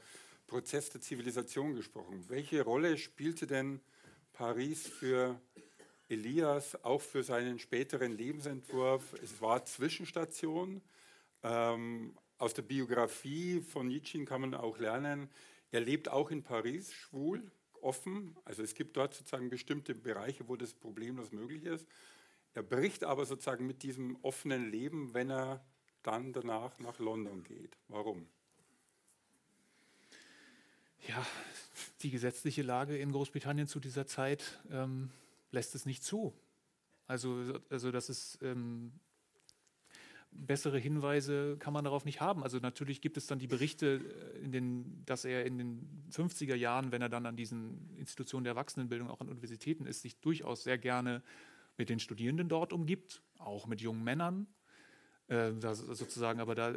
Prozess 0.46 0.88
der 0.88 1.02
Zivilisation 1.02 1.74
gesprochen. 1.74 2.24
Welche 2.28 2.62
Rolle 2.62 2.96
spielte 2.96 3.46
denn 3.46 3.82
Paris 4.32 4.88
für 4.88 5.38
Elias, 6.08 6.82
auch 6.82 7.02
für 7.02 7.22
seinen 7.22 7.58
späteren 7.58 8.10
Lebensentwurf? 8.10 9.02
Es 9.22 9.42
war 9.42 9.66
Zwischenstation. 9.66 10.80
Ähm, 11.42 12.16
aus 12.38 12.54
der 12.54 12.62
Biografie 12.62 13.60
von 13.60 13.86
Nietzsche 13.86 14.24
kann 14.24 14.40
man 14.40 14.54
auch 14.54 14.78
lernen, 14.78 15.28
er 15.72 15.80
lebt 15.80 16.08
auch 16.08 16.30
in 16.30 16.44
Paris 16.44 16.92
schwul, 16.92 17.50
offen. 17.80 18.36
Also 18.44 18.62
es 18.62 18.74
gibt 18.74 18.96
dort 18.96 19.14
sozusagen 19.14 19.50
bestimmte 19.50 19.94
Bereiche, 19.96 20.46
wo 20.48 20.54
das 20.54 20.72
problemlos 20.72 21.32
möglich 21.32 21.64
ist. 21.64 21.88
Er 22.54 22.62
bricht 22.62 23.02
aber 23.02 23.26
sozusagen 23.26 23.66
mit 23.66 23.82
diesem 23.82 24.16
offenen 24.22 24.70
Leben, 24.70 25.14
wenn 25.14 25.30
er 25.30 25.64
dann 26.04 26.32
danach 26.32 26.78
nach 26.78 27.00
London 27.00 27.42
geht. 27.42 27.76
Warum? 27.88 28.28
ja, 31.08 31.26
die 32.02 32.10
gesetzliche 32.10 32.62
Lage 32.62 32.96
in 32.96 33.12
Großbritannien 33.12 33.66
zu 33.66 33.80
dieser 33.80 34.06
Zeit 34.06 34.60
ähm, 34.70 35.10
lässt 35.50 35.74
es 35.74 35.86
nicht 35.86 36.04
zu. 36.04 36.32
Also, 37.06 37.58
also 37.70 37.90
das 37.90 38.08
ist 38.08 38.38
ähm, 38.42 38.92
bessere 40.32 40.78
Hinweise 40.78 41.56
kann 41.58 41.72
man 41.72 41.84
darauf 41.84 42.04
nicht 42.04 42.20
haben. 42.20 42.42
Also 42.42 42.58
natürlich 42.58 43.00
gibt 43.00 43.16
es 43.16 43.26
dann 43.26 43.38
die 43.38 43.46
Berichte, 43.46 44.00
äh, 44.42 44.48
den, 44.48 45.02
dass 45.06 45.24
er 45.24 45.44
in 45.46 45.58
den 45.58 46.04
50er 46.10 46.54
Jahren, 46.54 46.92
wenn 46.92 47.02
er 47.02 47.08
dann 47.08 47.26
an 47.26 47.36
diesen 47.36 47.94
Institutionen 47.96 48.44
der 48.44 48.52
Erwachsenenbildung, 48.52 49.10
auch 49.10 49.20
an 49.20 49.28
Universitäten 49.28 49.86
ist, 49.86 50.02
sich 50.02 50.18
durchaus 50.20 50.64
sehr 50.64 50.78
gerne 50.78 51.22
mit 51.76 51.88
den 51.88 51.98
Studierenden 51.98 52.48
dort 52.48 52.72
umgibt, 52.72 53.22
auch 53.38 53.66
mit 53.66 53.80
jungen 53.80 54.04
Männern. 54.04 54.46
Äh, 55.28 55.52
sozusagen, 55.60 56.40
aber 56.40 56.54
da 56.54 56.74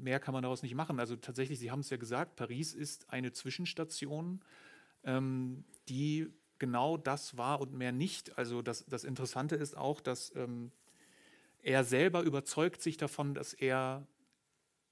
mehr 0.00 0.20
kann 0.20 0.32
man 0.32 0.42
daraus 0.42 0.62
nicht 0.62 0.74
machen. 0.74 1.00
Also 1.00 1.16
tatsächlich, 1.16 1.58
Sie 1.58 1.70
haben 1.70 1.80
es 1.80 1.90
ja 1.90 1.96
gesagt, 1.96 2.36
Paris 2.36 2.72
ist 2.72 3.10
eine 3.10 3.32
Zwischenstation, 3.32 4.40
ähm, 5.02 5.64
die 5.88 6.28
genau 6.58 6.96
das 6.96 7.36
war 7.36 7.60
und 7.60 7.74
mehr 7.74 7.92
nicht. 7.92 8.38
Also 8.38 8.62
das, 8.62 8.86
das 8.86 9.04
Interessante 9.04 9.56
ist 9.56 9.76
auch, 9.76 10.00
dass 10.00 10.34
ähm, 10.36 10.70
er 11.64 11.84
selber 11.84 12.22
überzeugt 12.22 12.80
sich 12.82 12.96
davon, 12.96 13.34
dass 13.34 13.52
er, 13.52 14.06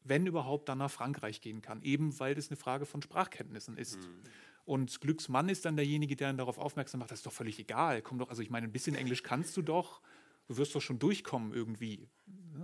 wenn 0.02 0.26
überhaupt, 0.26 0.68
dann 0.68 0.78
nach 0.78 0.90
Frankreich 0.90 1.40
gehen 1.40 1.62
kann, 1.62 1.82
eben 1.82 2.18
weil 2.18 2.34
das 2.34 2.48
eine 2.48 2.56
Frage 2.56 2.86
von 2.86 3.02
Sprachkenntnissen 3.02 3.76
ist. 3.76 3.98
Mhm. 3.98 4.22
Und 4.64 5.00
Glücksmann 5.00 5.48
ist 5.48 5.64
dann 5.64 5.76
derjenige, 5.76 6.16
der 6.16 6.28
dann 6.28 6.38
darauf 6.38 6.58
aufmerksam 6.58 7.00
macht, 7.00 7.10
das 7.10 7.20
ist 7.20 7.26
doch 7.26 7.32
völlig 7.32 7.58
egal. 7.58 8.02
Komm 8.02 8.18
doch, 8.18 8.28
also 8.28 8.42
ich 8.42 8.50
meine, 8.50 8.66
ein 8.66 8.72
bisschen 8.72 8.94
Englisch 8.94 9.22
kannst 9.22 9.56
du 9.56 9.62
doch 9.62 10.00
du 10.46 10.56
wirst 10.56 10.74
doch 10.74 10.80
schon 10.80 10.98
durchkommen 10.98 11.52
irgendwie. 11.52 12.08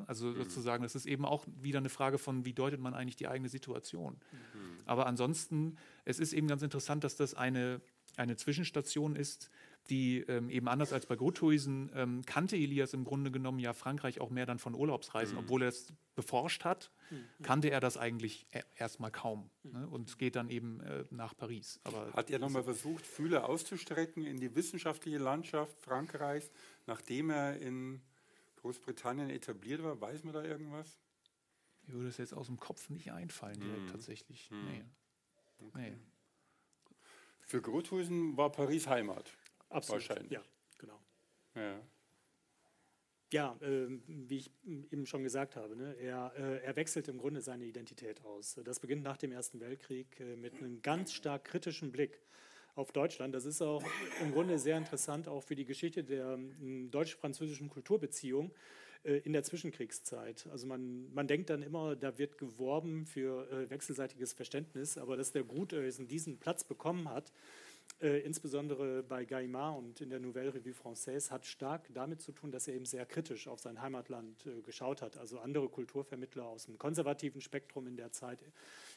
Also 0.06 0.26
mhm. 0.26 0.36
sozusagen, 0.36 0.82
das 0.82 0.94
ist 0.94 1.06
eben 1.06 1.24
auch 1.24 1.46
wieder 1.60 1.78
eine 1.78 1.88
Frage 1.88 2.18
von, 2.18 2.44
wie 2.44 2.52
deutet 2.52 2.80
man 2.80 2.94
eigentlich 2.94 3.16
die 3.16 3.28
eigene 3.28 3.48
Situation. 3.48 4.14
Mhm. 4.32 4.78
Aber 4.86 5.06
ansonsten, 5.06 5.76
es 6.04 6.18
ist 6.18 6.32
eben 6.32 6.46
ganz 6.46 6.62
interessant, 6.62 7.04
dass 7.04 7.16
das 7.16 7.34
eine, 7.34 7.80
eine 8.16 8.36
Zwischenstation 8.36 9.16
ist, 9.16 9.50
die 9.90 10.20
ähm, 10.20 10.50
eben 10.50 10.68
anders 10.68 10.92
als 10.92 11.06
bei 11.06 11.16
Grothuisen 11.16 11.90
ähm, 11.94 12.22
kannte 12.26 12.56
Elias 12.56 12.92
im 12.92 13.04
Grunde 13.04 13.30
genommen 13.30 13.58
ja 13.58 13.72
Frankreich 13.72 14.20
auch 14.20 14.30
mehr 14.30 14.46
dann 14.46 14.58
von 14.58 14.74
Urlaubsreisen, 14.74 15.36
mhm. 15.36 15.44
obwohl 15.44 15.62
er 15.62 15.68
es 15.68 15.92
beforscht 16.14 16.64
hat, 16.64 16.90
mhm. 17.10 17.24
kannte 17.42 17.70
er 17.70 17.80
das 17.80 17.96
eigentlich 17.96 18.46
e 18.52 18.60
erstmal 18.76 19.10
kaum 19.10 19.50
mhm. 19.62 19.72
ne, 19.72 19.88
und 19.88 20.18
geht 20.18 20.36
dann 20.36 20.50
eben 20.50 20.80
äh, 20.80 21.04
nach 21.10 21.36
Paris. 21.36 21.80
Aber 21.84 22.12
hat 22.12 22.30
er 22.30 22.38
nochmal 22.38 22.64
versucht, 22.64 23.06
Fühler 23.06 23.48
auszustrecken 23.48 24.24
in 24.24 24.38
die 24.38 24.54
wissenschaftliche 24.54 25.18
Landschaft 25.18 25.78
Frankreichs, 25.80 26.50
nachdem 26.86 27.30
er 27.30 27.58
in 27.58 28.02
Großbritannien 28.56 29.30
etabliert 29.30 29.82
war? 29.82 30.00
Weiß 30.00 30.24
man 30.24 30.34
da 30.34 30.42
irgendwas? 30.42 30.98
Mir 31.86 31.94
würde 31.94 32.08
es 32.08 32.18
jetzt 32.18 32.34
aus 32.34 32.46
dem 32.46 32.58
Kopf 32.58 32.90
nicht 32.90 33.12
einfallen, 33.12 33.60
direkt 33.60 33.84
mhm. 33.84 33.88
tatsächlich. 33.88 34.50
Mhm. 34.50 34.64
Nee. 34.64 34.84
Okay. 35.60 35.90
nee. 35.90 35.96
Für 37.48 37.62
Grothusen 37.62 38.36
war 38.36 38.52
Paris 38.52 38.86
Heimat. 38.86 39.37
Absolut. 39.70 40.08
Wahrscheinlich. 40.08 40.32
Ja, 40.32 40.42
genau. 40.78 41.00
Ja. 41.54 41.80
Ja, 43.30 43.58
äh, 43.60 43.88
wie 44.06 44.38
ich 44.38 44.50
eben 44.64 45.04
schon 45.04 45.22
gesagt 45.22 45.54
habe, 45.56 45.76
ne, 45.76 45.94
er, 46.00 46.32
äh, 46.38 46.64
er 46.64 46.76
wechselt 46.76 47.08
im 47.08 47.18
Grunde 47.18 47.42
seine 47.42 47.66
Identität 47.66 48.24
aus. 48.24 48.58
Das 48.64 48.80
beginnt 48.80 49.02
nach 49.02 49.18
dem 49.18 49.32
Ersten 49.32 49.60
Weltkrieg 49.60 50.18
äh, 50.18 50.36
mit 50.36 50.54
einem 50.54 50.80
ganz 50.80 51.12
stark 51.12 51.44
kritischen 51.44 51.92
Blick 51.92 52.22
auf 52.74 52.90
Deutschland. 52.92 53.34
Das 53.34 53.44
ist 53.44 53.60
auch 53.60 53.82
im 54.22 54.32
Grunde 54.32 54.58
sehr 54.58 54.78
interessant, 54.78 55.28
auch 55.28 55.42
für 55.42 55.56
die 55.56 55.66
Geschichte 55.66 56.04
der 56.04 56.34
ähm, 56.34 56.90
deutsch-französischen 56.90 57.68
Kulturbeziehung 57.68 58.50
äh, 59.04 59.18
in 59.18 59.32
der 59.32 59.42
Zwischenkriegszeit. 59.42 60.46
Also 60.50 60.66
man, 60.66 61.12
man 61.12 61.26
denkt 61.26 61.50
dann 61.50 61.62
immer, 61.62 61.96
da 61.96 62.16
wird 62.18 62.38
geworben 62.38 63.04
für 63.04 63.50
äh, 63.50 63.68
wechselseitiges 63.68 64.32
Verständnis, 64.32 64.96
aber 64.96 65.16
dass 65.16 65.32
der 65.32 65.44
Gutösen 65.44 66.08
diesen 66.08 66.38
Platz 66.38 66.64
bekommen 66.64 67.08
hat, 67.10 67.32
äh, 68.00 68.20
insbesondere 68.20 69.02
bei 69.02 69.24
Gaimard 69.24 69.78
und 69.78 70.00
in 70.00 70.10
der 70.10 70.20
Nouvelle 70.20 70.54
Revue 70.54 70.72
Française, 70.72 71.30
hat 71.30 71.46
stark 71.46 71.88
damit 71.92 72.20
zu 72.20 72.32
tun, 72.32 72.52
dass 72.52 72.68
er 72.68 72.74
eben 72.74 72.84
sehr 72.84 73.04
kritisch 73.06 73.48
auf 73.48 73.58
sein 73.58 73.82
Heimatland 73.82 74.46
äh, 74.46 74.60
geschaut 74.62 75.02
hat. 75.02 75.16
Also 75.16 75.40
andere 75.40 75.68
Kulturvermittler 75.68 76.46
aus 76.46 76.66
dem 76.66 76.78
konservativen 76.78 77.40
Spektrum 77.40 77.86
in 77.86 77.96
der 77.96 78.12
Zeit, 78.12 78.38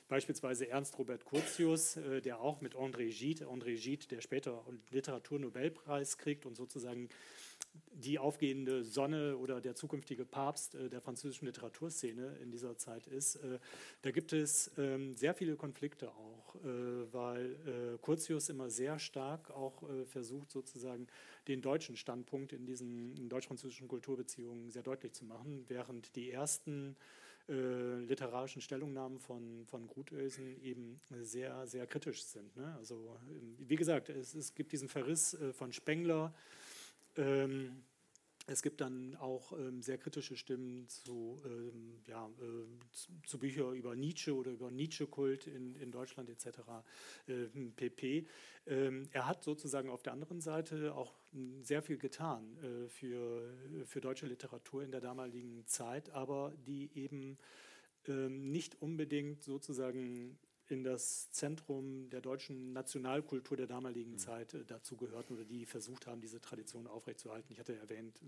beispielsweise 0.08 0.70
Ernst 0.70 0.98
Robert 1.00 1.26
Curtius, 1.26 1.98
äh, 1.98 2.22
der 2.22 2.40
auch 2.42 2.62
mit 2.62 2.76
André 2.76 3.10
Gide, 3.10 3.46
André 3.48 3.76
Gide, 3.76 4.08
der 4.08 4.22
später 4.22 4.64
Literaturnobelpreis 4.92 6.18
kriegt 6.18 6.46
und 6.46 6.56
sozusagen 6.56 7.10
die 7.94 8.20
aufgehende 8.20 8.84
Sonne 8.84 9.38
oder 9.38 9.62
der 9.62 9.76
zukünftige 9.76 10.26
Papst 10.26 10.76
äh, 10.76 10.90
der 10.90 11.02
französischen 11.02 11.46
Literaturszene 11.46 12.38
in 12.42 12.52
dieser 12.52 12.78
Zeit 12.78 13.08
ist. 13.08 13.36
Äh, 13.36 13.60
da 14.02 14.12
gibt 14.12 14.34
es 14.34 14.72
ähm, 14.78 15.16
sehr 15.16 15.34
viele 15.34 15.56
Konflikte 15.56 16.10
auch, 16.10 16.41
äh, 16.56 17.14
weil 17.14 17.98
Curtius 18.02 18.50
immer 18.50 18.70
sehr 18.70 19.00
stark 19.00 19.52
auch 19.52 19.84
versucht, 20.08 20.52
sozusagen 20.52 21.08
den 21.48 21.62
deutschen 21.62 21.96
Standpunkt 21.96 22.54
in 22.54 22.66
diesen 22.66 23.30
deutsch-französischen 23.30 23.88
Kulturbeziehungen 23.88 24.70
sehr 24.70 24.84
deutlich 24.84 25.14
zu 25.14 25.26
machen, 25.26 25.66
während 25.68 26.16
die 26.16 26.32
ersten 26.32 26.96
literarischen 27.48 28.62
Stellungnahmen 28.62 29.20
von, 29.20 29.66
von 29.66 29.88
Grutösen 29.88 30.62
eben 30.64 30.98
sehr, 31.22 31.68
sehr 31.68 31.86
kritisch 31.86 32.24
sind. 32.24 32.56
Ne? 32.56 32.74
Also, 32.78 33.18
ähm, 33.30 33.56
wie 33.58 33.76
gesagt, 33.76 34.10
es, 34.10 34.36
es 34.36 34.54
gibt 34.54 34.72
diesen 34.72 34.88
Verriss 34.88 35.36
von 35.54 35.74
Spengler, 35.74 36.34
ähm, 37.18 37.84
es 38.48 38.62
gibt 38.62 38.82
dann 38.82 39.16
auch 39.16 39.52
ähm, 39.54 39.82
sehr 39.82 39.98
kritische 39.98 40.36
Stimmen 40.36 40.88
zu, 40.88 41.42
ähm, 41.46 42.00
ja, 42.08 42.28
äh, 42.28 43.28
zu 43.28 43.38
Büchern 43.38 43.76
über 43.76 43.96
Nietzsche 43.96 44.36
oder 44.36 44.52
über 44.52 44.72
Nietzsche-Kult 44.72 45.48
in, 45.48 45.76
in 45.76 45.92
Deutschland 45.92 46.30
etc. 46.30 46.60
Äh, 47.28 47.48
PP. 47.76 48.26
Ähm, 48.68 49.08
er 49.12 49.28
hat 49.28 49.44
sozusagen 49.44 49.90
auf 49.90 50.04
der 50.04 50.14
anderen 50.14 50.42
Seite 50.42 50.96
auch 50.96 51.14
sehr 51.62 51.82
viel 51.82 51.98
getan 51.98 52.58
äh, 52.58 52.88
für, 52.90 53.54
für 53.86 54.02
deutsche 54.02 54.26
Literatur 54.26 54.84
in 54.84 54.92
der 54.92 55.02
damaligen 55.02 55.66
Zeit, 55.68 56.10
aber 56.10 56.54
die 56.66 56.92
eben 56.96 57.38
ähm, 58.08 58.52
nicht 58.52 58.82
unbedingt 58.82 59.44
sozusagen 59.44 60.38
in 60.72 60.84
das 60.84 61.32
Zentrum 61.32 62.10
der 62.10 62.22
deutschen 62.22 62.74
Nationalkultur 62.74 63.58
der 63.58 63.68
damaligen 63.68 64.12
mhm. 64.12 64.18
Zeit 64.18 64.54
äh, 64.54 64.64
dazugehörten 64.66 65.36
oder 65.36 65.46
die 65.46 65.66
versucht 65.66 66.08
haben, 66.08 66.22
diese 66.22 66.42
Tradition 66.42 66.88
aufrechtzuerhalten. 66.88 67.52
Ich 67.52 67.60
hatte 67.60 67.78
erwähnt, 67.78 68.22
äh, 68.22 68.26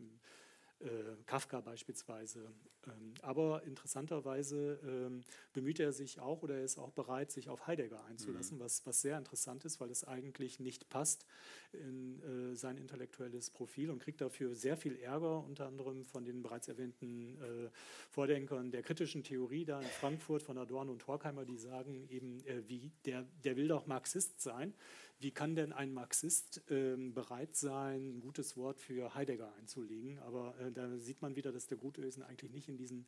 Kafka 1.26 1.62
beispielsweise. 1.62 2.52
Ähm, 2.88 3.14
aber 3.22 3.64
interessanterweise 3.64 4.80
ähm, 4.84 5.22
bemüht 5.54 5.80
er 5.80 5.94
sich 5.94 6.20
auch 6.20 6.44
oder 6.44 6.56
er 6.56 6.64
ist 6.64 6.78
auch 6.78 6.92
bereit, 6.92 7.32
sich 7.32 7.50
auf 7.50 7.68
Heidegger 7.68 8.04
einzulassen, 8.06 8.58
mhm. 8.58 8.62
was, 8.64 8.86
was 8.86 9.02
sehr 9.02 9.18
interessant 9.18 9.64
ist, 9.66 9.80
weil 9.80 9.90
es 9.90 10.04
eigentlich 10.04 10.60
nicht 10.60 10.90
passt 10.90 11.26
in 11.72 12.22
äh, 12.22 12.56
sein 12.56 12.78
intellektuelles 12.78 13.50
Profil 13.50 13.90
und 13.90 14.00
kriegt 14.00 14.22
dafür 14.22 14.56
sehr 14.56 14.78
viel 14.78 14.98
Ärger, 14.98 15.44
unter 15.44 15.68
anderem 15.68 16.04
von 16.04 16.26
den 16.26 16.42
bereits 16.42 16.68
erwähnten 16.68 17.38
äh, 17.42 17.70
Vordenkern 18.10 18.72
der 18.72 18.84
kritischen 18.84 19.24
Theorie 19.24 19.66
da 19.66 19.80
in 19.80 19.88
Frankfurt 19.88 20.44
von 20.44 20.58
Adorno 20.58 20.92
und 20.92 21.08
Horkheimer, 21.08 21.46
die 21.46 21.58
sagen 21.58 22.08
eben, 22.10 22.46
äh, 22.46 22.68
wie 22.68 22.92
der, 23.06 23.26
der 23.44 23.56
will 23.56 23.68
doch 23.68 23.88
Marxist 23.88 24.42
sein. 24.42 24.74
Wie 25.20 25.32
kann 25.32 25.56
denn 25.56 25.72
ein 25.72 25.94
Marxist 25.94 26.62
ähm, 26.70 27.14
bereit 27.14 27.56
sein, 27.56 28.18
ein 28.18 28.20
gutes 28.20 28.58
Wort 28.58 28.80
für 28.80 29.16
Heidegger 29.16 29.54
einzulegen? 29.56 30.20
Aber 30.20 30.58
äh, 30.60 30.72
da 30.72 30.98
sieht 30.98 31.22
man 31.22 31.36
wieder, 31.36 31.52
dass 31.52 31.68
der 31.68 31.78
Gutösen 31.78 32.24
eigentlich 32.24 32.52
nicht 32.52 32.68
in 32.68 32.78
diesen 32.78 33.08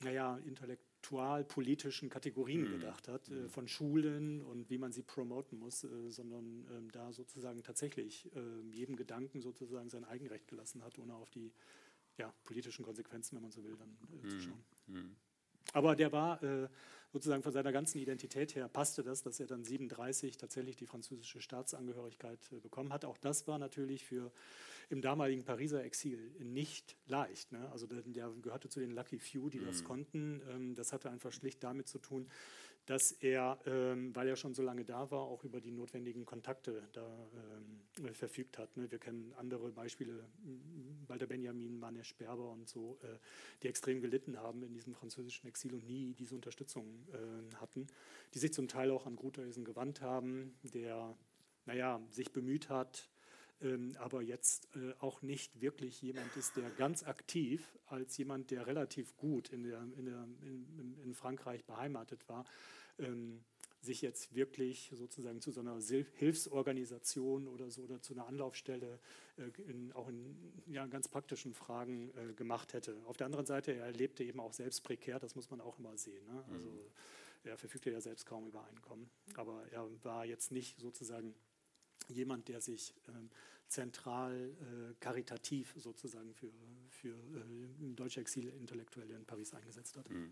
naja, 0.00 0.36
intellektual-politischen 0.38 2.10
Kategorien 2.10 2.68
mhm. 2.68 2.72
gedacht 2.72 3.08
hat, 3.08 3.28
äh, 3.28 3.34
mhm. 3.34 3.48
von 3.48 3.68
Schulen 3.68 4.42
und 4.42 4.68
wie 4.70 4.78
man 4.78 4.92
sie 4.92 5.02
promoten 5.02 5.58
muss, 5.58 5.84
äh, 5.84 6.10
sondern 6.10 6.66
äh, 6.66 6.92
da 6.92 7.12
sozusagen 7.12 7.62
tatsächlich 7.62 8.30
ähm, 8.34 8.72
jedem 8.72 8.96
Gedanken 8.96 9.40
sozusagen 9.40 9.88
sein 9.88 10.04
Eigenrecht 10.04 10.48
gelassen 10.48 10.84
hat, 10.84 10.98
ohne 10.98 11.14
auf 11.14 11.30
die 11.30 11.52
ja, 12.18 12.32
politischen 12.44 12.84
Konsequenzen, 12.84 13.36
wenn 13.36 13.42
man 13.42 13.52
so 13.52 13.64
will, 13.64 13.76
dann 13.76 13.96
äh, 14.10 14.24
mhm. 14.24 14.30
zu 14.30 14.40
schauen. 14.40 14.64
Mhm. 14.86 15.16
Aber 15.72 15.96
der 15.96 16.12
war 16.12 16.42
äh, 16.42 16.68
sozusagen 17.12 17.42
von 17.42 17.52
seiner 17.52 17.72
ganzen 17.72 17.98
Identität 17.98 18.54
her, 18.54 18.68
passte 18.68 19.02
das, 19.02 19.22
dass 19.22 19.40
er 19.40 19.46
dann 19.46 19.64
37 19.64 20.36
tatsächlich 20.36 20.76
die 20.76 20.86
französische 20.86 21.40
Staatsangehörigkeit 21.40 22.38
äh, 22.52 22.60
bekommen 22.60 22.92
hat. 22.92 23.04
Auch 23.04 23.18
das 23.18 23.46
war 23.46 23.58
natürlich 23.58 24.04
für 24.04 24.32
im 24.88 25.00
damaligen 25.02 25.44
Pariser 25.44 25.84
Exil 25.84 26.30
nicht 26.38 26.96
leicht. 27.06 27.52
Ne? 27.52 27.68
Also 27.72 27.86
der, 27.86 28.02
der, 28.02 28.30
gehörte 28.42 28.68
zu 28.68 28.80
den 28.80 28.92
Lucky 28.92 29.18
Few, 29.18 29.48
die 29.50 29.58
mhm. 29.58 29.66
das 29.66 29.84
konnten. 29.84 30.40
Ähm, 30.50 30.74
das 30.74 30.92
hatte 30.92 31.10
einfach 31.10 31.32
schlicht 31.32 31.62
damit 31.64 31.88
zu 31.88 31.98
tun, 31.98 32.28
dass 32.86 33.10
er, 33.12 33.58
ähm, 33.66 34.14
weil 34.14 34.28
er 34.28 34.36
schon 34.36 34.54
so 34.54 34.62
lange 34.62 34.84
da 34.84 35.10
war, 35.10 35.22
auch 35.22 35.42
über 35.44 35.60
die 35.60 35.72
notwendigen 35.72 36.24
Kontakte 36.24 36.88
da 36.92 37.28
ähm, 37.34 38.14
verfügt 38.14 38.58
hat. 38.58 38.76
Ne? 38.76 38.90
Wir 38.90 38.98
kennen 38.98 39.32
andere 39.36 39.72
Beispiele, 39.72 40.24
Walter 41.08 41.26
Benjamin, 41.26 41.78
Manesch 41.78 42.14
Berber 42.14 42.50
und 42.50 42.68
so, 42.68 42.98
äh, 43.02 43.18
die 43.62 43.68
extrem 43.68 44.00
gelitten 44.00 44.38
haben 44.38 44.62
in 44.62 44.72
diesem 44.72 44.94
französischen 44.94 45.48
Exil 45.48 45.74
und 45.74 45.86
nie 45.86 46.14
diese 46.14 46.34
Unterstützung 46.36 47.06
äh, 47.12 47.56
hatten, 47.56 47.88
die 48.34 48.38
sich 48.38 48.52
zum 48.52 48.68
Teil 48.68 48.92
auch 48.92 49.06
an 49.06 49.16
Gruthausen 49.16 49.64
gewandt 49.64 50.00
haben, 50.00 50.56
der 50.62 51.16
naja, 51.66 52.00
sich 52.10 52.32
bemüht 52.32 52.68
hat, 52.68 53.10
aber 53.98 54.22
jetzt 54.22 54.68
äh, 54.76 54.92
auch 54.98 55.22
nicht 55.22 55.60
wirklich 55.60 56.02
jemand 56.02 56.36
ist, 56.36 56.56
der 56.56 56.68
ganz 56.70 57.02
aktiv 57.04 57.78
als 57.86 58.16
jemand, 58.18 58.50
der 58.50 58.66
relativ 58.66 59.16
gut 59.16 59.48
in, 59.50 59.64
der, 59.64 59.82
in, 59.96 60.06
der, 60.06 60.28
in, 60.42 60.98
in 61.02 61.14
Frankreich 61.14 61.64
beheimatet 61.64 62.28
war, 62.28 62.44
ähm, 62.98 63.40
sich 63.80 64.02
jetzt 64.02 64.34
wirklich 64.34 64.90
sozusagen 64.94 65.40
zu 65.40 65.52
so 65.52 65.60
einer 65.60 65.78
Hilfsorganisation 66.16 67.48
oder 67.48 67.70
so 67.70 67.82
oder 67.82 68.02
zu 68.02 68.12
einer 68.14 68.26
Anlaufstelle 68.26 68.98
äh, 69.36 69.70
in, 69.70 69.92
auch 69.92 70.08
in 70.08 70.52
ja, 70.66 70.86
ganz 70.86 71.08
praktischen 71.08 71.54
Fragen 71.54 72.10
äh, 72.10 72.34
gemacht 72.34 72.74
hätte. 72.74 72.96
Auf 73.06 73.16
der 73.16 73.26
anderen 73.26 73.46
Seite, 73.46 73.72
er 73.74 73.92
lebte 73.92 74.24
eben 74.24 74.40
auch 74.40 74.52
selbst 74.52 74.82
prekär, 74.82 75.18
das 75.18 75.34
muss 75.34 75.50
man 75.50 75.60
auch 75.60 75.78
immer 75.78 75.96
sehen. 75.96 76.26
Ne? 76.26 76.44
Also 76.50 76.68
mhm. 76.68 76.80
er 77.44 77.56
verfügte 77.56 77.90
ja 77.90 78.00
selbst 78.00 78.26
kaum 78.26 78.48
über 78.48 78.64
Einkommen, 78.66 79.08
aber 79.34 79.64
er 79.70 79.88
war 80.04 80.26
jetzt 80.26 80.52
nicht 80.52 80.78
sozusagen 80.78 81.34
jemand, 82.08 82.48
der 82.48 82.60
sich 82.60 82.94
ähm, 83.08 83.30
zentral 83.68 84.34
äh, 84.34 84.94
karitativ 85.00 85.74
sozusagen 85.76 86.32
für, 86.34 86.50
für 86.88 87.14
äh, 87.14 87.94
deutsche 87.94 88.20
Exilintellektuelle 88.20 89.14
in 89.14 89.24
Paris 89.24 89.52
eingesetzt 89.54 89.96
hat. 89.96 90.08
Mhm. 90.08 90.24